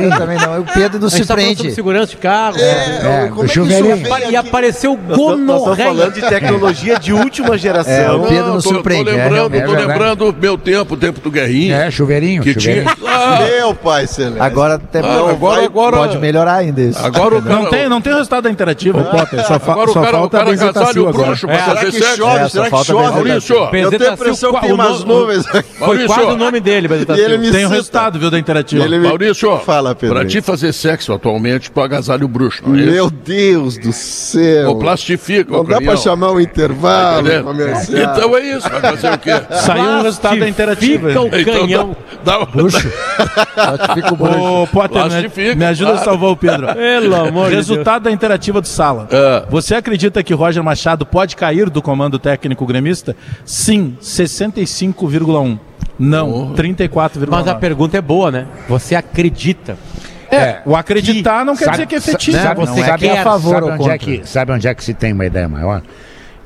Eu 0.00 0.10
também 0.18 0.38
não. 0.38 0.60
O 0.60 0.64
Pedro 0.64 0.98
não 1.00 1.10
se 1.10 1.24
tá 1.26 1.34
prende. 1.34 1.70
segurança 1.72 2.06
de 2.12 2.16
carro. 2.16 2.56
É, 2.58 3.26
como 3.28 3.42
o 3.42 3.44
é 3.44 3.48
que 3.48 3.54
chuveirinho. 3.54 3.96
isso 3.96 4.14
vem 4.14 4.30
E 4.30 4.36
apareceu 4.36 4.92
Nós 4.92 5.18
estamos 5.18 5.46
gonorreia. 5.46 5.88
falando 5.90 6.12
de 6.14 6.20
tecnologia 6.22 6.98
de 6.98 7.12
última 7.12 7.54
É, 7.54 7.58
geração. 7.58 8.22
o 8.22 8.26
Pedro 8.26 8.46
não 8.46 8.54
tô, 8.54 8.60
surpreende, 8.62 9.04
Tô 9.04 9.10
é, 9.10 9.22
lembrando, 9.24 9.50
tô 9.50 9.56
É 9.56 9.60
verdade. 9.66 9.86
lembrando 9.86 10.36
meu 10.40 10.58
tempo, 10.58 10.94
o 10.94 10.96
tempo 10.96 11.20
do 11.20 11.30
Guerrinha. 11.30 11.76
É, 11.76 11.90
chuveirinho. 11.90 12.42
que 12.42 12.54
tinha. 12.54 12.88
chuveirinho. 12.88 12.96
Ah, 13.06 13.38
Meu 13.42 13.74
pai 13.74 14.06
celeste. 14.06 14.40
Agora, 14.40 14.80
Ah, 14.94 15.30
agora- 15.30 15.64
agora- 15.64 15.96
pode 15.96 16.18
melhorar 16.18 16.54
ainda 16.56 16.80
isso. 16.80 16.98
agora 17.04 17.36
o 17.36 17.42
cara. 17.42 17.54
Não 17.56 17.66
tem, 17.70 17.88
não 17.88 18.00
tem 18.00 18.12
o 18.12 18.16
resultado 18.16 18.44
da 18.44 18.50
interativa. 18.50 19.02
Potter, 19.04 19.44
só, 19.46 19.58
fa 19.58 19.72
Agora 19.72 19.90
o 19.90 19.92
só 19.92 20.00
cara, 20.02 20.16
o 20.16 20.20
falta 20.20 20.38
a 20.68 20.72
cara 20.72 20.86
agasalha 20.86 20.94
benzetacil 20.94 21.04
o 21.04 21.08
agora. 21.08 21.26
bruxo 21.26 21.46
pra 21.46 21.54
É, 21.54 21.58
fazer 21.58 21.78
Será 21.78 21.90
que 21.90 21.92
sexo. 22.02 22.16
chove? 22.16 22.38
É, 22.44 22.48
Será 22.48 22.64
que 22.64 22.70
falta 22.70 22.84
chove? 22.86 23.02
Maurício, 23.12 23.56
Eu 23.56 23.90
tenho 23.90 24.10
a 24.10 24.12
impressão 24.14 24.52
que 24.54 24.60
tem 24.60 24.70
o 24.70 24.74
umas 24.74 25.04
nuvens 25.04 25.46
aqui. 25.54 25.68
Foi 25.78 26.06
quase 26.06 26.22
o 26.26 26.36
nome 26.36 26.60
dele, 26.60 26.88
Benzetacil. 26.88 27.24
ele 27.24 27.38
me 27.38 27.50
Tem 27.50 27.64
o 27.66 27.68
resultado, 27.68 28.18
viu, 28.18 28.30
da 28.30 28.38
interativa. 28.38 28.84
Ele 28.84 28.98
me- 28.98 29.08
Maurício, 29.08 29.58
Fala, 29.58 29.94
Pedro. 29.94 30.16
pra 30.16 30.24
te 30.26 30.40
fazer 30.40 30.72
sexo 30.72 31.12
atualmente, 31.12 31.70
tu 31.70 31.80
agasalha 31.80 32.24
o 32.24 32.28
bruxo, 32.28 32.62
não 32.66 32.74
é 32.74 32.78
isso? 32.80 32.90
Meu 32.90 33.10
Deus 33.10 33.78
do 33.78 33.92
céu. 33.92 34.68
Ou 34.70 34.78
plastifica 34.78 35.50
Não 35.52 35.60
o 35.60 35.64
dá 35.64 35.80
pra 35.80 35.96
chamar 35.96 36.32
um 36.32 36.40
intervalo 36.40 37.20
Entendeu? 37.26 37.44
comercial. 37.44 38.12
Então 38.16 38.36
é 38.36 38.40
isso, 38.56 38.68
vai 38.68 38.80
fazer 38.80 39.12
o 39.12 39.18
quê? 39.18 39.30
Saiu 39.64 39.82
um 39.84 40.02
resultado 40.02 40.38
da 40.40 40.48
interativa. 40.48 41.08
Fica 41.08 41.20
o 41.20 41.26
Então 41.26 41.60
canhão. 41.60 41.96
dá, 42.24 42.38
dá, 42.38 43.94
Fica 43.94 44.12
o 44.12 44.16
bruxo. 44.16 44.38
Ô, 44.38 44.66
Potter, 44.66 45.02
me, 45.04 45.08
Plastifica, 45.10 45.54
me 45.54 45.64
ajuda 45.64 45.92
a 45.94 45.98
salvar 45.98 46.30
o 46.30 46.36
Pedro. 46.36 46.66
Pelo 46.74 47.14
amor 47.16 47.48
de 47.50 47.56
Resultado 47.56 48.02
da 48.04 48.10
interativa 48.10 48.60
do 48.60 48.66
Sala. 48.68 49.06
É. 49.10 49.44
Você 49.50 49.74
acredita 49.74 50.22
que 50.22 50.34
Roger 50.34 50.51
Machado 50.60 51.06
pode 51.06 51.36
cair 51.36 51.70
do 51.70 51.80
comando 51.80 52.18
técnico 52.18 52.66
gremista? 52.66 53.14
Sim, 53.44 53.96
65,1. 54.00 55.58
Não, 55.98 56.52
34,9. 56.54 57.26
Mas 57.28 57.46
a 57.48 57.54
pergunta 57.54 57.96
é 57.96 58.00
boa, 58.00 58.30
né? 58.30 58.46
Você 58.68 58.94
acredita? 58.94 59.76
É, 60.30 60.62
o 60.64 60.74
acreditar 60.74 61.44
não 61.44 61.54
quer 61.54 61.66
Sabe- 61.66 61.76
dizer 61.76 61.86
que 61.86 61.94
é 61.94 61.98
efetivo. 61.98 62.38
Sabe, 62.38 62.60
Você 62.60 62.80
sabe- 62.82 62.98
quer 63.06 63.10
a 63.12 63.14
sabe 63.16 63.24
favor 63.24 63.62
ou 63.62 63.70
onde 63.72 63.74
é 63.74 63.76
contra? 63.78 63.98
que, 63.98 64.26
sabe 64.26 64.52
onde 64.52 64.66
é 64.66 64.74
que 64.74 64.82
se 64.82 64.94
tem 64.94 65.12
uma 65.12 65.26
ideia 65.26 65.48
maior? 65.48 65.82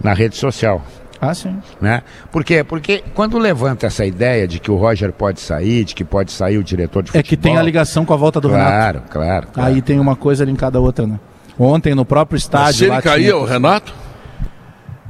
na 0.03 0.13
rede 0.13 0.37
social. 0.37 0.83
Ah, 1.19 1.33
sim. 1.33 1.57
Né? 1.81 2.03
Por 2.31 2.45
quê? 2.45 2.63
Porque 2.63 3.03
quando 3.15 3.39
levanta 3.39 3.87
essa 3.87 4.05
ideia 4.05 4.47
de 4.47 4.59
que 4.59 4.71
o 4.71 4.77
Roger 4.77 5.11
pode 5.13 5.41
sair, 5.41 5.85
de 5.85 5.95
que 5.95 6.05
pode 6.05 6.31
sair 6.31 6.59
o 6.59 6.63
diretor 6.63 7.03
de 7.03 7.09
É 7.11 7.13
futebol... 7.13 7.29
que 7.31 7.37
tem 7.39 7.57
a 7.57 7.63
ligação 7.63 8.05
com 8.05 8.13
a 8.13 8.17
volta 8.17 8.39
do 8.41 8.49
Claro, 8.51 8.99
Renato. 8.99 9.11
claro, 9.11 9.47
claro. 9.53 9.71
Aí 9.73 9.81
tem 9.81 9.99
uma 9.99 10.15
coisa 10.15 10.45
linkada 10.45 10.77
à 10.77 10.81
outra, 10.83 11.07
né? 11.07 11.19
Ontem, 11.59 11.95
no 11.95 12.05
próprio 12.05 12.37
estádio. 12.37 12.67
Mas 12.67 12.77
se 12.77 12.85
ele 12.85 13.03
cair, 13.03 13.23
tinha- 13.25 13.37
o 13.37 13.45
Renato? 13.45 13.93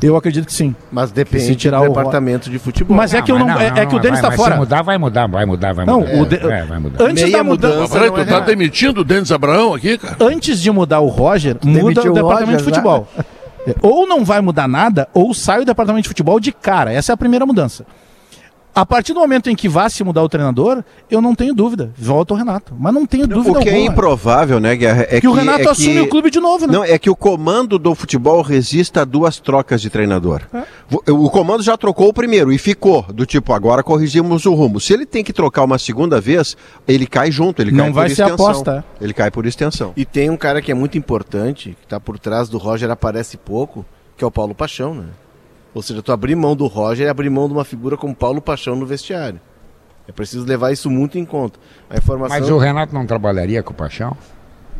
Eu 0.02 0.14
acredito 0.14 0.44
que 0.46 0.52
sim. 0.52 0.74
Mas 0.92 1.10
depende 1.10 1.44
se 1.44 1.56
tirar 1.56 1.78
do 1.78 1.86
o 1.86 1.88
departamento 1.88 2.50
de 2.50 2.58
futebol. 2.58 2.94
Mas 2.94 3.14
é 3.14 3.22
que 3.22 3.32
eu 3.32 3.38
não, 3.38 3.58
é, 3.58 3.66
é 3.78 3.86
que 3.86 3.96
o 3.96 3.98
Denis 3.98 4.18
está 4.18 4.30
fora. 4.30 4.52
Se 4.52 4.58
mudar, 4.60 4.82
vai 4.82 4.98
mudar, 4.98 5.26
vai 5.26 5.46
mudar, 5.46 5.72
vai 5.72 5.84
mudar, 5.84 5.84
vai 5.84 5.86
Não, 5.86 6.00
mudar. 6.00 6.22
o 6.22 6.26
de- 6.26 6.52
É, 6.52 6.64
vai 6.64 6.78
mudar. 6.78 7.04
Antes 7.04 7.32
da 7.32 7.42
mudança. 7.42 7.78
Mas 7.80 7.90
peraí, 7.90 8.10
tu 8.10 8.26
tá 8.26 8.40
demitindo 8.40 9.00
o 9.00 9.04
Denis 9.04 9.32
Abraão 9.32 9.72
aqui, 9.74 9.96
cara? 9.96 10.16
Antes 10.20 10.60
de 10.60 10.70
mudar 10.70 11.00
o 11.00 11.06
Roger, 11.06 11.56
muda 11.64 11.80
Demitiu 11.80 12.10
o 12.10 12.10
o 12.10 12.14
departamento 12.14 12.46
de 12.46 12.52
Roger, 12.52 12.64
futebol. 12.64 13.08
É, 13.66 13.74
Ou 13.80 14.06
não 14.06 14.22
vai 14.22 14.40
mudar 14.42 14.68
nada, 14.68 15.08
ou 15.14 15.32
sai 15.34 15.62
o 15.62 15.64
departamento 15.64 16.02
de 16.02 16.08
futebol 16.08 16.38
de 16.38 16.52
cara. 16.52 16.92
Essa 16.92 17.12
é 17.12 17.14
a 17.14 17.16
primeira 17.16 17.44
mudança. 17.46 17.84
A 18.76 18.84
partir 18.84 19.14
do 19.14 19.20
momento 19.20 19.48
em 19.48 19.56
que 19.56 19.70
vá 19.70 19.88
se 19.88 20.04
mudar 20.04 20.22
o 20.22 20.28
treinador, 20.28 20.84
eu 21.10 21.22
não 21.22 21.34
tenho 21.34 21.54
dúvida. 21.54 21.90
Volta 21.96 22.34
o 22.34 22.36
Renato. 22.36 22.74
Mas 22.78 22.92
não 22.92 23.06
tenho 23.06 23.26
dúvida 23.26 23.58
O 23.58 23.62
que 23.62 23.70
é 23.70 23.72
alguma. 23.72 23.90
improvável, 23.90 24.60
né, 24.60 24.76
Guerra? 24.76 25.06
É 25.08 25.18
Que 25.18 25.26
o 25.26 25.32
Renato 25.32 25.66
assume 25.70 26.00
o 26.00 26.08
clube 26.08 26.30
de 26.30 26.38
novo, 26.38 26.66
né? 26.66 26.74
Não, 26.74 26.84
é 26.84 26.98
que 26.98 27.08
o 27.08 27.16
comando 27.16 27.78
do 27.78 27.94
futebol 27.94 28.42
resista 28.42 29.00
a 29.00 29.04
duas 29.06 29.40
trocas 29.40 29.80
de 29.80 29.88
treinador. 29.88 30.42
É. 30.52 30.62
O 31.10 31.24
o 31.26 31.30
comando 31.30 31.62
já 31.62 31.74
trocou 31.78 32.08
o 32.08 32.12
primeiro 32.12 32.52
e 32.52 32.58
ficou, 32.58 33.02
do 33.04 33.24
tipo, 33.24 33.54
agora 33.54 33.82
corrigimos 33.82 34.44
o 34.44 34.52
rumo. 34.52 34.78
Se 34.78 34.92
ele 34.92 35.06
tem 35.06 35.24
que 35.24 35.32
trocar 35.32 35.64
uma 35.64 35.78
segunda 35.78 36.20
vez, 36.20 36.54
ele 36.86 37.06
cai 37.06 37.32
junto, 37.32 37.62
ele 37.62 37.70
Não 37.72 37.84
cai 37.84 37.92
vai 37.94 38.08
por 38.10 38.14
ser 38.14 38.22
extensão. 38.24 38.46
aposta, 38.46 38.84
Ele 39.00 39.14
cai 39.14 39.30
por 39.30 39.46
extensão. 39.46 39.92
E 39.96 40.04
tem 40.04 40.28
um 40.28 40.36
cara 40.36 40.60
que 40.60 40.70
é 40.70 40.74
muito 40.74 40.98
importante, 40.98 41.70
que 41.80 41.84
está 41.86 41.98
por 41.98 42.18
trás 42.18 42.50
do 42.50 42.58
Roger, 42.58 42.90
aparece 42.90 43.38
pouco, 43.38 43.86
que 44.18 44.22
é 44.22 44.26
o 44.26 44.30
Paulo 44.30 44.54
Paixão, 44.54 44.92
né? 44.94 45.04
Ou 45.76 45.82
seja, 45.82 46.00
tu 46.00 46.10
abrir 46.10 46.34
mão 46.34 46.56
do 46.56 46.66
Roger 46.66 47.06
é 47.06 47.10
abrir 47.10 47.28
mão 47.28 47.46
de 47.46 47.52
uma 47.52 47.62
figura 47.62 47.98
como 47.98 48.14
Paulo 48.14 48.40
Paixão 48.40 48.74
no 48.74 48.86
vestiário. 48.86 49.38
É 50.08 50.12
preciso 50.12 50.46
levar 50.46 50.72
isso 50.72 50.88
muito 50.88 51.18
em 51.18 51.24
conta. 51.26 51.58
A 51.90 51.98
informação... 51.98 52.40
Mas 52.40 52.48
o 52.48 52.56
Renato 52.56 52.94
não 52.94 53.04
trabalharia 53.04 53.62
com 53.62 53.74
o 53.74 53.76
Paixão? 53.76 54.16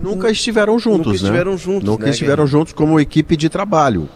Nunca 0.00 0.30
estiveram 0.30 0.78
juntos, 0.78 0.98
Nunca 0.98 1.10
né? 1.10 1.16
estiveram 1.16 1.58
juntos, 1.58 1.84
Nunca 1.86 2.04
né, 2.06 2.10
estiveram 2.12 2.46
juntos 2.46 2.72
como 2.72 2.98
equipe 2.98 3.36
de 3.36 3.50
trabalho. 3.50 4.08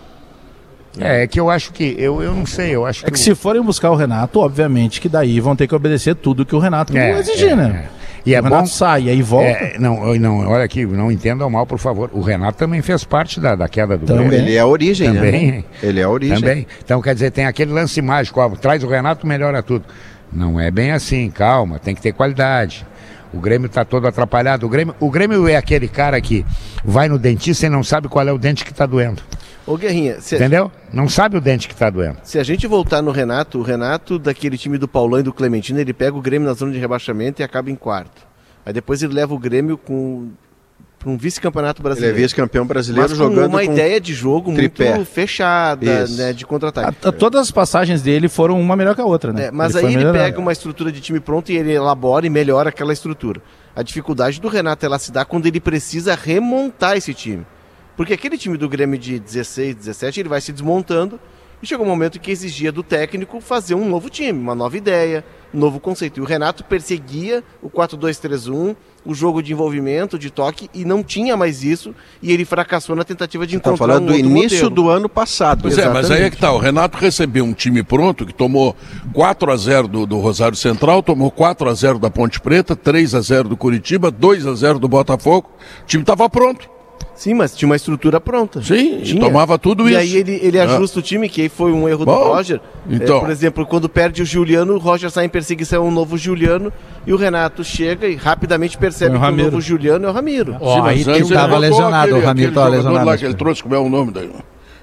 É, 0.98 1.22
é 1.22 1.26
que 1.26 1.38
eu 1.38 1.48
acho 1.48 1.72
que, 1.72 1.94
eu, 1.98 2.20
eu 2.22 2.34
não 2.34 2.44
sei, 2.44 2.74
eu 2.74 2.84
acho 2.84 3.06
É 3.06 3.10
que 3.10 3.18
se 3.18 3.34
forem 3.34 3.62
buscar 3.62 3.90
o 3.90 3.94
Renato, 3.96 4.40
obviamente 4.40 5.00
que 5.00 5.08
daí 5.08 5.38
vão 5.38 5.54
ter 5.54 5.66
que 5.68 5.74
obedecer 5.74 6.14
tudo 6.16 6.44
que 6.44 6.54
o 6.54 6.58
Renato 6.58 6.96
É, 6.96 7.18
exigir, 7.18 7.50
é, 7.50 7.56
né? 7.56 7.84
E 8.26 8.34
é 8.34 8.40
o 8.40 8.44
Renato 8.44 8.62
bom- 8.62 8.66
sai, 8.68 9.08
aí 9.08 9.22
volta. 9.22 9.48
É, 9.48 9.78
não, 9.78 10.14
não, 10.16 10.46
olha 10.48 10.64
aqui, 10.64 10.84
não 10.84 11.10
entendam 11.10 11.48
mal, 11.48 11.64
por 11.66 11.78
favor. 11.78 12.10
O 12.12 12.20
Renato 12.20 12.58
também 12.58 12.82
fez 12.82 13.04
parte 13.04 13.40
da, 13.40 13.54
da 13.54 13.68
queda 13.68 13.96
do 13.96 14.04
Também. 14.04 14.28
Grêmio. 14.28 14.46
Ele 14.48 14.56
é 14.56 14.60
a 14.60 14.66
origem, 14.66 15.08
né? 15.10 15.14
também. 15.14 15.64
Ele 15.82 16.00
é 16.00 16.02
a 16.02 16.10
origem. 16.10 16.38
Também. 16.38 16.66
Então, 16.84 17.00
quer 17.00 17.14
dizer, 17.14 17.30
tem 17.30 17.46
aquele 17.46 17.72
lance 17.72 18.02
mágico, 18.02 18.40
ó, 18.40 18.48
traz 18.50 18.84
o 18.84 18.88
Renato, 18.88 19.26
melhora 19.26 19.62
tudo. 19.62 19.84
Não 20.32 20.60
é 20.60 20.70
bem 20.70 20.92
assim, 20.92 21.30
calma, 21.30 21.78
tem 21.78 21.94
que 21.94 22.02
ter 22.02 22.12
qualidade. 22.12 22.84
O 23.32 23.38
Grêmio 23.40 23.66
está 23.66 23.84
todo 23.84 24.06
atrapalhado. 24.06 24.66
O 24.66 24.68
Grêmio, 24.68 24.94
o 25.00 25.08
Grêmio 25.10 25.48
é 25.48 25.56
aquele 25.56 25.88
cara 25.88 26.20
que 26.20 26.44
vai 26.84 27.08
no 27.08 27.16
dentista 27.18 27.66
e 27.66 27.68
não 27.70 27.82
sabe 27.82 28.08
qual 28.08 28.26
é 28.28 28.32
o 28.32 28.38
dente 28.38 28.64
que 28.64 28.72
está 28.72 28.84
doendo. 28.86 29.22
Ô 29.66 29.76
Guerrinha, 29.76 30.20
se, 30.20 30.36
Entendeu? 30.36 30.70
Não 30.92 31.08
sabe 31.08 31.36
o 31.36 31.40
dente 31.40 31.68
que 31.68 31.74
está 31.74 31.90
doendo. 31.90 32.18
se 32.24 32.38
a 32.38 32.42
gente 32.42 32.66
voltar 32.66 33.02
no 33.02 33.10
Renato, 33.10 33.58
o 33.58 33.62
Renato 33.62 34.18
daquele 34.18 34.56
time 34.58 34.78
do 34.78 34.88
Paulão 34.88 35.20
e 35.20 35.22
do 35.22 35.32
Clementino, 35.32 35.78
ele 35.78 35.92
pega 35.92 36.16
o 36.16 36.20
Grêmio 36.20 36.48
na 36.48 36.54
zona 36.54 36.72
de 36.72 36.78
rebaixamento 36.78 37.40
e 37.40 37.44
acaba 37.44 37.70
em 37.70 37.76
quarto. 37.76 38.26
Aí 38.64 38.72
depois 38.72 39.02
ele 39.02 39.14
leva 39.14 39.34
o 39.34 39.38
Grêmio 39.38 39.76
com 39.78 40.30
para 40.98 41.08
um 41.08 41.16
vice-campeonato 41.16 41.80
Ele 41.80 41.86
é 41.86 41.88
brasileiro. 41.88 42.16
vice-campeão 42.18 42.66
brasileiro 42.66 43.08
Mas 43.08 43.18
com 43.18 43.24
jogando 43.24 43.48
uma 43.48 43.64
com 43.64 43.72
ideia 43.72 43.98
de 43.98 44.12
jogo 44.12 44.52
tripé. 44.52 44.96
muito 44.96 45.08
fechada, 45.08 46.04
Isso. 46.04 46.18
né, 46.18 46.34
de 46.34 46.44
contra-ataque. 46.44 47.10
Todas 47.12 47.40
as 47.40 47.50
passagens 47.50 48.02
dele 48.02 48.28
foram 48.28 48.60
uma 48.60 48.76
melhor 48.76 48.94
que 48.94 49.00
a 49.00 49.04
outra, 49.06 49.32
né? 49.32 49.46
É, 49.46 49.50
mas 49.50 49.72
foi 49.72 49.86
aí 49.86 49.94
ele 49.94 50.12
pega 50.12 50.38
uma 50.38 50.52
estrutura 50.52 50.92
de 50.92 51.00
time 51.00 51.18
pronto 51.18 51.50
e 51.50 51.56
ele 51.56 51.72
elabora 51.72 52.26
e 52.26 52.30
melhora 52.30 52.68
aquela 52.68 52.92
estrutura. 52.92 53.40
A 53.74 53.82
dificuldade 53.82 54.42
do 54.42 54.48
Renato 54.48 54.84
ela 54.84 54.98
se 54.98 55.10
dá 55.10 55.24
quando 55.24 55.46
ele 55.46 55.58
precisa 55.58 56.14
remontar 56.14 56.98
esse 56.98 57.14
time. 57.14 57.46
Porque 58.00 58.14
aquele 58.14 58.38
time 58.38 58.56
do 58.56 58.66
Grêmio 58.66 58.98
de 58.98 59.18
16, 59.18 59.74
17, 59.74 60.20
ele 60.20 60.28
vai 60.30 60.40
se 60.40 60.50
desmontando 60.52 61.20
e 61.62 61.66
chegou 61.66 61.84
um 61.84 61.88
momento 61.90 62.18
que 62.18 62.30
exigia 62.30 62.72
do 62.72 62.82
técnico 62.82 63.42
fazer 63.42 63.74
um 63.74 63.86
novo 63.86 64.08
time, 64.08 64.38
uma 64.38 64.54
nova 64.54 64.74
ideia, 64.74 65.22
um 65.52 65.58
novo 65.58 65.78
conceito. 65.78 66.18
E 66.18 66.22
o 66.22 66.24
Renato 66.24 66.64
perseguia 66.64 67.44
o 67.60 67.68
4-2-3-1, 67.68 68.74
o 69.04 69.14
jogo 69.14 69.42
de 69.42 69.52
envolvimento, 69.52 70.18
de 70.18 70.30
toque, 70.30 70.70
e 70.72 70.82
não 70.82 71.02
tinha 71.02 71.36
mais 71.36 71.62
isso, 71.62 71.94
e 72.22 72.32
ele 72.32 72.46
fracassou 72.46 72.96
na 72.96 73.04
tentativa 73.04 73.46
de 73.46 73.60
Tá 73.60 73.68
encontrar 73.68 73.86
falando 73.86 74.04
um 74.04 74.06
do 74.06 74.12
outro 74.14 74.26
início 74.26 74.64
modelo. 74.64 74.70
do 74.70 74.88
ano 74.88 75.06
passado. 75.06 75.60
Pois 75.60 75.76
é, 75.76 75.86
mas 75.90 76.10
aí 76.10 76.22
é 76.22 76.30
que 76.30 76.38
tá. 76.38 76.50
O 76.52 76.58
Renato 76.58 76.96
recebeu 76.96 77.44
um 77.44 77.52
time 77.52 77.82
pronto 77.82 78.24
que 78.24 78.32
tomou 78.32 78.74
4 79.12 79.52
a 79.52 79.56
0 79.58 79.86
do, 79.86 80.06
do 80.06 80.18
Rosário 80.20 80.56
Central, 80.56 81.02
tomou 81.02 81.30
4 81.30 81.68
a 81.68 81.74
0 81.74 81.98
da 81.98 82.08
Ponte 82.08 82.40
Preta, 82.40 82.74
3 82.74 83.14
a 83.14 83.20
0 83.20 83.50
do 83.50 83.58
Curitiba, 83.58 84.10
2 84.10 84.46
a 84.46 84.54
0 84.54 84.78
do 84.78 84.88
Botafogo. 84.88 85.50
O 85.82 85.86
time 85.86 86.02
estava 86.02 86.30
pronto. 86.30 86.79
Sim, 87.14 87.34
mas 87.34 87.54
tinha 87.54 87.68
uma 87.68 87.76
estrutura 87.76 88.18
pronta. 88.18 88.62
Sim, 88.62 89.00
e 89.00 89.02
Tinha. 89.02 89.20
tomava 89.20 89.58
tudo 89.58 89.86
e 89.86 89.90
isso. 89.90 89.98
aí 90.00 90.16
ele, 90.16 90.40
ele 90.42 90.58
Ah. 90.58 90.64
ajusta 90.64 91.00
o 91.00 91.02
time, 91.02 91.28
que 91.28 91.42
aí 91.42 91.48
foi 91.50 91.70
um 91.70 91.86
erro 91.86 91.98
do 92.00 92.06
Bom, 92.06 92.28
Roger. 92.28 92.60
então. 92.88 93.18
É, 93.18 93.20
por 93.20 93.28
exemplo, 93.30 93.66
quando 93.66 93.88
perde 93.90 94.22
o 94.22 94.24
Juliano, 94.24 94.74
o 94.74 94.78
Roger 94.78 95.10
sai 95.10 95.26
em 95.26 95.28
perseguição 95.28 95.84
ao 95.84 95.90
novo 95.90 96.16
Juliano 96.16 96.72
e 97.06 97.12
o 97.12 97.16
Renato 97.16 97.62
chega 97.62 98.06
e 98.08 98.14
rapidamente 98.16 98.78
percebe 98.78 99.18
Foi 99.18 99.28
o 99.30 99.34
que 99.34 99.40
o 99.42 99.44
novo 99.44 99.60
Juliano 99.60 100.06
é 100.06 100.10
o 100.10 100.12
Ramiro. 100.12 100.52
Sim, 100.52 100.80
mas 100.80 101.06
antes 101.08 101.20
ele 101.30 101.34
tava 101.34 101.46
botou 101.48 101.58
lesionado, 101.60 101.96
aquele- 102.04 102.12
o 102.12 102.26
Ramiro 102.26 102.30
aquele 102.30 102.54
tava 102.54 102.66
jogador 102.66 102.76
lesionado. 102.88 103.06
Lá 103.10 103.16
que 103.18 103.24
ele 103.26 103.34
trouxe, 103.34 103.62
como 103.62 103.74
é 103.74 103.78
o 103.78 103.88
nome 103.90 104.12
daí? 104.12 104.30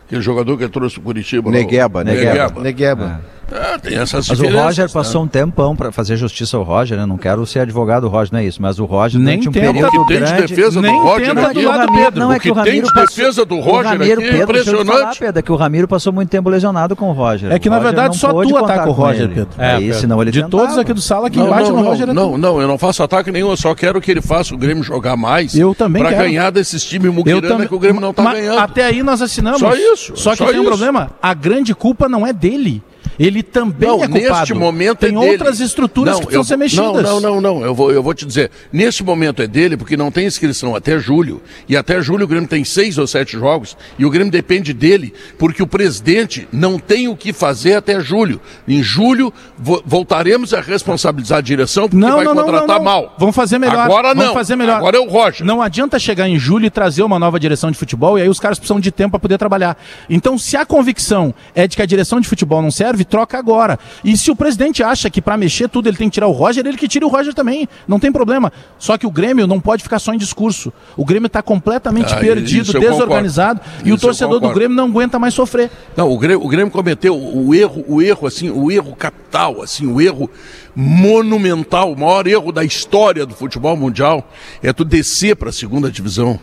Aquele 0.06 0.22
jogador 0.22 0.58
que 0.58 0.64
ele 0.64 0.72
trouxe 0.72 0.96
pro 0.96 1.04
Curitiba. 1.06 1.50
lá, 1.50 1.56
o- 1.56 1.60
Negueba, 1.60 2.04
né? 2.04 2.14
Negueba. 2.14 2.62
Negueba. 2.62 3.22
É, 3.52 3.78
tem 3.78 3.98
essas 3.98 4.28
Mas 4.28 4.40
o 4.40 4.48
Roger 4.50 4.86
né? 4.86 4.92
passou 4.94 5.24
um 5.24 5.28
tempão 5.28 5.76
para 5.76 5.92
fazer 5.92 6.18
justiça 6.18 6.58
ao 6.58 6.64
Roger, 6.64 6.98
né? 6.98 7.06
Não 7.06 7.18
quero 7.18 7.46
ser 7.46 7.60
advogado 7.60 8.02
do 8.04 8.08
Roger, 8.10 8.34
não 8.34 8.40
é 8.42 8.46
isso. 8.46 8.62
Mas 8.62 8.78
o 8.78 8.86
Roger 8.86 9.20
Nem 9.22 9.40
durante 9.40 9.50
um 9.50 9.52
período 9.54 9.88
O 9.88 9.92
que 9.92 9.98
tem 9.98 10.18
de 10.18 10.24
grande... 10.26 10.48
defesa 10.48 10.72
do 10.72 10.82
Nem 10.82 11.00
Roger 11.02 11.28
tenta 11.30 11.48
aqui, 11.48 11.62
do 11.62 11.68
lado 11.68 11.80
do 11.80 11.86
Ramiro- 11.88 12.06
Pedro. 12.06 12.20
Não, 12.20 12.34
é 12.34 12.38
o 12.38 12.40
que 12.40 12.52
o 12.52 12.56
que 12.56 12.62
tem 12.62 12.72
Ramiro 12.74 12.88
de 12.88 12.94
passou- 12.94 13.08
defesa 13.08 13.46
do 13.46 13.56
o 13.56 13.60
Roger 13.62 13.86
Ramiro, 13.92 14.20
aqui 14.22 14.30
é 14.30 14.32
Pedro, 14.32 14.44
impressionante. 14.44 14.88
falar, 14.88 15.16
Pedro, 15.16 15.40
é 15.40 15.42
que 15.42 15.52
o 15.52 15.56
Ramiro 15.56 15.88
passou 15.88 16.12
muito 16.14 16.30
tempo 16.30 16.50
lesionado 16.50 16.96
com 16.96 17.10
o 17.10 17.14
Roger. 17.14 17.52
É 17.52 17.58
que, 17.60 17.70
na 17.70 17.78
Roger 17.78 17.92
verdade, 17.94 18.18
só 18.18 18.34
tu 18.44 18.58
ataca 18.58 18.90
o 18.90 18.92
Roger. 18.92 19.30
Pedro. 19.30 19.48
É, 19.58 19.82
É, 19.88 19.94
senão 19.94 20.22
ele 20.22 20.32
De 20.32 20.42
tentava. 20.44 20.64
todos 20.64 20.78
aqui 20.78 20.94
do 20.94 21.02
sala, 21.02 21.30
quem 21.30 21.42
Não, 21.42 21.50
bate 21.50 21.70
não, 21.70 21.78
no 21.78 21.84
Roger 21.84 22.10
é 22.10 22.14
não, 22.14 22.38
não, 22.38 22.62
eu 22.62 22.68
não 22.68 22.78
faço 22.78 23.02
ataque 23.02 23.32
nenhum, 23.32 23.50
eu 23.50 23.58
só 23.58 23.74
quero 23.74 24.02
que 24.02 24.12
ele 24.12 24.22
faça 24.22 24.54
o 24.54 24.58
Grêmio 24.58 24.84
jogar 24.84 25.16
mais 25.16 25.56
Eu 25.58 25.74
também 25.74 26.02
pra 26.04 26.12
ganhar 26.12 26.50
desses 26.52 26.84
times 26.84 27.06
Eu 27.08 27.14
muquirana 27.14 27.48
também- 27.48 27.68
que 27.68 27.76
o 27.76 27.80
Grêmio 27.80 28.02
não 28.02 28.14
tá 28.14 28.34
ganhando. 28.34 28.60
Até 28.60 28.84
aí 28.86 29.02
nós 29.02 29.22
assinamos. 29.22 29.60
Só 29.60 29.74
isso, 29.74 30.14
Só 30.18 30.36
que 30.36 30.46
tem 30.46 30.60
um 30.60 30.66
problema. 30.66 31.12
A 31.22 31.34
grande 31.34 31.74
culpa 31.74 32.10
não 32.10 32.28
é 32.28 32.34
dele. 32.34 32.84
Ele 33.20 33.42
também 33.42 33.88
Não, 33.90 34.04
é 34.04 34.08
culpado. 34.08 34.40
neste 34.40 34.54
momento 34.54 34.98
tem 35.00 35.10
é 35.10 35.20
dele. 35.20 35.32
outras 35.32 35.60
estruturas 35.60 36.14
Não, 36.14 36.20
que 36.20 36.26
precisam 36.28 36.42
eu- 36.42 36.46
ser 36.46 36.58
mexidas. 36.58 37.04
Não, 37.04 37.20
não, 37.20 37.42
não, 37.42 37.42
não. 37.42 37.66
Eu 37.66 37.74
vou, 37.74 37.92
eu 37.92 38.04
vou 38.04 38.14
te 38.14 38.26
dizer. 38.26 38.52
Nesse 38.72 39.04
momento 39.04 39.42
é 39.42 39.48
dele, 39.48 39.76
porque 39.76 39.98
não 39.98 40.12
tem 40.12 40.26
inscrição 40.28 40.76
até 40.76 41.00
julho. 41.00 41.42
E 41.68 41.76
até 41.76 42.00
julho 42.02 42.26
o 42.26 42.28
Grêmio 42.28 42.48
tem 42.48 42.64
seis 42.64 42.98
ou 42.98 43.08
sete 43.08 43.32
jogos. 43.38 43.76
E 43.98 44.06
o 44.06 44.10
Grêmio 44.10 44.32
depende 44.32 44.74
dele, 44.74 45.14
porque 45.38 45.64
o 45.64 45.68
presidente 45.68 46.48
não 46.52 46.78
tem 46.78 47.08
o 47.08 47.16
que 47.16 47.34
fazer 47.34 47.74
até 47.74 48.00
julho. 48.00 48.40
Em 48.68 48.84
julho, 48.84 49.34
vo- 49.58 49.82
voltaremos 49.86 50.54
a 50.54 50.62
responsabilizar 50.62 51.40
a 51.40 51.42
direção, 51.42 51.90
porque 51.90 51.98
Não, 52.06 52.18
vai 52.18 52.26
não, 52.26 52.36
contratar 52.36 52.68
não, 52.68 52.76
não. 52.78 52.84
mal. 52.84 53.16
Vamos 53.18 53.36
fazer 53.36 53.58
melhor. 53.58 53.80
Agora 53.80 54.10
não. 54.14 54.22
Vamos 54.22 54.34
fazer 54.34 54.56
melhor. 54.56 54.78
Agora 54.78 54.98
é 54.98 55.00
o 55.00 55.08
Roger. 55.10 55.46
Não 55.46 55.62
adianta 55.62 55.98
chegar 55.98 56.28
em 56.30 56.38
julho 56.38 56.66
e 56.66 56.70
trazer 56.70 57.04
uma 57.04 57.18
nova 57.18 57.40
direção 57.40 57.72
de 57.72 57.78
futebol 57.78 58.20
e 58.20 58.22
aí 58.22 58.30
os 58.30 58.40
caras 58.40 58.60
precisam 58.60 58.80
de 58.80 58.92
tempo 58.92 59.12
para 59.12 59.20
poder 59.20 59.38
trabalhar. 59.38 59.76
Então, 60.10 60.38
se 60.38 60.56
a 60.56 60.66
convicção 60.66 61.34
é 61.56 61.68
de 61.68 61.76
que 61.76 61.82
a 61.82 61.86
direção 61.86 62.20
de 62.22 62.28
futebol 62.28 62.62
não 62.62 62.70
serve, 62.72 63.07
troca 63.10 63.38
agora. 63.38 63.80
E 64.04 64.16
se 64.18 64.30
o 64.30 64.36
presidente 64.36 64.84
acha 64.84 65.10
que 65.10 65.22
para 65.22 65.38
mexer 65.38 65.70
tudo 65.70 65.88
ele 65.88 65.98
tem 65.98 66.10
que 66.10 66.14
tirar 66.14 66.28
o 66.28 66.32
Roger, 66.32 66.66
ele 66.66 66.78
que 66.78 66.88
tire 66.88 67.06
o 67.06 67.08
Roger 67.08 67.34
também. 67.34 67.68
Não 67.88 68.00
tem 68.00 68.12
problema. 68.12 68.52
Só 68.78 68.98
que 68.98 69.08
o 69.08 69.12
Grêmio 69.12 69.48
não 69.48 69.60
pode 69.60 69.84
ficar 69.84 70.00
só 70.00 70.14
em 70.14 70.18
discurso. 70.18 70.72
O 70.96 71.06
Grêmio 71.06 71.28
está 71.28 71.42
completamente 71.42 72.14
Ah, 72.14 72.18
perdido, 72.18 72.80
desorganizado 72.80 73.62
e 73.84 73.92
o 73.92 73.98
torcedor 73.98 74.40
do. 74.40 74.50
Grêmio 74.50 74.76
não 74.76 74.86
aguenta 74.86 75.20
mais 75.20 75.34
sofrer. 75.34 75.70
Não, 75.96 76.12
o 76.12 76.18
Grêmio, 76.18 76.46
o 76.46 76.48
Grêmio 76.48 76.72
cometeu 76.72 77.16
o 77.16 77.54
erro, 77.54 77.84
o 77.88 78.02
erro 78.02 78.28
assim, 78.28 78.50
o 78.50 78.72
erro 78.72 78.96
capital, 78.96 79.62
assim, 79.62 79.86
o 79.86 80.02
erro 80.02 80.30
monumental, 80.76 81.92
o 81.92 82.00
maior 82.00 82.28
erro 82.28 82.52
da 82.52 82.64
história 82.64 83.26
do 83.26 83.34
futebol 83.34 83.76
mundial 83.76 84.30
é 84.62 84.72
tu 84.72 84.84
descer 84.86 85.36
para 85.36 85.50
a 85.50 85.54
segunda 85.54 85.92
divisão 85.92 86.40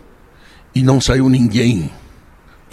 e 0.75 0.83
não 0.83 1.01
saiu 1.01 1.29
ninguém. 1.29 1.91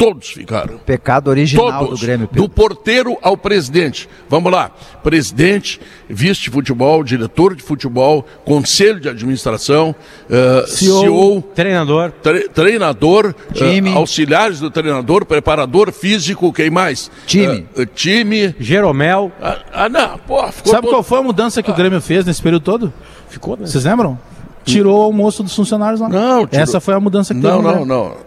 Todos 0.04 0.30
ficaram. 0.30 0.78
Pecado 0.80 1.30
original 1.30 1.80
Todos, 1.86 2.00
do 2.00 2.06
Grêmio, 2.06 2.28
Pedro. 2.28 2.44
do 2.44 2.50
porteiro 2.50 3.18
ao 3.22 3.38
presidente. 3.38 4.10
Vamos 4.28 4.52
lá. 4.52 4.72
Presidente, 5.04 5.80
vice 6.10 6.42
de 6.42 6.50
futebol, 6.50 7.04
diretor 7.04 7.56
de 7.56 7.62
futebol, 7.62 8.26
conselho 8.46 9.00
de 9.00 9.10
administração, 9.10 9.94
eh, 10.30 10.64
CEO, 10.68 11.02
CEO, 11.02 11.42
treinador, 11.54 12.12
tre- 12.24 12.50
treinador, 12.50 13.36
Time. 13.54 13.92
eh, 13.92 13.96
auxiliares 13.96 14.60
do 14.60 14.72
treinador, 14.72 15.26
preparador 15.26 15.92
físico, 15.92 16.52
quem 16.54 16.70
mais? 16.70 17.12
Time. 17.28 17.68
Eh, 17.76 17.82
eh, 17.84 17.86
time. 17.86 18.56
Jeromel. 18.60 19.32
Ah, 19.42 19.60
ah, 19.74 19.90
não, 19.90 20.18
pô, 20.20 20.42
ficou 20.52 20.72
Sabe 20.72 20.84
todo- 20.88 20.94
qual 20.94 21.04
foi 21.04 21.20
a 21.20 21.24
mudança 21.24 21.62
que 21.62 21.70
o 21.70 21.74
Grêmio 21.76 22.02
fez 22.02 22.26
nesse 22.26 22.42
período 22.42 22.64
todo? 22.64 22.94
Ficou, 23.30 23.56
né? 23.58 23.66
Vocês 23.68 23.84
lembram? 23.86 24.18
Tirou 24.64 25.00
o 25.00 25.04
almoço 25.04 25.42
dos 25.44 25.56
funcionários 25.56 26.00
lá. 26.00 26.08
Não, 26.10 26.46
tirou- 26.46 26.64
Essa 26.64 26.80
foi 26.80 26.94
a 26.94 27.00
mudança 27.00 27.34
que 27.34 27.42
teve 27.42 27.52
Não, 27.52 27.62
no 27.62 27.86
não, 27.86 28.06
Grêmio. 28.10 28.18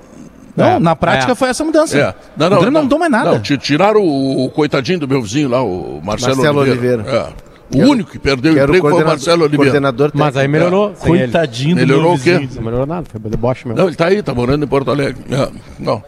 Não. 0.56 0.64
Não, 0.74 0.80
na 0.80 0.96
prática 0.96 1.34
foi 1.34 1.48
essa 1.48 1.64
mudança. 1.64 1.98
É. 1.98 2.14
Não, 2.36 2.46
o 2.46 2.50
não, 2.50 2.56
Grêmio 2.58 2.72
não, 2.72 2.82
mudou 2.82 2.98
mais 2.98 3.10
nada. 3.10 3.32
Não, 3.32 3.40
ti- 3.40 3.58
tiraram 3.58 4.00
o, 4.02 4.44
o 4.44 4.50
coitadinho 4.50 5.00
do 5.00 5.08
meu 5.08 5.20
vizinho 5.22 5.48
lá, 5.48 5.62
o 5.62 6.00
Marcelo, 6.02 6.36
Marcelo 6.36 6.60
Oliveira. 6.60 7.02
Oliveira. 7.02 7.30
É. 7.40 7.44
O 7.76 7.88
único 7.90 8.10
que 8.10 8.18
perdeu 8.18 8.52
o 8.52 8.54
o 8.54 8.58
emprego 8.58 8.72
foi 8.72 8.78
o 8.78 8.82
coordenador- 8.82 9.12
Marcelo 9.14 9.44
Oliveira. 9.44 9.92
Mas 10.14 10.36
aí 10.36 10.46
melhorou. 10.46 10.90
É. 10.92 11.06
Coitadinho 11.06 11.74
do 11.74 11.80
Melhorou 11.80 12.10
meu 12.12 12.12
o 12.12 12.18
quê? 12.22 12.38
vizinho. 12.38 12.54
Não 12.56 12.62
melhorou 12.62 12.86
nada, 12.86 13.06
foi 13.10 13.20
deboche 13.30 13.66
mesmo. 13.66 13.80
Não, 13.80 13.88
ele 13.88 13.96
tá 13.96 14.06
aí, 14.06 14.22
tá 14.22 14.32
morando 14.34 14.64
em 14.64 14.68
Porto 14.68 14.90
Alegre. 14.90 15.22
É. 15.30 15.48
Não. 15.78 16.02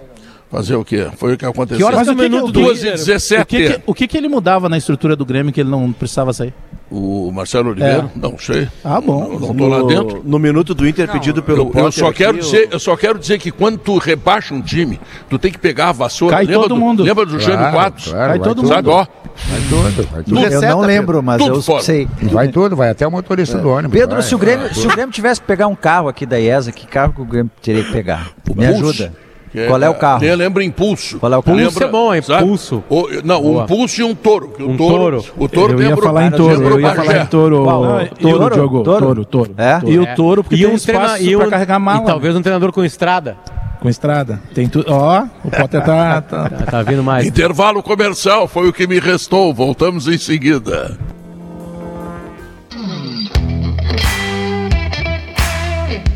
Fazer 0.49 0.77
o 0.77 0.85
quê? 0.85 1.09
Foi 1.17 1.35
o 1.35 1.37
que 1.37 1.45
aconteceu. 1.45 1.79
Que 1.79 1.83
horas 1.83 1.99
Mas 1.99 2.09
o 2.09 2.13
o 2.13 2.15
minuto 2.15 2.47
que, 2.47 2.53
duas 2.53 2.81
e 2.85 2.89
o, 2.89 2.93
17. 2.93 3.47
que, 3.47 3.69
que, 3.69 3.81
o 3.85 3.93
que 3.95 4.07
que 4.07 4.17
ele 4.17 4.29
mudava 4.29 4.69
na 4.69 4.79
estrutura 4.79 5.17
do 5.17 5.25
Grêmio 5.27 5.53
que 5.53 5.61
ele 5.61 5.71
não 5.71 5.91
precisava 5.93 6.33
sair? 6.33 6.55
O 6.89 7.33
Marcelo 7.33 7.71
Oliveira? 7.71 8.09
É. 8.15 8.19
Não 8.19 8.39
sei. 8.39 8.69
Ah, 8.85 9.01
bom. 9.01 9.29
Não, 9.33 9.41
não 9.41 9.55
tô 9.57 9.67
lá 9.67 9.83
dentro. 9.83 10.23
No 10.25 10.39
minuto 10.39 10.73
do 10.73 10.87
Inter 10.87 11.11
pedido 11.11 11.43
pelo 11.43 11.73
Eu, 11.75 11.85
eu 11.87 11.93
só 11.93 12.13
quero 12.13 12.39
dizer, 12.39 12.69
eu 12.71 12.79
só 12.79 12.97
quero 12.97 13.19
dizer 13.19 13.39
que 13.41 13.51
quando 13.51 13.79
tu 13.79 13.99
rebaixa 13.99 14.55
um 14.55 14.63
time, 14.63 15.01
tu 15.29 15.37
tem 15.37 15.51
que 15.51 15.59
pegar 15.59 15.89
a 15.89 15.93
vassoura. 15.93 16.37
Cai 16.37 16.45
lembra 16.45 16.61
todo 16.61 16.75
do, 16.75 16.81
mundo. 16.81 17.03
Lembra 17.03 17.27
do 17.27 17.41
Jânio 17.41 17.59
Claro, 17.59 17.73
Quadros? 17.77 18.05
claro, 18.05 18.19
Vai 18.29 18.39
vai 18.39 18.49
todo 18.49 18.57
tudo. 18.63 18.69
Sabe, 18.69 18.89
ó. 18.89 19.07
Vai 19.49 19.61
tudo, 19.69 20.09
vai 20.11 20.23
tudo. 20.23 20.41
Eu 20.41 20.61
não 20.61 20.81
lembro, 20.81 21.23
mas 21.23 21.43
Tudo 21.43 21.57
eu 21.57 21.63
fora. 21.63 21.83
sei. 21.83 22.09
Vai 22.23 22.49
tudo, 22.49 22.77
vai 22.77 22.89
até 22.91 23.07
o 23.07 23.11
motorista 23.11 23.59
do 23.59 23.69
ônibus. 23.69 23.93
Pedro, 23.99 24.15
vai, 24.15 24.23
se 24.23 24.35
o, 24.35 24.39
Grêmio, 24.39 24.73
se 24.75 24.87
o 24.87 24.91
Grêmio 24.91 25.13
tivesse 25.13 25.41
que 25.41 25.47
pegar 25.47 25.67
um 25.67 25.75
carro 25.75 26.09
aqui 26.09 26.25
da 26.25 26.39
IESA, 26.39 26.73
que 26.73 26.87
carro 26.87 27.13
que 27.13 27.21
o 27.21 27.25
Grêmio 27.25 27.51
teria 27.61 27.85
que 27.85 27.93
pegar? 27.93 28.31
Me 28.49 28.55
Pulse, 28.55 28.69
ajuda. 28.69 29.13
Que 29.57 29.67
Qual 29.67 29.83
é 29.83 29.89
o 29.89 29.95
carro? 29.95 30.21
Nem 30.21 30.35
lembra 30.37 30.63
impulso. 30.65 31.19
Qual 31.19 31.33
é 31.33 31.37
o 31.37 31.43
carro? 31.43 31.59
Pulso 31.59 31.83
é 31.85 31.89
bom, 31.89 32.15
é 32.15 32.19
impulso. 32.19 32.85
O, 32.91 33.09
não, 33.25 33.41
Boa. 33.43 33.63
um 33.63 33.67
pulso 33.67 34.01
e 34.01 34.05
um 34.05 34.15
touro. 34.15 34.53
o 34.59 34.63
Um 34.71 34.77
touro, 34.77 35.23
touro. 35.23 35.25
O 35.39 35.49
touro 35.49 35.73
eu 35.73 35.79
tem 35.79 35.89
ia 35.89 35.97
falar 35.97 36.27
em 36.27 36.31
touro, 36.31 36.63
eu 36.69 36.81
ia 36.81 36.95
falar 36.95 37.17
em 37.23 37.27
touro, 37.27 37.57
touro, 37.65 38.09
Touro? 38.21 38.55
Diogo, 38.55 38.83
Touro? 38.83 39.25
touro. 39.25 39.55
É? 39.57 39.81
E 39.87 39.99
o 39.99 40.15
touro, 40.15 40.43
porque 40.45 40.57
E 40.57 40.59
tem 40.59 40.69
um 40.69 40.75
espaço 40.75 41.15
treina- 41.17 41.33
e 41.33 41.37
pra 41.37 41.49
carregar 41.49 41.79
mala. 41.79 42.03
E 42.03 42.07
talvez 42.07 42.37
um 42.37 42.43
treinador 42.43 42.73
com 42.73 42.85
estrada. 42.85 43.37
Com 43.81 43.89
estrada. 43.89 44.41
Tem 44.55 44.69
tudo. 44.69 44.87
Ó, 44.93 45.25
o 45.45 45.51
Potter 45.51 45.83
tá... 45.85 46.21
tá... 46.23 46.49
Tá, 46.51 46.65
tá 46.71 46.83
vindo 46.83 47.03
mais. 47.03 47.27
Intervalo 47.27 47.83
comercial 47.83 48.49
foi 48.49 48.69
o 48.69 48.73
que 48.73 48.87
me 48.87 48.99
restou. 48.99 49.53
Voltamos 49.55 50.09
em 50.09 50.19
seguida. 50.19 50.97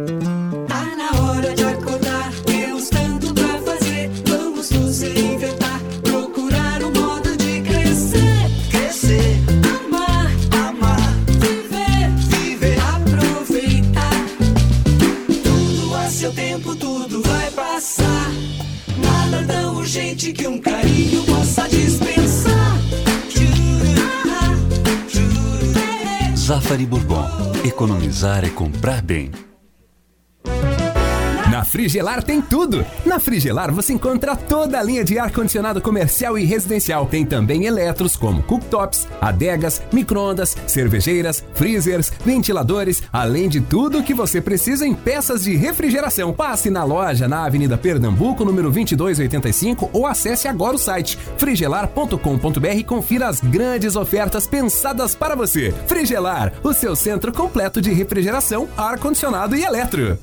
Economizar 28.14 28.44
é 28.44 28.48
comprar 28.48 29.02
bem. 29.02 29.32
Frigelar 31.74 32.22
tem 32.22 32.40
tudo. 32.40 32.86
Na 33.04 33.18
Frigelar 33.18 33.74
você 33.74 33.94
encontra 33.94 34.36
toda 34.36 34.78
a 34.78 34.82
linha 34.84 35.02
de 35.02 35.18
ar-condicionado 35.18 35.80
comercial 35.80 36.38
e 36.38 36.44
residencial. 36.44 37.04
Tem 37.04 37.26
também 37.26 37.64
eletros 37.64 38.14
como 38.14 38.44
cooktops, 38.44 39.08
adegas, 39.20 39.82
micro-ondas, 39.92 40.56
cervejeiras, 40.68 41.42
freezers, 41.52 42.12
ventiladores, 42.24 43.02
além 43.12 43.48
de 43.48 43.60
tudo 43.60 44.04
que 44.04 44.14
você 44.14 44.40
precisa 44.40 44.86
em 44.86 44.94
peças 44.94 45.42
de 45.42 45.56
refrigeração. 45.56 46.32
Passe 46.32 46.70
na 46.70 46.84
loja 46.84 47.26
na 47.26 47.44
Avenida 47.44 47.76
Pernambuco, 47.76 48.44
número 48.44 48.70
2285 48.70 49.90
ou 49.92 50.06
acesse 50.06 50.46
agora 50.46 50.76
o 50.76 50.78
site 50.78 51.18
frigelar.com.br 51.38 52.76
e 52.76 52.84
confira 52.84 53.26
as 53.26 53.40
grandes 53.40 53.96
ofertas 53.96 54.46
pensadas 54.46 55.16
para 55.16 55.34
você. 55.34 55.74
Frigelar, 55.88 56.52
o 56.62 56.72
seu 56.72 56.94
centro 56.94 57.32
completo 57.32 57.80
de 57.80 57.92
refrigeração, 57.92 58.68
ar-condicionado 58.76 59.56
e 59.56 59.64
eletro. 59.64 60.16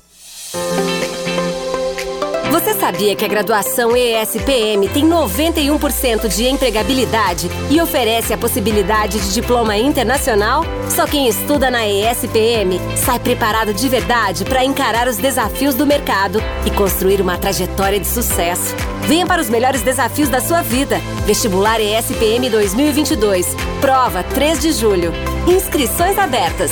Você 2.52 2.74
sabia 2.74 3.16
que 3.16 3.24
a 3.24 3.30
graduação 3.30 3.96
ESPM 3.96 4.90
tem 4.90 5.08
91% 5.08 6.28
de 6.28 6.50
empregabilidade 6.50 7.50
e 7.70 7.80
oferece 7.80 8.34
a 8.34 8.38
possibilidade 8.38 9.22
de 9.22 9.34
diploma 9.34 9.78
internacional? 9.78 10.66
Só 10.90 11.08
quem 11.08 11.30
estuda 11.30 11.72
na 11.72 11.88
ESPM 11.88 12.78
sai 12.98 13.20
preparado 13.20 13.74
de 13.74 13.88
verdade 13.88 14.44
para 14.44 14.66
encarar 14.66 15.08
os 15.08 15.16
desafios 15.16 15.76
do 15.76 15.88
mercado 15.88 16.44
e 16.66 16.72
construir 16.72 17.22
uma 17.22 17.38
trajetória 17.38 17.98
de 17.98 18.08
sucesso. 18.08 18.76
Venha 19.04 19.26
para 19.26 19.42
os 19.42 19.50
melhores 19.50 19.82
desafios 19.82 20.28
da 20.28 20.42
sua 20.42 20.62
vida. 20.62 21.00
Vestibular 21.26 21.80
ESPM 21.80 22.50
2022. 22.50 23.48
Prova 23.80 24.24
3 24.24 24.60
de 24.60 24.74
julho. 24.74 25.14
Inscrições 25.48 26.18
abertas. 26.18 26.72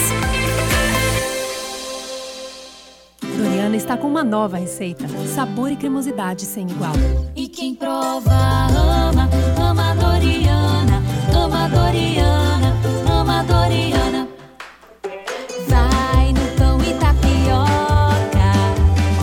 Está 3.76 3.96
com 3.98 4.08
uma 4.08 4.24
nova 4.24 4.58
receita. 4.58 5.08
Sabor 5.34 5.72
e 5.72 5.76
cremosidade 5.76 6.44
sem 6.46 6.70
igual. 6.70 6.94
E 7.36 7.48
quem 7.48 7.74
prova 7.74 8.32
ama, 8.32 9.28
ama 9.58 9.96
Doriana, 9.96 11.02
ama 11.34 11.68
Doriana, 11.70 12.74
ama 13.12 13.44
Doriana. 13.44 14.28
Vai 15.68 16.34
no 16.34 16.58
pão 16.58 16.78
e 16.82 16.94
tapioca, 17.00 18.52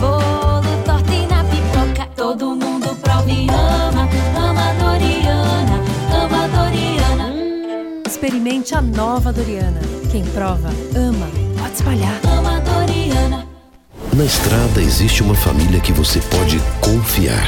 bolo, 0.01 0.83
torta 0.83 1.13
e 1.13 1.27
na 1.27 1.43
pipoca. 1.45 2.09
Todo 2.15 2.55
mundo 2.55 2.95
prova 3.01 3.29
e 3.29 3.47
ama, 3.49 4.09
ama 4.35 4.73
Doriana, 4.79 5.79
ama 6.11 6.47
Doriana. 6.49 7.33
Experimente 8.05 8.75
a 8.75 8.81
nova 8.81 9.31
Doriana. 9.31 9.79
Quem 10.11 10.25
prova, 10.25 10.69
ama. 10.95 11.27
Pode 11.57 11.73
espalhar. 11.73 12.19
Ama 12.37 12.59
Doriana. 12.59 13.56
Na 14.17 14.25
estrada 14.25 14.81
existe 14.81 15.21
uma 15.21 15.35
família 15.35 15.79
que 15.79 15.93
você 15.93 16.19
pode 16.19 16.59
confiar. 16.81 17.47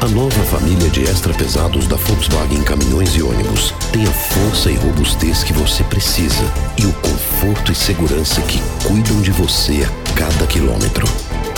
A 0.00 0.06
nova 0.06 0.44
família 0.44 0.88
de 0.88 1.02
extra 1.02 1.34
pesados 1.34 1.88
da 1.88 1.96
Volkswagen 1.96 2.62
Caminhões 2.62 3.16
e 3.16 3.22
Ônibus 3.22 3.74
tem 3.92 4.04
a 4.04 4.12
força 4.12 4.70
e 4.70 4.76
robustez 4.76 5.42
que 5.42 5.52
você 5.52 5.82
precisa 5.82 6.44
e 6.80 6.86
o 6.86 6.92
conforto 6.92 7.72
e 7.72 7.74
segurança 7.74 8.40
que 8.42 8.62
cuidam 8.86 9.20
de 9.22 9.32
você 9.32 9.82
a 9.82 10.14
cada 10.14 10.46
quilômetro. 10.46 11.04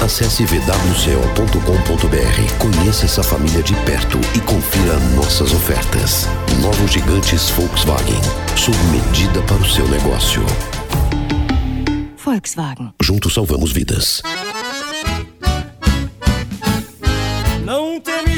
Acesse 0.02 0.46
vwco.com.br, 0.46 1.58
conheça 2.58 3.04
essa 3.04 3.22
família 3.22 3.62
de 3.62 3.74
perto 3.84 4.18
e 4.34 4.40
confira 4.40 4.98
nossas 5.14 5.52
ofertas. 5.52 6.26
Novos 6.62 6.90
gigantes 6.90 7.50
Volkswagen, 7.50 8.22
sob 8.56 8.78
medida 8.84 9.42
para 9.42 9.58
o 9.58 9.68
seu 9.68 9.86
negócio. 9.88 10.42
Volkswagen. 12.24 12.94
Juntos 13.02 13.34
salvamos 13.34 13.70
vidas. 13.70 14.22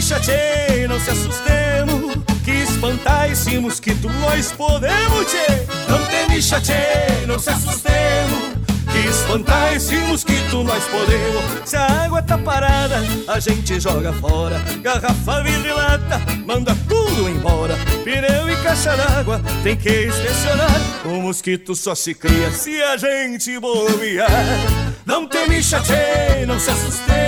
Me 0.09 0.14
chateie, 0.14 0.88
não 0.88 0.98
se 0.98 1.11
assustemos 1.11 2.16
Que 2.42 2.50
espantar 2.50 3.30
esse 3.30 3.59
mosquito 3.59 4.09
nós 4.09 4.50
podemos, 4.52 5.26
tchê. 5.26 5.66
Não 5.86 5.98
te 6.06 6.32
me 6.32 6.40
chateie, 6.40 7.26
não 7.26 7.38
se 7.38 7.50
assustemos 7.50 8.54
Que 8.90 9.06
espantar 9.06 9.76
esse 9.76 9.96
mosquito 9.98 10.64
nós 10.64 10.82
podemos. 10.84 11.44
Se 11.68 11.76
a 11.76 12.04
água 12.04 12.22
tá 12.22 12.38
parada, 12.38 13.02
a 13.26 13.38
gente 13.38 13.78
joga 13.78 14.14
fora. 14.14 14.59
Garrafa, 14.80 15.42
vidro 15.42 15.68
e 15.68 15.72
lata, 15.74 16.22
manda 16.46 16.74
tudo 16.88 17.28
embora. 17.28 17.76
Pneu 18.02 18.48
e 18.50 18.56
caixa 18.62 18.96
d'água, 18.96 19.42
tem 19.62 19.76
que 19.76 20.06
inspecionar. 20.06 20.80
O 21.04 21.20
mosquito 21.20 21.76
só 21.76 21.94
se 21.94 22.14
cria 22.14 22.50
se 22.50 22.82
a 22.82 22.96
gente 22.96 23.59
bobear. 23.59 24.30
Não 25.04 25.28
te 25.28 25.46
me 25.46 25.62
chateie, 25.62 26.46
não 26.46 26.59
se 26.59 26.70
assustemos 26.70 27.28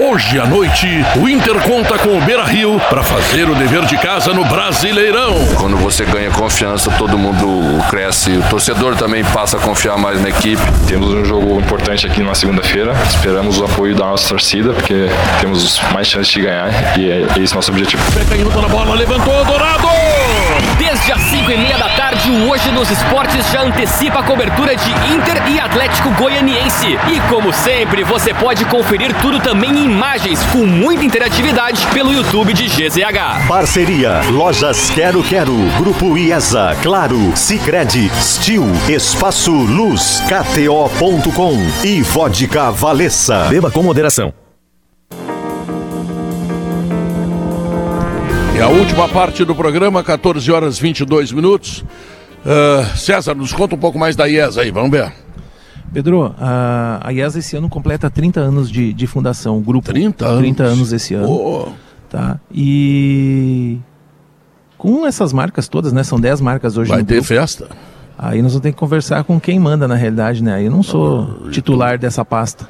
Hoje 0.00 0.38
à 0.38 0.46
noite, 0.46 0.86
o 1.20 1.28
Inter 1.28 1.54
conta 1.60 1.98
com 1.98 2.16
o 2.16 2.20
Beira 2.22 2.44
Rio 2.44 2.80
para 2.88 3.02
fazer 3.02 3.48
o 3.48 3.54
dever 3.54 3.84
de 3.84 3.96
casa 3.98 4.32
no 4.32 4.44
Brasileirão. 4.44 5.34
Quando 5.58 5.76
você 5.76 6.04
ganha 6.04 6.30
confiança, 6.30 6.90
todo 6.92 7.18
mundo 7.18 7.78
cresce. 7.88 8.30
O 8.30 8.42
torcedor 8.48 8.96
também 8.96 9.22
passa 9.24 9.58
a 9.58 9.60
confiar 9.60 9.98
mais 9.98 10.20
na 10.20 10.30
equipe. 10.30 10.62
Temos 10.86 11.08
um 11.08 11.24
jogo 11.24 11.60
importante 11.60 12.06
aqui 12.06 12.22
na 12.22 12.34
segunda-feira. 12.34 12.94
Esperamos 13.08 13.60
o 13.60 13.64
apoio 13.64 13.94
da 13.94 14.06
nossa 14.06 14.28
torcida, 14.28 14.72
porque 14.72 15.08
temos 15.40 15.80
mais 15.92 16.06
chances 16.06 16.32
de 16.32 16.40
ganhar 16.40 16.98
e 16.98 17.10
é 17.10 17.26
esse 17.40 17.54
nosso 17.54 17.70
objetivo. 17.70 18.02
Canhoto 18.28 18.62
na 18.62 18.68
bola, 18.68 18.94
levantou, 18.94 19.44
Dourado! 19.44 19.88
Desde 20.92 21.10
as 21.10 21.22
5 21.22 21.50
e 21.50 21.56
meia 21.56 21.78
da 21.78 21.88
tarde, 21.88 22.30
o 22.30 22.50
Hoje 22.50 22.70
nos 22.70 22.90
Esportes 22.90 23.50
já 23.50 23.62
antecipa 23.62 24.18
a 24.18 24.22
cobertura 24.22 24.76
de 24.76 24.90
Inter 25.10 25.42
e 25.48 25.58
Atlético 25.58 26.10
Goianiense. 26.10 26.98
E 27.10 27.18
como 27.30 27.50
sempre, 27.50 28.04
você 28.04 28.34
pode 28.34 28.66
conferir 28.66 29.10
tudo 29.22 29.40
também 29.40 29.70
em 29.70 29.86
imagens 29.86 30.42
com 30.52 30.66
muita 30.66 31.02
interatividade 31.02 31.86
pelo 31.94 32.12
YouTube 32.12 32.52
de 32.52 32.66
GZH. 32.66 33.48
Parceria 33.48 34.20
Lojas 34.32 34.90
Quero 34.90 35.22
Quero, 35.22 35.56
Grupo 35.78 36.14
IESA, 36.14 36.76
Claro, 36.82 37.34
Sicredi, 37.34 38.10
Stil, 38.20 38.66
Espaço 38.86 39.50
Luz, 39.50 40.22
KTO.com 40.28 41.56
e 41.82 42.02
Vodka 42.02 42.70
Valessa. 42.70 43.46
Beba 43.48 43.70
com 43.70 43.82
moderação. 43.82 44.41
A 48.62 48.68
última 48.68 49.08
parte 49.08 49.44
do 49.44 49.54
programa, 49.54 50.04
14 50.04 50.50
horas 50.52 50.78
22 50.78 51.32
minutos. 51.32 51.84
Ah, 52.46 52.94
César, 52.96 53.34
nos 53.34 53.52
conta 53.52 53.74
um 53.74 53.78
pouco 53.78 53.98
mais 53.98 54.14
da 54.14 54.28
IES 54.28 54.58
aí, 54.58 54.70
vamos 54.70 54.90
ver. 54.90 55.12
Pedro, 55.92 56.34
a, 56.38 57.00
a 57.02 57.12
IESA 57.12 57.40
esse 57.40 57.56
ano 57.56 57.68
completa 57.68 58.08
30 58.08 58.40
anos 58.40 58.70
de, 58.70 58.92
de 58.92 59.06
fundação, 59.06 59.58
o 59.58 59.60
grupo. 59.60 59.92
30 59.92 60.24
anos? 60.26 60.38
30 60.40 60.62
anos 60.62 60.92
esse 60.92 61.14
ano. 61.14 61.26
Pô. 61.26 61.68
Tá? 62.08 62.40
E 62.50 63.78
com 64.78 65.06
essas 65.06 65.32
marcas 65.32 65.68
todas, 65.68 65.92
né? 65.92 66.02
São 66.02 66.18
10 66.18 66.40
marcas 66.40 66.76
hoje 66.76 66.88
Vai 66.88 67.04
ter 67.04 67.14
grupo. 67.14 67.28
festa. 67.28 67.68
Aí 68.18 68.40
nós 68.40 68.52
vamos 68.52 68.62
ter 68.62 68.72
que 68.72 68.78
conversar 68.78 69.24
com 69.24 69.38
quem 69.40 69.58
manda 69.58 69.86
na 69.86 69.94
realidade, 69.94 70.42
né? 70.42 70.64
Eu 70.64 70.70
não 70.70 70.82
sou 70.82 71.48
titular 71.50 71.98
dessa 71.98 72.24
pasta. 72.24 72.68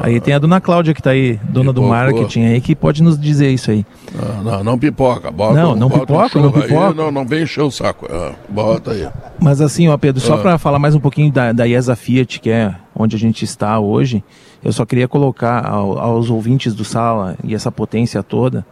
Aí 0.00 0.20
tem 0.20 0.34
a 0.34 0.38
dona 0.38 0.60
Cláudia 0.60 0.94
que 0.94 1.00
está 1.00 1.10
aí, 1.10 1.40
dona 1.44 1.72
do 1.72 1.80
Pipocou. 1.80 1.88
marketing 1.88 2.42
aí, 2.44 2.60
que 2.60 2.74
pode 2.74 3.02
nos 3.02 3.18
dizer 3.18 3.50
isso 3.50 3.70
aí. 3.70 3.84
Não, 4.14 4.42
não, 4.44 4.64
não 4.64 4.78
pipoca. 4.78 5.30
Bota, 5.30 5.54
Não, 5.54 5.74
não 5.74 5.88
bota 5.88 6.02
um 6.02 6.06
pipoca, 6.06 6.22
não 6.22 6.28
churro 6.50 6.62
aí, 6.62 6.68
pipoca. 6.68 6.94
não, 6.94 7.10
não 7.10 7.26
vem 7.26 7.42
encher 7.42 7.62
o 7.62 7.70
saco. 7.70 8.06
Ah, 8.10 8.32
bota 8.48 8.92
aí. 8.92 9.08
Mas 9.40 9.60
assim, 9.60 9.88
ó, 9.88 9.96
Pedro, 9.96 10.20
só 10.20 10.34
Ah. 10.34 10.38
para 10.38 10.58
falar 10.58 10.78
mais 10.78 10.94
um 10.94 11.00
pouquinho 11.00 11.32
da, 11.32 11.52
da 11.52 11.66
IESA 11.66 11.96
Fiat, 11.96 12.38
que 12.40 12.50
é 12.50 12.74
onde 12.94 13.16
a 13.16 13.18
gente 13.18 13.44
está 13.44 13.78
hoje, 13.80 14.22
eu 14.62 14.72
só 14.72 14.84
queria 14.84 15.08
colocar 15.08 15.66
ao- 15.66 15.98
aos 15.98 16.30
ouvintes 16.30 16.74
do 16.74 16.84
Sala 16.84 17.36
e 17.42 17.54
essa 17.54 17.72
potência 17.72 18.22
toda, 18.22 18.64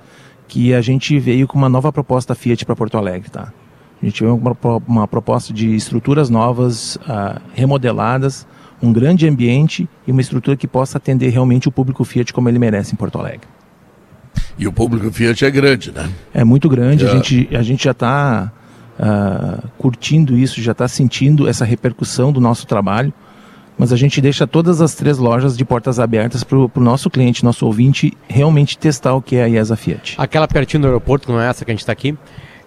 que 0.47 0.75
a 0.75 0.81
gente 0.81 1.19
veio 1.19 1.49
com 1.49 1.57
uma 1.59 1.69
nova 1.69 1.93
proposta 1.93 2.35
Fiat 2.35 2.65
para 2.67 2.77
Porto 2.77 2.97
Alegre, 2.99 3.31
tá? 3.31 3.53
A 4.03 4.05
gente 4.07 4.23
veio 4.23 4.37
com 4.39 4.49
uma, 4.69 4.83
uma 4.87 5.09
proposta 5.09 5.53
de 5.53 5.75
estruturas 5.75 6.31
novas, 6.31 6.99
ah, 7.09 7.41
remodeladas, 7.55 8.47
um 8.83 8.93
grande 8.93 9.29
ambiente 9.29 9.89
e 10.07 10.13
uma 10.13 10.21
estrutura 10.21 10.57
que 10.57 10.67
possa 10.67 10.99
atender 10.99 11.29
realmente 11.31 11.69
o 11.69 11.73
público 11.73 12.05
Fiat 12.05 12.33
como 12.33 12.49
ele 12.49 12.59
merece 12.59 12.93
em 12.95 12.97
Porto 12.97 13.19
Alegre. 13.19 13.47
E 14.59 14.67
o 14.67 14.73
público 14.73 15.11
Fiat 15.11 15.45
é 15.45 15.51
grande, 15.51 15.93
né? 15.93 16.09
É 16.33 16.45
muito 16.45 16.69
grande, 16.69 17.05
É. 17.05 17.09
a, 17.09 17.13
gente, 17.15 17.49
a 17.53 17.63
gente 17.63 17.85
já 17.85 17.91
está 17.93 18.53
curtindo 19.79 20.37
isso, 20.37 20.61
já 20.61 20.73
está 20.73 20.87
sentindo 20.87 21.49
essa 21.49 21.65
repercussão 21.65 22.31
do 22.33 22.41
nosso 22.41 22.67
trabalho, 22.67 23.13
mas 23.79 23.93
a 23.93 23.97
gente 23.97 24.21
deixa 24.21 24.47
todas 24.47 24.81
as 24.83 24.95
três 24.95 25.17
lojas 25.17 25.57
de 25.57 25.65
portas 25.65 25.99
abertas 25.99 26.45
para 26.45 26.59
o 26.59 26.71
nosso 26.77 27.09
cliente, 27.09 27.43
nosso 27.43 27.65
ouvinte, 27.65 28.13
realmente 28.29 28.77
testar 28.77 29.15
o 29.15 29.23
que 29.23 29.37
é 29.37 29.45
a 29.45 29.49
IESA 29.49 29.77
Fiat. 29.77 30.15
Aquela 30.19 30.47
pertinho 30.47 30.83
do 30.83 30.87
aeroporto, 30.87 31.27
que 31.27 31.33
não 31.33 31.41
é 31.41 31.49
essa 31.49 31.65
que 31.65 31.71
a 31.71 31.75
gente 31.75 31.81
está 31.81 31.93
aqui, 31.93 32.15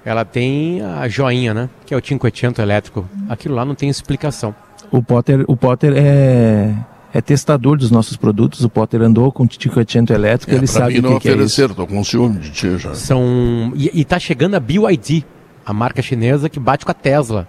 ela 0.03 0.25
tem 0.25 0.81
a 0.81 1.07
joinha, 1.07 1.53
né? 1.53 1.69
Que 1.85 1.93
é 1.93 1.97
o 1.97 2.01
500 2.01 2.57
elétrico. 2.59 3.07
Aquilo 3.29 3.53
lá 3.55 3.63
não 3.63 3.75
tem 3.75 3.89
explicação. 3.89 4.55
O 4.91 5.01
Potter, 5.01 5.43
o 5.47 5.55
Potter 5.55 5.93
é, 5.95 6.73
é 7.13 7.21
testador 7.21 7.77
dos 7.77 7.91
nossos 7.91 8.17
produtos, 8.17 8.63
o 8.63 8.69
Potter 8.69 9.01
andou 9.01 9.31
com 9.31 9.43
o 9.43 9.47
500 9.47 10.09
elétrico, 10.15 10.51
É, 10.51 10.55
ele 10.55 10.67
sabe 10.67 10.93
mim 10.93 10.99
o 10.99 11.01
não 11.03 11.13
que, 11.15 11.21
que 11.21 11.27
é 11.29 11.31
isso. 11.31 11.39
ofereceram, 11.39 11.75
tô 11.75 11.87
com 11.87 12.03
ciúme 12.03 12.39
de 12.39 12.49
ti 12.51 12.77
já. 12.77 12.93
São 12.93 13.71
e, 13.75 13.89
e 14.01 14.05
tá 14.05 14.19
chegando 14.19 14.55
a 14.55 14.59
BYD, 14.59 15.23
a 15.65 15.73
marca 15.73 16.01
chinesa 16.01 16.49
que 16.49 16.59
bate 16.59 16.85
com 16.85 16.91
a 16.91 16.93
Tesla, 16.93 17.47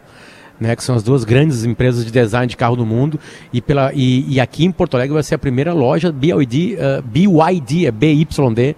né? 0.60 0.76
Que 0.76 0.84
são 0.84 0.94
as 0.94 1.02
duas 1.02 1.24
grandes 1.24 1.64
empresas 1.64 2.04
de 2.04 2.10
design 2.10 2.46
de 2.46 2.56
carro 2.56 2.76
do 2.76 2.86
mundo. 2.86 3.18
E 3.52 3.60
pela 3.60 3.92
e, 3.92 4.24
e 4.34 4.40
aqui 4.40 4.64
em 4.64 4.70
Porto 4.70 4.94
Alegre 4.94 5.14
vai 5.14 5.22
ser 5.22 5.34
a 5.34 5.38
primeira 5.38 5.72
loja 5.72 6.12
BYD, 6.12 6.76
eh, 6.78 7.02
BYD 7.04 7.86
é 7.86 7.90
BYD 7.90 8.76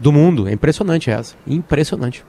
do 0.00 0.12
mundo. 0.12 0.48
É 0.48 0.52
impressionante 0.52 1.10
essa, 1.10 1.34
impressionante. 1.46 2.24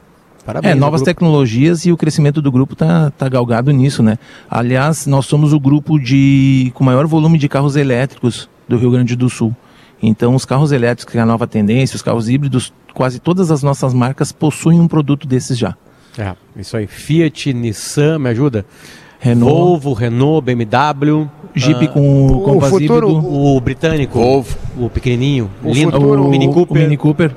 Parabéns. 0.50 0.72
É, 0.72 0.76
novas 0.76 1.04
tecnologias 1.04 1.86
e 1.86 1.92
o 1.92 1.98
crescimento 1.98 2.42
do 2.42 2.52
grupo 2.52 2.76
tá, 2.76 3.12
tá 3.12 3.30
galgado 3.30 3.70
nisso, 3.70 4.02
né? 4.02 4.18
Aliás, 4.50 5.06
nós 5.06 5.28
somos 5.28 5.54
o 5.54 5.60
grupo 5.60 6.00
de 6.00 6.72
com 6.74 6.84
maior 6.84 7.06
volume 7.06 7.38
de 7.38 7.48
carros 7.48 7.76
elétricos 7.76 8.50
do 8.68 8.76
Rio 8.76 8.90
Grande 8.90 9.16
do 9.16 9.30
Sul. 9.30 9.56
Então, 10.02 10.34
os 10.34 10.46
carros 10.46 10.72
elétricos, 10.72 11.12
que 11.12 11.20
é 11.20 11.22
a 11.22 11.26
nova 11.26 11.46
tendência, 11.46 11.96
os 11.96 12.02
carros 12.02 12.28
híbridos, 12.30 12.74
quase 12.96 13.20
todas 13.20 13.52
as 13.52 13.62
nossas 13.62 13.94
marcas 13.94 14.32
possuem 14.32 14.80
um 14.80 14.88
produto 14.88 15.28
desses 15.28 15.56
já. 15.56 15.76
É, 16.18 16.34
isso 16.56 16.76
aí. 16.76 16.88
Fiat, 16.88 17.54
Nissan, 17.54 18.18
me 18.18 18.30
ajuda? 18.30 18.66
Renault. 19.20 19.54
Volvo, 19.54 19.94
Renault, 19.94 20.42
BMW. 20.46 21.28
Jeep 21.56 21.86
ah, 21.86 21.88
com 21.90 22.28
o 22.28 22.42
Compass 22.42 22.70
futuro, 22.70 23.10
híbrido. 23.10 23.28
o 23.28 23.60
britânico, 23.60 24.20
Volvo. 24.20 24.56
o 24.78 24.88
pequenininho, 24.90 25.50
O 25.64 25.72
lindo, 25.74 25.92
futuro- 25.92 26.24
o 26.26 26.30
Mini 26.30 26.48
o- 26.48 26.52
o 26.52 26.54
Cooper. 26.54 26.82
Mini 26.84 26.96
Cooper. 26.96 27.36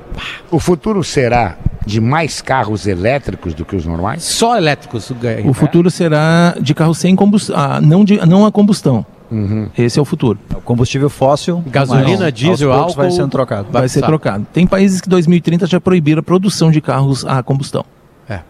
O 0.51 0.59
futuro 0.59 1.03
será 1.03 1.57
de 1.85 1.99
mais 1.99 2.39
carros 2.39 2.85
elétricos 2.87 3.53
do 3.55 3.65
que 3.65 3.75
os 3.75 3.85
normais? 3.85 4.23
Só 4.23 4.55
elétricos. 4.55 5.11
O 5.45 5.53
futuro 5.53 5.89
será 5.89 6.55
de 6.61 6.73
carro 6.75 6.93
sem 6.93 7.15
combustão, 7.15 7.55
ah, 7.57 7.81
não, 7.81 8.05
de, 8.05 8.23
não 8.25 8.45
a 8.45 8.51
combustão. 8.51 9.03
Uhum. 9.31 9.67
Esse 9.75 9.97
é 9.97 10.01
o 10.01 10.05
futuro. 10.05 10.37
O 10.55 10.61
combustível 10.61 11.09
fóssil, 11.09 11.63
Gasolina, 11.65 12.25
mas 12.25 12.33
diesel, 12.33 12.69
poucos 12.71 12.93
vai 12.95 13.05
álcool, 13.07 13.17
sendo 13.17 13.29
trocado. 13.31 13.67
Vai 13.71 13.89
ser 13.89 14.03
trocado. 14.03 14.45
Tem 14.53 14.67
países 14.67 15.01
que 15.01 15.09
2030 15.09 15.65
já 15.65 15.81
proibiram 15.81 16.19
a 16.19 16.23
produção 16.23 16.69
de 16.69 16.79
carros 16.79 17.25
a 17.25 17.41
combustão. 17.41 17.83
É. 18.29 18.41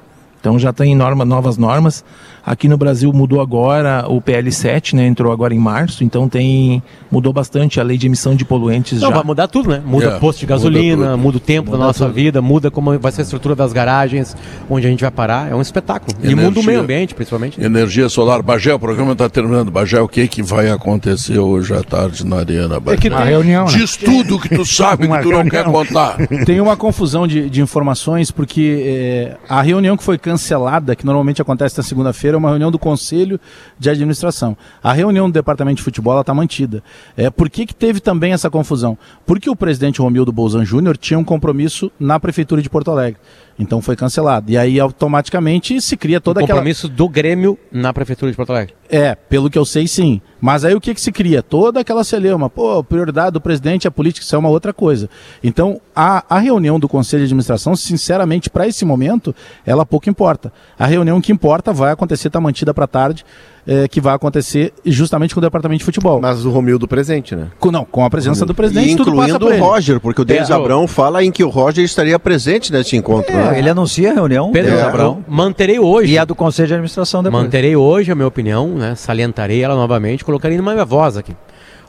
Então 0.41 0.60
já 0.60 0.73
tem 0.73 0.93
norma, 0.93 1.23
novas 1.23 1.57
normas. 1.57 2.03
Aqui 2.45 2.68
no 2.68 2.78
Brasil 2.78 3.11
mudou 3.14 3.40
agora 3.40 4.06
o 4.10 4.22
PL7, 4.22 4.94
né? 4.95 5.06
Entrou 5.07 5.32
agora 5.32 5.53
em 5.53 5.60
março, 5.60 6.03
então 6.03 6.28
tem 6.28 6.84
mudou 7.10 7.32
bastante 7.32 7.80
a 7.80 7.84
lei 7.84 7.98
de 7.98 8.07
emissão 8.07 8.36
de 8.36 8.44
poluentes 8.44 8.99
Não, 9.02 9.10
já. 9.10 9.15
vai 9.15 9.24
mudar 9.24 9.48
tudo, 9.48 9.70
né? 9.70 9.82
Muda 9.86 10.07
É, 10.07 10.20
posto 10.20 10.40
de 10.40 10.45
muda 10.45 10.56
gasolina, 10.56 11.06
tudo. 11.11 11.18
muda, 11.20 11.38
o 11.38 11.40
tempo 11.40 11.68
Muda 11.72 11.78
da 11.78 11.86
nossa 11.88 12.06
tudo. 12.06 12.14
vida, 12.15 12.41
muda 12.41 12.70
como 12.72 12.98
vai 12.99 13.11
ser 13.11 13.22
a 13.22 13.24
estrutura 13.24 13.56
das 13.56 13.72
garagens, 13.72 14.36
onde 14.70 14.86
a 14.86 14.90
gente 14.90 14.99
vai 15.02 15.11
parar. 15.11 15.52
É 15.52 15.56
um 15.56 15.61
espetáculo. 15.61 16.18
E 16.22 16.36
muda 16.36 16.60
o 16.60 16.64
meio 16.64 16.82
ambiente, 16.82 17.14
principalmente. 17.15 17.60
né? 17.60 17.65
Energia 17.65 18.10
solar. 18.10 18.41
Bagé, 18.41 18.74
o 18.74 18.80
programa 18.80 19.14
está 19.14 19.30
terminando. 19.30 19.72
Bagé, 19.72 20.02
o 20.02 20.07
que, 20.07 20.28
que 20.28 20.41
vai 20.44 20.70
acontecer 20.70 21.38
hoje 21.40 21.74
à 21.74 21.82
tarde 21.84 22.26
na 22.26 22.38
Arena? 22.40 22.80
Bagé? 22.80 22.98
que 22.98 23.10
tem- 23.10 23.18
Uma 23.18 23.24
reunião, 23.26 23.65
né? 23.65 23.72
Diz 23.72 23.95
tudo 23.95 24.38
que 24.40 24.49
tu 24.49 24.65
sabe 24.68 25.07
que 25.07 25.22
tu 25.22 25.30
não 25.32 25.45
quer 25.48 25.64
contar. 25.64 26.18
Tem 26.45 26.60
uma 26.60 26.76
confusão 26.76 27.26
de, 27.26 27.49
de 27.49 27.61
informações, 27.61 28.32
porque 28.32 28.84
eh, 28.86 29.38
a 29.48 29.61
reunião 29.61 29.95
que 29.95 30.03
foi 30.03 30.18
cancelada, 30.18 30.94
que 30.95 31.06
normalmente 31.06 31.41
acontece 31.41 31.78
na 31.78 31.84
segunda-feira, 31.84 32.32
é 32.35 32.38
uma 32.38 32.49
reunião 32.49 32.72
do 32.72 32.80
Conselho 32.80 33.39
de 33.77 33.89
Administração. 33.89 34.57
A 34.81 34.93
reunião 34.93 35.30
do 35.30 35.34
Departamento 35.34 35.77
de 35.77 35.84
Futebol 35.84 36.19
está 36.19 36.34
mantida. 36.34 36.84
É, 37.15 37.30
por 37.30 37.49
que, 37.49 37.65
que 37.65 37.76
teve 37.76 37.99
também 37.99 38.34
essa 38.34 38.49
confusão? 38.49 38.97
Porque 39.26 39.49
o 39.49 39.55
presidente 39.55 40.01
Romildo 40.01 40.31
Bolzan 40.31 40.65
Júnior 40.65 40.97
tinha 40.97 41.18
um 41.18 41.23
compromisso 41.23 41.91
na 41.99 42.19
Prefeitura 42.19 42.61
de 42.61 42.69
Porto 42.69 42.91
Alegre. 42.91 43.19
Então 43.57 43.81
foi 43.81 43.95
cancelado. 43.95 44.51
E 44.51 44.57
aí 44.57 44.80
automaticamente 44.80 45.80
se 45.80 45.95
cria 45.95 46.19
toda 46.19 46.39
o 46.39 46.43
aquela. 46.43 46.60
compromisso 46.60 46.88
do 46.88 47.07
Grêmio 47.07 47.57
na 47.72 47.93
Prefeitura 47.93 48.31
de 48.31 48.35
Porto 48.35 48.51
Alegre. 48.51 48.73
É, 48.95 49.15
pelo 49.15 49.49
que 49.49 49.57
eu 49.57 49.65
sei, 49.65 49.88
sim. 49.88 50.22
Mas 50.40 50.64
aí 50.64 50.76
o 50.76 50.80
que, 50.80 50.94
que 50.94 51.02
se 51.02 51.11
cria? 51.11 51.41
Toda 51.41 51.80
aquela 51.80 52.03
celeuma. 52.03 52.48
Pô, 52.48 52.84
prioridade 52.84 53.32
do 53.32 53.41
presidente 53.41 53.88
a 53.88 53.91
política, 53.91 54.24
isso 54.24 54.36
é 54.36 54.38
uma 54.38 54.49
outra 54.49 54.72
coisa. 54.72 55.10
Então, 55.44 55.82
a, 55.95 56.24
a 56.30 56.38
reunião 56.38 56.80
do 56.80 56.88
Conselho 56.88 57.22
de 57.22 57.26
Administração, 57.26 57.76
sinceramente, 57.76 58.52
para 58.52 58.68
esse 58.68 58.86
momento, 58.86 59.34
ela 59.65 59.84
pouco 59.84 60.11
importa. 60.11 60.53
A 60.78 60.86
reunião 60.86 61.20
que 61.20 61.32
importa 61.32 61.74
vai 61.74 61.91
acontecer, 61.91 62.28
está 62.28 62.40
mantida 62.40 62.72
para 62.72 62.86
tarde. 62.86 63.26
Eh, 63.65 63.88
que 63.88 64.02
vai 64.02 64.14
acontecer 64.14 64.73
justamente 64.85 65.34
com 65.34 65.40
o 65.40 65.41
departamento 65.41 65.80
de 65.80 65.85
futebol. 65.85 66.19
Mas 66.22 66.45
o 66.45 66.49
Romildo 66.52 66.88
presente, 66.88 67.35
né? 67.35 67.48
Com, 67.60 67.72
não, 67.72 67.85
com 67.85 68.03
a 68.03 68.10
presença 68.10 68.45
do 68.45 68.53
presidente, 68.53 68.94
E 68.94 68.95
tudo 68.95 69.15
passa 69.15 69.40
por 69.40 69.49
o 69.49 69.53
ele. 69.53 69.61
Roger, 69.61 69.99
porque 69.99 70.22
o 70.22 70.26
Denis 70.26 70.49
É, 70.49 70.53
Abrão 70.53 70.88
fala 70.88 71.23
em 71.23 71.31
que 71.31 71.44
o 71.44 71.49
Roger 71.49 71.84
estaria 71.84 72.18
presente 72.19 72.72
nesse 72.72 72.98
encontro. 72.98 73.31
É, 73.31 73.52
né? 73.52 73.60
ele 73.60 73.69
anuncia 73.69 74.11
a 74.11 74.14
reunião. 74.14 74.52
Pedro, 74.52 74.80
Abrão. 74.81 75.23
manterei 75.27 75.80
hoje. 75.80 76.14
E 76.14 76.18
a 76.18 76.26
do 76.26 76.35
Conselho 76.35 76.68
de 76.68 76.73
Administração 76.73 77.23
depois. 77.23 77.44
Manterei 77.44 77.76
hoje 77.76 78.11
a 78.11 78.15
minha 78.15 78.27
opinião, 78.27 78.68
né? 78.69 78.95
Salientarei 78.95 79.61
ela 79.64 79.76
novamente, 79.76 80.26
colocarei 80.26 80.57
numa 80.57 80.73
minha 80.73 80.85
voz 80.85 81.15
aqui. 81.18 81.35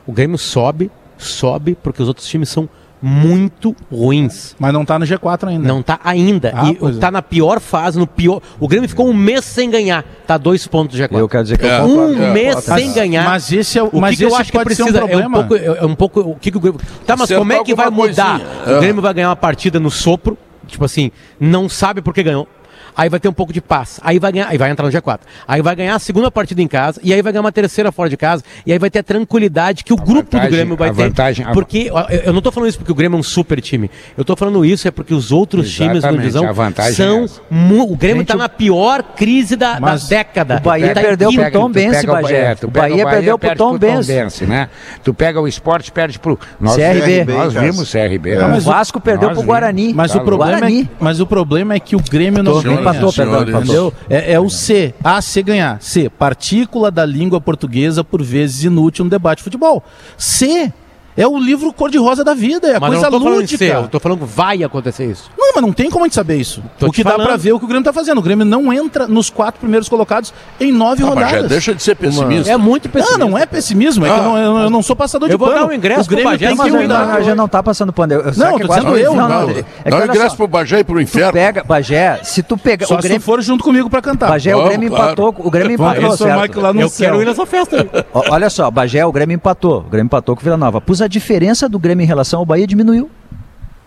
O 0.07 0.13
Grêmio 0.13 0.37
sobe, 0.37 0.89
sobe, 1.17 1.77
porque 1.81 2.01
os 2.01 2.07
outros 2.07 2.27
times 2.27 2.49
são 2.49 2.69
muito 3.07 3.75
ruins. 3.91 4.55
Mas 4.57 4.73
não 4.73 4.83
tá 4.83 4.97
no 4.97 5.05
G4 5.05 5.47
ainda. 5.47 5.67
Não 5.67 5.83
tá 5.83 5.99
ainda. 6.03 6.51
Ah, 6.55 6.65
e 6.71 6.71
é. 6.71 6.99
tá 6.99 7.11
na 7.11 7.21
pior 7.21 7.59
fase, 7.59 7.99
no 7.99 8.07
pior. 8.07 8.41
O 8.59 8.67
Grêmio 8.67 8.89
ficou 8.89 9.07
um 9.07 9.13
mês 9.13 9.45
sem 9.45 9.69
ganhar. 9.69 10.03
Tá 10.25 10.37
dois 10.39 10.65
pontos 10.65 10.97
do 10.97 11.03
G4. 11.03 11.17
Eu 11.19 11.29
quero 11.29 11.43
dizer 11.43 11.57
que 11.59 11.65
eu 11.67 11.85
um. 11.85 12.23
É, 12.23 12.33
mês 12.33 12.63
sem 12.63 12.91
ganhar. 12.93 13.25
mas 13.25 13.51
esse 13.51 13.77
é 13.77 13.83
o- 13.83 13.89
o 13.93 14.01
mas 14.01 14.11
que, 14.17 14.25
que 14.25 14.31
eu 14.31 14.35
acho 14.35 14.51
que 14.51 14.57
ser 14.57 14.61
um 14.61 14.65
precisa 14.65 14.99
é 14.99 15.27
um 15.27 15.31
pouco, 15.31 15.55
é 15.55 15.65
é 15.65 15.85
um 15.85 15.95
pouco 15.95 16.19
o 16.21 16.35
que, 16.35 16.49
que 16.49 16.57
o 16.57 16.59
Grêmio. 16.59 16.79
Tá, 17.05 17.15
mas 17.15 17.21
Acertar 17.25 17.37
como 17.39 17.53
é 17.53 17.63
que 17.63 17.75
vai 17.75 17.89
mudar? 17.91 18.39
coisinha. 18.39 18.47
O 18.65 18.77
É. 18.77 18.79
Grêmio 18.79 19.01
vai 19.03 19.13
ganhar 19.13 19.29
uma 19.29 19.35
partida 19.35 19.79
no 19.79 19.91
sopro, 19.91 20.35
tipo 20.65 20.83
assim, 20.83 21.11
não 21.39 21.69
sabe 21.69 22.01
por 22.01 22.11
que 22.13 22.23
ganhou. 22.23 22.47
Aí 22.95 23.09
vai 23.09 23.19
ter 23.19 23.27
um 23.27 23.33
pouco 23.33 23.51
de 23.51 23.61
paz. 23.61 23.99
Aí 24.03 24.19
vai 24.19 24.31
ganhar, 24.31 24.47
aí 24.49 24.57
vai 24.57 24.69
entrar 24.71 24.85
no 24.85 24.91
G4. 24.91 25.19
Aí 25.47 25.61
vai 25.61 25.75
ganhar 25.75 25.95
a 25.95 25.99
segunda 25.99 26.29
partida 26.31 26.61
em 26.61 26.67
casa 26.67 26.99
e 27.03 27.13
aí 27.13 27.21
vai 27.21 27.31
ganhar 27.33 27.41
uma 27.41 27.51
terceira 27.51 27.91
fora 27.91 28.09
de 28.09 28.17
casa 28.17 28.43
e 28.65 28.71
aí 28.71 28.79
vai 28.79 28.89
ter 28.89 28.99
a 28.99 29.03
tranquilidade 29.03 29.83
que 29.83 29.93
o 29.93 29.95
grupo 29.95 30.23
vantagem- 30.31 30.49
do 30.49 30.51
Grêmio 30.55 30.75
vai 30.77 30.89
a 30.89 30.93
ter. 30.93 31.03
vantagem- 31.03 31.45
a- 31.45 31.51
Porque 31.51 31.89
eu 31.89 31.95
eu 32.25 32.33
não 32.33 32.41
tô 32.41 32.51
falando 32.51 32.69
isso 32.69 32.77
porque 32.77 32.91
o 32.91 32.95
Grêmio 32.95 33.17
é 33.17 33.19
um 33.19 33.23
super 33.23 33.59
time. 33.61 33.89
Eu 34.17 34.23
tô 34.23 34.35
falando 34.35 34.63
isso 34.65 34.87
é 34.87 34.91
porque 34.91 35.13
os 35.13 35.31
outros 35.31 35.71
times 35.71 36.01
da 36.03 36.11
divisão 36.11 36.43
a 36.45 36.81
é 36.87 36.91
são 36.93 37.25
mu- 37.49 37.91
o 37.91 37.95
Grêmio 37.95 38.19
Gente, 38.19 38.27
tá 38.29 38.35
o- 38.35 38.37
na 38.37 38.49
pior 38.49 39.03
crise 39.15 39.55
da, 39.55 39.79
da 39.79 39.95
década. 40.09 40.57
o 40.57 40.59
Bahia 40.61 40.93
Tá 40.93 41.01
perdeu 41.01 41.31
pro 41.33 41.51
Tom 41.51 41.69
Bense, 41.71 42.07
Bagé. 42.07 42.35
é, 42.35 42.55
O 42.63 42.69
Bahia 42.69 43.05
perdeu 43.09 43.39
pro 43.39 43.55
Tom 43.55 43.77
Bense. 43.77 44.45
Né? 44.45 44.69
Tu 45.03 45.13
pega 45.13 45.39
o 45.41 45.47
esporte, 45.47 45.91
perde 45.91 46.17
pro. 46.19 46.39
Nós, 46.59 46.75
CRB. 46.75 47.25
Nós 47.25 47.53
vimos 47.53 47.91
CRB. 47.91 48.31
É. 48.31 48.37
né? 48.47 48.57
O 48.57 48.61
Vasco 48.61 48.99
perdeu 48.99 49.31
pro. 49.31 49.43
Guarani. 49.43 49.93
Mas, 49.93 50.11
Tá 50.11 50.17
o 50.19 50.21
problema 50.25 50.65
é, 50.65 50.69
que- 50.69 50.89
mas 50.99 51.19
o 51.19 51.27
problema 51.27 51.73
é 51.73 51.79
que 51.79 51.95
o 51.95 51.99
Grêmio 51.99 52.41
não 52.43 52.53
ganha. 52.61 52.84
Empatou, 52.89 53.13
perdão. 53.13 53.61
Entendeu? 53.61 53.93
É, 54.09 54.33
é 54.33 54.39
o 54.39 54.49
C. 54.49 54.93
A, 55.03 55.21
C 55.21 55.41
ganhar. 55.43 55.81
C. 55.81 56.09
Partícula 56.09 56.89
da 56.91 57.05
língua 57.05 57.39
portuguesa, 57.41 58.03
por 58.03 58.21
vezes 58.21 58.63
inútil 58.63 59.05
no 59.05 59.11
debate 59.11 59.37
de 59.39 59.43
futebol. 59.43 59.83
C. 60.17 60.71
É 61.17 61.25
o 61.25 61.39
livro 61.39 61.71
cor-de-rosa 61.71 62.25
da 62.25 62.33
vida, 62.33 62.67
é 62.67 62.75
a 62.75 62.79
Mas 62.79 62.91
eu 62.91 62.99
coisa 62.99 63.09
não 63.09 63.11
tô 63.11 63.19
falando 63.23 63.37
em 63.37 63.41
lúdica. 63.41 63.57
ser, 63.65 63.75
eu 63.75 63.87
tô 63.87 63.99
falando 64.01 64.19
que 64.19 64.25
vai 64.25 64.63
acontecer 64.63 65.09
isso. 65.09 65.31
Não, 65.37 65.44
mas 65.55 65.61
não 65.63 65.73
tem 65.73 65.89
como 65.89 66.03
a 66.03 66.07
gente 66.07 66.15
saber 66.15 66.35
isso. 66.37 66.61
Tô 66.77 66.87
o 66.87 66.91
que 66.91 67.03
dá 67.03 67.15
pra 67.15 67.35
ver 67.37 67.49
é 67.49 67.53
o 67.53 67.59
que 67.59 67.65
o 67.65 67.67
Grêmio 67.67 67.83
tá 67.83 67.91
fazendo. 67.93 68.17
O 68.17 68.21
Grêmio 68.21 68.45
não 68.45 68.71
entra 68.71 69.07
nos 69.07 69.29
quatro 69.29 69.59
primeiros 69.59 69.87
colocados 69.89 70.33
em 70.59 70.71
nove 70.71 71.01
Ah, 71.03 71.07
mas 71.07 71.19
já 71.19 71.25
rodadas. 71.27 71.49
deixa 71.49 71.73
de 71.73 71.81
ser 71.81 71.95
pessimista. 71.95 72.51
É 72.51 72.57
muito 72.57 72.89
pessimista. 72.89 73.17
Não, 73.17 73.29
não 73.31 73.37
é 73.37 73.45
pessimismo, 73.45 74.05
é 74.05 74.09
que 74.09 74.15
Ah. 74.15 74.17
eu 74.17 74.23
não, 74.23 74.37
eu, 74.37 74.57
eu 74.65 74.69
não 74.69 74.81
sou 74.83 74.95
passador 74.95 75.27
Eu 75.29 75.37
de 75.37 75.37
vou 75.37 75.47
pano. 75.47 75.59
dar 75.61 75.67
um 75.67 75.73
ingresso 75.73 76.01
o 76.01 76.05
Grêmio 76.07 76.23
pro 76.23 76.31
Bagé, 76.33 76.47
tem 76.47 76.55
Mas 76.57 76.71
que 76.71 76.77
mudar. 76.77 77.21
gente 77.21 77.35
não 77.35 77.47
tá 77.47 77.63
passando 77.63 77.91
pano. 77.93 78.13
Eu, 78.13 78.33
sabe 78.33 78.37
Não, 78.51 78.57
que 78.59 78.67
tô 78.67 78.73
dizendo 78.73 78.97
eu, 78.97 79.15
Não, 79.15 79.29
não. 79.29 79.41
não, 79.47 79.49
é 79.49 79.53
que 79.63 79.89
Dá 79.89 79.97
um 79.97 80.03
ingresso 80.05 80.29
só, 80.31 80.35
pro 80.35 80.47
Bagé 80.47 80.79
e 80.79 80.83
pro 80.83 81.01
inferno. 81.01 81.33
pega, 81.33 81.63
Bagé, 81.63 82.19
se 82.23 82.43
tu 82.43 82.57
pegar 82.57 82.85
Só 82.85 82.95
o 82.95 82.97
Grêmio, 82.97 83.19
se 83.19 83.25
for 83.25 83.41
junto 83.41 83.63
comigo 83.63 83.89
pra 83.89 84.01
cantar. 84.01 84.29
Bagé, 84.29 84.55
o 84.55 84.63
Grêmio 84.65 84.89
claro. 84.89 85.05
empatou, 85.13 85.35
o 85.37 85.49
Grêmio 85.51 85.73
empatou, 85.75 86.17
certo? 86.17 86.55
Eu 86.79 86.89
quero 86.91 87.21
ir 87.21 87.25
nessa 87.25 87.45
festa 87.45 87.87
Olha 88.13 88.49
só, 88.49 88.69
Bagé, 88.69 89.05
o 89.05 89.11
Grêmio 89.11 89.35
empatou. 89.35 89.79
O 89.79 89.89
Grêmio 89.89 90.05
empatou 90.07 90.35
com 90.35 90.41
o 90.41 90.43
Vila 90.43 90.57
Nova. 90.57 90.81
Pus 90.81 91.01
a 91.01 91.07
diferença 91.07 91.67
do 91.69 91.79
Grêmio 91.79 92.03
em 92.03 92.07
relação 92.07 92.39
ao 92.39 92.45
Bahia 92.45 92.65
diminuiu. 92.67 93.09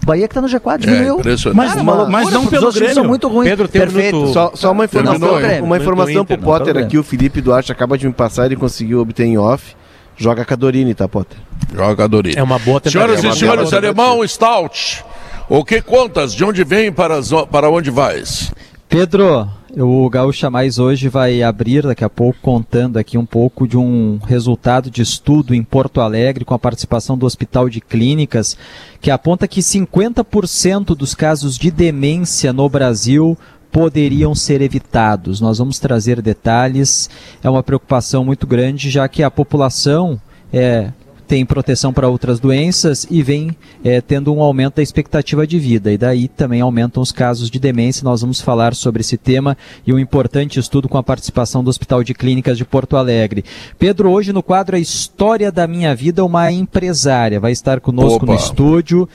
O 0.03 0.07
Bahia 0.07 0.29
que 0.29 0.35
tá 0.35 0.41
no 0.41 0.49
G4 0.49 0.79
diminuiu. 0.79 1.17
É, 1.17 1.19
impressionante. 1.21 1.57
Mas, 1.57 1.75
mas, 1.75 2.29
uma 2.29 2.31
não 2.31 2.47
pelo 2.47 2.73
Grêmio. 2.73 2.95
são 2.95 3.05
muito 3.05 3.29
ruins. 3.29 3.49
Pedro, 3.49 3.69
tem 3.69 3.81
Perfeito. 3.83 4.33
Só, 4.33 4.53
só 4.55 4.73
uma 4.73 4.85
informação, 4.85 5.41
Terminou, 5.41 5.65
uma 5.67 5.77
informação 5.77 6.25
pro 6.25 6.35
Inter, 6.37 6.39
Potter 6.39 6.77
aqui, 6.79 6.99
o 6.99 7.03
Felipe 7.03 7.41
Duarte 7.41 7.73
acaba 7.73 7.99
de 7.99 8.07
me 8.07 8.13
passar, 8.13 8.47
ele 8.47 8.57
conseguiu 8.57 9.01
obter 9.01 9.25
em 9.25 9.37
off. 9.37 9.77
Joga 10.17 10.45
com 10.45 10.53
a 10.53 10.57
Dorine, 10.57 10.95
tá, 10.95 11.09
Potter? 11.09 11.39
Jogador. 11.73 12.27
É 12.35 12.43
uma 12.43 12.59
boa 12.59 12.81
tentativa. 12.81 13.05
Senhoras 13.05 13.25
É 13.25 13.29
e 13.29 13.39
senhores, 13.39 13.71
bela 13.71 13.87
alemão 13.87 14.27
Stout. 14.27 15.05
O 15.49 15.65
que 15.65 15.81
contas? 15.81 16.35
De 16.35 16.45
onde 16.45 16.65
vem 16.65 16.93
para, 16.93 17.21
para 17.51 17.71
onde 17.71 17.91
vais? 17.91 18.53
Pedro, 18.89 19.49
o 19.81 20.11
Gaúcha 20.11 20.51
Mais 20.51 20.79
hoje 20.79 21.09
vai 21.09 21.43
abrir 21.43 21.85
daqui 21.85 22.05
a 22.05 22.11
pouco 22.11 22.39
contando 22.43 22.97
aqui 22.97 23.17
um 23.17 23.25
pouco 23.25 23.67
de 23.67 23.77
um 23.77 24.19
resultado 24.27 24.91
de 24.91 25.03
estudo 25.03 25.55
em 25.55 25.63
Porto 25.63 26.01
Alegre 26.01 26.45
com 26.45 26.55
a 26.55 26.59
participação 26.59 27.17
do 27.17 27.25
Hospital 27.25 27.69
de 27.69 27.81
Clínicas, 27.81 28.57
que 29.01 29.11
aponta 29.11 29.47
que 29.47 29.61
50% 29.61 30.97
dos 30.97 31.15
casos 31.15 31.57
de 31.57 31.71
demência 31.71 32.53
no 32.53 32.69
Brasil 32.69 33.39
poderiam 33.71 34.35
ser 34.35 34.63
evitados. 34.63 35.41
Nós 35.41 35.59
vamos 35.59 35.79
trazer 35.79 36.21
detalhes. 36.21 37.09
É 37.43 37.49
uma 37.49 37.63
preocupação 37.63 38.25
muito 38.25 38.47
grande, 38.47 38.91
já 38.91 39.07
que 39.07 39.23
a 39.23 39.31
população 39.31 40.21
é, 40.53 40.91
tem 41.29 41.45
proteção 41.45 41.93
para 41.93 42.09
outras 42.09 42.41
doenças 42.41 43.07
e 43.11 43.23
vem 43.23 43.55
é, 43.85 44.01
tendo 44.01 44.35
um 44.35 44.43
aumento 44.43 44.77
da 44.77 44.83
expectativa 44.83 45.47
de 45.47 45.59
vida. 45.59 45.93
E 45.93 45.99
daí 45.99 46.27
também 46.27 46.63
aumentam 46.63 47.03
os 47.03 47.13
casos 47.13 47.51
de 47.51 47.61
demência. 47.61 48.03
Nós 48.03 48.23
vamos 48.23 48.41
falar 48.41 48.75
sobre 48.75 49.03
esse 49.03 49.19
tema 49.19 49.57
e 49.87 49.93
um 49.93 49.99
importante 49.99 50.59
estudo 50.59 50.89
com 50.89 50.97
a 50.97 51.03
participação 51.03 51.63
do 51.63 51.69
Hospital 51.69 52.03
de 52.03 52.15
Clínicas 52.15 52.57
de 52.57 52.65
Porto 52.65 52.97
Alegre. 52.97 53.45
Pedro, 53.79 54.11
hoje 54.11 54.33
no 54.33 54.43
quadro 54.43 54.75
A 54.75 54.79
História 54.79 55.53
da 55.53 55.67
Minha 55.67 55.95
Vida, 55.95 56.25
uma 56.25 56.51
empresária 56.51 57.39
vai 57.39 57.53
estar 57.53 57.79
conosco 57.79 58.25
no 58.25 58.33
Opa. 58.33 58.43
estúdio. 58.43 59.07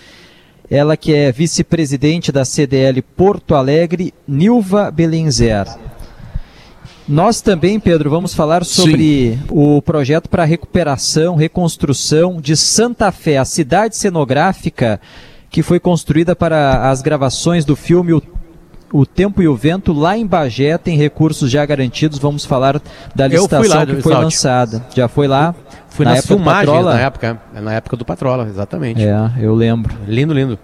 Ela 0.69 0.95
que 0.95 1.14
é 1.14 1.31
vice-presidente 1.31 2.31
da 2.31 2.45
CDL 2.45 3.02
Porto 3.02 3.56
Alegre, 3.56 4.14
Nilva 4.27 4.91
Belenzer. 4.91 5.68
Nós 7.08 7.42
também, 7.42 7.80
Pedro, 7.80 8.10
vamos 8.10 8.34
falar 8.34 8.64
sobre 8.64 9.38
o 9.50 9.82
projeto 9.82 10.30
para 10.30 10.46
recuperação, 10.46 11.36
reconstrução 11.36 12.40
de 12.40 12.56
Santa 12.56 13.12
Fé, 13.12 13.38
a 13.38 13.46
cidade 13.46 13.98
cenográfica 13.98 15.02
que 15.50 15.62
foi 15.62 15.80
construída 15.80 16.36
para 16.36 16.90
as 16.90 17.02
gravações 17.02 17.66
do 17.66 17.76
filme 17.76 18.14
O, 18.14 18.22
o 18.92 19.06
Tempo 19.06 19.42
e 19.42 19.48
o 19.48 19.56
Vento, 19.56 19.92
lá 19.92 20.18
em 20.18 20.26
Bagé, 20.26 20.78
tem 20.78 20.98
recursos 20.98 21.52
já 21.52 21.66
garantidos. 21.66 22.18
Vamos 22.20 22.46
falar 22.46 22.82
da 23.14 23.28
licitação 23.28 23.80
lá, 23.80 23.86
que 23.86 24.02
foi 24.02 24.14
lançada. 24.14 24.86
Já 24.96 25.08
foi 25.08 25.28
lá? 25.28 25.54
Fui 25.90 26.06
na 26.06 26.12
nas 26.14 26.20
época 26.20 26.36
do 26.38 26.44
Patrola? 26.44 26.94
na 26.96 27.00
época. 27.02 27.42
é, 27.54 27.62
Na 27.62 27.74
época 27.74 27.98
do 27.98 28.06
Patrola, 28.06 28.48
exatamente. 28.48 29.04
É, 29.04 29.14
eu 29.40 29.54
lembro. 29.54 29.94
Lindo, 30.08 30.34
lindo. 30.34 30.58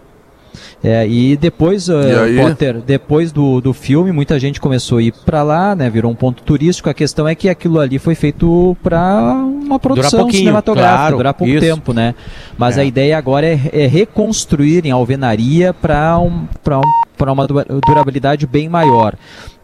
É, 0.83 1.07
e 1.07 1.35
depois, 1.37 1.89
uh, 1.89 2.27
E? 2.27 2.41
Potter, 2.41 2.77
depois 2.77 3.31
do, 3.31 3.61
do 3.61 3.73
filme, 3.73 4.11
muita 4.11 4.39
gente 4.39 4.59
começou 4.59 4.97
a 4.97 5.01
ir 5.01 5.13
para 5.25 5.43
lá, 5.43 5.75
né? 5.75 5.89
Virou 5.89 6.11
um 6.11 6.15
ponto 6.15 6.41
turístico. 6.43 6.89
A 6.89 6.93
questão 6.93 7.27
é 7.27 7.35
que 7.35 7.49
aquilo 7.49 7.79
ali 7.79 7.99
foi 7.99 8.15
feito 8.15 8.75
para 8.83 9.33
uma 9.33 9.79
produção 9.79 10.29
cinematográfica, 10.31 10.97
claro, 10.97 11.17
durar 11.17 11.33
pouco 11.33 11.51
isso. 11.53 11.61
tempo, 11.65 11.93
né? 11.93 12.15
Mas 12.57 12.77
É. 12.77 12.81
a 12.81 12.83
ideia 12.83 13.17
agora 13.17 13.45
é, 13.45 13.59
é 13.71 13.87
reconstruir 13.87 14.85
em 14.85 14.91
alvenaria 14.91 15.73
para 15.73 16.17
um, 16.19 16.45
pra 16.63 16.79
um, 16.79 16.83
pra 17.19 17.31
uma 17.33 17.45
dura- 17.45 17.65
durabilidade 17.85 18.47
bem 18.47 18.69
maior. 18.69 19.13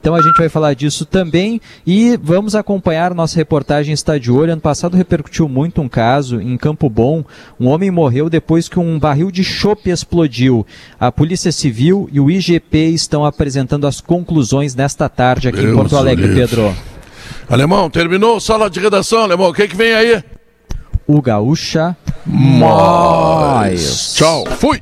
Então 0.01 0.13
a 0.13 0.21
gente 0.21 0.35
vai 0.37 0.49
falar 0.49 0.73
disso 0.75 1.05
também 1.05 1.59
e 1.87 2.19
vamos 2.21 2.53
acompanhar 2.53 3.15
nossa 3.15 3.37
reportagem 3.37 3.93
está 3.93 4.17
de 4.19 4.29
olho. 4.29 4.51
Ano 4.51 4.61
passado 4.61 4.95
repercutiu 4.97 5.47
muito 5.49 5.81
um 5.81 5.87
caso 5.89 6.39
em 6.41 6.55
Campo 6.57 6.89
Bom. 6.89 7.23
Um 7.59 7.67
homem 7.69 7.89
morreu 7.89 8.29
depois 8.29 8.67
que 8.69 8.77
um 8.77 8.99
barril 8.99 9.31
de 9.31 9.43
chope 9.43 9.89
explodiu. 9.89 10.67
A 10.99 11.11
Polícia 11.11 11.51
Civil 11.51 12.07
e 12.11 12.19
o 12.19 12.29
IGP 12.29 12.89
estão 12.89 13.25
apresentando 13.25 13.87
as 13.87 13.99
conclusões 14.01 14.75
nesta 14.75 15.07
tarde 15.09 15.47
aqui 15.47 15.59
em 15.61 15.63
Deus 15.63 15.75
Porto 15.77 15.97
Alegre, 15.97 16.27
livre. 16.27 16.41
Pedro. 16.41 16.75
Alemão, 17.49 17.89
terminou 17.89 18.39
sala 18.39 18.69
de 18.69 18.79
redação, 18.79 19.23
Alemão. 19.23 19.49
O 19.49 19.53
que, 19.53 19.67
que 19.67 19.75
vem 19.75 19.93
aí? 19.93 20.23
O 21.07 21.21
Gaúcha 21.21 21.95
Mais. 22.25 24.13
Tchau. 24.15 24.43
Fui. 24.59 24.81